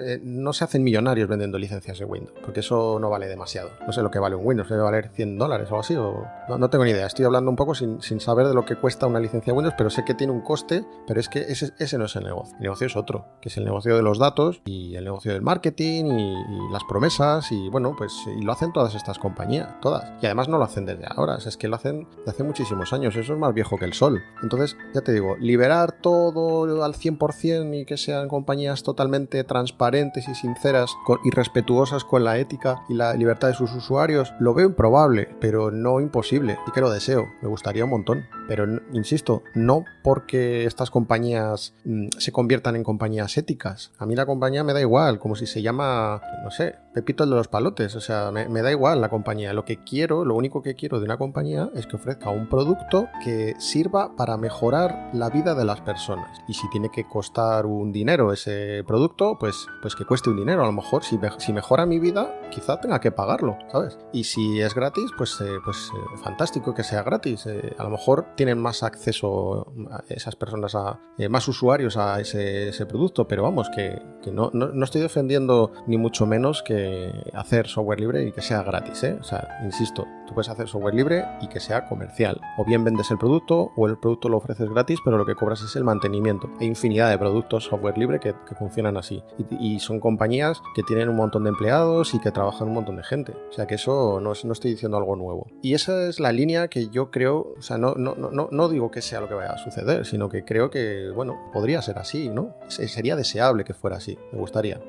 eh, 0.00 0.20
no, 0.22 0.52
se 0.52 0.64
hacen 0.64 0.82
millonarios 0.82 1.28
vendiendo 1.28 1.58
licencias 1.58 1.98
de 1.98 2.04
Windows, 2.04 2.36
porque 2.42 2.60
eso 2.60 2.98
no 3.00 3.10
vale 3.10 3.28
demasiado. 3.28 3.70
No 3.86 3.92
sé 3.92 4.02
lo 4.02 4.10
que 4.10 4.18
vale 4.18 4.36
un 4.36 4.46
Windows, 4.46 4.68
debe 4.68 4.82
valer 4.82 5.10
100 5.14 5.38
dólares 5.38 5.68
o 5.70 5.74
algo 5.74 5.80
así, 5.80 5.96
o 5.96 6.26
no, 6.48 6.58
no 6.58 6.70
tengo 6.70 6.84
ni 6.84 6.90
idea. 6.90 7.06
Estoy 7.06 7.24
hablando 7.24 7.50
un 7.50 7.56
poco 7.56 7.74
sin, 7.74 8.00
sin 8.02 8.20
saber 8.20 8.46
de 8.46 8.54
lo 8.54 8.64
que 8.64 8.76
cuesta 8.76 9.06
una 9.06 9.20
licencia 9.20 9.52
Windows, 9.54 9.74
pero 9.76 9.90
sé 9.90 10.04
que 10.04 10.14
tiene 10.14 10.32
un 10.32 10.40
coste, 10.40 10.84
pero 11.06 11.20
es 11.20 11.28
que 11.28 11.40
ese, 11.40 11.98
no 11.98 12.04
es 12.04 12.16
el 12.16 12.24
negocio. 12.24 12.54
El 12.56 12.62
negocio 12.62 12.86
es 12.86 12.96
otro, 12.96 13.26
que 13.40 13.48
es 13.48 13.56
el 13.56 13.64
negocio 13.64 13.96
de 13.96 14.02
los 14.02 14.18
datos 14.18 14.60
y 14.64 14.96
el 14.96 15.04
negocio 15.04 15.32
del 15.32 15.42
marketing 15.42 16.04
y, 16.04 16.34
las 16.72 16.84
promesas 16.84 17.52
y 17.52 17.68
bueno, 17.68 17.94
pues 17.96 18.12
y 18.26 18.42
lo 18.42 18.50
hacen 18.50 18.72
todas 18.72 18.94
estas 18.94 19.18
compañías, 19.18 19.80
todas. 19.80 20.10
Y 20.20 20.26
además 20.26 20.48
no 20.48 20.58
lo 20.58 20.64
hacen 20.64 20.86
desde 20.86 21.04
ahora, 21.08 21.36
es 21.36 21.56
que 21.56 21.68
lo 21.68 21.76
hacen 21.76 22.08
desde 22.18 22.30
hace 22.30 22.42
muchísimos 22.42 22.92
años, 22.92 23.14
eso 23.16 23.34
es 23.34 23.38
más 23.38 23.54
viejo 23.54 23.76
que 23.76 23.84
el 23.84 23.92
sol. 23.92 24.22
Entonces, 24.42 24.76
ya 24.92 25.02
te 25.02 25.12
digo, 25.12 25.36
liberar 25.38 25.92
todo 25.92 26.82
al 26.82 26.94
100% 26.94 27.80
y 27.80 27.84
que 27.84 27.96
sean 27.96 28.28
compañías 28.28 28.82
totalmente 28.82 29.44
transparentes 29.44 30.28
y 30.28 30.34
sinceras 30.34 30.90
y 31.24 31.30
respetuosas 31.30 32.04
con 32.04 32.24
la 32.24 32.38
ética 32.38 32.82
y 32.88 32.94
la 32.94 33.14
libertad 33.14 33.48
de 33.48 33.54
sus 33.54 33.72
usuarios, 33.72 34.32
lo 34.40 34.54
veo 34.54 34.66
improbable, 34.66 35.28
pero 35.40 35.70
no 35.70 36.00
imposible 36.00 36.58
y 36.66 36.72
que 36.72 36.80
lo 36.80 36.90
deseo, 36.90 37.26
me 37.42 37.48
gustaría 37.48 37.84
un 37.84 37.90
montón. 37.90 38.26
Pero 38.48 38.66
insisto, 38.92 39.42
no 39.54 39.84
porque 40.02 40.64
estas 40.64 40.90
compañías 40.90 41.74
mm, 41.84 42.08
se 42.18 42.32
conviertan 42.32 42.76
en 42.76 42.84
compañías 42.84 43.36
éticas. 43.36 43.92
A 43.98 44.06
mí 44.06 44.14
la 44.14 44.26
compañía 44.26 44.64
me 44.64 44.72
da 44.72 44.80
igual, 44.80 45.18
como 45.18 45.36
si 45.36 45.46
se 45.46 45.62
llama, 45.62 46.20
no 46.42 46.50
sé, 46.50 46.76
Pepito 46.94 47.24
el 47.24 47.30
de 47.30 47.36
los 47.36 47.48
palotes. 47.48 47.96
O 47.96 48.00
sea, 48.00 48.30
me, 48.30 48.62
da 48.62 48.70
igual 48.70 49.00
la 49.00 49.08
compañía. 49.08 49.52
Lo 49.52 49.64
que 49.64 49.82
quiero, 49.82 50.24
lo 50.24 50.34
único 50.36 50.62
que 50.62 50.74
quiero 50.76 51.00
de 51.00 51.04
una 51.04 51.18
compañía 51.18 51.68
es 51.74 51.86
que 51.86 51.96
ofrezca 51.96 52.30
un 52.30 52.48
producto 52.48 53.08
que 53.22 53.54
sirva 53.58 54.14
para 54.16 54.36
mejorar 54.36 55.10
la 55.12 55.28
vida 55.28 55.54
de 55.54 55.64
las 55.64 55.80
personas. 55.80 56.40
Y 56.48 56.54
si 56.54 56.70
tiene 56.70 56.90
que 56.90 57.06
costar 57.06 57.66
un 57.66 57.92
dinero 57.92 58.32
ese 58.32 58.84
producto, 58.86 59.36
pues, 59.38 59.66
pues 59.82 59.96
que 59.96 60.04
cueste 60.04 60.30
un 60.30 60.36
dinero. 60.36 60.62
A 60.62 60.66
lo 60.66 60.72
mejor 60.72 61.02
si, 61.02 61.18
si 61.38 61.52
mejora 61.52 61.84
mi 61.84 61.98
vida, 61.98 62.32
quizá 62.50 62.80
tenga 62.80 63.00
que 63.00 63.10
pagarlo, 63.10 63.58
¿sabes? 63.72 63.98
Y 64.12 64.24
si 64.24 64.60
es 64.60 64.74
gratis, 64.74 65.10
pues, 65.18 65.40
eh, 65.40 65.58
pues 65.64 65.90
eh, 65.92 66.18
fantástico 66.22 66.74
que 66.74 66.84
sea 66.84 67.02
gratis. 67.02 67.46
Eh, 67.46 67.74
a 67.76 67.82
lo 67.82 67.90
mejor 67.90 68.26
tienen 68.36 68.58
más 68.58 68.82
acceso 68.84 69.72
esas 70.08 70.36
personas, 70.36 70.74
a 70.74 71.00
más 71.28 71.48
usuarios 71.48 71.96
a 71.96 72.20
ese, 72.20 72.86
producto, 72.86 73.26
pero 73.26 73.42
vamos, 73.42 73.70
que, 73.70 74.00
no, 74.30 74.50
no, 74.52 74.84
estoy 74.84 75.00
defendiendo 75.00 75.72
ni 75.86 75.96
mucho 75.96 76.26
menos 76.26 76.62
que 76.62 76.83
hacer 77.32 77.66
software 77.66 78.00
libre 78.00 78.24
y 78.24 78.32
que 78.32 78.42
sea 78.42 78.62
gratis, 78.62 79.02
¿eh? 79.04 79.16
O 79.20 79.24
sea, 79.24 79.60
insisto, 79.64 80.06
tú 80.26 80.34
puedes 80.34 80.48
hacer 80.48 80.68
software 80.68 80.94
libre 80.94 81.24
y 81.40 81.48
que 81.48 81.60
sea 81.60 81.86
comercial. 81.86 82.40
O 82.58 82.64
bien 82.64 82.84
vendes 82.84 83.10
el 83.10 83.18
producto 83.18 83.72
o 83.76 83.86
el 83.86 83.98
producto 83.98 84.28
lo 84.28 84.38
ofreces 84.38 84.68
gratis, 84.68 84.98
pero 85.04 85.18
lo 85.18 85.26
que 85.26 85.34
cobras 85.34 85.62
es 85.62 85.76
el 85.76 85.84
mantenimiento. 85.84 86.50
Hay 86.60 86.66
infinidad 86.66 87.10
de 87.10 87.18
productos 87.18 87.64
software 87.64 87.98
libre 87.98 88.20
que, 88.20 88.34
funcionan 88.58 88.96
así. 88.96 89.22
Y, 89.58 89.80
son 89.80 89.98
compañías 89.98 90.62
que 90.76 90.84
tienen 90.84 91.08
un 91.08 91.16
montón 91.16 91.42
de 91.42 91.50
empleados 91.50 92.14
y 92.14 92.20
que 92.20 92.30
trabajan 92.30 92.68
un 92.68 92.74
montón 92.74 92.96
de 92.96 93.02
gente. 93.02 93.32
O 93.50 93.52
sea 93.52 93.66
que 93.66 93.74
eso 93.74 94.20
no, 94.20 94.32
no 94.44 94.52
estoy 94.52 94.70
diciendo 94.70 94.96
algo 94.96 95.16
nuevo. 95.16 95.48
Y 95.60 95.74
esa 95.74 96.06
es 96.08 96.20
la 96.20 96.30
línea 96.30 96.68
que 96.68 96.88
yo 96.88 97.10
creo, 97.10 97.54
o 97.58 97.62
sea, 97.62 97.78
no 97.78 98.68
digo 98.68 98.90
que 98.90 99.02
sea 99.02 99.20
lo 99.20 99.28
que 99.28 99.34
vaya 99.34 99.52
a 99.52 99.58
suceder, 99.58 100.06
sino 100.06 100.28
que 100.28 100.44
creo 100.44 100.70
que, 100.70 101.10
bueno, 101.10 101.50
podría 101.52 101.82
ser 101.82 101.98
así, 101.98 102.28
¿no? 102.28 102.54
Sería 102.68 103.16
deseable 103.16 103.64
que 103.64 103.74
fuera 103.74 103.96
así, 103.96 104.18
me 104.32 104.38
gustaría. 104.38 104.80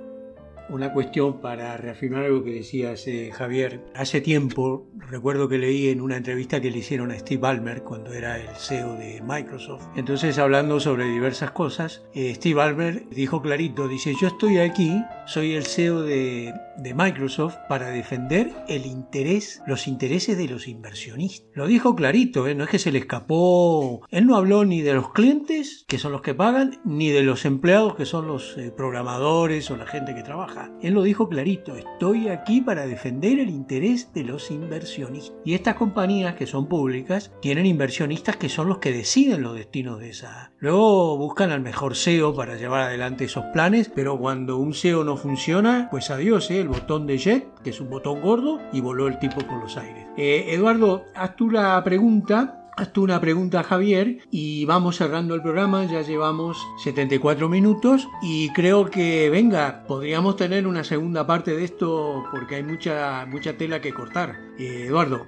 Una 0.68 0.92
cuestión 0.94 1.42
para 1.42 1.78
reafirmar 1.78 2.24
algo 2.24 2.44
que 2.44 2.52
decías, 2.52 3.06
eh, 3.08 3.30
Javier. 3.32 3.82
Hace 3.94 4.20
tiempo, 4.20 4.88
recuerdo 5.10 5.48
que 5.48 5.60
leí 5.60 5.90
en 5.90 6.02
una 6.02 6.18
entrevista 6.18 6.60
que 6.60 6.72
le 6.72 6.80
hicieron 6.80 7.12
a 7.12 7.20
Steve 7.20 7.40
Ballmer 7.40 7.84
cuando 7.84 8.12
era 8.14 8.40
el 8.40 8.48
CEO 8.56 8.96
de 8.96 9.22
Microsoft. 9.22 9.86
Entonces, 9.96 10.40
hablando 10.40 10.80
sobre 10.80 11.06
diversas 11.06 11.52
cosas, 11.52 12.04
eh, 12.16 12.34
Steve 12.34 12.56
Ballmer 12.56 13.08
dijo 13.10 13.44
clarito, 13.44 13.88
dice, 13.88 14.14
yo 14.20 14.28
estoy 14.28 14.58
aquí, 14.58 15.04
soy 15.28 15.54
el 15.54 15.66
CEO 15.66 16.02
de, 16.02 16.52
Microsoft 16.94 17.56
para 17.68 17.90
defender 17.90 18.52
el 18.68 18.86
interés, 18.86 19.62
los 19.68 19.88
intereses 19.88 20.38
de 20.38 20.48
los 20.48 20.68
inversionistas. 20.68 21.48
Lo 21.54 21.68
dijo 21.68 21.96
clarito, 21.96 22.48
¿eh? 22.48 22.56
no 22.56 22.64
es 22.64 22.70
que 22.70 22.80
se 22.80 22.92
le 22.92 23.00
escapó. 23.00 24.06
Él 24.10 24.26
no 24.26 24.36
habló 24.36 24.66
ni 24.66 24.82
de 24.82 24.94
los 24.94 25.12
clientes, 25.12 25.86
que 25.88 25.98
son 25.98 26.12
los 26.12 26.22
que 26.22 26.34
pagan, 26.34 26.80
ni 26.84 27.10
de 27.10 27.24
los 27.24 27.46
empleados, 27.46 27.96
que 27.96 28.06
son 28.06 28.28
los 28.28 28.58
programadores 28.76 29.70
o 29.72 29.78
la 29.78 29.88
gente 29.88 30.16
que 30.16 30.24
trabaja. 30.24 30.72
Él 30.82 30.94
lo 30.94 31.04
dijo 31.04 31.30
clarito, 31.30 31.76
estoy 31.76 32.30
aquí 32.30 32.62
para 32.62 32.88
defender 32.88 33.40
el 33.40 33.50
interés 33.50 34.14
de 34.14 34.24
los 34.24 34.52
inversionistas. 34.52 35.36
Y 35.46 35.54
estas 35.54 35.76
compañías 35.76 36.36
que 36.36 36.48
son 36.48 36.68
públicas 36.68 37.32
tienen 37.42 37.66
inversionistas 37.66 38.38
que 38.38 38.50
son 38.50 38.68
los 38.68 38.80
que 38.80 38.92
deciden 38.92 39.42
los 39.42 39.56
destinos 39.56 40.00
de 40.00 40.10
esa. 40.10 40.52
Luego 40.60 41.18
buscan 41.18 41.52
al 41.52 41.62
mejor 41.62 41.96
SEO 41.96 42.36
para 42.36 42.56
llevar 42.56 42.82
adelante 42.82 43.26
esos 43.26 43.46
planes, 43.54 43.92
pero 43.94 44.18
cuando 44.18 44.58
un 44.58 44.74
SEO 44.74 45.04
no 45.04 45.18
funciona, 45.18 45.88
pues 45.92 46.10
adiós, 46.10 46.50
¿eh? 46.52 46.65
El 46.66 46.72
botón 46.72 47.06
de 47.06 47.18
jet, 47.18 47.48
que 47.64 47.70
es 47.70 47.80
un 47.80 47.90
botón 47.90 48.22
gordo, 48.22 48.60
y 48.74 48.82
voló 48.82 49.08
el 49.08 49.20
tipo 49.20 49.42
por 49.42 49.62
los 49.62 49.78
aires. 49.78 50.08
Eh, 50.18 50.46
Eduardo, 50.50 51.06
haz 51.14 51.36
tú 51.36 51.50
la 51.50 51.84
pregunta 51.84 52.62
haz 52.78 52.92
tú 52.92 53.04
una 53.04 53.22
pregunta 53.22 53.64
Javier 53.64 54.18
y 54.32 54.66
vamos 54.66 54.98
cerrando 54.98 55.34
el 55.34 55.42
programa, 55.42 55.86
ya 55.86 56.02
llevamos 56.02 56.58
74 56.84 57.48
minutos 57.48 58.08
y 58.22 58.50
creo 58.50 58.90
que 58.90 59.30
venga, 59.30 59.86
podríamos 59.88 60.36
tener 60.36 60.68
una 60.68 60.84
segunda 60.84 61.26
parte 61.26 61.56
de 61.56 61.64
esto 61.64 62.26
porque 62.32 62.56
hay 62.56 62.64
mucha, 62.64 63.26
mucha 63.28 63.58
tela 63.58 63.82
que 63.82 63.94
cortar. 63.94 64.36
Eh, 64.60 64.86
Eduardo. 64.88 65.26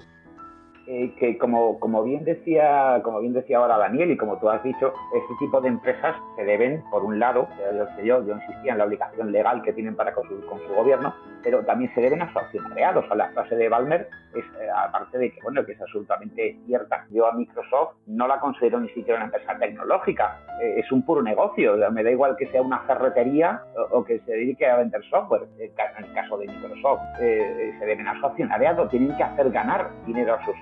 Eh, 0.89 1.13
que 1.19 1.37
como, 1.37 1.79
como 1.81 2.01
bien 2.03 2.23
decía 2.23 3.01
como 3.03 3.19
bien 3.19 3.33
decía 3.33 3.57
ahora 3.57 3.77
Daniel 3.77 4.09
y 4.09 4.15
como 4.15 4.39
tú 4.39 4.49
has 4.49 4.63
dicho 4.63 4.93
este 5.13 5.33
tipo 5.37 5.59
de 5.59 5.67
empresas 5.67 6.15
se 6.37 6.45
deben 6.45 6.81
por 6.89 7.03
un 7.03 7.19
lado 7.19 7.49
yo 7.97 8.03
yo, 8.05 8.25
yo 8.25 8.33
insistía 8.35 8.71
en 8.71 8.77
la 8.77 8.85
obligación 8.85 9.33
legal 9.33 9.61
que 9.63 9.73
tienen 9.73 9.97
para 9.97 10.13
con 10.13 10.25
su, 10.29 10.39
con 10.47 10.59
su 10.59 10.73
gobierno 10.73 11.13
pero 11.43 11.65
también 11.65 11.93
se 11.93 11.99
deben 11.99 12.21
a 12.21 12.31
su 12.31 12.39
accionariado 12.39 13.01
o 13.01 13.03
sea 13.07 13.17
la 13.17 13.29
frase 13.31 13.57
de 13.57 13.67
Balmer 13.67 14.07
es 14.33 14.45
eh, 14.61 14.69
aparte 14.73 15.17
de 15.17 15.31
que 15.31 15.41
bueno 15.41 15.65
que 15.65 15.73
es 15.73 15.81
absolutamente 15.81 16.57
cierta. 16.65 17.05
Yo 17.11 17.27
a 17.27 17.33
Microsoft 17.33 17.95
no 18.05 18.27
la 18.27 18.39
considero 18.39 18.79
ni 18.79 18.89
siquiera 18.89 19.15
una 19.17 19.25
empresa 19.25 19.57
tecnológica 19.57 20.39
eh, 20.61 20.79
es 20.79 20.91
un 20.91 21.03
puro 21.03 21.21
negocio. 21.21 21.75
Me 21.91 22.03
da 22.03 22.11
igual 22.11 22.35
que 22.37 22.47
sea 22.47 22.61
una 22.61 22.79
ferretería 22.79 23.61
o, 23.91 24.03
que 24.03 24.19
se 24.19 24.31
dedique 24.31 24.65
a 24.67 24.77
vender 24.77 25.03
software. 25.09 25.43
En 25.57 26.05
el 26.05 26.13
caso 26.13 26.37
de 26.37 26.47
Microsoft 26.47 27.01
se 27.17 27.85
deben 27.85 28.07
a 28.07 28.19
su 28.19 28.25
accionariado 28.25 28.87
tienen 28.87 29.15
que 29.15 29.23
hacer 29.23 29.49
ganar 29.51 29.89
dinero 30.05 30.35
a 30.35 30.45
sus 30.45 30.55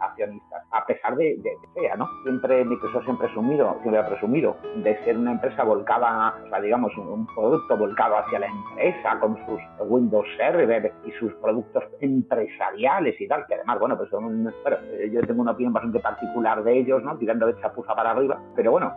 accionistas, 0.00 0.64
a 0.70 0.86
pesar 0.86 1.16
de, 1.16 1.40
que 1.42 1.80
sea, 1.80 1.96
¿no? 1.96 2.08
Siempre 2.22 2.64
Microsoft 2.64 3.04
siempre, 3.04 3.26
presumido, 3.26 3.76
siempre 3.82 4.00
ha 4.00 4.08
presumido 4.08 4.56
de 4.76 5.04
ser 5.04 5.16
una 5.16 5.32
empresa 5.32 5.64
volcada, 5.64 6.34
o 6.44 6.48
sea, 6.48 6.60
digamos, 6.60 6.96
un, 6.96 7.26
producto 7.34 7.76
volcado 7.76 8.18
hacia 8.18 8.40
la 8.40 8.46
empresa, 8.46 9.18
con 9.20 9.36
sus 9.46 9.60
Windows 9.80 10.26
Server 10.36 10.92
y 11.04 11.12
sus 11.12 11.32
productos 11.34 11.84
empresariales 12.00 13.20
y 13.20 13.28
tal, 13.28 13.46
que 13.46 13.54
además, 13.54 13.78
bueno, 13.78 13.96
pues 13.96 14.10
son, 14.10 14.52
bueno, 14.62 14.76
yo 15.12 15.20
tengo 15.22 15.42
una 15.42 15.52
opinión 15.52 15.72
bastante 15.72 16.00
particular 16.00 16.62
de 16.64 16.78
ellos, 16.78 17.02
¿no? 17.02 17.16
Tirando 17.16 17.46
de 17.46 17.60
chapuza 17.60 17.94
para 17.94 18.10
arriba, 18.10 18.40
pero 18.54 18.72
bueno, 18.72 18.92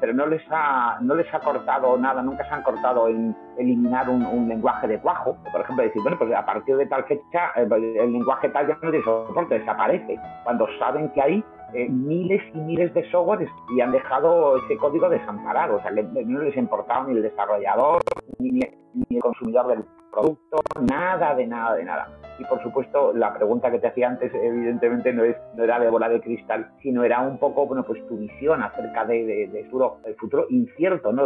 pero 0.00 0.12
no 0.12 0.26
les 0.26 0.42
ha 0.50 0.98
no 1.00 1.14
les 1.14 1.32
ha 1.32 1.40
cortado 1.40 1.96
nada, 1.96 2.22
nunca 2.22 2.44
se 2.46 2.54
han 2.54 2.62
cortado 2.62 3.08
en 3.08 3.34
eliminar 3.58 4.08
un, 4.08 4.48
lenguaje 4.48 4.86
de 4.86 5.00
cuajo. 5.00 5.36
Por 5.50 5.60
ejemplo, 5.60 5.84
decir, 5.84 6.02
bueno, 6.02 6.18
pues 6.18 6.32
a 6.34 6.44
partir 6.44 6.76
de 6.76 6.86
tal 6.86 7.04
fecha 7.04 7.50
el, 7.56 7.68
lenguaje 8.12 8.48
tal 8.50 8.66
ya 8.66 8.74
no 8.74 8.90
tiene 8.90 9.04
soporte, 9.04 9.43
desaparece. 9.48 10.18
Cuando 10.44 10.66
saben 10.78 11.10
que 11.10 11.22
hay 11.22 11.44
eh, 11.74 11.88
miles 11.88 12.42
y 12.54 12.58
miles 12.58 12.94
de 12.94 13.10
softwares 13.10 13.50
y 13.76 13.80
han 13.80 13.92
dejado 13.92 14.58
ese 14.58 14.76
código 14.76 15.08
desamparado. 15.08 15.76
O 15.76 15.82
sea, 15.82 15.90
no 15.90 16.40
les 16.40 16.56
ha 16.56 16.60
importado 16.60 17.04
ni 17.04 17.16
el 17.16 17.22
desarrollador, 17.22 18.02
ni, 18.38 18.50
ni 18.50 19.16
el 19.16 19.20
consumidor 19.20 19.66
del 19.68 19.84
producto, 20.12 20.62
nada 20.80 21.34
de 21.34 21.46
nada 21.46 21.74
de 21.74 21.84
nada. 21.84 22.08
Y 22.38 22.44
por 22.44 22.62
supuesto, 22.62 23.12
la 23.12 23.32
pregunta 23.32 23.70
que 23.70 23.78
te 23.78 23.86
hacía 23.86 24.08
antes, 24.08 24.32
evidentemente, 24.34 25.12
no, 25.12 25.24
es, 25.24 25.36
no 25.54 25.64
era 25.64 25.78
de 25.78 25.88
bola 25.88 26.08
de 26.08 26.20
cristal, 26.20 26.70
sino 26.82 27.04
era 27.04 27.20
un 27.20 27.38
poco, 27.38 27.66
bueno, 27.66 27.84
pues 27.84 28.04
tu 28.06 28.16
visión 28.16 28.62
acerca 28.62 29.04
de, 29.04 29.48
de, 29.48 29.64
futuro, 29.64 29.98
el 30.04 30.14
futuro 30.16 30.46
incierto, 30.50 31.12
¿no? 31.12 31.24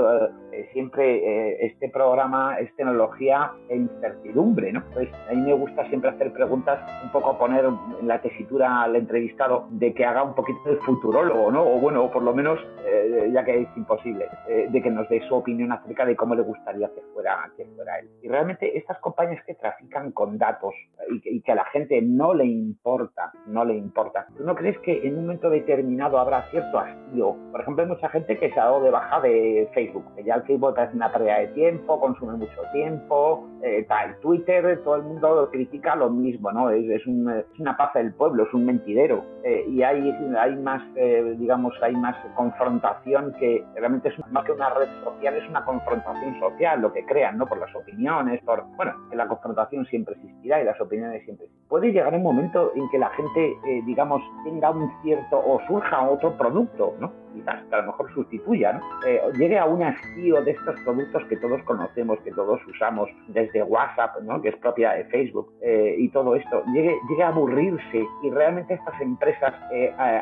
Eh, 0.53 0.69
siempre 0.73 1.17
eh, 1.17 1.67
este 1.67 1.89
programa 1.89 2.59
es 2.59 2.75
tecnología 2.77 3.53
e 3.69 3.77
incertidumbre, 3.77 4.73
¿no? 4.73 4.81
Entonces, 4.89 5.15
a 5.31 5.35
mí 5.35 5.41
me 5.41 5.55
gusta 5.55 5.89
siempre 5.89 6.11
hacer 6.11 6.33
preguntas, 6.33 6.79
un 7.03 7.11
poco 7.11 7.39
poner 7.39 7.65
en 7.65 8.07
la 8.07 8.21
tesitura 8.21 8.83
al 8.83 8.97
entrevistado 8.97 9.67
de 9.71 9.95
que 9.95 10.05
haga 10.05 10.23
un 10.23 10.35
poquito 10.35 10.61
de 10.69 10.77
futurólogo, 10.77 11.51
¿no? 11.51 11.63
O 11.63 11.79
bueno, 11.79 12.05
o 12.05 12.11
por 12.11 12.23
lo 12.23 12.35
menos, 12.35 12.59
eh, 12.87 13.31
ya 13.33 13.45
que 13.45 13.63
es 13.63 13.69
imposible, 13.77 14.29
de 14.49 14.83
que 14.83 14.91
nos 14.91 15.09
dé 15.09 15.21
su 15.29 15.35
opinión 15.35 15.73
acerca 15.73 16.05
de 16.05 16.17
cómo 16.17 16.35
le 16.35 16.43
gustaría 16.43 16.89
que 16.89 17.03
fuera, 17.15 17.51
que 17.57 17.65
fuera 17.77 17.99
él. 17.99 18.09
Y 18.23 18.29
realmente 18.29 18.77
estas 18.77 18.99
compañías 18.99 19.45
que 19.45 19.55
trafican 19.55 20.13
con 20.13 20.39
datos, 20.39 20.75
y 21.11 21.41
que, 21.41 21.53
a 21.53 21.55
la 21.55 21.65
gente 21.67 22.01
no 22.03 22.35
le 22.35 22.45
importa, 22.45 23.33
no 23.47 23.65
le 23.65 23.75
importa. 23.77 24.27
¿Tú 24.37 24.45
no 24.45 24.55
crees 24.55 24.79
que 24.81 25.07
en 25.07 25.17
un 25.17 25.23
momento 25.23 25.51
determinado 25.51 26.19
habrá 26.19 26.43
cierto 26.51 26.79
hastío? 26.79 27.37
Por 27.51 27.61
ejemplo, 27.61 27.85
hay 27.85 27.89
mucha 27.89 28.09
gente 28.09 28.39
que 28.39 28.51
se 28.51 28.61
ha 28.61 28.65
dado 28.65 28.83
de 28.83 28.91
baja 28.91 29.21
de 29.21 29.69
Facebook, 29.75 30.05
que 30.17 30.25
ya 30.25 30.35
el 30.35 30.43
Facebook 30.43 30.75
parece 30.75 30.97
una 30.97 31.11
pérdida 31.11 31.39
de 31.39 31.49
tiempo, 31.49 32.01
consume 32.01 32.35
mucho 32.35 32.61
tiempo, 32.73 33.49
eh, 33.63 33.85
tal. 33.89 34.19
Twitter, 34.21 34.81
todo 34.85 34.97
el 34.97 35.03
mundo 35.03 35.49
critica 35.51 35.97
lo 35.97 36.11
mismo, 36.11 36.53
¿no? 36.53 36.71
Es, 36.71 36.89
es, 36.89 37.07
una 37.07 37.77
paz 37.77 37.95
del 37.95 38.13
pueblo, 38.15 38.45
es 38.45 38.55
un 38.55 38.67
mentidero. 38.67 39.25
Eh, 39.45 39.65
y 39.69 39.83
hay, 39.83 40.11
hay 40.39 40.57
más, 40.57 40.83
eh, 40.97 41.35
digamos, 41.39 41.75
hay 41.83 41.95
más 41.97 42.17
confrontación 42.35 43.33
que 43.39 43.65
realmente 43.75 44.09
es 44.09 44.19
más 44.31 44.45
que 44.45 44.53
una 44.53 44.71
red 44.71 44.89
social, 45.05 45.35
es 45.35 45.49
una 45.49 45.65
confrontación 45.65 46.39
social, 46.39 46.81
lo 46.81 46.93
que 46.93 47.05
crean, 47.07 47.39
¿no? 47.39 47.47
Por 47.47 47.59
las 47.59 47.75
opiniones, 47.75 48.43
por, 48.43 48.65
bueno, 48.77 48.95
que 49.11 49.17
la 49.17 49.27
confrontación 49.27 49.87
siempre 49.87 50.15
existirá 50.15 50.61
y 50.61 50.65
las 50.65 50.81
opiniones 50.81 50.88
de 50.89 51.21
siempre. 51.25 51.47
Puede 51.69 51.93
llegar 51.93 52.15
un 52.15 52.23
momento 52.23 52.73
en 52.75 52.89
que 52.91 52.99
la 52.99 53.11
gente, 53.11 53.59
eh, 53.67 53.83
digamos, 53.85 54.23
tenga 54.45 54.71
un 54.71 54.91
cierto 55.03 55.39
o 55.39 55.61
surja 55.67 56.09
otro 56.09 56.37
producto, 56.37 56.95
¿no? 56.99 57.13
Quizás 57.39 57.63
que 57.69 57.75
a 57.75 57.79
lo 57.79 57.87
mejor 57.87 58.13
sustituya, 58.15 58.73
¿no? 58.73 58.81
Eh, 59.07 59.21
llegue 59.39 59.59
a 59.59 59.67
un 59.67 59.83
hastío 59.83 60.43
de 60.43 60.51
estos 60.51 60.75
productos 60.81 61.25
que 61.29 61.37
todos 61.37 61.63
conocemos, 61.63 62.19
que 62.21 62.33
todos 62.33 62.61
usamos, 62.67 63.09
desde 63.29 63.63
WhatsApp, 63.63 64.21
¿no? 64.23 64.43
Que 64.43 64.49
es 64.49 64.57
propia 64.57 64.93
de 64.93 65.05
Facebook, 65.05 65.53
eh, 65.63 65.95
y 65.99 66.09
todo 66.09 66.35
esto, 66.35 66.65
llegue, 66.73 66.97
llegue 67.09 67.23
a 67.23 67.29
aburrirse 67.29 68.05
y 68.23 68.31
realmente 68.31 68.75
estas 68.75 69.01
empresas, 69.01 69.55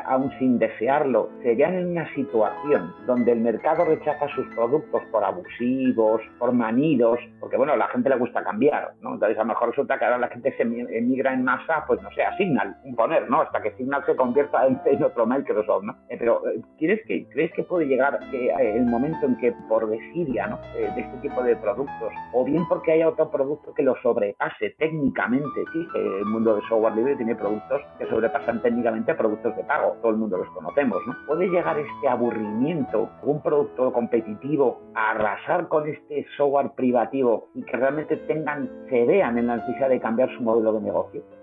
aún 0.05 0.31
sin 0.37 0.59
desearlo, 0.59 1.29
se 1.41 1.55
vean 1.55 1.75
en 1.75 1.87
una 1.91 2.13
situación 2.13 2.93
donde 3.05 3.31
el 3.31 3.39
mercado 3.39 3.85
rechaza 3.85 4.27
sus 4.35 4.45
productos 4.55 5.01
por 5.11 5.23
abusivos, 5.23 6.21
por 6.37 6.51
manidos, 6.51 7.19
porque 7.39 7.57
bueno, 7.57 7.73
a 7.73 7.77
la 7.77 7.87
gente 7.87 8.09
le 8.09 8.17
gusta 8.17 8.43
cambiar, 8.43 8.93
¿no? 9.01 9.13
Entonces 9.13 9.37
a 9.37 9.41
lo 9.41 9.47
mejor 9.47 9.69
resulta 9.69 9.97
que 9.97 10.05
ahora 10.05 10.17
la 10.17 10.27
gente 10.27 10.55
se 10.55 10.63
emigra 10.63 11.33
en 11.33 11.43
masa, 11.43 11.83
pues 11.87 12.01
no 12.01 12.11
sé, 12.11 12.23
a 12.23 12.35
Signal, 12.37 12.75
poner, 12.95 13.29
¿no? 13.29 13.41
Hasta 13.41 13.61
que 13.61 13.71
Signal 13.71 14.03
se 14.05 14.15
convierta 14.15 14.65
en, 14.65 15.03
otro 15.03 15.25
Microsoft, 15.25 15.83
¿no? 15.83 15.95
Eh, 16.09 16.17
pero, 16.17 16.47
eh, 16.47 16.61
¿quieres 16.77 17.05
que, 17.07 17.27
¿crees 17.29 17.51
que 17.53 17.63
puede 17.63 17.87
llegar 17.87 18.19
eh, 18.31 18.51
el 18.75 18.85
momento 18.85 19.25
en 19.25 19.37
que 19.37 19.51
por 19.67 19.89
desidia, 19.89 20.47
¿no? 20.47 20.59
de 20.73 21.01
este 21.01 21.17
tipo 21.21 21.41
de 21.43 21.55
productos, 21.55 22.11
o 22.33 22.43
bien 22.43 22.67
porque 22.67 22.93
haya 22.93 23.09
otro 23.09 23.29
producto 23.31 23.73
que 23.73 23.83
lo 23.83 23.95
sobrepase 24.01 24.71
técnicamente, 24.77 25.63
sí, 25.73 25.87
el 25.95 26.25
mundo 26.25 26.55
de 26.55 26.61
software 26.67 26.95
libre 26.95 27.15
tiene 27.15 27.35
productos 27.35 27.81
que 27.97 28.05
sobrepasan 28.07 28.61
técnicamente 28.61 29.11
a 29.11 29.17
productos 29.17 29.55
de 29.55 29.63
pago, 29.63 29.97
todo 30.01 30.11
el 30.11 30.17
mundo 30.17 30.37
los 30.37 30.49
conocemos, 30.49 30.99
¿no? 31.07 31.15
Puede 31.25 31.47
llegar 31.47 31.77
este 31.79 32.07
aburrimiento, 32.07 33.09
un 33.23 33.41
producto 33.41 33.91
competitivo, 33.91 34.81
a 34.93 35.11
arrasar 35.11 35.67
con 35.67 35.87
este 35.87 36.25
software 36.35 36.71
privativo 36.75 37.49
y 37.53 37.63
que 37.63 37.77
realmente 37.77 38.17
tengan, 38.17 38.69
se 38.89 39.05
vean 39.05 39.37
en 39.37 39.47
la 39.47 39.57
necesidad 39.57 39.89
de 39.89 39.99
cambiar 39.99 40.29
su 40.35 40.43
modelo 40.43 40.73
de 40.73 40.81
negocio. 40.81 41.36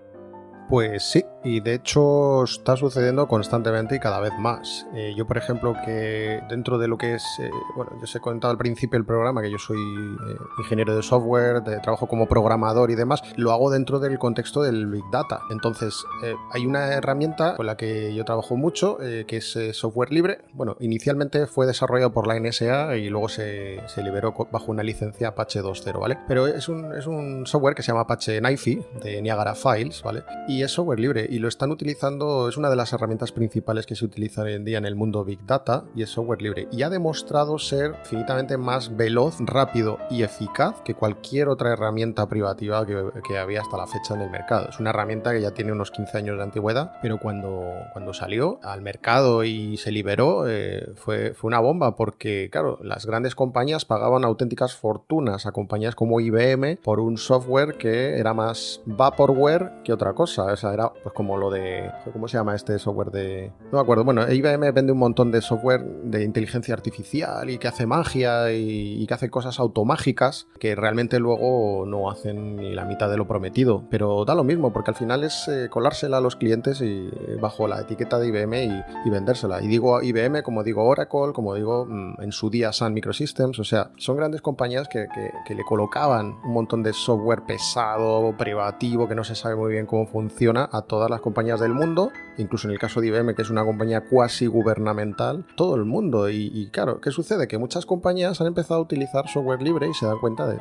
Pues 0.69 1.03
sí, 1.03 1.23
y 1.43 1.59
de 1.59 1.75
hecho 1.75 2.43
está 2.43 2.75
sucediendo 2.75 3.27
constantemente 3.27 3.95
y 3.95 3.99
cada 3.99 4.19
vez 4.19 4.33
más. 4.39 4.87
Eh, 4.95 5.13
yo, 5.15 5.27
por 5.27 5.37
ejemplo, 5.37 5.75
que 5.85 6.41
dentro 6.49 6.79
de 6.79 6.87
lo 6.87 6.97
que 6.97 7.13
es, 7.13 7.23
eh, 7.39 7.51
bueno, 7.75 7.91
yo 7.97 8.03
os 8.03 8.15
he 8.15 8.19
contado 8.19 8.51
al 8.51 8.57
principio 8.57 8.97
del 8.97 9.05
programa 9.05 9.43
que 9.43 9.51
yo 9.51 9.59
soy 9.59 9.77
eh, 9.77 10.37
ingeniero 10.57 10.95
de 10.95 11.03
software, 11.03 11.61
trabajo 11.83 12.07
como 12.07 12.27
programador 12.27 12.89
y 12.89 12.95
demás, 12.95 13.21
lo 13.35 13.51
hago 13.51 13.69
dentro 13.69 13.99
del 13.99 14.17
contexto 14.17 14.63
del 14.63 14.87
Big 14.87 15.03
Data. 15.11 15.41
Entonces, 15.51 16.03
hay 16.51 16.65
una 16.65 16.93
herramienta 16.93 17.55
con 17.55 17.67
la 17.67 17.77
que 17.77 18.15
yo 18.15 18.25
trabajo 18.25 18.55
mucho, 18.55 18.97
que 18.97 19.37
es 19.37 19.57
software 19.73 20.11
libre. 20.11 20.39
Bueno, 20.53 20.77
inicialmente 20.79 21.45
fue 21.45 21.67
desarrollado 21.67 22.11
por 22.11 22.27
la 22.27 22.39
NSA 22.39 22.97
y 22.97 23.09
luego 23.09 23.29
se, 23.29 23.81
se 23.87 24.01
liberó 24.01 24.33
bajo 24.51 24.71
una 24.71 24.81
licencia 24.81 25.29
Apache 25.29 25.61
2.0, 25.61 25.99
¿vale? 25.99 26.17
Pero 26.27 26.47
es 26.47 26.67
un, 26.69 26.93
es 26.95 27.05
un 27.05 27.45
software 27.45 27.75
que 27.75 27.83
se 27.83 27.89
llama 27.89 28.01
Apache 28.01 28.41
NiFi, 28.41 28.81
de 29.03 29.21
Niagara 29.21 29.53
Files, 29.53 30.01
¿vale? 30.01 30.23
Y 30.47 30.54
es 30.63 30.71
software 30.71 30.99
libre 30.99 31.27
y 31.29 31.39
lo 31.39 31.47
están 31.47 31.71
utilizando, 31.71 32.49
es 32.49 32.57
una 32.57 32.69
de 32.69 32.75
las 32.75 32.93
herramientas 32.93 33.31
principales 33.31 33.85
que 33.85 33.95
se 33.95 34.05
utilizan 34.05 34.45
hoy 34.45 34.53
en 34.53 34.65
día 34.65 34.77
en 34.77 34.85
el 34.85 34.95
mundo 34.95 35.23
Big 35.23 35.45
Data 35.45 35.85
y 35.95 36.03
es 36.03 36.09
software 36.09 36.41
libre. 36.41 36.67
Y 36.71 36.83
ha 36.83 36.89
demostrado 36.89 37.57
ser 37.57 37.95
infinitamente 37.99 38.57
más 38.57 38.95
veloz, 38.95 39.37
rápido 39.39 39.97
y 40.09 40.23
eficaz 40.23 40.81
que 40.81 40.93
cualquier 40.93 41.47
otra 41.49 41.73
herramienta 41.73 42.27
privativa 42.27 42.85
que, 42.85 43.37
había 43.37 43.61
hasta 43.61 43.77
la 43.77 43.87
fecha 43.87 44.13
en 44.13 44.21
el 44.21 44.29
mercado. 44.29 44.69
Es 44.69 44.79
una 44.79 44.91
herramienta 44.91 45.33
que 45.33 45.41
ya 45.41 45.51
tiene 45.51 45.71
unos 45.71 45.91
15 45.91 46.17
años 46.17 46.37
de 46.37 46.43
antigüedad, 46.43 46.93
pero 47.01 47.17
cuando, 47.17 47.65
cuando 47.91 48.13
salió 48.13 48.59
al 48.63 48.81
mercado 48.81 49.43
y 49.43 49.77
se 49.77 49.91
liberó 49.91 50.47
eh, 50.47 50.93
fue, 50.95 51.33
fue 51.33 51.49
una 51.49 51.59
bomba 51.59 51.95
porque, 51.95 52.49
claro, 52.51 52.79
las 52.81 53.05
grandes 53.05 53.35
compañías 53.35 53.83
pagaban 53.83 54.23
auténticas 54.23 54.75
fortunas 54.75 55.45
a 55.45 55.51
compañías 55.51 55.95
como 55.95 56.19
IBM 56.19 56.77
por 56.83 56.99
un 56.99 57.17
software 57.17 57.77
que 57.77 58.17
era 58.17 58.33
más 58.33 58.81
vaporware 58.85 59.71
que 59.83 59.93
otra 59.93 60.13
cosa. 60.13 60.44
O 60.53 60.57
sea, 60.57 60.73
era 60.73 60.91
pues 60.91 61.13
como 61.13 61.37
lo 61.37 61.49
de 61.49 61.91
¿Cómo 62.13 62.27
se 62.27 62.37
llama 62.37 62.55
este 62.55 62.77
software 62.79 63.11
de.? 63.11 63.51
No 63.71 63.77
me 63.77 63.79
acuerdo. 63.79 64.03
Bueno, 64.03 64.31
IBM 64.31 64.71
vende 64.71 64.91
un 64.91 64.99
montón 64.99 65.31
de 65.31 65.41
software 65.41 65.83
de 66.03 66.23
inteligencia 66.23 66.73
artificial 66.73 67.49
y 67.49 67.57
que 67.57 67.67
hace 67.67 67.85
magia 67.85 68.51
y, 68.53 69.05
que 69.05 69.13
hace 69.13 69.29
cosas 69.29 69.59
automágicas 69.59 70.47
que 70.59 70.75
realmente 70.75 71.19
luego 71.19 71.85
no 71.85 72.09
hacen 72.09 72.57
ni 72.57 72.73
la 72.73 72.85
mitad 72.85 73.09
de 73.09 73.17
lo 73.17 73.27
prometido. 73.27 73.83
Pero 73.89 74.25
da 74.25 74.35
lo 74.35 74.43
mismo, 74.43 74.71
porque 74.73 74.91
al 74.91 74.95
final 74.95 75.23
es 75.23 75.47
eh, 75.47 75.69
colársela 75.69 76.17
a 76.17 76.21
los 76.21 76.35
clientes 76.35 76.81
y 76.81 77.09
bajo 77.39 77.67
la 77.67 77.81
etiqueta 77.81 78.19
de 78.19 78.27
IBM 78.27 78.83
y, 79.05 79.09
vendérsela. 79.09 79.61
Y 79.61 79.67
digo 79.67 80.01
IBM, 80.01 80.43
como 80.43 80.63
digo 80.63 80.83
Oracle, 80.85 81.33
como 81.33 81.55
digo 81.55 81.85
mm, 81.85 82.21
en 82.21 82.31
su 82.31 82.49
día 82.49 82.71
Sun 82.71 82.93
Microsystems. 82.93 83.59
O 83.59 83.63
sea, 83.63 83.91
son 83.97 84.17
grandes 84.17 84.41
compañías 84.41 84.87
que, 84.87 85.07
que 85.45 85.55
le 85.55 85.63
colocaban 85.63 86.37
un 86.43 86.53
montón 86.53 86.83
de 86.83 86.93
software 86.93 87.43
pesado, 87.45 88.35
privativo, 88.37 89.07
que 89.07 89.15
no 89.15 89.23
se 89.23 89.35
sabe 89.35 89.55
muy 89.55 89.71
bien 89.71 89.85
cómo 89.85 90.05
funciona 90.05 90.34
a 90.71 90.81
todas 90.81 91.09
las 91.09 91.21
compañías 91.21 91.59
del 91.61 91.73
mundo, 91.73 92.11
incluso 92.37 92.67
en 92.67 92.73
el 92.73 92.79
caso 92.79 92.99
de 92.99 93.07
IBM, 93.07 93.35
que 93.35 93.41
es 93.41 93.49
una 93.49 93.63
compañía 93.63 94.01
cuasi 94.01 94.47
gubernamental, 94.47 95.45
todo 95.55 95.75
el 95.75 95.85
mundo. 95.85 96.29
Y, 96.29 96.69
claro, 96.71 96.99
¿qué 96.99 97.11
sucede? 97.11 97.47
Que 97.47 97.57
muchas 97.57 97.85
compañías 97.85 98.41
han 98.41 98.47
empezado 98.47 98.81
a 98.81 98.83
utilizar 98.83 99.27
software 99.29 99.61
libre 99.61 99.87
y 99.87 99.93
se 99.93 100.05
dan 100.05 100.19
cuenta 100.19 100.45
de 100.47 100.57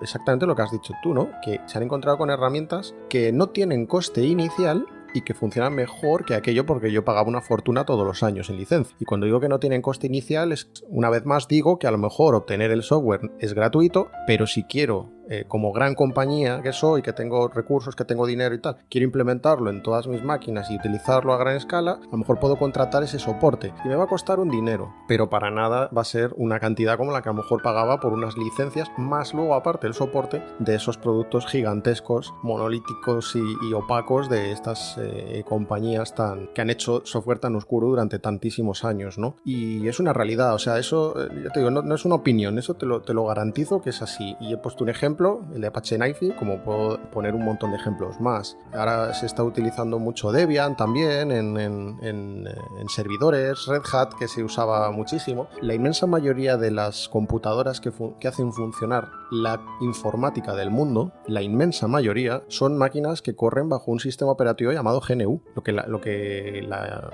exactamente 0.00 0.46
lo 0.46 0.54
que 0.54 0.62
has 0.62 0.70
dicho 0.70 0.94
tú, 1.02 1.12
¿no? 1.12 1.30
Que 1.44 1.60
se 1.66 1.76
han 1.76 1.84
encontrado 1.84 2.18
con 2.18 2.30
herramientas 2.30 2.94
que 3.08 3.32
no 3.32 3.48
tienen 3.48 3.86
coste 3.86 4.24
inicial 4.24 4.86
y 5.12 5.22
que 5.22 5.34
funcionan 5.34 5.74
mejor 5.74 6.24
que 6.24 6.34
aquello 6.34 6.66
porque 6.66 6.92
yo 6.92 7.04
pagaba 7.04 7.28
una 7.28 7.40
fortuna 7.40 7.84
todos 7.84 8.06
los 8.06 8.22
años 8.22 8.50
en 8.50 8.58
licencia. 8.58 8.94
Y 9.00 9.06
cuando 9.06 9.26
digo 9.26 9.40
que 9.40 9.48
no 9.48 9.58
tienen 9.58 9.82
coste 9.82 10.06
inicial, 10.06 10.52
es 10.52 10.70
una 10.88 11.10
vez 11.10 11.24
más 11.24 11.48
digo 11.48 11.78
que 11.78 11.86
a 11.86 11.90
lo 11.90 11.98
mejor 11.98 12.34
obtener 12.34 12.70
el 12.70 12.82
software 12.82 13.32
es 13.38 13.54
gratuito, 13.54 14.10
pero 14.26 14.46
si 14.46 14.64
quiero 14.64 15.10
eh, 15.28 15.44
como 15.48 15.72
gran 15.72 15.94
compañía 15.94 16.62
que 16.62 16.72
soy, 16.72 17.02
que 17.02 17.12
tengo 17.12 17.48
recursos, 17.48 17.96
que 17.96 18.04
tengo 18.04 18.26
dinero 18.26 18.54
y 18.54 18.60
tal, 18.60 18.76
quiero 18.88 19.04
implementarlo 19.04 19.70
en 19.70 19.82
todas 19.82 20.06
mis 20.06 20.22
máquinas 20.22 20.70
y 20.70 20.76
utilizarlo 20.76 21.32
a 21.32 21.38
gran 21.38 21.56
escala, 21.56 21.92
a 21.92 22.10
lo 22.12 22.18
mejor 22.18 22.38
puedo 22.38 22.56
contratar 22.56 23.02
ese 23.02 23.18
soporte 23.18 23.72
y 23.84 23.88
me 23.88 23.96
va 23.96 24.04
a 24.04 24.08
costar 24.08 24.40
un 24.40 24.50
dinero, 24.50 24.94
pero 25.08 25.28
para 25.28 25.50
nada 25.50 25.90
va 25.96 26.02
a 26.02 26.04
ser 26.04 26.32
una 26.36 26.60
cantidad 26.60 26.96
como 26.96 27.12
la 27.12 27.22
que 27.22 27.28
a 27.28 27.32
lo 27.32 27.42
mejor 27.42 27.62
pagaba 27.62 28.00
por 28.00 28.12
unas 28.12 28.36
licencias, 28.36 28.90
más 28.96 29.34
luego 29.34 29.54
aparte 29.54 29.86
el 29.86 29.94
soporte 29.94 30.42
de 30.58 30.74
esos 30.74 30.98
productos 30.98 31.46
gigantescos, 31.46 32.34
monolíticos 32.42 33.34
y, 33.36 33.56
opacos 33.76 34.30
de 34.30 34.52
estas 34.52 34.96
eh, 34.98 35.44
compañías 35.46 36.14
tan 36.14 36.48
que 36.54 36.62
han 36.62 36.70
hecho 36.70 37.02
software 37.04 37.38
tan 37.38 37.56
oscuro 37.56 37.88
durante 37.88 38.18
tantísimos 38.18 38.84
años, 38.84 39.18
¿no? 39.18 39.36
Y 39.44 39.86
es 39.86 40.00
una 40.00 40.12
realidad, 40.12 40.54
o 40.54 40.58
sea, 40.58 40.78
eso, 40.78 41.14
eh, 41.20 41.42
ya 41.44 41.50
te 41.50 41.60
digo, 41.60 41.70
no, 41.70 41.94
es 41.94 42.04
una 42.04 42.14
opinión, 42.14 42.58
eso 42.58 42.74
te 42.74 42.86
lo, 42.86 43.02
te 43.02 43.12
lo 43.12 43.26
garantizo 43.26 43.82
que 43.82 43.90
es 43.90 44.00
así. 44.00 44.36
Y 44.40 44.54
he 44.54 44.56
puesto 44.56 44.84
un 44.84 44.90
ejemplo 44.90 45.15
el 45.54 45.60
de 45.60 45.66
Apache 45.66 45.96
Knifey, 45.96 46.30
como 46.36 46.62
puedo 46.62 47.00
poner 47.10 47.34
un 47.34 47.44
montón 47.44 47.70
de 47.70 47.76
ejemplos 47.76 48.20
más. 48.20 48.56
Ahora 48.72 49.14
se 49.14 49.26
está 49.26 49.42
utilizando 49.42 49.98
mucho 49.98 50.32
Debian 50.32 50.76
también 50.76 51.30
en, 51.32 51.56
en, 51.56 52.46
servidores, 52.88 53.66
Red 53.66 53.82
Hat, 53.92 54.14
que 54.18 54.28
se 54.28 54.44
usaba 54.44 54.90
muchísimo. 54.90 55.48
La 55.60 55.74
inmensa 55.74 56.06
mayoría 56.06 56.56
de 56.56 56.70
las 56.70 57.08
computadoras 57.08 57.80
que, 57.80 57.92
hacen 58.26 58.52
funcionar 58.52 59.08
la 59.30 59.60
informática 59.80 60.54
del 60.54 60.70
mundo, 60.70 61.12
la 61.26 61.42
inmensa 61.42 61.86
mayoría, 61.86 62.42
son 62.48 62.76
máquinas 62.76 63.22
que 63.22 63.34
corren 63.34 63.68
bajo 63.68 63.90
un 63.90 64.00
sistema 64.00 64.32
operativo 64.32 64.72
llamado 64.72 65.00
GNU, 65.00 65.42
lo 65.54 65.62
que, 65.62 65.72
lo 65.72 66.00
que 66.00 66.68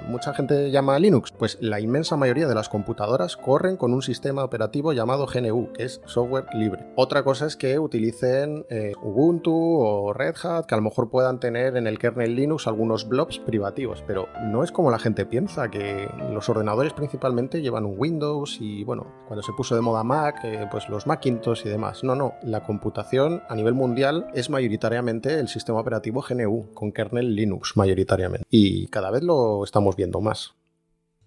mucha 0.08 0.34
gente 0.34 0.70
llama 0.70 0.98
Linux. 0.98 1.32
Pues 1.32 1.58
la 1.60 1.80
inmensa 1.80 2.16
mayoría 2.16 2.48
de 2.48 2.54
las 2.54 2.68
computadoras 2.68 3.36
corren 3.36 3.76
con 3.76 3.94
un 3.94 4.02
sistema 4.02 4.44
operativo 4.44 4.92
llamado 4.92 5.26
GNU, 5.26 5.72
que 5.72 5.84
es 5.84 6.00
software 6.06 6.46
libre. 6.54 6.86
Otra 6.96 7.22
cosa 7.24 7.46
es 7.46 7.56
que 7.56 7.78
utilicen 7.92 8.64
eh, 8.70 8.92
Ubuntu 9.02 9.52
o 9.54 10.14
Red 10.14 10.36
Hat, 10.42 10.64
que 10.64 10.74
a 10.74 10.78
lo 10.78 10.82
mejor 10.82 11.10
puedan 11.10 11.38
tener 11.40 11.76
en 11.76 11.86
el 11.86 11.98
kernel 11.98 12.34
Linux 12.34 12.66
algunos 12.66 13.06
blobs 13.06 13.38
privativos, 13.38 14.02
pero 14.06 14.28
no 14.44 14.64
es 14.64 14.72
como 14.72 14.90
la 14.90 14.98
gente 14.98 15.26
piensa, 15.26 15.70
que 15.70 16.08
los 16.32 16.48
ordenadores 16.48 16.94
principalmente 16.94 17.60
llevan 17.60 17.84
un 17.84 17.96
Windows 17.98 18.58
y 18.60 18.82
bueno, 18.84 19.06
cuando 19.28 19.42
se 19.42 19.52
puso 19.52 19.74
de 19.74 19.82
moda 19.82 20.04
Mac, 20.04 20.36
eh, 20.44 20.66
pues 20.70 20.88
los 20.88 21.06
Macintosh 21.06 21.66
y 21.66 21.68
demás. 21.68 22.02
No, 22.02 22.14
no, 22.14 22.32
la 22.42 22.64
computación 22.64 23.42
a 23.48 23.54
nivel 23.54 23.74
mundial 23.74 24.28
es 24.34 24.48
mayoritariamente 24.48 25.38
el 25.38 25.48
sistema 25.48 25.80
operativo 25.80 26.24
GNU, 26.26 26.72
con 26.72 26.92
kernel 26.92 27.34
Linux 27.34 27.76
mayoritariamente. 27.76 28.46
Y 28.48 28.86
cada 28.88 29.10
vez 29.10 29.22
lo 29.22 29.64
estamos 29.64 29.96
viendo 29.96 30.22
más 30.22 30.54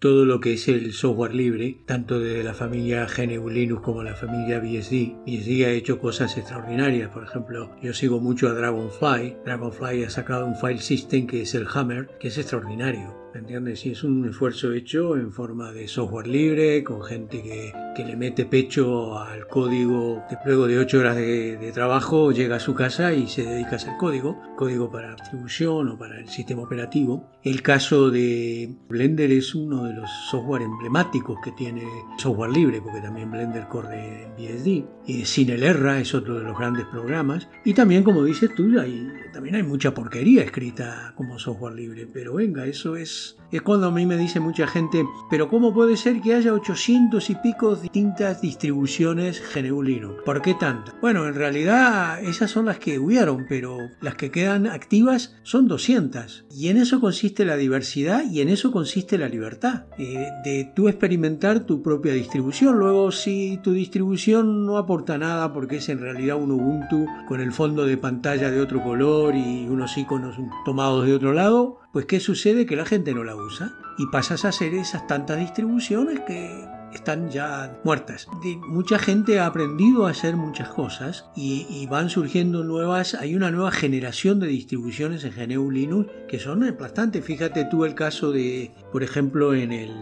todo 0.06 0.24
lo 0.24 0.40
que 0.40 0.54
es 0.54 0.68
el 0.68 0.94
software 0.94 1.34
libre, 1.34 1.80
tanto 1.88 2.20
de 2.20 2.44
la 2.44 2.54
familia 2.54 3.08
GNU 3.08 3.50
Linux 3.50 3.82
como 3.82 4.04
la 4.04 4.14
familia 4.14 4.60
BSD. 4.60 5.16
BSD 5.26 5.66
ha 5.66 5.72
hecho 5.72 5.98
cosas 5.98 6.38
extraordinarias, 6.38 7.10
por 7.10 7.24
ejemplo, 7.24 7.72
yo 7.82 7.92
sigo 7.92 8.20
mucho 8.20 8.48
a 8.48 8.54
Dragonfly. 8.54 9.38
Dragonfly 9.46 10.04
ha 10.04 10.12
sacado 10.12 10.46
un 10.46 10.58
file 10.58 10.78
system 10.78 11.26
que 11.26 11.42
es 11.42 11.56
el 11.56 11.66
Hammer, 11.74 12.08
que 12.20 12.28
es 12.28 12.38
extraordinario 12.38 13.25
¿entiendes? 13.36 13.86
Y 13.86 13.92
es 13.92 14.04
un 14.04 14.28
esfuerzo 14.28 14.74
hecho 14.74 15.16
en 15.16 15.32
forma 15.32 15.72
de 15.72 15.88
software 15.88 16.28
libre, 16.28 16.84
con 16.84 17.04
gente 17.04 17.42
que, 17.42 17.74
que 17.96 18.06
le 18.06 18.16
mete 18.16 18.46
pecho 18.46 19.18
al 19.20 19.48
código, 19.48 20.24
que 20.30 20.38
luego 20.46 20.68
de 20.68 20.80
8 20.80 21.00
horas 21.00 21.16
de, 21.16 21.58
de, 21.58 21.72
trabajo 21.72 22.32
llega 22.32 22.56
a 22.56 22.60
su 22.60 22.74
casa 22.74 23.14
y 23.14 23.28
se 23.28 23.44
dedica 23.44 23.72
a 23.72 23.76
hacer 23.76 23.94
código, 24.00 24.42
código 24.56 24.90
para 24.90 25.16
distribución 25.16 25.90
o 25.90 25.98
para 25.98 26.20
el 26.20 26.28
sistema 26.30 26.64
operativo. 26.64 27.30
El 27.44 27.62
caso 27.62 28.10
de 28.10 28.74
Blender 28.88 29.32
es 29.32 29.54
uno 29.54 29.84
de 29.86 29.94
los 29.94 30.10
software 30.30 30.64
emblemáticos 30.64 31.38
que 31.44 31.52
tiene 31.52 31.84
software 32.18 32.52
libre, 32.52 32.82
porque 32.82 33.02
también 33.02 33.32
Blender 33.32 33.68
corre 33.68 34.24
en 34.24 34.36
BSD. 34.36 34.86
Y 35.08 35.26
Cinelerra 35.26 36.00
es 36.00 36.14
otro 36.16 36.40
de 36.40 36.44
los 36.44 36.58
grandes 36.58 36.86
programas. 36.86 37.48
Y 37.64 37.74
también, 37.74 38.04
como 38.04 38.24
dices 38.24 38.50
tú, 38.56 38.80
hay, 38.80 39.08
también 39.34 39.56
hay 39.56 39.64
mucha 39.64 39.94
porquería 39.94 40.44
escrita 40.44 41.14
como 41.16 41.38
software 41.38 41.76
libre, 41.76 42.08
pero 42.12 42.36
venga, 42.36 42.66
eso 42.66 42.96
es 42.96 43.25
es 43.52 43.62
cuando 43.62 43.88
a 43.88 43.92
mí 43.92 44.06
me 44.06 44.18
dice 44.18 44.40
mucha 44.40 44.68
gente, 44.68 45.06
pero 45.30 45.48
¿cómo 45.48 45.74
puede 45.74 45.96
ser 45.96 46.22
que 46.22 46.34
haya 46.34 46.54
800 46.54 47.30
y 47.30 47.36
pico 47.36 47.76
distintas 47.76 48.42
distribuciones 48.42 49.42
GNU 49.54 49.82
Linux? 49.82 50.24
¿Por 50.26 50.42
qué 50.42 50.56
tanto? 50.56 50.92
Bueno, 51.02 51.26
en 51.26 51.36
realidad 51.36 52.22
esas 52.22 52.52
son 52.52 52.66
las 52.66 52.80
que 52.80 53.00
huyeron, 53.00 53.46
pero 53.48 53.78
las 54.02 54.16
que 54.16 54.32
quedan 54.32 54.68
activas 54.68 55.38
son 55.44 55.68
200. 55.68 56.46
Y 56.52 56.68
en 56.68 56.78
eso 56.78 57.00
consiste 57.00 57.46
la 57.46 57.56
diversidad 57.56 58.24
y 58.30 58.42
en 58.42 58.50
eso 58.50 58.72
consiste 58.72 59.18
la 59.18 59.30
libertad. 59.30 59.86
Eh, 59.98 60.28
de 60.44 60.72
tú 60.76 60.90
experimentar 60.90 61.62
tu 61.62 61.82
propia 61.82 62.14
distribución. 62.14 62.78
Luego, 62.78 63.12
si 63.12 63.60
tu 63.64 63.72
distribución 63.72 64.66
no 64.66 64.78
aporta 64.78 65.18
nada 65.18 65.54
porque 65.54 65.78
es 65.78 65.90
en 65.90 66.00
realidad 66.00 66.38
un 66.38 66.52
Ubuntu 66.52 67.06
con 67.28 67.40
el 67.40 67.52
fondo 67.52 67.86
de 67.86 67.98
pantalla 67.98 68.52
de 68.52 68.60
otro 68.60 68.84
color 68.84 69.36
y 69.36 69.68
unos 69.68 69.98
iconos 69.98 70.36
tomados 70.66 71.06
de 71.06 71.14
otro 71.14 71.34
lado, 71.34 71.80
pues 71.96 72.08
¿qué 72.08 72.20
sucede? 72.20 72.66
Que 72.66 72.76
la 72.76 72.84
gente 72.84 73.14
no 73.14 73.24
la 73.24 73.38
usa 73.38 73.74
y 73.98 74.06
pasas 74.08 74.44
a 74.44 74.50
hacer 74.50 74.74
esas 74.74 75.08
tantas 75.08 75.40
distribuciones 75.40 76.20
que 76.28 76.68
están 76.94 77.30
ya 77.30 77.80
muertas. 77.86 78.28
mucha 78.68 79.00
gente 79.00 79.40
ha 79.40 79.46
aprendido 79.46 80.06
a 80.06 80.10
hacer 80.10 80.36
muchas 80.36 80.68
cosas 80.68 81.30
y, 81.38 81.88
van 81.88 82.10
surgiendo 82.10 82.66
nuevas, 82.66 83.14
hay 83.14 83.34
una 83.34 83.50
nueva 83.50 83.72
generación 83.72 84.42
de 84.42 84.48
distribuciones 84.48 85.24
en 85.24 85.36
GNU 85.38 85.72
Linux 85.72 86.12
que 86.28 86.38
son 86.38 86.66
aplastantes. 86.66 87.24
Fíjate 87.24 87.64
tú 87.64 87.86
el 87.86 87.96
caso 87.96 88.34
de, 88.34 88.74
por 88.92 89.02
ejemplo, 89.02 89.54
en 89.54 89.72
el 89.72 89.96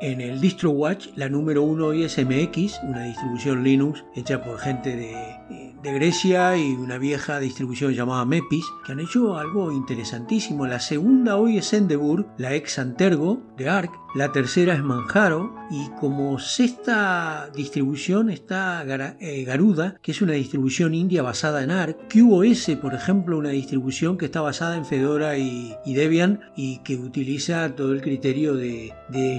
en 0.00 0.20
el 0.20 0.40
DistroWatch, 0.40 1.10
la 1.14 1.28
número 1.28 1.62
uno 1.62 1.86
hoy 1.86 2.02
es 2.02 2.18
MX, 2.18 2.80
una 2.82 3.04
distribución 3.04 3.62
Linux 3.62 4.04
hecha 4.16 4.42
por 4.42 4.58
gente 4.58 4.96
de, 4.96 5.35
de, 5.48 5.92
Grecia 5.92 6.56
y 6.56 6.72
una 6.72 6.98
vieja 6.98 7.38
distribución 7.38 7.92
llamada 7.92 8.24
Mepis, 8.24 8.64
que 8.84 8.92
han 8.92 9.00
hecho 9.00 9.36
algo 9.36 9.72
interesantísimo. 9.72 10.66
La 10.66 10.80
segunda 10.80 11.36
hoy 11.36 11.58
es 11.58 11.72
Endeavour, 11.72 12.26
la 12.38 12.54
ex 12.54 12.78
Antergo 12.78 13.42
de 13.56 13.68
ARC, 13.68 13.92
la 14.16 14.32
tercera 14.32 14.72
es 14.72 14.82
Manjaro 14.82 15.54
y 15.70 15.90
como 16.00 16.38
sexta 16.38 17.50
distribución 17.54 18.30
está 18.30 18.82
eh, 19.20 19.44
Garuda, 19.44 19.98
que 20.00 20.12
es 20.12 20.22
una 20.22 20.32
distribución 20.32 20.94
india 20.94 21.22
basada 21.22 21.62
en 21.62 21.70
ARC, 21.70 21.98
QoS, 22.10 22.78
por 22.80 22.94
ejemplo, 22.94 23.36
una 23.36 23.50
distribución 23.50 24.16
que 24.16 24.24
está 24.24 24.40
basada 24.40 24.76
en 24.76 24.86
Fedora 24.86 25.36
y, 25.36 25.76
Debian 25.84 26.40
y 26.56 26.78
que 26.78 26.96
utiliza 26.96 27.74
todo 27.74 27.92
el 27.92 28.00
criterio 28.00 28.54
de, 28.54 28.92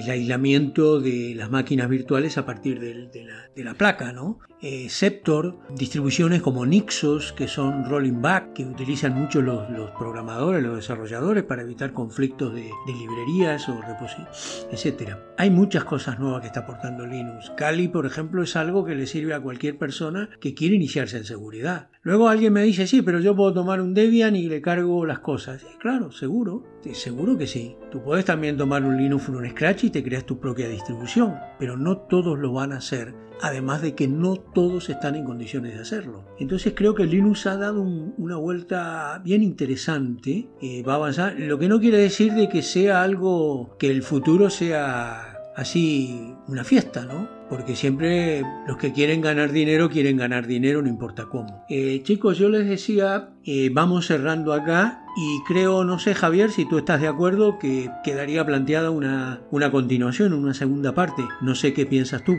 aislamiento 0.07 0.99
de 0.99 1.33
las 1.35 1.49
máquinas 1.49 1.89
virtuales 1.89 2.37
a 2.37 2.45
partir 2.45 2.79
de, 2.79 3.63
la, 3.63 3.73
placa, 3.73 4.11
¿no? 4.11 4.39
Eh, 4.61 4.89
Septor, 4.89 5.59
distribuciones 5.75 6.41
como 6.41 6.65
Nixos, 6.65 7.31
que 7.33 7.47
son 7.47 7.85
rolling 7.85 8.21
back, 8.21 8.53
que 8.53 8.65
utilizan 8.65 9.13
mucho 9.13 9.41
los, 9.41 9.69
los 9.69 9.91
programadores, 9.91 10.63
los 10.63 10.77
desarrolladores 10.77 11.43
para 11.43 11.61
evitar 11.61 11.93
conflictos 11.93 12.55
de, 12.55 12.71
librerías 12.87 13.69
o 13.69 13.79
repositorios 13.81 14.66
etcétera. 14.71 15.23
Hay 15.37 15.49
muchas 15.49 15.83
cosas 15.83 16.19
nuevas 16.19 16.41
que 16.41 16.47
está 16.47 16.61
aportando 16.61 17.05
Linux. 17.05 17.51
Kali, 17.55 17.87
por 17.87 18.05
ejemplo, 18.05 18.43
es 18.43 18.55
algo 18.55 18.85
que 18.85 18.95
le 18.95 19.07
sirve 19.07 19.33
a 19.33 19.41
cualquier 19.41 19.77
persona 19.77 20.29
que 20.39 20.53
quiere 20.53 20.75
iniciarse 20.75 21.17
en 21.17 21.25
seguridad. 21.25 21.89
Luego 22.01 22.29
alguien 22.29 22.53
me 22.53 22.63
dice, 22.63 22.87
sí, 22.87 23.01
pero 23.01 23.19
yo 23.19 23.35
puedo 23.35 23.53
tomar 23.53 23.81
un 23.81 23.93
Debian 23.93 24.35
y 24.35 24.47
le 24.47 24.61
cargo 24.61 25.05
las 25.05 25.19
cosas. 25.19 25.65
claro, 25.79 26.11
seguro, 26.11 26.63
seguro 26.93 27.37
que 27.37 27.47
sí. 27.47 27.75
Tú 27.91 28.01
puedes 28.01 28.25
también 28.25 28.57
tomar 28.57 28.83
un 28.83 28.97
Linux 28.97 29.29
un 29.29 29.47
Scratch 29.49 29.85
y 29.85 29.89
te 29.89 30.03
creas 30.03 30.25
tu 30.25 30.39
propia 30.39 30.69
distribución, 30.69 31.35
pero 31.59 31.77
no 31.77 31.97
todos 31.97 32.37
lo 32.39 32.53
van 32.53 32.73
a 32.73 32.77
hacer 32.77 33.13
además 33.41 33.81
de 33.81 33.95
que 33.95 34.07
no 34.07 34.35
todos 34.35 34.89
están 34.89 35.15
en 35.15 35.23
condiciones 35.23 35.75
de 35.75 35.81
hacerlo. 35.81 36.23
Entonces 36.39 36.73
creo 36.75 36.95
que 36.95 37.05
Linux 37.05 37.45
ha 37.45 37.57
dado 37.57 37.81
una 37.81 38.37
vuelta 38.37 39.21
bien 39.23 39.43
interesante, 39.43 40.49
eh, 40.61 40.83
va 40.83 40.93
a 40.93 40.95
avanzar, 40.97 41.35
lo 41.39 41.59
que 41.59 41.67
no 41.67 41.79
quiere 41.79 41.97
decir 41.97 42.33
de 42.33 42.49
que 42.49 42.61
sea 42.61 43.03
algo, 43.03 43.75
que 43.77 43.89
el 43.91 44.03
futuro 44.03 44.49
sea 44.49 45.51
así 45.55 46.33
una 46.47 46.63
fiesta, 46.63 47.05
¿no? 47.05 47.36
Porque 47.49 47.75
siempre 47.75 48.43
los 48.67 48.77
que 48.77 48.91
quieren 48.91 49.21
ganar 49.21 49.51
dinero 49.51 49.89
quieren 49.89 50.17
ganar 50.17 50.47
dinero, 50.47 50.81
no 50.81 50.89
importa 50.89 51.25
cómo. 51.25 51.65
Eh, 51.69 52.01
chicos, 52.03 52.37
yo 52.37 52.49
les 52.49 52.67
decía, 52.67 53.29
eh, 53.45 53.69
vamos 53.71 54.07
cerrando 54.07 54.53
acá 54.53 55.05
y 55.15 55.43
creo, 55.47 55.83
no 55.83 55.97
sé 55.97 56.13
Javier, 56.13 56.51
si 56.51 56.67
tú 56.67 56.77
estás 56.77 57.01
de 57.01 57.07
acuerdo, 57.07 57.57
que 57.57 57.89
quedaría 58.03 58.45
planteada 58.45 58.91
una, 58.91 59.41
una 59.51 59.71
continuación, 59.71 60.33
una 60.33 60.53
segunda 60.53 60.93
parte. 60.93 61.23
No 61.41 61.55
sé 61.55 61.73
qué 61.73 61.85
piensas 61.85 62.23
tú. 62.23 62.33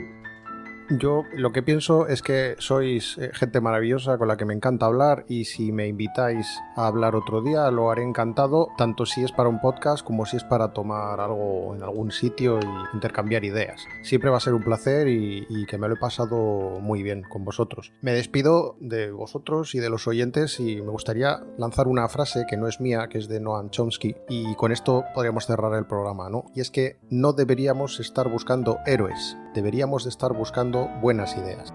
Yo 0.90 1.24
lo 1.34 1.52
que 1.52 1.62
pienso 1.62 2.06
es 2.06 2.22
que 2.22 2.56
sois 2.58 3.18
eh, 3.18 3.30
gente 3.34 3.60
maravillosa 3.60 4.16
con 4.16 4.26
la 4.26 4.38
que 4.38 4.46
me 4.46 4.54
encanta 4.54 4.86
hablar 4.86 5.26
y 5.28 5.44
si 5.44 5.70
me 5.70 5.86
invitáis 5.86 6.46
a 6.76 6.86
hablar 6.86 7.14
otro 7.14 7.42
día 7.42 7.70
lo 7.70 7.90
haré 7.90 8.02
encantado, 8.04 8.68
tanto 8.78 9.04
si 9.04 9.22
es 9.22 9.30
para 9.30 9.50
un 9.50 9.60
podcast 9.60 10.02
como 10.02 10.24
si 10.24 10.38
es 10.38 10.44
para 10.44 10.72
tomar 10.72 11.20
algo 11.20 11.74
en 11.74 11.82
algún 11.82 12.10
sitio 12.10 12.58
y 12.58 12.94
intercambiar 12.94 13.44
ideas. 13.44 13.84
Siempre 14.02 14.30
va 14.30 14.38
a 14.38 14.40
ser 14.40 14.54
un 14.54 14.62
placer 14.62 15.08
y, 15.08 15.46
que 15.66 15.76
me 15.76 15.88
lo 15.88 15.94
he 15.94 15.98
pasado 15.98 16.80
muy 16.80 17.02
bien 17.02 17.22
con 17.28 17.44
vosotros. 17.44 17.92
Me 18.00 18.12
despido 18.12 18.76
de 18.80 19.10
vosotros 19.10 19.74
y 19.74 19.80
de 19.80 19.90
los 19.90 20.06
oyentes 20.06 20.58
y 20.58 20.80
me 20.80 20.90
gustaría 20.90 21.42
lanzar 21.58 21.88
una 21.88 22.08
frase 22.08 22.46
que 22.48 22.56
no 22.56 22.66
es 22.66 22.80
mía, 22.80 23.08
que 23.10 23.18
es 23.18 23.28
de 23.28 23.40
Noam 23.40 23.68
Chomsky 23.68 24.16
y 24.30 24.54
con 24.54 24.72
esto 24.72 25.04
podríamos 25.14 25.46
cerrar 25.46 25.74
el 25.74 25.84
programa, 25.84 26.30
¿no? 26.30 26.46
Y 26.54 26.60
es 26.60 26.70
que 26.70 26.96
no 27.10 27.34
deberíamos 27.34 28.00
estar 28.00 28.30
buscando 28.30 28.78
héroes, 28.86 29.36
deberíamos 29.54 30.04
de 30.04 30.10
estar 30.10 30.32
buscando 30.32 30.77
buenas 31.00 31.36
ideas. 31.36 31.72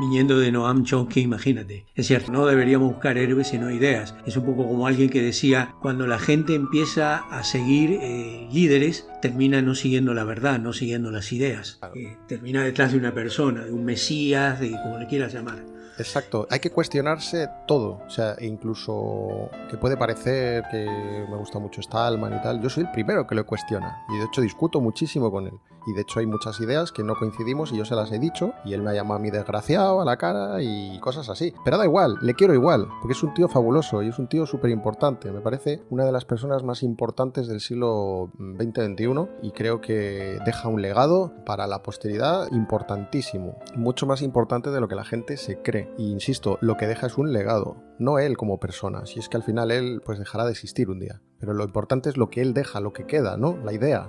viniendo 0.00 0.38
de 0.38 0.50
Noam 0.50 0.82
Chomsky, 0.82 1.20
imagínate. 1.20 1.84
Es 1.94 2.06
cierto, 2.06 2.32
no 2.32 2.46
deberíamos 2.46 2.90
buscar 2.90 3.18
héroes 3.18 3.48
sino 3.48 3.70
ideas. 3.70 4.14
Es 4.26 4.36
un 4.36 4.46
poco 4.46 4.66
como 4.66 4.86
alguien 4.86 5.10
que 5.10 5.22
decía, 5.22 5.74
cuando 5.82 6.06
la 6.06 6.18
gente 6.18 6.54
empieza 6.54 7.18
a 7.18 7.44
seguir 7.44 7.98
eh, 8.00 8.48
líderes, 8.50 9.06
termina 9.20 9.60
no 9.60 9.74
siguiendo 9.74 10.14
la 10.14 10.24
verdad, 10.24 10.58
no 10.58 10.72
siguiendo 10.72 11.10
las 11.10 11.32
ideas. 11.32 11.78
Eh, 11.94 12.16
termina 12.26 12.64
detrás 12.64 12.92
de 12.92 12.98
una 12.98 13.12
persona, 13.12 13.64
de 13.64 13.72
un 13.72 13.84
mesías, 13.84 14.58
de 14.58 14.70
como 14.70 14.98
le 14.98 15.06
quieras 15.06 15.34
llamar. 15.34 15.62
Exacto, 16.00 16.46
hay 16.50 16.60
que 16.60 16.70
cuestionarse 16.70 17.48
todo, 17.66 18.00
o 18.06 18.10
sea, 18.10 18.34
incluso 18.40 19.50
que 19.68 19.76
puede 19.76 19.98
parecer 19.98 20.64
que 20.70 20.86
me 21.28 21.36
gusta 21.36 21.58
mucho 21.58 21.82
Stallman 21.82 22.38
y 22.38 22.42
tal, 22.42 22.62
yo 22.62 22.70
soy 22.70 22.84
el 22.84 22.90
primero 22.90 23.26
que 23.26 23.34
lo 23.34 23.44
cuestiona 23.44 24.02
y 24.08 24.16
de 24.16 24.24
hecho 24.24 24.40
discuto 24.40 24.80
muchísimo 24.80 25.30
con 25.30 25.46
él 25.46 25.60
y 25.86 25.92
de 25.92 26.02
hecho 26.02 26.20
hay 26.20 26.26
muchas 26.26 26.60
ideas 26.60 26.92
que 26.92 27.02
no 27.02 27.14
coincidimos 27.16 27.72
y 27.72 27.76
yo 27.76 27.84
se 27.84 27.94
las 27.94 28.12
he 28.12 28.18
dicho 28.18 28.52
y 28.64 28.74
él 28.74 28.82
me 28.82 28.90
ha 28.90 28.94
llamado 28.94 29.18
a 29.18 29.22
mí 29.22 29.30
desgraciado 29.30 30.00
a 30.00 30.04
la 30.04 30.16
cara 30.16 30.62
y 30.62 30.98
cosas 31.00 31.28
así. 31.28 31.54
Pero 31.64 31.78
da 31.78 31.84
igual, 31.84 32.18
le 32.22 32.34
quiero 32.34 32.54
igual, 32.54 32.88
porque 33.00 33.12
es 33.12 33.22
un 33.22 33.34
tío 33.34 33.48
fabuloso 33.48 34.02
y 34.02 34.08
es 34.08 34.18
un 34.18 34.28
tío 34.28 34.46
súper 34.46 34.70
importante. 34.70 35.30
Me 35.32 35.40
parece 35.40 35.82
una 35.90 36.04
de 36.04 36.12
las 36.12 36.24
personas 36.24 36.62
más 36.62 36.82
importantes 36.82 37.48
del 37.48 37.60
siglo 37.60 38.30
XX-XXI 38.38 39.28
y 39.42 39.52
creo 39.52 39.80
que 39.80 40.38
deja 40.44 40.68
un 40.68 40.82
legado 40.82 41.32
para 41.44 41.66
la 41.66 41.82
posteridad 41.82 42.50
importantísimo, 42.52 43.58
mucho 43.76 44.06
más 44.06 44.22
importante 44.22 44.70
de 44.70 44.80
lo 44.80 44.88
que 44.88 44.94
la 44.94 45.04
gente 45.04 45.36
se 45.36 45.60
cree. 45.62 45.89
Y 45.98 46.10
insisto, 46.10 46.58
lo 46.60 46.76
que 46.76 46.86
deja 46.86 47.06
es 47.06 47.18
un 47.18 47.32
legado, 47.32 47.76
no 47.98 48.18
él 48.18 48.36
como 48.36 48.58
persona, 48.58 49.06
si 49.06 49.18
es 49.18 49.28
que 49.28 49.36
al 49.36 49.42
final 49.42 49.70
él 49.70 50.00
pues 50.04 50.18
dejará 50.18 50.44
de 50.44 50.52
existir 50.52 50.88
un 50.88 51.00
día. 51.00 51.20
Pero 51.40 51.54
lo 51.54 51.64
importante 51.64 52.10
es 52.10 52.18
lo 52.18 52.28
que 52.28 52.42
él 52.42 52.52
deja, 52.52 52.80
lo 52.80 52.92
que 52.92 53.06
queda, 53.06 53.38
¿no? 53.38 53.56
La 53.64 53.72
idea, 53.72 54.08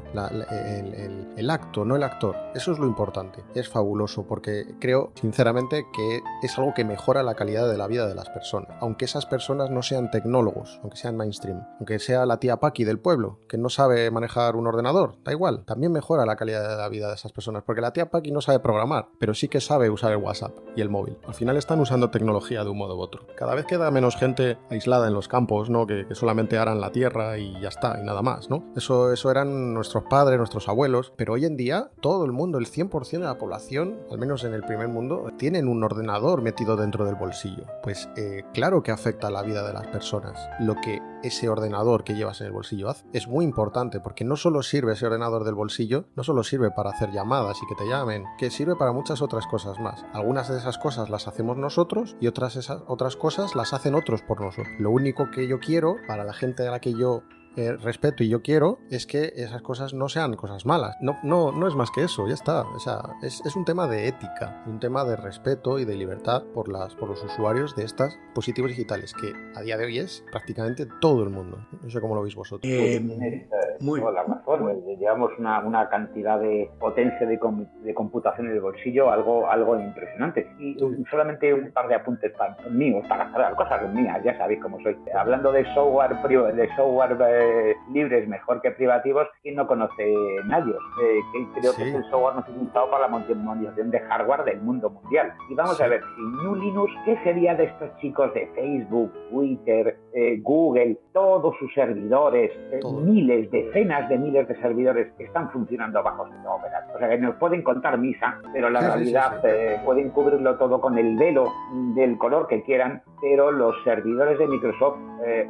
el, 1.37 1.49
acto, 1.49 1.85
no 1.85 1.95
el 1.95 2.03
actor. 2.03 2.35
Eso 2.53 2.73
es 2.73 2.79
lo 2.79 2.85
importante. 2.85 3.43
Es 3.55 3.69
fabuloso 3.69 4.27
porque 4.27 4.75
creo, 4.79 5.13
sinceramente, 5.15 5.85
que 5.93 6.21
es 6.43 6.57
algo 6.57 6.73
que 6.73 6.83
mejora 6.83 7.23
la 7.23 7.35
calidad 7.35 7.69
de 7.69 7.77
la 7.77 7.87
vida 7.87 8.05
de 8.05 8.15
las 8.15 8.29
personas. 8.29 8.69
Aunque 8.81 9.05
esas 9.05 9.25
personas 9.25 9.71
no 9.71 9.81
sean 9.81 10.11
tecnólogos, 10.11 10.79
aunque 10.81 10.97
sean 10.97 11.15
mainstream, 11.15 11.65
aunque 11.79 11.99
sea 11.99 12.25
la 12.25 12.37
tía 12.37 12.57
Paki 12.57 12.83
del 12.83 12.99
pueblo, 12.99 13.39
que 13.47 13.57
no 13.57 13.69
sabe 13.69 14.11
manejar 14.11 14.57
un 14.57 14.67
ordenador, 14.67 15.15
da 15.23 15.31
igual. 15.31 15.63
También 15.63 15.93
mejora 15.93 16.25
la 16.25 16.35
calidad 16.35 16.67
de 16.67 16.75
la 16.75 16.89
vida 16.89 17.07
de 17.07 17.15
esas 17.15 17.31
personas. 17.31 17.63
Porque 17.65 17.81
la 17.81 17.93
tía 17.93 18.09
Paki 18.09 18.31
no 18.31 18.41
sabe 18.41 18.59
programar, 18.59 19.07
pero 19.19 19.33
sí 19.33 19.47
que 19.47 19.61
sabe 19.61 19.89
usar 19.89 20.11
el 20.11 20.17
WhatsApp 20.17 20.57
y 20.75 20.81
el 20.81 20.89
móvil. 20.89 21.17
Al 21.25 21.33
final 21.33 21.55
están 21.55 21.79
usando 21.79 22.09
tecnología 22.09 22.65
de 22.65 22.69
un 22.69 22.77
modo 22.77 22.97
u 22.97 22.99
otro. 22.99 23.25
Cada 23.37 23.55
vez 23.55 23.65
queda 23.65 23.89
menos 23.89 24.17
gente 24.17 24.57
aislada 24.69 25.07
en 25.07 25.13
los 25.13 25.29
campos, 25.29 25.69
¿no? 25.69 25.87
Que, 25.87 26.05
que 26.05 26.15
solamente 26.15 26.57
aran 26.57 26.81
la 26.81 26.91
tierra 26.91 27.20
y 27.37 27.59
ya 27.59 27.69
está, 27.69 27.99
y 28.01 28.03
nada 28.03 28.21
más, 28.21 28.49
¿no? 28.49 28.63
Eso, 28.75 29.11
eso 29.11 29.31
eran 29.31 29.73
nuestros 29.73 30.03
padres, 30.03 30.37
nuestros 30.37 30.67
abuelos, 30.67 31.13
pero 31.15 31.33
hoy 31.33 31.45
en 31.45 31.57
día 31.57 31.91
todo 32.01 32.25
el 32.25 32.31
mundo, 32.31 32.57
el 32.57 32.65
100% 32.65 33.11
de 33.11 33.19
la 33.19 33.37
población, 33.37 33.99
al 34.11 34.17
menos 34.17 34.43
en 34.43 34.53
el 34.53 34.63
primer 34.63 34.87
mundo, 34.87 35.29
tienen 35.37 35.67
un 35.67 35.83
ordenador 35.83 36.41
metido 36.41 36.75
dentro 36.75 37.05
del 37.05 37.15
bolsillo. 37.15 37.65
Pues 37.83 38.09
eh, 38.17 38.43
claro 38.53 38.83
que 38.83 38.91
afecta 38.91 39.27
a 39.27 39.31
la 39.31 39.41
vida 39.41 39.65
de 39.65 39.73
las 39.73 39.87
personas. 39.87 40.39
Lo 40.59 40.75
que 40.75 40.99
ese 41.23 41.49
ordenador 41.49 42.03
que 42.03 42.15
llevas 42.15 42.41
en 42.41 42.47
el 42.47 42.53
bolsillo 42.53 42.81
es 43.13 43.27
muy 43.27 43.45
importante 43.45 43.99
porque 43.99 44.23
no 44.23 44.35
solo 44.35 44.63
sirve 44.63 44.93
ese 44.93 45.05
ordenador 45.05 45.43
del 45.43 45.55
bolsillo, 45.55 46.05
no 46.15 46.23
solo 46.23 46.43
sirve 46.43 46.71
para 46.71 46.91
hacer 46.91 47.11
llamadas 47.11 47.57
y 47.61 47.67
que 47.67 47.75
te 47.75 47.89
llamen, 47.89 48.25
que 48.37 48.49
sirve 48.49 48.75
para 48.75 48.91
muchas 48.91 49.21
otras 49.21 49.45
cosas 49.47 49.79
más. 49.79 50.05
Algunas 50.13 50.49
de 50.49 50.57
esas 50.57 50.77
cosas 50.77 51.09
las 51.09 51.27
hacemos 51.27 51.57
nosotros 51.57 52.15
y 52.19 52.27
otras, 52.27 52.55
esas, 52.55 52.81
otras 52.87 53.15
cosas 53.15 53.55
las 53.55 53.73
hacen 53.73 53.95
otros 53.95 54.21
por 54.21 54.41
nosotros. 54.41 54.73
Lo 54.79 54.89
único 54.91 55.29
que 55.31 55.47
yo 55.47 55.59
quiero 55.59 55.95
para 56.07 56.23
la 56.23 56.33
gente 56.33 56.67
a 56.67 56.71
la 56.71 56.79
que 56.79 56.93
yo 56.93 57.23
eh, 57.57 57.73
respeto 57.73 58.23
y 58.23 58.29
yo 58.29 58.41
quiero 58.41 58.79
es 58.89 59.05
que 59.05 59.33
esas 59.35 59.61
cosas 59.61 59.93
no 59.93 60.09
sean 60.09 60.35
cosas 60.35 60.65
malas. 60.65 60.95
No, 61.01 61.17
no, 61.23 61.51
no 61.51 61.67
es 61.67 61.75
más 61.75 61.91
que 61.91 62.03
eso, 62.03 62.27
ya 62.27 62.33
está. 62.33 62.61
O 62.61 62.79
sea, 62.79 63.01
es, 63.21 63.41
es, 63.45 63.55
un 63.55 63.65
tema 63.65 63.87
de 63.87 64.07
ética, 64.07 64.63
un 64.67 64.79
tema 64.79 65.03
de 65.03 65.15
respeto 65.15 65.79
y 65.79 65.85
de 65.85 65.95
libertad 65.95 66.43
por, 66.53 66.69
las, 66.69 66.95
por 66.95 67.09
los 67.09 67.23
usuarios 67.23 67.75
de 67.75 67.83
estas 67.83 68.17
dispositivos 68.25 68.71
digitales, 68.71 69.13
que 69.13 69.33
a 69.55 69.61
día 69.61 69.77
de 69.77 69.85
hoy 69.85 69.99
es 69.99 70.23
prácticamente 70.31 70.87
todo 71.01 71.23
el 71.23 71.29
mundo. 71.29 71.65
No 71.81 71.89
sé 71.89 71.99
cómo 71.99 72.15
lo 72.15 72.21
veis 72.21 72.35
vosotros. 72.35 72.71
Eh, 72.71 73.47
muy 73.79 74.01
la 74.01 74.23
razón. 74.23 74.83
Llevamos 74.99 75.31
una, 75.37 75.59
una, 75.59 75.89
cantidad 75.89 76.39
de 76.39 76.69
potencia 76.79 77.25
de, 77.25 77.39
de, 77.83 77.93
computación 77.93 78.47
en 78.47 78.53
el 78.53 78.61
bolsillo, 78.61 79.11
algo, 79.11 79.49
algo 79.49 79.79
impresionante. 79.79 80.47
Y 80.59 80.77
solamente 81.09 81.53
un 81.53 81.71
par 81.71 81.87
de 81.87 81.95
apuntes 81.95 82.31
para, 82.33 82.57
míos, 82.69 83.05
para 83.07 83.25
hacer 83.25 83.55
cosas 83.55 83.93
mías, 83.93 84.21
ya 84.23 84.37
sabéis 84.37 84.61
cómo 84.61 84.79
soy. 84.81 84.97
Hablando 85.17 85.51
de 85.51 85.65
software, 85.73 86.15
de 86.53 86.69
software 86.75 87.17
eh, 87.27 87.75
libres 87.93 88.27
mejor 88.27 88.61
que 88.61 88.71
privativos 88.71 89.27
y 89.43 89.51
no 89.51 89.67
conoce 89.67 90.13
nadie. 90.45 90.73
Eh, 90.73 91.19
que 91.33 91.59
creo 91.59 91.75
que 91.75 91.89
es 91.89 91.95
el 91.95 92.03
software 92.09 92.35
más 92.35 92.49
utilizado 92.49 92.89
para 92.89 93.07
la 93.07 93.07
monetización 93.07 93.91
de 93.91 93.99
hardware 93.99 94.43
del 94.43 94.61
mundo 94.61 94.89
mundial. 94.89 95.33
Y 95.49 95.55
vamos 95.55 95.79
a 95.81 95.87
ver, 95.87 96.01
si 96.15 96.21
New 96.21 96.55
Linux, 96.55 96.91
¿qué 97.05 97.17
sería 97.23 97.55
de 97.55 97.65
estos 97.65 97.95
chicos 97.97 98.33
de 98.33 98.47
Facebook, 98.55 99.11
Twitter, 99.29 99.97
eh, 100.13 100.39
Google, 100.41 100.97
todos 101.13 101.55
sus 101.59 101.73
servidores, 101.73 102.51
eh, 102.71 102.79
miles, 103.03 103.49
decenas 103.73 104.09
de 104.09 104.17
miles 104.17 104.47
de 104.47 104.55
servidores 104.61 105.11
que 105.17 105.23
están 105.25 105.49
funcionando 105.51 106.03
bajo 106.03 106.27
su 106.27 106.47
operación? 106.47 106.95
O 106.95 106.99
sea, 106.99 107.09
que 107.09 107.17
nos 107.17 107.35
pueden 107.35 107.61
contar 107.61 107.97
misa, 107.97 108.37
pero 108.53 108.69
la 108.69 108.81
realidad 108.81 109.41
pueden 109.85 110.09
cubrirlo 110.09 110.57
todo 110.57 110.79
con 110.79 110.97
el 110.97 111.17
velo 111.17 111.51
del 111.95 112.17
color 112.17 112.47
que 112.47 112.63
quieran, 112.63 113.01
pero 113.21 113.51
los 113.51 113.75
servidores 113.83 114.37
de 114.37 114.47
Microsoft 114.47 114.99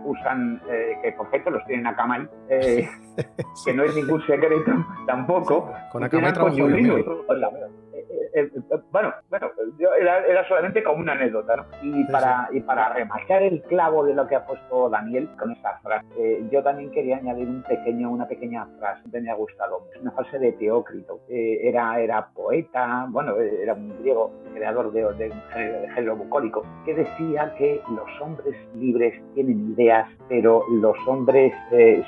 usan, 0.05 0.61
que 1.01 1.11
por 1.13 1.29
cierto 1.29 1.49
los 1.49 1.65
tienen 1.65 1.81
en 1.81 1.87
Akamai, 1.87 2.29
eh, 2.49 2.87
que 3.65 3.73
no 3.73 3.83
es 3.83 3.95
ningún 3.95 4.25
secreto 4.25 4.71
tampoco. 5.07 5.71
Con 5.91 6.03
Akamai 6.03 6.33
trabajo 6.33 6.55
yo, 6.55 6.69
eh, 6.69 7.05
eh, 8.33 8.49
bueno, 8.91 9.13
bueno, 9.29 9.51
era, 9.99 10.47
solamente 10.47 10.83
como 10.83 11.01
una 11.01 11.13
anécdota, 11.13 11.55
¿no? 11.55 11.65
Y 11.81 12.03
para, 12.05 12.49
y 12.51 12.61
para 12.61 12.93
remarcar 12.93 13.43
el 13.43 13.61
clavo 13.63 14.05
de 14.05 14.13
lo 14.13 14.27
que 14.27 14.35
ha 14.35 14.45
puesto 14.45 14.89
Daniel 14.89 15.29
con 15.37 15.51
esa 15.51 15.79
frase, 15.79 16.07
eh, 16.17 16.43
yo 16.51 16.63
también 16.63 16.91
quería 16.91 17.17
añadir 17.17 17.47
un 17.47 17.63
pequeño, 17.63 18.09
una 18.09 18.27
pequeña 18.27 18.65
frase 18.79 19.03
que 19.11 19.21
me 19.21 19.29
ha 19.29 19.35
gustado. 19.35 19.87
Es 19.93 20.01
una 20.01 20.11
frase 20.11 20.39
de 20.39 20.51
Teócrito. 20.53 21.21
era, 21.29 21.99
era 21.99 22.27
poeta, 22.27 23.07
bueno, 23.09 23.37
era 23.37 23.73
un 23.73 23.97
griego, 23.99 24.31
creador 24.53 24.91
de, 24.91 25.01
de 25.13 25.31
un 25.31 25.93
género 25.93 26.15
bucólico, 26.15 26.65
que 26.85 26.93
decía 26.93 27.53
que 27.57 27.81
los 27.95 28.21
hombres 28.21 28.55
libres 28.75 29.13
tienen 29.33 29.73
ideas, 29.73 30.07
pero 30.27 30.63
los 30.69 30.97
hombres 31.07 31.53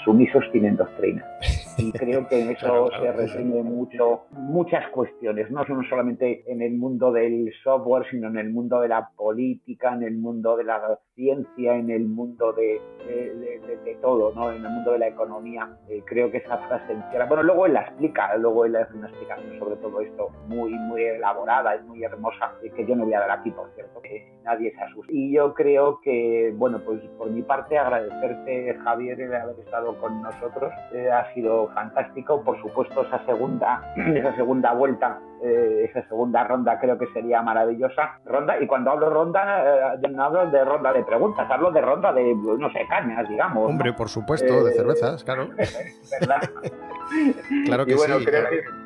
sumisos 0.04 0.44
tienen 0.52 0.76
doctrina. 0.76 1.26
Y 1.78 1.92
creo 1.92 2.28
que 2.28 2.42
en 2.42 2.52
eso 2.52 2.90
se 3.00 3.12
resume 3.12 3.64
mucho, 3.64 4.24
muchas 4.32 4.90
cuestiones, 4.90 5.50
no 5.52 5.66
son 5.66 5.84
solamente 5.90 6.44
en 6.52 6.62
el 6.62 6.74
mundo 6.74 7.12
del 7.12 7.52
software, 7.64 8.06
sino 8.10 8.28
en 8.28 8.38
el 8.38 8.52
mundo 8.52 8.80
de 8.82 8.88
la 8.90 9.10
política, 9.16 9.94
en 9.94 10.04
el 10.04 10.18
mundo 10.18 10.56
de 10.58 10.64
la 10.64 11.00
ciencia, 11.16 11.76
en 11.76 11.90
el 11.90 12.06
mundo 12.06 12.54
de, 12.54 12.82
de, 13.08 13.98
todo, 14.02 14.34
¿no? 14.34 14.52
en 14.52 14.66
el 14.66 14.72
mundo 14.72 14.92
de 14.92 15.00
la 15.00 15.08
economía. 15.08 15.70
Eh, 15.88 16.04
creo 16.06 16.32
que 16.32 16.38
esa 16.38 16.58
frase 16.58 16.94
encierra. 16.94 17.26
Bueno, 17.26 17.44
luego 17.44 17.66
él 17.66 17.74
la 17.74 17.82
explica, 17.82 18.36
luego 18.38 18.66
él 18.66 18.76
hace 18.76 18.94
una 18.94 19.08
explicación 19.08 19.58
sobre 19.60 19.76
todo 19.78 20.02
esto 20.02 20.30
muy, 20.48 20.74
muy 20.74 21.04
elaborada 21.04 21.76
y 21.76 21.84
muy 21.84 22.04
hermosa, 22.04 22.54
que 22.62 22.86
yo 22.86 22.96
no 22.96 23.06
voy 23.06 23.14
a 23.14 23.20
dar 23.22 23.32
aquí, 23.32 23.52
por 23.52 23.70
cierto, 23.76 24.02
que 24.02 24.28
nadie 24.44 24.74
se 24.74 24.82
asuste. 24.82 25.14
Y 25.14 25.34
yo 25.34 25.54
creo 25.54 26.00
que, 26.02 26.54
bueno, 26.56 26.82
pues 26.86 27.00
por 27.18 27.30
mi 27.30 27.42
parte 27.42 27.78
agradecerte, 27.78 28.78
Javier, 28.84 29.18
de 29.18 29.36
haber 29.38 29.60
estado 29.60 29.98
con 30.00 30.22
nosotros. 30.22 30.72
Eh, 30.94 31.10
ha 31.12 31.34
sido 31.34 31.63
fantástico. 31.70 32.42
Por 32.44 32.60
supuesto, 32.62 33.02
esa 33.04 33.24
segunda, 33.26 33.82
esa 33.96 34.36
segunda 34.36 34.74
vuelta 34.74 35.20
eh, 35.44 35.90
esa 35.90 36.08
segunda 36.08 36.42
ronda 36.46 36.80
creo 36.80 36.98
que 36.98 37.08
sería 37.08 37.42
maravillosa. 37.42 38.20
Ronda, 38.26 38.58
y 38.62 38.66
cuando 38.66 38.92
hablo 38.92 39.10
ronda, 39.10 39.96
eh, 39.96 40.08
no 40.10 40.24
hablo 40.24 40.50
de 40.50 40.64
ronda 40.64 40.94
de 40.94 41.04
preguntas, 41.04 41.50
hablo 41.52 41.70
de 41.70 41.82
ronda 41.82 42.14
de, 42.14 42.34
no 42.34 42.72
sé, 42.72 42.88
cañas, 42.88 43.28
digamos. 43.28 43.70
Hombre, 43.70 43.92
por 43.92 44.08
supuesto, 44.08 44.64
de 44.64 44.72
eh, 44.72 44.74
cervezas, 44.74 45.22
claro. 45.26 45.50
¿Verdad? 46.22 46.42
claro 47.66 47.86
que 47.86 47.98
sí. 47.98 48.12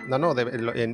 No, 0.09 0.17
no, 0.17 0.33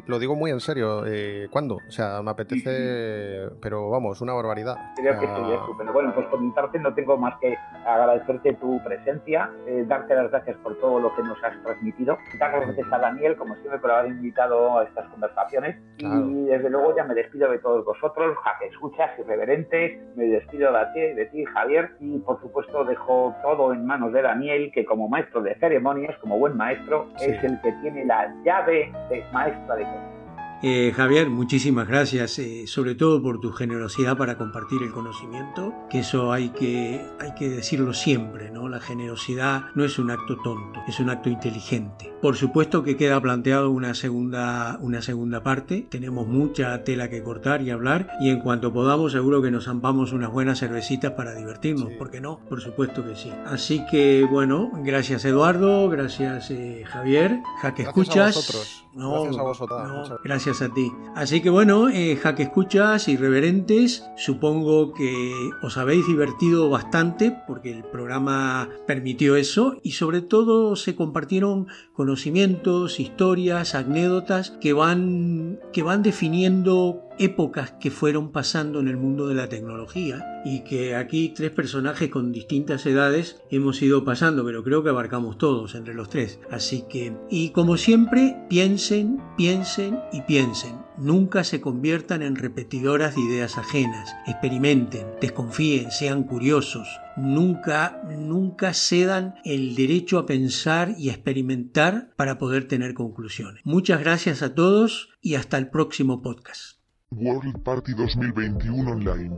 lo, 0.08 0.20
digo 0.20 0.36
muy 0.36 0.52
en 0.52 0.60
serio. 0.60 1.06
Eh, 1.06 1.48
¿Cuándo? 1.50 1.76
O 1.76 1.92
sea, 1.92 2.22
me 2.22 2.32
apetece, 2.32 3.48
pero 3.62 3.90
vamos, 3.90 4.20
una 4.22 4.34
barbaridad. 4.34 4.76
Creo 4.98 5.18
que 5.20 5.28
sí, 5.28 5.42
eso. 5.54 5.76
Pero 5.78 5.94
bueno, 5.94 6.14
pues 6.14 6.28
comentarte 6.28 6.80
no 6.80 6.94
tengo 6.94 7.16
más 7.16 7.40
que 7.40 7.56
agradecerte 7.86 8.54
tu 8.56 8.84
presencia, 8.84 9.52
darte 9.86 10.16
las 10.16 10.32
gracias 10.32 10.58
por 10.58 10.78
todo 10.80 11.00
lo 11.00 11.16
que 11.16 11.22
nos 11.22 11.42
has 11.44 11.62
transmitido, 11.62 12.18
dar 12.40 12.54
las 12.54 12.66
gracias 12.66 12.92
a 12.92 12.98
Daniel, 12.98 13.38
como 13.38 13.56
siempre, 13.56 13.80
por 13.80 13.92
haber 13.92 14.12
invitado 14.12 14.80
a 14.80 14.84
estas 14.84 15.08
conversaciones. 15.10 15.53
Y 16.00 16.46
desde 16.46 16.70
luego 16.70 16.96
ya 16.96 17.04
me 17.04 17.14
despido 17.14 17.52
de 17.52 17.60
todos 17.60 17.86
vosotros, 17.86 18.38
a 18.46 18.60
que 18.60 18.68
escuchas 18.68 19.12
irreverentes, 19.20 20.00
me 20.16 20.26
despido 20.26 20.72
de 20.72 20.86
ti, 20.94 21.16
de 21.16 21.26
ti, 21.28 21.46
Javier, 21.46 21.92
y 22.00 22.20
por 22.20 22.40
supuesto 22.42 22.84
dejo 22.86 23.36
todo 23.42 23.74
en 23.74 23.86
manos 23.86 24.14
de 24.14 24.22
Daniel, 24.22 24.72
que 24.74 24.86
como 24.86 25.08
maestro 25.08 25.42
de 25.42 25.56
ceremonias, 25.56 26.18
como 26.20 26.38
buen 26.38 26.58
maestro, 26.58 27.08
es 27.20 27.44
el 27.44 27.60
que 27.62 27.72
tiene 27.82 28.06
la 28.06 28.34
llave 28.44 28.92
de 29.10 29.24
maestra 29.32 29.76
de 29.76 29.84
cosas. 29.84 30.23
Eh, 30.66 30.94
Javier, 30.96 31.30
muchísimas 31.30 31.90
gracias, 31.90 32.40
eh, 32.40 32.68
sobre 32.68 32.96
todo 32.96 33.22
por 33.22 33.42
tu 33.42 33.52
generosidad 33.52 34.16
para 34.16 34.38
compartir 34.38 34.82
el 34.82 34.94
conocimiento, 34.94 35.74
que 35.90 36.00
eso 36.00 36.32
hay 36.32 36.52
que, 36.52 37.06
hay 37.20 37.36
que 37.36 37.50
decirlo 37.50 37.94
siempre, 37.94 38.50
¿no? 38.50 38.70
La 38.70 38.80
generosidad 38.80 39.66
no 39.76 39.84
es 39.84 40.00
un 40.00 40.10
acto 40.10 40.38
tonto, 40.38 40.80
es 40.88 41.02
un 41.02 41.10
acto 41.10 41.30
inteligente. 41.30 42.14
Por 42.22 42.38
supuesto 42.38 42.82
que 42.82 42.96
queda 42.96 43.20
planteado 43.20 43.72
una 43.72 43.94
segunda, 43.94 44.78
una 44.80 45.02
segunda 45.02 45.44
parte, 45.44 45.86
tenemos 45.90 46.28
mucha 46.28 46.82
tela 46.86 47.10
que 47.10 47.22
cortar 47.22 47.62
y 47.62 47.70
hablar, 47.70 48.08
y 48.22 48.30
en 48.30 48.40
cuanto 48.40 48.72
podamos 48.72 49.12
seguro 49.12 49.42
que 49.42 49.52
nos 49.52 49.66
zampamos 49.66 50.14
unas 50.14 50.32
buenas 50.32 50.60
cervecitas 50.60 51.12
para 51.12 51.36
divertirnos, 51.36 51.92
¿por 51.98 52.10
qué 52.10 52.22
no? 52.22 52.40
Por 52.48 52.62
supuesto 52.62 53.06
que 53.06 53.18
sí. 53.18 53.30
Así 53.46 53.84
que 53.92 54.26
bueno, 54.32 54.72
gracias 54.82 55.26
Eduardo, 55.26 55.90
gracias 55.90 56.52
eh, 56.52 56.86
Javier, 56.88 57.42
ja 57.62 57.76
que 57.76 57.82
escuchas. 57.82 58.83
Gracias 58.96 59.38
a 59.38 59.44
vosotros. 59.44 60.12
gracias 60.24 60.62
a 60.62 60.70
ti. 60.70 60.92
Así 61.16 61.42
que 61.42 61.50
bueno, 61.50 61.90
eh, 61.90 62.16
Jaque 62.16 62.44
Escuchas 62.44 63.08
irreverentes, 63.08 64.06
supongo 64.18 64.94
que 64.94 65.34
os 65.62 65.78
habéis 65.78 66.08
divertido 66.08 66.70
bastante 66.70 67.36
porque 67.48 67.72
el 67.72 67.84
programa 67.84 68.70
permitió 68.88 69.36
eso 69.36 69.78
y 69.84 69.92
sobre 69.92 70.22
todo 70.22 70.76
se 70.76 70.96
compartieron 70.96 71.68
conocimientos, 71.94 73.00
historias, 73.00 73.76
anécdotas 73.76 74.52
que 74.52 74.74
van, 74.74 75.60
que 75.72 75.84
van 75.84 76.04
definiendo 76.04 77.02
épocas 77.20 77.72
que 77.80 77.92
fueron 77.92 78.32
pasando 78.32 78.80
en 78.80 78.88
el 78.88 78.98
mundo 78.98 79.28
de 79.28 79.36
la 79.36 79.50
tecnología 79.50 80.42
y 80.46 80.64
que 80.64 80.96
aquí 80.96 81.30
tres 81.30 81.52
personajes 81.52 82.10
con 82.10 82.32
distintas 82.32 82.86
edades 82.86 83.42
hemos 83.50 83.82
ido 83.82 84.04
pasando, 84.04 84.44
pero 84.46 84.64
creo 84.64 84.84
que 84.84 84.90
abarcamos 84.90 85.38
todos 85.38 85.76
entre 85.76 85.94
los 85.94 86.10
tres. 86.10 86.40
Así 86.52 86.84
que, 86.90 87.14
y 87.30 87.52
como 87.52 87.78
siempre, 87.78 88.38
piensen, 88.50 89.22
piensen 89.38 90.00
y 90.12 90.22
piensen. 90.22 90.84
Nunca 90.98 91.44
se 91.44 91.60
conviertan 91.60 92.22
en 92.22 92.36
repetidoras 92.36 93.16
de 93.16 93.22
ideas 93.22 93.58
ajenas. 93.58 94.14
Experimenten, 94.28 95.08
desconfíen, 95.20 95.90
sean 95.92 96.24
curiosos. 96.24 96.88
Nunca, 97.18 98.02
nunca 98.18 98.74
cedan 98.74 99.36
el 99.44 99.76
derecho 99.76 100.20
a 100.20 100.26
pensar 100.26 100.94
y 100.98 101.10
a 101.10 101.14
experimentar 101.14 102.14
para 102.16 102.38
poder 102.38 102.68
tener 102.68 102.94
conclusiones. 102.94 103.62
Muchas 103.66 104.00
gracias 104.02 104.44
a 104.44 104.54
todos 104.54 105.10
y 105.22 105.36
hasta 105.36 105.58
el 105.58 105.70
próximo 105.70 106.22
podcast. 106.22 106.73
World 107.16 107.62
Party 107.64 107.94
2021 107.94 108.92
Online. 108.92 109.38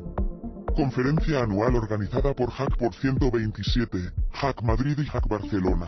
Conferencia 0.76 1.44
anual 1.44 1.76
organizada 1.76 2.34
por 2.34 2.50
Hack 2.50 2.78
por 2.78 2.94
127, 2.94 3.98
Hack 4.32 4.64
Madrid 4.64 4.98
y 5.00 5.06
Hack 5.06 5.28
Barcelona. 5.28 5.88